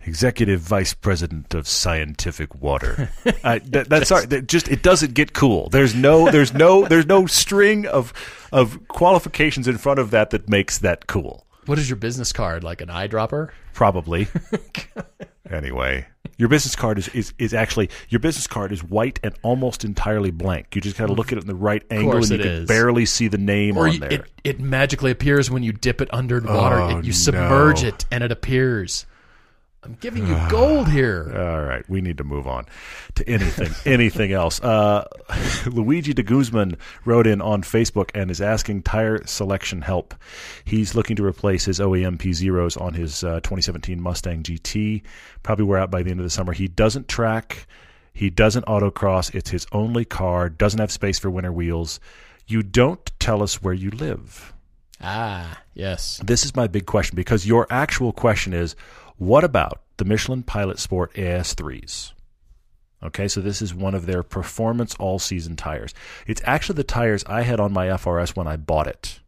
Executive 0.05 0.59
Vice 0.59 0.93
President 0.93 1.53
of 1.53 1.65
Scientific 1.65 2.53
Water. 2.55 3.09
I, 3.45 3.59
that, 3.59 3.87
that's 3.87 4.09
sorry. 4.09 4.25
That 4.25 4.47
just 4.49 4.67
it 4.67 4.83
doesn't 4.83 5.13
get 5.13 5.31
cool. 5.31 5.69
There's 5.69 5.95
no. 5.95 6.29
There's 6.29 6.53
no. 6.53 6.85
There's 6.85 7.05
no 7.05 7.25
string 7.25 7.85
of 7.85 8.11
of 8.51 8.85
qualifications 8.89 9.65
in 9.69 9.77
front 9.77 9.99
of 9.99 10.11
that 10.11 10.31
that 10.31 10.49
makes 10.49 10.79
that 10.79 11.07
cool. 11.07 11.47
What 11.67 11.79
is 11.79 11.89
your 11.89 11.95
business 11.95 12.33
card? 12.33 12.65
Like 12.65 12.81
an 12.81 12.89
eyedropper? 12.89 13.51
Probably. 13.73 14.27
anyway, 15.49 16.05
your 16.41 16.49
business 16.49 16.75
card 16.75 16.97
is, 16.97 17.07
is 17.09 17.33
is 17.37 17.53
actually 17.53 17.87
your 18.09 18.17
business 18.17 18.47
card 18.47 18.71
is 18.71 18.83
white 18.83 19.19
and 19.21 19.31
almost 19.43 19.85
entirely 19.85 20.31
blank. 20.31 20.75
You 20.75 20.81
just 20.81 20.97
got 20.97 21.05
to 21.05 21.13
look 21.13 21.31
at 21.31 21.37
it 21.37 21.41
in 21.41 21.47
the 21.47 21.53
right 21.53 21.83
angle, 21.91 22.17
and 22.17 22.27
you 22.31 22.37
can 22.39 22.47
is. 22.47 22.67
barely 22.67 23.05
see 23.05 23.27
the 23.27 23.37
name 23.37 23.77
Or 23.77 23.85
on 23.87 23.93
you, 23.93 23.99
there. 23.99 24.11
it, 24.11 24.31
it 24.43 24.59
magically 24.59 25.11
appears 25.11 25.51
when 25.51 25.61
you 25.61 25.71
dip 25.71 26.01
it 26.01 26.09
under 26.11 26.41
water. 26.41 26.77
Oh, 26.81 26.97
It- 26.97 27.05
you 27.05 27.11
oh, 27.11 27.13
submerge 27.13 27.83
no. 27.83 27.89
it 27.89 28.05
and 28.09 28.23
it 28.23 28.31
appears. 28.31 29.05
I'm 29.83 29.97
giving 29.99 30.27
you 30.27 30.37
gold 30.47 30.89
here. 30.89 31.31
All 31.35 31.63
right, 31.63 31.87
we 31.89 32.01
need 32.01 32.19
to 32.19 32.23
move 32.23 32.45
on 32.45 32.67
to 33.15 33.27
anything, 33.27 33.73
anything 33.91 34.31
else. 34.31 34.61
Uh, 34.61 35.07
Luigi 35.65 36.13
de 36.13 36.21
Guzman 36.21 36.77
wrote 37.03 37.25
in 37.25 37.41
on 37.41 37.63
Facebook 37.63 38.11
and 38.13 38.29
is 38.29 38.41
asking 38.41 38.83
tire 38.83 39.25
selection 39.25 39.81
help. 39.81 40.13
He's 40.65 40.93
looking 40.93 41.15
to 41.15 41.25
replace 41.25 41.65
his 41.65 41.79
OEM 41.79 42.19
P 42.19 42.31
zeros 42.31 42.77
on 42.77 42.93
his 42.93 43.23
uh, 43.23 43.39
2017 43.39 43.99
Mustang 43.99 44.43
GT. 44.43 45.01
Probably 45.41 45.65
wear 45.65 45.79
out 45.79 45.89
by 45.89 46.03
the 46.03 46.11
end 46.11 46.19
of 46.19 46.25
the 46.25 46.29
summer. 46.29 46.53
He 46.53 46.67
doesn't 46.67 47.07
track. 47.07 47.65
He 48.13 48.29
doesn't 48.29 48.65
autocross. 48.67 49.33
It's 49.33 49.49
his 49.49 49.65
only 49.71 50.05
car. 50.05 50.49
Doesn't 50.49 50.79
have 50.79 50.91
space 50.91 51.17
for 51.17 51.31
winter 51.31 51.51
wheels. 51.51 51.99
You 52.45 52.61
don't 52.61 53.11
tell 53.19 53.41
us 53.41 53.63
where 53.63 53.73
you 53.73 53.89
live. 53.89 54.53
Ah, 55.03 55.61
yes. 55.73 56.21
This 56.23 56.45
is 56.45 56.55
my 56.55 56.67
big 56.67 56.85
question 56.85 57.15
because 57.15 57.47
your 57.47 57.65
actual 57.71 58.11
question 58.11 58.53
is 58.53 58.75
what 59.21 59.43
about 59.43 59.83
the 59.97 60.05
Michelin 60.05 60.41
Pilot 60.41 60.79
Sport 60.79 61.13
AS3s? 61.13 62.13
Okay, 63.03 63.27
so 63.27 63.39
this 63.39 63.61
is 63.61 63.71
one 63.71 63.93
of 63.93 64.07
their 64.07 64.23
performance 64.23 64.95
all 64.95 65.19
season 65.19 65.55
tires. 65.55 65.93
It's 66.25 66.41
actually 66.43 66.77
the 66.77 66.83
tires 66.83 67.23
I 67.27 67.43
had 67.43 67.59
on 67.59 67.71
my 67.71 67.85
FRS 67.85 68.35
when 68.35 68.47
I 68.47 68.55
bought 68.55 68.87
it. 68.87 69.19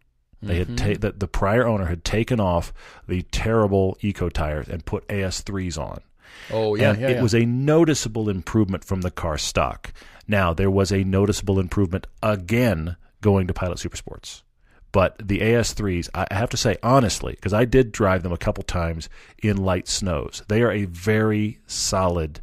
They 0.41 0.57
had 0.57 0.77
ta- 0.77 0.85
mm-hmm. 0.85 0.99
the, 0.99 1.11
the 1.11 1.27
prior 1.27 1.67
owner 1.67 1.85
had 1.85 2.03
taken 2.03 2.39
off 2.39 2.73
the 3.07 3.21
terrible 3.21 3.95
eco 4.01 4.29
tires 4.29 4.67
and 4.67 4.83
put 4.83 5.07
AS3s 5.07 5.77
on. 5.77 6.01
Oh 6.51 6.73
yeah, 6.73 6.89
and 6.89 6.99
yeah, 6.99 7.09
it 7.09 7.15
yeah. 7.17 7.21
was 7.21 7.35
a 7.35 7.45
noticeable 7.45 8.29
improvement 8.29 8.83
from 8.83 9.01
the 9.01 9.11
car 9.11 9.37
stock. 9.37 9.93
Now 10.27 10.53
there 10.53 10.71
was 10.71 10.91
a 10.91 11.03
noticeable 11.03 11.59
improvement 11.59 12.07
again 12.21 12.97
going 13.21 13.47
to 13.47 13.53
Pilot 13.53 13.77
Supersports. 13.77 14.42
But 14.93 15.27
the 15.27 15.39
AS3s, 15.39 16.09
I 16.13 16.25
I 16.31 16.35
have 16.35 16.49
to 16.51 16.57
say 16.57 16.77
honestly, 16.81 17.33
because 17.33 17.51
I 17.51 17.65
did 17.65 17.91
drive 17.91 18.23
them 18.23 18.31
a 18.31 18.37
couple 18.37 18.63
times 18.63 19.09
in 19.39 19.57
light 19.57 19.89
snows, 19.89 20.43
they 20.47 20.61
are 20.61 20.71
a 20.71 20.85
very 20.85 21.59
solid 21.67 22.39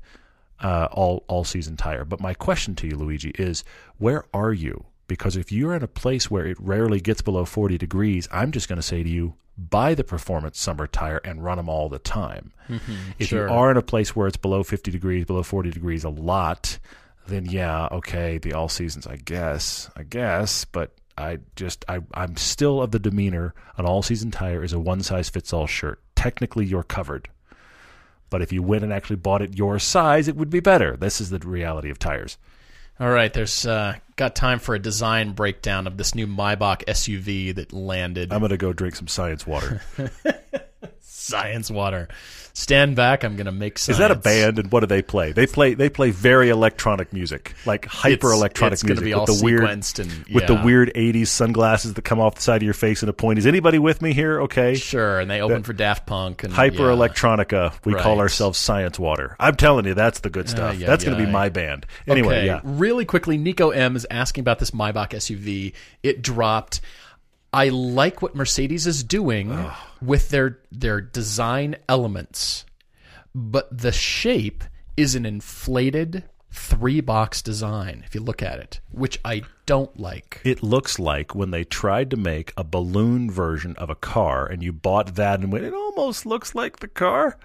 uh, 0.60 0.88
all 0.92 1.24
all 1.28 1.44
season 1.44 1.78
tire. 1.78 2.04
But 2.04 2.20
my 2.20 2.34
question 2.34 2.74
to 2.76 2.86
you, 2.86 2.96
Luigi, 2.96 3.30
is 3.30 3.64
where 3.96 4.24
are 4.34 4.52
you? 4.52 4.84
Because 5.06 5.36
if 5.36 5.50
you're 5.50 5.74
in 5.74 5.82
a 5.82 5.88
place 5.88 6.30
where 6.30 6.46
it 6.46 6.58
rarely 6.60 7.00
gets 7.00 7.22
below 7.22 7.44
40 7.44 7.78
degrees, 7.78 8.28
I'm 8.30 8.52
just 8.52 8.68
going 8.68 8.76
to 8.76 8.82
say 8.82 9.02
to 9.02 9.08
you, 9.08 9.34
buy 9.58 9.94
the 9.94 10.04
performance 10.04 10.60
summer 10.60 10.86
tire 10.86 11.20
and 11.24 11.42
run 11.42 11.56
them 11.56 11.68
all 11.68 11.88
the 11.88 11.98
time. 11.98 12.52
If 13.18 13.28
sure. 13.28 13.48
you 13.48 13.52
are 13.52 13.70
in 13.72 13.76
a 13.76 13.82
place 13.82 14.14
where 14.14 14.28
it's 14.28 14.36
below 14.36 14.62
50 14.62 14.90
degrees, 14.92 15.24
below 15.24 15.42
40 15.42 15.70
degrees 15.70 16.04
a 16.04 16.08
lot, 16.08 16.78
then 17.26 17.44
yeah, 17.46 17.88
okay, 17.90 18.38
the 18.38 18.52
all 18.52 18.68
seasons, 18.68 19.06
I 19.06 19.16
guess, 19.16 19.90
I 19.96 20.04
guess, 20.04 20.64
but 20.64 20.92
I 21.20 21.38
just 21.54 21.84
I 21.88 22.00
I'm 22.14 22.36
still 22.36 22.82
of 22.82 22.90
the 22.90 22.98
demeanor 22.98 23.54
an 23.76 23.84
all 23.84 24.02
season 24.02 24.30
tire 24.30 24.64
is 24.64 24.72
a 24.72 24.80
one 24.80 25.02
size 25.02 25.28
fits 25.28 25.52
all 25.52 25.66
shirt. 25.66 26.00
Technically, 26.16 26.64
you're 26.64 26.82
covered. 26.82 27.28
But 28.30 28.42
if 28.42 28.52
you 28.52 28.62
went 28.62 28.84
and 28.84 28.92
actually 28.92 29.16
bought 29.16 29.42
it 29.42 29.56
your 29.56 29.78
size, 29.78 30.28
it 30.28 30.36
would 30.36 30.50
be 30.50 30.60
better. 30.60 30.96
This 30.96 31.20
is 31.20 31.30
the 31.30 31.38
reality 31.38 31.90
of 31.90 31.98
tires. 31.98 32.38
All 33.00 33.10
right, 33.10 33.32
there's 33.32 33.66
uh, 33.66 33.96
got 34.16 34.36
time 34.36 34.58
for 34.58 34.74
a 34.74 34.78
design 34.78 35.32
breakdown 35.32 35.86
of 35.86 35.96
this 35.96 36.14
new 36.14 36.26
Maybach 36.26 36.84
SUV 36.84 37.54
that 37.54 37.72
landed. 37.72 38.32
I'm 38.32 38.40
going 38.40 38.50
to 38.50 38.58
go 38.58 38.72
drink 38.72 38.94
some 38.94 39.08
science 39.08 39.46
water. 39.46 39.80
Science 41.00 41.70
water. 41.70 42.08
Stand 42.52 42.96
back. 42.96 43.24
I'm 43.24 43.36
gonna 43.36 43.52
make 43.52 43.78
science. 43.78 43.96
Is 43.96 43.98
that 43.98 44.10
a 44.10 44.16
band? 44.16 44.58
And 44.58 44.70
what 44.72 44.80
do 44.80 44.86
they 44.86 45.02
play? 45.02 45.32
They 45.32 45.46
play 45.46 45.74
they 45.74 45.88
play 45.88 46.10
very 46.10 46.50
electronic 46.50 47.12
music, 47.12 47.54
like 47.66 47.86
hyper 47.86 48.32
electronic 48.32 48.74
it's 48.74 48.82
gonna 48.82 49.00
music 49.00 49.04
be 49.04 49.14
with 49.14 49.30
all 49.30 49.36
the 49.36 49.44
weird 49.44 49.62
sequenced 49.62 49.98
and- 49.98 50.34
with 50.34 50.46
the 50.46 50.54
weird 50.54 50.92
'80s 50.94 51.28
sunglasses 51.28 51.94
that 51.94 52.02
come 52.02 52.20
off 52.20 52.36
the 52.36 52.42
side 52.42 52.56
of 52.56 52.62
your 52.62 52.74
face 52.74 53.02
and 53.02 53.10
a 53.10 53.12
point. 53.12 53.38
Is 53.38 53.46
anybody 53.46 53.78
with 53.78 54.02
me 54.02 54.12
here? 54.12 54.40
Okay. 54.42 54.74
Sure, 54.74 55.20
and 55.20 55.30
they 55.30 55.40
open 55.40 55.62
for 55.62 55.72
Daft 55.72 56.06
Punk 56.06 56.44
and 56.44 56.52
Hyper 56.52 56.90
yeah. 56.90 56.96
electronica. 56.96 57.72
We 57.84 57.94
call 57.94 58.20
ourselves 58.20 58.58
Science 58.58 58.98
Water. 58.98 59.36
I'm 59.38 59.56
telling 59.56 59.86
you, 59.86 59.94
that's 59.94 60.20
the 60.20 60.30
good 60.30 60.46
uh, 60.46 60.50
stuff. 60.50 60.78
yeah, 60.78 60.86
that's 60.86 61.04
going 61.04 61.16
to 61.16 61.22
be 61.22 61.28
yeah. 61.28 61.32
my 61.32 61.48
band. 61.48 61.86
Anyway, 62.06 62.38
okay, 62.38 62.46
yeah. 62.46 62.60
really 62.64 63.04
quickly, 63.04 63.36
Nico 63.38 63.70
M 63.70 63.96
is 63.96 64.06
asking 64.10 64.42
about 64.42 64.58
this 64.58 64.70
Maybach 64.72 65.10
SUV. 65.10 65.72
It 66.02 66.22
dropped. 66.22 66.80
I 67.52 67.68
like 67.68 68.22
what 68.22 68.34
Mercedes 68.34 68.86
is 68.86 69.02
doing 69.02 69.70
with 70.00 70.28
their 70.30 70.58
their 70.70 71.00
design 71.00 71.76
elements, 71.88 72.64
but 73.34 73.76
the 73.76 73.92
shape 73.92 74.64
is 74.96 75.14
an 75.14 75.26
inflated 75.26 76.24
three 76.52 77.00
box 77.00 77.42
design. 77.42 78.02
If 78.06 78.14
you 78.14 78.20
look 78.20 78.42
at 78.42 78.58
it, 78.58 78.80
which 78.90 79.18
I 79.24 79.42
don't 79.66 79.98
like. 79.98 80.40
It 80.44 80.62
looks 80.62 80.98
like 80.98 81.34
when 81.34 81.50
they 81.50 81.64
tried 81.64 82.10
to 82.10 82.16
make 82.16 82.52
a 82.56 82.64
balloon 82.64 83.30
version 83.30 83.76
of 83.76 83.90
a 83.90 83.94
car, 83.94 84.46
and 84.46 84.62
you 84.62 84.72
bought 84.72 85.14
that 85.16 85.40
and 85.40 85.52
went, 85.52 85.64
it 85.64 85.74
almost 85.74 86.26
looks 86.26 86.54
like 86.54 86.78
the 86.78 86.88
car. 86.88 87.38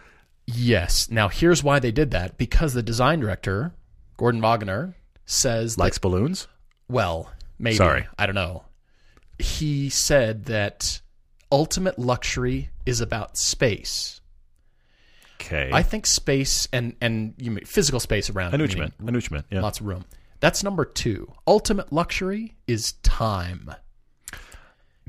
Yes. 0.48 1.10
Now 1.10 1.30
here's 1.30 1.64
why 1.64 1.80
they 1.80 1.92
did 1.92 2.12
that 2.12 2.38
because 2.38 2.74
the 2.74 2.84
design 2.84 3.20
director 3.20 3.74
Gorden 4.20 4.42
Wagener 4.42 4.94
says 5.26 5.78
Likes 5.78 5.98
that 5.98 6.02
balloons. 6.02 6.48
well 6.88 7.32
maybe 7.58 7.78
Sorry. 7.78 8.06
I 8.20 8.28
don't 8.28 8.36
know. 8.36 8.65
He 9.40 9.90
said 9.90 10.46
that 10.46 11.02
ultimate 11.52 12.00
luxury 12.00 12.70
is 12.86 13.02
about 13.02 13.38
space. 13.38 14.22
Okay. 15.42 15.70
I 15.74 15.84
think 15.84 16.06
space 16.06 16.68
and 16.72 16.96
and 17.02 17.34
you 17.38 17.52
mean 17.52 17.66
physical 17.66 18.00
space 18.00 18.30
around. 18.30 18.54
I 18.54 18.58
what 18.58 18.62
you 18.72 18.78
meaning 18.78 18.80
meant. 18.80 18.94
I 19.00 19.12
knew 19.12 19.18
what 19.18 19.30
you 19.30 19.34
meant. 19.36 19.46
Yeah. 19.52 19.62
Lots 19.62 19.80
of 19.80 19.86
room. 19.86 20.06
That's 20.40 20.64
number 20.64 20.86
two. 20.86 21.32
Ultimate 21.48 21.92
luxury 21.92 22.56
is 22.68 22.94
time. 23.04 23.72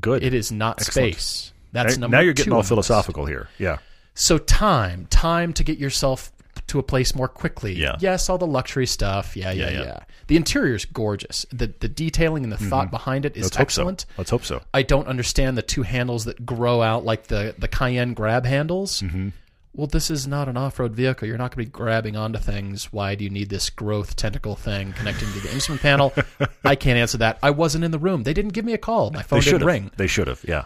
Good. 0.00 0.22
It 0.22 0.34
is 0.34 0.52
not 0.52 0.80
Excellent. 0.80 1.14
space. 1.14 1.52
That's 1.72 1.96
Now- 1.96 2.00
number 2.02 2.16
now 2.16 2.22
you're 2.22 2.34
getting 2.34 2.52
all 2.52 2.62
philosophical 2.62 3.26
here. 3.26 3.48
Yeah. 3.58 3.78
So 4.14 4.38
time, 4.38 5.06
time 5.10 5.52
to 5.54 5.64
get 5.64 5.78
yourself 5.78 6.32
to 6.68 6.78
a 6.78 6.82
place 6.82 7.14
more 7.14 7.28
quickly. 7.28 7.72
Yeah. 7.74 7.96
Yes, 8.00 8.28
all 8.28 8.38
the 8.38 8.46
luxury 8.46 8.86
stuff. 8.86 9.36
Yeah, 9.36 9.50
yeah, 9.52 9.64
Yeah, 9.64 9.70
yeah. 9.70 9.82
yeah. 9.84 9.98
The 10.26 10.36
interior's 10.36 10.84
gorgeous. 10.84 11.46
The 11.52 11.72
the 11.80 11.88
detailing 11.88 12.42
and 12.44 12.52
the 12.52 12.56
thought 12.58 12.90
behind 12.90 13.24
it 13.24 13.36
is 13.36 13.44
Let's 13.44 13.56
hope 13.56 13.70
so. 13.70 13.82
excellent. 13.82 14.06
Let's 14.18 14.30
hope 14.30 14.44
so. 14.44 14.62
I 14.74 14.82
don't 14.82 15.06
understand 15.06 15.56
the 15.56 15.62
two 15.62 15.82
handles 15.82 16.24
that 16.24 16.44
grow 16.44 16.82
out 16.82 17.04
like 17.04 17.28
the 17.28 17.54
the 17.58 17.68
Cayenne 17.68 18.14
grab 18.14 18.44
handles. 18.46 19.02
Mm-hmm. 19.02 19.28
Well, 19.74 19.86
this 19.86 20.10
is 20.10 20.26
not 20.26 20.48
an 20.48 20.56
off-road 20.56 20.94
vehicle. 20.94 21.28
You're 21.28 21.36
not 21.36 21.54
going 21.54 21.66
to 21.66 21.70
be 21.70 21.70
grabbing 21.70 22.16
onto 22.16 22.38
things. 22.38 22.94
Why 22.94 23.14
do 23.14 23.24
you 23.24 23.28
need 23.28 23.50
this 23.50 23.68
growth 23.68 24.16
tentacle 24.16 24.56
thing 24.56 24.94
connecting 24.94 25.30
to 25.30 25.40
the 25.40 25.52
instrument 25.52 25.82
panel? 25.82 26.14
I 26.64 26.76
can't 26.76 26.96
answer 26.98 27.18
that. 27.18 27.38
I 27.42 27.50
wasn't 27.50 27.84
in 27.84 27.90
the 27.90 27.98
room. 27.98 28.22
They 28.22 28.32
didn't 28.32 28.54
give 28.54 28.64
me 28.64 28.72
a 28.72 28.78
call. 28.78 29.10
My 29.10 29.22
phone 29.22 29.40
They 29.40 29.44
should 29.44 29.50
didn't 29.52 29.66
ring. 29.66 29.90
They 29.98 30.06
should 30.06 30.28
have. 30.28 30.42
Yeah. 30.48 30.64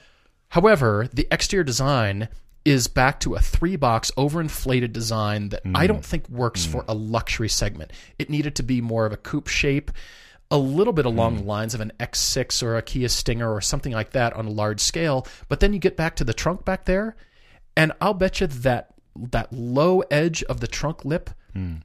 However, 0.51 1.09
the 1.12 1.26
exterior 1.32 1.64
design 1.64 2.28
is 2.64 2.88
back 2.88 3.20
to 3.20 3.34
a 3.34 3.40
three 3.40 3.76
box 3.76 4.11
overinflated 4.16 4.92
design 4.92 5.48
that 5.50 5.62
I 5.74 5.86
don't 5.86 6.00
mm. 6.00 6.04
think 6.04 6.28
works 6.28 6.66
for 6.66 6.82
mm. 6.82 6.88
a 6.88 6.94
luxury 6.94 7.48
segment. 7.48 7.92
It 8.18 8.30
needed 8.30 8.56
to 8.56 8.62
be 8.62 8.80
more 8.80 9.06
of 9.06 9.12
a 9.12 9.16
coupe 9.16 9.48
shape, 9.48 9.90
a 10.50 10.58
little 10.58 10.92
bit 10.92 11.06
along 11.06 11.36
mm. 11.36 11.38
the 11.38 11.44
lines 11.44 11.74
of 11.74 11.80
an 11.80 11.92
X6 11.98 12.62
or 12.62 12.76
a 12.76 12.82
Kia 12.82 13.08
Stinger 13.08 13.52
or 13.52 13.61
something 13.61 13.92
like 13.92 14.11
that 14.11 14.34
on 14.34 14.46
a 14.46 14.50
large 14.50 14.80
scale. 14.80 15.26
But 15.48 15.61
then 15.61 15.72
you 15.72 15.78
get 15.78 15.96
back 15.96 16.16
to 16.16 16.24
the 16.24 16.34
trunk 16.34 16.64
back 16.64 16.84
there, 16.84 17.16
and 17.76 17.92
I'll 18.00 18.14
bet 18.14 18.40
you 18.40 18.46
that 18.46 18.94
that 19.16 19.52
low 19.52 20.00
edge 20.11 20.42
of 20.44 20.61
the 20.61 20.68
trunk 20.68 21.04
lip 21.04 21.30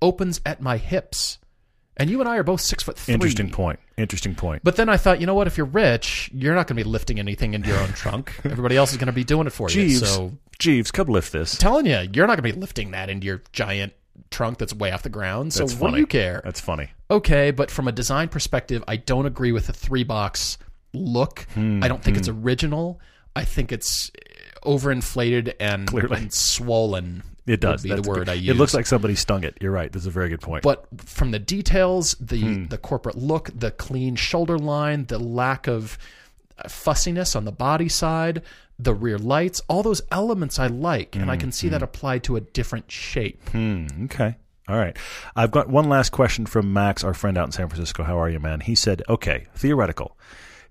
opens 0.02 0.42
at 0.46 0.62
my 0.62 0.78
hips. 0.78 1.40
And 1.98 2.10
you 2.10 2.20
and 2.20 2.28
I 2.28 2.36
are 2.36 2.44
both 2.44 2.60
six 2.60 2.84
foot 2.84 2.98
three. 2.98 3.14
Interesting 3.14 3.50
point. 3.50 3.80
Interesting 3.98 4.36
point. 4.36 4.64
But 4.66 4.76
then 4.76 4.90
I 4.90 4.98
thought, 4.98 5.22
you 5.22 5.26
know 5.26 5.34
what? 5.34 5.48
If 5.48 5.58
you're 5.58 5.66
rich, 5.66 6.30
you're 6.34 6.54
not 6.54 6.68
going 6.68 6.78
to 6.78 6.84
be 6.84 6.90
lifting 6.90 7.20
anything 7.20 7.54
into 7.54 7.70
your 7.70 7.80
own 7.80 7.94
trunk. 7.94 8.38
Everybody 8.44 8.76
else 8.76 8.92
is 8.92 8.98
going 8.98 9.08
to 9.08 9.14
be 9.14 9.24
doing 9.24 9.48
it 9.48 9.52
for 9.52 9.70
you. 9.70 9.90
So, 9.92 10.34
Jeeves, 10.60 10.92
come 10.92 11.08
lift 11.08 11.32
this. 11.32 11.58
telling 11.58 11.86
you, 11.86 12.08
you're 12.14 12.28
not 12.28 12.38
going 12.38 12.50
to 12.50 12.56
be 12.56 12.60
lifting 12.60 12.92
that 12.92 13.10
into 13.10 13.26
your 13.28 13.42
giant 13.52 13.94
trunk 14.32 14.58
that's 14.58 14.74
way 14.74 14.92
off 14.92 15.04
the 15.04 15.10
ground. 15.10 15.54
So, 15.54 15.60
That's 15.60 15.74
what 15.74 15.90
funny. 15.90 15.96
do 15.96 16.00
you 16.02 16.08
care? 16.08 16.42
That's 16.44 16.60
funny. 16.62 16.90
okay, 17.12 17.52
but 17.52 17.70
from 17.70 17.88
a 17.88 17.92
design 17.92 18.30
perspective, 18.30 18.84
I 18.88 18.96
don't 18.98 19.26
agree 19.26 19.52
with 19.52 19.68
the 19.68 19.74
three 19.74 20.04
box 20.04 20.58
look. 20.94 21.42
Hmm, 21.54 21.84
I 21.84 21.88
don't 21.88 22.02
think 22.04 22.16
it's 22.18 22.30
original. 22.30 23.00
I 23.36 23.44
think 23.44 23.72
it's 23.74 24.10
overinflated 24.66 25.54
and, 25.60 25.88
Clearly. 25.88 26.18
and 26.18 26.34
swollen. 26.34 27.24
It 27.46 27.60
does. 27.60 27.84
Would 27.84 27.90
be 27.90 27.90
That's 27.96 28.02
the 28.04 28.10
word 28.10 28.16
good- 28.20 28.30
I 28.30 28.34
use. 28.34 28.50
It 28.50 28.58
looks 28.58 28.74
like 28.74 28.88
somebody 28.88 29.14
stung 29.16 29.44
it. 29.44 29.58
You're 29.62 29.72
right. 29.72 29.92
That's 29.92 30.06
a 30.08 30.10
very 30.12 30.30
good 30.30 30.42
point. 30.42 30.64
But 30.64 30.86
from 31.02 31.32
the 31.32 31.38
details, 31.40 32.16
the 32.20 32.42
Hmm. 32.42 32.66
the 32.68 32.78
corporate 32.78 33.18
look, 33.18 33.52
the 33.54 33.72
clean 33.72 34.16
shoulder 34.16 34.58
line, 34.58 35.06
the 35.06 35.20
lack 35.20 35.68
of 35.68 35.98
uh, 36.58 36.68
fussiness 36.70 37.36
on 37.36 37.46
the 37.46 37.52
body 37.52 37.90
side, 37.90 38.42
the 38.78 38.94
rear 38.94 39.18
lights, 39.18 39.62
all 39.68 39.84
those 39.84 40.02
elements 40.12 40.60
I 40.60 40.68
like, 40.68 41.16
and 41.16 41.32
I 41.32 41.38
can 41.38 41.52
see 41.52 41.70
that 41.70 41.82
applied 41.82 42.24
to 42.24 42.36
a 42.36 42.42
different 42.42 42.92
shape. 42.92 43.50
Hmm, 43.50 43.88
okay. 44.06 44.36
All 44.68 44.78
right. 44.78 44.98
I've 45.36 45.52
got 45.52 45.70
one 45.70 45.88
last 45.88 46.12
question 46.12 46.46
from 46.46 46.74
Max, 46.74 47.04
our 47.04 47.14
friend 47.14 47.38
out 47.38 47.48
in 47.48 47.52
San 47.52 47.70
Francisco. 47.70 48.04
How 48.04 48.20
are 48.20 48.30
you, 48.30 48.40
man? 48.40 48.62
He 48.62 48.76
said, 48.76 49.04
okay, 49.08 49.46
theoretical. 49.56 50.18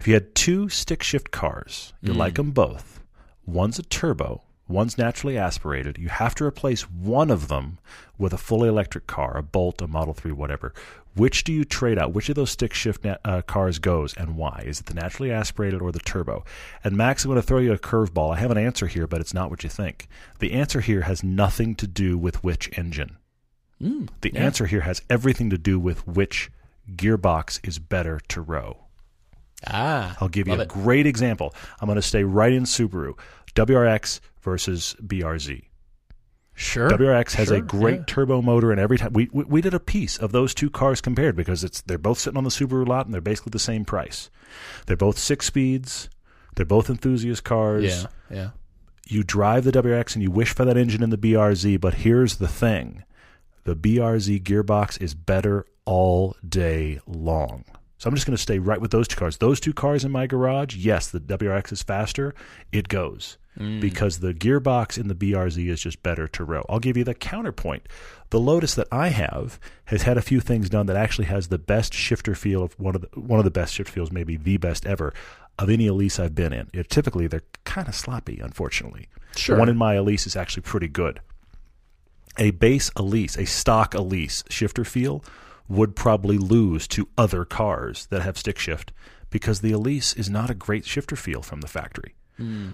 If 0.00 0.08
you 0.08 0.14
had 0.14 0.34
two 0.34 0.68
stick 0.68 1.02
shift 1.02 1.30
cars, 1.30 1.92
you 2.02 2.12
like 2.12 2.34
them 2.34 2.50
both. 2.50 3.00
One's 3.46 3.78
a 3.78 3.82
turbo, 3.82 4.42
one's 4.68 4.98
naturally 4.98 5.38
aspirated. 5.38 5.98
You 5.98 6.08
have 6.08 6.34
to 6.36 6.44
replace 6.44 6.82
one 6.90 7.30
of 7.30 7.48
them 7.48 7.78
with 8.18 8.32
a 8.32 8.38
fully 8.38 8.68
electric 8.68 9.06
car, 9.06 9.36
a 9.36 9.42
Bolt, 9.42 9.80
a 9.80 9.86
Model 9.86 10.14
3, 10.14 10.32
whatever. 10.32 10.74
Which 11.16 11.44
do 11.44 11.52
you 11.52 11.64
trade 11.64 11.98
out? 11.98 12.12
Which 12.12 12.28
of 12.28 12.34
those 12.34 12.50
stick 12.50 12.74
shift 12.74 13.04
na- 13.04 13.16
uh, 13.24 13.42
cars 13.42 13.78
goes 13.78 14.14
and 14.14 14.36
why? 14.36 14.64
Is 14.66 14.80
it 14.80 14.86
the 14.86 14.94
naturally 14.94 15.30
aspirated 15.30 15.80
or 15.80 15.92
the 15.92 16.00
turbo? 16.00 16.44
And 16.82 16.96
Max, 16.96 17.24
I'm 17.24 17.30
going 17.30 17.40
to 17.40 17.46
throw 17.46 17.58
you 17.60 17.72
a 17.72 17.78
curveball. 17.78 18.34
I 18.34 18.38
have 18.40 18.50
an 18.50 18.58
answer 18.58 18.86
here, 18.88 19.06
but 19.06 19.20
it's 19.20 19.32
not 19.34 19.48
what 19.48 19.62
you 19.62 19.70
think. 19.70 20.08
The 20.40 20.52
answer 20.52 20.80
here 20.80 21.02
has 21.02 21.22
nothing 21.22 21.76
to 21.76 21.86
do 21.86 22.18
with 22.18 22.42
which 22.42 22.76
engine. 22.76 23.16
Mm, 23.80 24.08
The 24.22 24.32
yeah. 24.34 24.40
answer 24.44 24.66
here 24.66 24.80
has 24.80 25.02
everything 25.08 25.50
to 25.50 25.58
do 25.58 25.78
with 25.78 26.06
which 26.06 26.50
gearbox 26.96 27.60
is 27.66 27.78
better 27.78 28.20
to 28.28 28.40
row. 28.40 28.78
Ah, 29.66 30.16
I'll 30.20 30.28
give 30.28 30.46
you 30.48 30.54
a 30.54 30.58
it. 30.60 30.68
great 30.68 31.06
example. 31.06 31.54
I'm 31.80 31.86
going 31.86 31.96
to 31.96 32.02
stay 32.02 32.24
right 32.24 32.52
in 32.52 32.64
Subaru. 32.64 33.14
WRX 33.54 34.20
versus 34.42 34.94
BRZ. 35.00 35.62
Sure. 36.54 36.88
WRX 36.88 37.34
has 37.34 37.50
a 37.50 37.60
great 37.60 37.98
yeah. 37.98 38.04
turbo 38.06 38.40
motor, 38.40 38.70
and 38.70 38.80
every 38.80 38.96
time 38.96 39.12
we, 39.12 39.28
we 39.32 39.44
we 39.44 39.60
did 39.60 39.74
a 39.74 39.80
piece 39.80 40.16
of 40.16 40.30
those 40.30 40.54
two 40.54 40.70
cars 40.70 41.00
compared 41.00 41.34
because 41.34 41.64
it's 41.64 41.80
they're 41.80 41.98
both 41.98 42.18
sitting 42.18 42.36
on 42.36 42.44
the 42.44 42.50
Subaru 42.50 42.86
lot 42.86 43.06
and 43.06 43.14
they're 43.14 43.20
basically 43.20 43.50
the 43.50 43.58
same 43.58 43.84
price. 43.84 44.30
They're 44.86 44.96
both 44.96 45.18
six 45.18 45.46
speeds. 45.46 46.08
They're 46.54 46.64
both 46.64 46.88
enthusiast 46.88 47.42
cars. 47.42 47.84
Yeah, 47.84 48.06
yeah. 48.30 48.50
You 49.06 49.24
drive 49.24 49.64
the 49.64 49.72
WRX 49.72 50.14
and 50.14 50.22
you 50.22 50.30
wish 50.30 50.54
for 50.54 50.64
that 50.64 50.76
engine 50.76 51.02
in 51.02 51.10
the 51.10 51.18
BRZ, 51.18 51.80
but 51.80 51.94
here's 51.94 52.36
the 52.36 52.48
thing: 52.48 53.02
the 53.64 53.74
BRZ 53.74 54.42
gearbox 54.44 55.00
is 55.02 55.14
better 55.14 55.66
all 55.84 56.36
day 56.48 57.00
long. 57.04 57.64
So 58.04 58.08
I'm 58.08 58.14
just 58.16 58.26
going 58.26 58.36
to 58.36 58.42
stay 58.42 58.58
right 58.58 58.82
with 58.82 58.90
those 58.90 59.08
two 59.08 59.16
cars. 59.16 59.38
Those 59.38 59.58
two 59.58 59.72
cars 59.72 60.04
in 60.04 60.12
my 60.12 60.26
garage, 60.26 60.76
yes, 60.76 61.08
the 61.08 61.20
WRX 61.20 61.72
is 61.72 61.82
faster. 61.82 62.34
It 62.70 62.88
goes 62.88 63.38
mm. 63.58 63.80
because 63.80 64.18
the 64.18 64.34
gearbox 64.34 64.98
in 64.98 65.08
the 65.08 65.14
BRZ 65.14 65.66
is 65.70 65.80
just 65.80 66.02
better 66.02 66.28
to 66.28 66.44
row. 66.44 66.66
I'll 66.68 66.80
give 66.80 66.98
you 66.98 67.04
the 67.04 67.14
counterpoint. 67.14 67.88
The 68.28 68.38
Lotus 68.38 68.74
that 68.74 68.88
I 68.92 69.08
have 69.08 69.58
has 69.86 70.02
had 70.02 70.18
a 70.18 70.20
few 70.20 70.40
things 70.40 70.68
done 70.68 70.84
that 70.84 70.96
actually 70.96 71.24
has 71.28 71.48
the 71.48 71.56
best 71.56 71.94
shifter 71.94 72.34
feel 72.34 72.62
of 72.62 72.78
one 72.78 72.94
of 72.94 73.00
the 73.00 73.08
one 73.18 73.40
of 73.40 73.44
the 73.46 73.50
best 73.50 73.72
shifter 73.72 73.94
feels, 73.94 74.12
maybe 74.12 74.36
the 74.36 74.58
best 74.58 74.84
ever 74.84 75.14
of 75.58 75.70
any 75.70 75.86
Elise 75.86 76.20
I've 76.20 76.34
been 76.34 76.52
in. 76.52 76.68
It, 76.74 76.90
typically, 76.90 77.26
they're 77.26 77.44
kind 77.64 77.88
of 77.88 77.94
sloppy, 77.94 78.38
unfortunately. 78.38 79.08
Sure. 79.34 79.56
The 79.56 79.60
one 79.60 79.70
in 79.70 79.78
my 79.78 79.94
Elise 79.94 80.26
is 80.26 80.36
actually 80.36 80.64
pretty 80.64 80.88
good 80.88 81.20
a 82.36 82.50
base 82.50 82.90
Elise, 82.96 83.38
a 83.38 83.46
stock 83.46 83.94
Elise 83.94 84.44
shifter 84.50 84.84
feel 84.84 85.24
would 85.68 85.96
probably 85.96 86.38
lose 86.38 86.86
to 86.88 87.08
other 87.16 87.44
cars 87.44 88.06
that 88.06 88.22
have 88.22 88.38
stick 88.38 88.58
shift 88.58 88.92
because 89.30 89.60
the 89.60 89.72
Elise 89.72 90.12
is 90.14 90.28
not 90.28 90.50
a 90.50 90.54
great 90.54 90.84
shifter 90.84 91.16
feel 91.16 91.42
from 91.42 91.60
the 91.60 91.68
factory. 91.68 92.14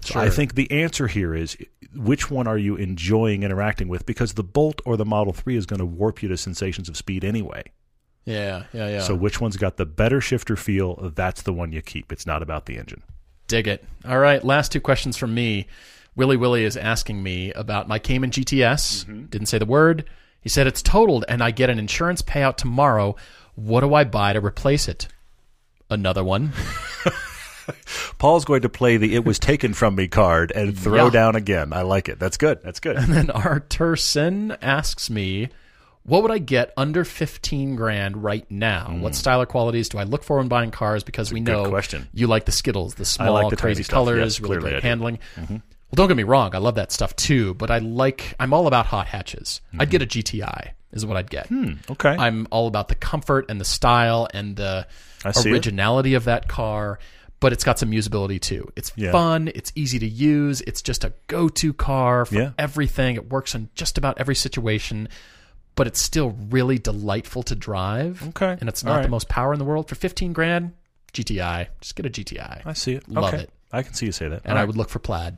So 0.02 0.18
I 0.18 0.30
think 0.30 0.54
the 0.54 0.70
answer 0.70 1.06
here 1.06 1.34
is 1.34 1.56
which 1.94 2.30
one 2.30 2.46
are 2.46 2.56
you 2.56 2.76
enjoying 2.76 3.42
interacting 3.42 3.88
with 3.88 4.06
because 4.06 4.32
the 4.32 4.42
Bolt 4.42 4.80
or 4.86 4.96
the 4.96 5.04
Model 5.04 5.34
3 5.34 5.54
is 5.54 5.66
going 5.66 5.80
to 5.80 5.86
warp 5.86 6.22
you 6.22 6.30
to 6.30 6.36
sensations 6.38 6.88
of 6.88 6.96
speed 6.96 7.24
anyway. 7.24 7.64
Yeah, 8.24 8.64
yeah, 8.72 8.88
yeah. 8.88 9.00
So 9.00 9.14
which 9.14 9.38
one's 9.38 9.58
got 9.58 9.76
the 9.76 9.84
better 9.84 10.20
shifter 10.20 10.56
feel, 10.56 11.12
that's 11.14 11.42
the 11.42 11.52
one 11.52 11.72
you 11.72 11.82
keep. 11.82 12.10
It's 12.10 12.26
not 12.26 12.42
about 12.42 12.66
the 12.66 12.78
engine. 12.78 13.02
Dig 13.48 13.68
it. 13.68 13.84
All 14.06 14.18
right, 14.18 14.42
last 14.42 14.72
two 14.72 14.80
questions 14.80 15.18
from 15.18 15.34
me. 15.34 15.66
Willie 16.16 16.38
Willie 16.38 16.64
is 16.64 16.76
asking 16.76 17.22
me 17.22 17.52
about 17.52 17.86
my 17.86 17.98
Cayman 17.98 18.30
GTS. 18.30 19.04
Mm-hmm. 19.04 19.24
Didn't 19.26 19.48
say 19.48 19.58
the 19.58 19.66
word. 19.66 20.08
He 20.40 20.48
said 20.48 20.66
it's 20.66 20.82
totaled 20.82 21.24
and 21.28 21.42
I 21.42 21.50
get 21.50 21.70
an 21.70 21.78
insurance 21.78 22.22
payout 22.22 22.56
tomorrow. 22.56 23.16
What 23.54 23.80
do 23.80 23.94
I 23.94 24.04
buy 24.04 24.32
to 24.32 24.40
replace 24.40 24.88
it? 24.88 25.08
Another 25.90 26.24
one. 26.24 26.52
Paul's 28.18 28.44
going 28.44 28.62
to 28.62 28.68
play 28.68 28.96
the 28.96 29.14
"It 29.14 29.24
was 29.24 29.38
taken 29.38 29.74
from 29.74 29.94
me" 29.94 30.08
card 30.08 30.50
and 30.54 30.76
throw 30.76 31.04
Yeah. 31.04 31.10
down 31.10 31.36
again. 31.36 31.72
I 31.72 31.82
like 31.82 32.08
it. 32.08 32.18
That's 32.18 32.36
good. 32.36 32.58
That's 32.62 32.80
good. 32.80 32.96
And 32.96 33.12
then 33.12 33.30
Artur 33.30 33.96
Sin 33.96 34.56
asks 34.60 35.08
me, 35.08 35.48
what 36.02 36.22
would 36.22 36.30
I 36.32 36.38
get 36.38 36.72
under 36.76 37.04
15 37.04 37.76
grand 37.76 38.22
right 38.24 38.50
now? 38.50 38.96
What 39.00 39.14
style 39.14 39.42
or 39.42 39.46
qualities 39.46 39.88
do 39.88 39.98
I 39.98 40.04
look 40.04 40.24
for 40.24 40.38
when 40.38 40.48
buying 40.48 40.70
cars? 40.70 41.04
Because 41.04 41.32
we 41.32 41.40
Hmm. 41.40 41.44
good 41.46 41.52
know 41.52 41.68
question. 41.70 42.08
you 42.12 42.26
like 42.26 42.46
the 42.46 42.52
Skittles, 42.52 42.94
the 42.94 43.04
small, 43.04 43.34
like 43.34 43.50
the 43.50 43.56
crazy 43.56 43.82
stuff. 43.84 43.94
colors, 43.94 44.18
Yes, 44.18 44.40
really 44.40 44.56
great 44.58 44.76
I 44.76 44.80
do. 44.80 45.60
Well, 45.90 45.96
don't 45.96 46.08
get 46.08 46.16
me 46.16 46.22
wrong. 46.22 46.54
I 46.54 46.58
love 46.58 46.76
that 46.76 46.92
stuff 46.92 47.14
too, 47.16 47.54
but 47.54 47.70
I 47.70 47.78
like, 47.78 48.34
I'm 48.38 48.52
all 48.52 48.66
about 48.66 48.86
hot 48.86 49.06
hatches. 49.08 49.60
I'd 49.78 49.90
get 49.90 50.02
a 50.02 50.06
GTI, 50.06 50.70
is 50.92 51.04
what 51.04 51.16
I'd 51.16 51.30
get. 51.30 51.48
Hmm, 51.48 51.72
okay. 51.90 52.10
I'm 52.16 52.46
all 52.50 52.66
about 52.68 52.88
the 52.88 52.94
comfort 52.94 53.46
and 53.48 53.60
the 53.60 53.64
style 53.64 54.28
and 54.32 54.54
the 54.56 54.86
see 55.32 55.48
it. 55.50 55.52
originality 55.52 56.14
of 56.14 56.24
that 56.24 56.46
car, 56.48 56.98
but 57.40 57.52
it's 57.52 57.64
got 57.64 57.78
some 57.78 57.90
usability 57.90 58.40
too. 58.40 58.70
It's 58.76 58.92
Yeah. 58.94 59.10
fun, 59.12 59.50
it's 59.54 59.72
easy 59.74 59.98
to 59.98 60.06
use, 60.08 60.60
it's 60.60 60.80
just 60.82 61.02
a 61.04 61.12
go 61.26 61.48
to 61.48 61.72
car 61.72 62.24
for 62.24 62.34
Yeah. 62.36 62.50
everything. 62.58 63.16
It 63.16 63.28
works 63.30 63.54
in 63.56 63.68
just 63.74 63.98
about 63.98 64.18
every 64.18 64.36
situation, 64.36 65.08
but 65.74 65.86
it's 65.88 66.00
still 66.00 66.36
really 66.50 66.78
delightful 66.78 67.42
to 67.44 67.56
drive. 67.56 68.22
Okay. 68.28 68.56
And 68.60 68.68
it's 68.68 68.84
not 68.84 69.02
the 69.02 69.08
most 69.08 69.28
power 69.28 69.52
in 69.52 69.58
the 69.58 69.64
world. 69.64 69.88
For 69.88 69.94
15 69.96 70.32
grand, 70.32 70.72
GTI. 71.12 71.66
Just 71.80 71.96
get 71.96 72.06
a 72.06 72.10
GTI. 72.10 72.62
I 72.64 72.74
see 72.74 72.92
it. 72.92 73.08
Love 73.08 73.32
Okay. 73.34 73.42
it. 73.44 73.50
I 73.72 73.82
can 73.82 73.94
see 73.94 74.06
you 74.06 74.12
say 74.12 74.28
that. 74.28 74.42
And 74.44 74.52
All 74.52 74.58
I 74.58 74.64
would 74.64 74.76
look 74.76 74.88
for 74.90 74.98
plaid. 75.00 75.36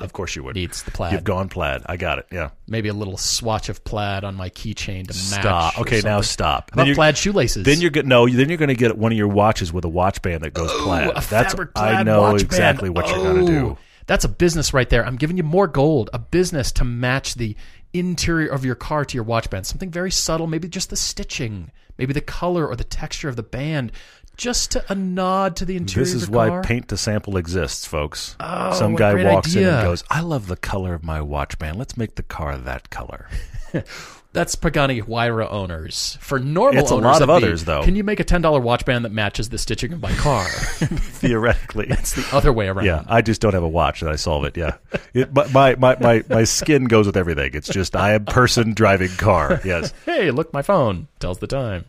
Of 0.00 0.12
course 0.12 0.34
you 0.36 0.42
would. 0.44 0.54
Needs 0.56 0.82
the 0.82 0.90
plaid. 0.90 1.12
You've 1.12 1.24
gone 1.24 1.48
plaid. 1.48 1.82
I 1.86 1.96
got 1.96 2.18
it. 2.18 2.26
Yeah. 2.32 2.50
Maybe 2.66 2.88
a 2.88 2.94
little 2.94 3.16
swatch 3.16 3.68
of 3.68 3.84
plaid 3.84 4.24
on 4.24 4.34
my 4.34 4.50
keychain 4.50 5.02
to 5.06 5.14
match. 5.14 5.40
Stop. 5.42 5.78
Okay, 5.80 6.00
now 6.02 6.20
stop. 6.20 6.70
How 6.70 6.74
about 6.74 6.86
you're- 6.86 6.94
plaid 6.96 7.16
shoelaces? 7.18 7.64
Then 7.64 7.80
you're 7.80 7.90
good. 7.90 8.06
No, 8.06 8.28
then 8.28 8.48
you're 8.48 8.58
going 8.58 8.68
to 8.68 8.74
get 8.74 8.96
one 8.96 9.12
of 9.12 9.18
your 9.18 9.28
watches 9.28 9.72
with 9.72 9.84
a 9.84 9.88
watch 9.88 10.22
band 10.22 10.42
that 10.42 10.54
goes 10.54 10.72
plaid. 10.72 11.08
a 11.10 11.14
That's 11.14 11.52
fabric 11.52 11.70
I 11.76 12.02
know 12.02 12.34
exactly 12.34 12.88
band. 12.88 12.96
what 12.96 13.08
you're 13.08 13.18
going 13.34 13.46
to 13.46 13.52
Oh, 13.52 13.68
do. 13.74 13.78
That's 14.06 14.24
a 14.24 14.28
business 14.28 14.74
right 14.74 14.88
there. 14.88 15.06
I'm 15.06 15.16
giving 15.16 15.36
you 15.36 15.44
more 15.44 15.68
gold. 15.68 16.10
A 16.12 16.18
business 16.18 16.72
to 16.72 16.84
match 16.84 17.34
the 17.36 17.54
interior 17.92 18.48
of 18.48 18.64
your 18.64 18.74
car 18.74 19.04
to 19.04 19.14
your 19.16 19.24
watch 19.24 19.50
band. 19.50 19.66
Something 19.66 19.90
very 19.90 20.10
subtle, 20.10 20.46
maybe 20.46 20.68
just 20.68 20.90
the 20.90 20.96
stitching, 20.96 21.70
maybe 21.98 22.12
the 22.12 22.20
color 22.20 22.66
or 22.66 22.74
the 22.76 22.84
texture 22.84 23.28
of 23.28 23.36
the 23.36 23.42
band, 23.42 23.92
just 24.36 24.70
to 24.72 24.84
a 24.92 24.94
nod 24.94 25.56
to 25.56 25.64
the 25.64 25.76
interior. 25.76 26.04
This 26.04 26.14
is 26.14 26.28
why 26.28 26.48
car. 26.48 26.62
paint 26.62 26.88
to 26.88 26.96
sample 26.96 27.36
exists, 27.36 27.86
folks. 27.86 28.36
Oh, 28.40 28.72
Some 28.72 28.96
guy 28.96 29.22
walks 29.24 29.54
in 29.54 29.66
and 29.66 29.84
goes, 29.84 30.04
"I 30.10 30.20
love 30.20 30.46
the 30.46 30.56
color 30.56 30.94
of 30.94 31.04
my 31.04 31.20
watch 31.20 31.58
band. 31.58 31.78
Let's 31.78 31.96
make 31.96 32.14
the 32.14 32.22
car 32.22 32.56
that 32.56 32.90
color." 32.90 33.28
That's 34.32 34.54
Pagani 34.54 35.02
Huayra 35.02 35.50
owners. 35.50 36.16
For 36.20 36.38
normal 36.38 36.80
It's 36.80 36.92
a 36.92 36.94
owners 36.94 37.04
lot 37.04 37.22
of 37.22 37.26
the- 37.26 37.32
others, 37.34 37.64
though. 37.64 37.82
Can 37.82 37.96
you 37.96 38.04
make 38.04 38.20
a 38.20 38.24
ten 38.24 38.40
dollar 38.40 38.60
watch 38.60 38.84
band 38.84 39.04
that 39.04 39.10
matches 39.10 39.48
the 39.48 39.58
stitching 39.58 39.92
of 39.92 40.00
my 40.00 40.12
car? 40.12 40.44
Theoretically, 40.48 41.88
it's 41.90 42.12
the 42.14 42.24
other 42.36 42.52
way 42.52 42.68
around. 42.68 42.86
Yeah, 42.86 43.02
I 43.08 43.22
just 43.22 43.40
don't 43.40 43.54
have 43.54 43.64
a 43.64 43.68
watch 43.68 44.00
that 44.02 44.10
I 44.10 44.14
solve 44.16 44.44
it. 44.44 44.56
Yeah, 44.56 44.76
it, 45.14 45.32
my, 45.52 45.74
my, 45.74 45.96
my, 46.00 46.22
my 46.28 46.44
skin 46.44 46.84
goes 46.84 47.06
with 47.06 47.16
everything. 47.16 47.50
It's 47.54 47.68
just 47.68 47.96
I 47.96 48.12
am 48.12 48.24
person 48.24 48.72
driving 48.72 49.10
car. 49.10 49.60
Yes. 49.64 49.92
hey, 50.06 50.30
look, 50.30 50.52
my 50.52 50.62
phone 50.62 51.08
tells 51.18 51.38
the 51.38 51.48
time. 51.48 51.84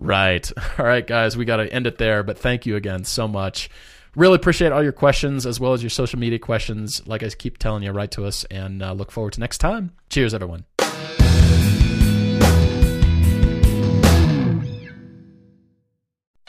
Right. 0.00 0.50
All 0.78 0.84
right, 0.84 1.06
guys, 1.06 1.36
we 1.36 1.44
got 1.44 1.58
to 1.58 1.72
end 1.72 1.86
it 1.86 1.98
there, 1.98 2.22
but 2.22 2.38
thank 2.38 2.66
you 2.66 2.76
again 2.76 3.04
so 3.04 3.28
much. 3.28 3.70
Really 4.16 4.34
appreciate 4.34 4.72
all 4.72 4.82
your 4.82 4.90
questions 4.90 5.46
as 5.46 5.60
well 5.60 5.72
as 5.72 5.84
your 5.84 5.90
social 5.90 6.18
media 6.18 6.40
questions. 6.40 7.06
Like 7.06 7.22
I 7.22 7.28
keep 7.28 7.58
telling 7.58 7.84
you, 7.84 7.92
write 7.92 8.10
to 8.12 8.24
us 8.24 8.44
and 8.50 8.82
uh, 8.82 8.92
look 8.92 9.12
forward 9.12 9.34
to 9.34 9.40
next 9.40 9.58
time. 9.58 9.92
Cheers, 10.08 10.34
everyone. 10.34 10.64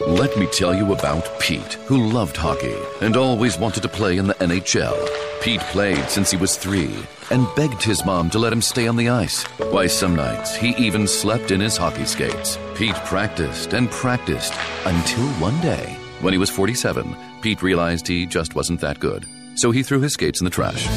Let 0.07 0.35
me 0.35 0.47
tell 0.47 0.73
you 0.73 0.93
about 0.93 1.39
Pete, 1.39 1.73
who 1.85 2.09
loved 2.09 2.35
hockey 2.35 2.75
and 3.01 3.15
always 3.15 3.59
wanted 3.59 3.83
to 3.83 3.89
play 3.89 4.17
in 4.17 4.25
the 4.25 4.33
NHL. 4.35 4.95
Pete 5.41 5.61
played 5.61 6.09
since 6.09 6.31
he 6.31 6.37
was 6.37 6.57
three 6.57 6.95
and 7.29 7.47
begged 7.55 7.83
his 7.83 8.03
mom 8.03 8.29
to 8.31 8.39
let 8.39 8.51
him 8.51 8.61
stay 8.61 8.87
on 8.87 8.95
the 8.95 9.09
ice. 9.09 9.43
Why, 9.69 9.85
some 9.87 10.15
nights 10.15 10.55
he 10.55 10.69
even 10.77 11.07
slept 11.07 11.51
in 11.51 11.59
his 11.61 11.77
hockey 11.77 12.05
skates. 12.05 12.57
Pete 12.75 12.95
practiced 13.05 13.73
and 13.73 13.91
practiced 13.91 14.53
until 14.85 15.27
one 15.33 15.59
day, 15.61 15.95
when 16.21 16.33
he 16.33 16.39
was 16.39 16.49
47, 16.49 17.15
Pete 17.41 17.61
realized 17.61 18.07
he 18.07 18.25
just 18.25 18.55
wasn't 18.55 18.81
that 18.81 18.99
good. 18.99 19.25
So 19.55 19.69
he 19.69 19.83
threw 19.83 20.01
his 20.01 20.13
skates 20.13 20.41
in 20.41 20.45
the 20.45 20.51
trash. 20.51 20.87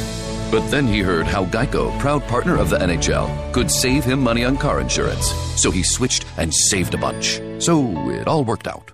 But 0.51 0.67
then 0.71 0.87
he 0.87 1.01
heard 1.01 1.27
how 1.27 1.45
Geico, 1.47 1.99
proud 2.01 2.23
partner 2.23 2.57
of 2.57 2.71
the 2.71 2.79
NHL, 2.79 3.53
could 3.53 3.71
save 3.71 4.05
him 4.05 4.23
money 4.23 4.45
on 4.45 4.57
car 4.57 4.81
insurance. 4.81 5.31
So 5.61 5.71
he 5.71 5.83
switched 5.83 6.25
and 6.39 6.55
saved 6.55 6.95
a 6.95 6.99
bunch. 6.99 7.41
So 7.59 8.11
it 8.11 8.27
all 8.27 8.45
worked 8.45 8.67
out. 8.67 8.94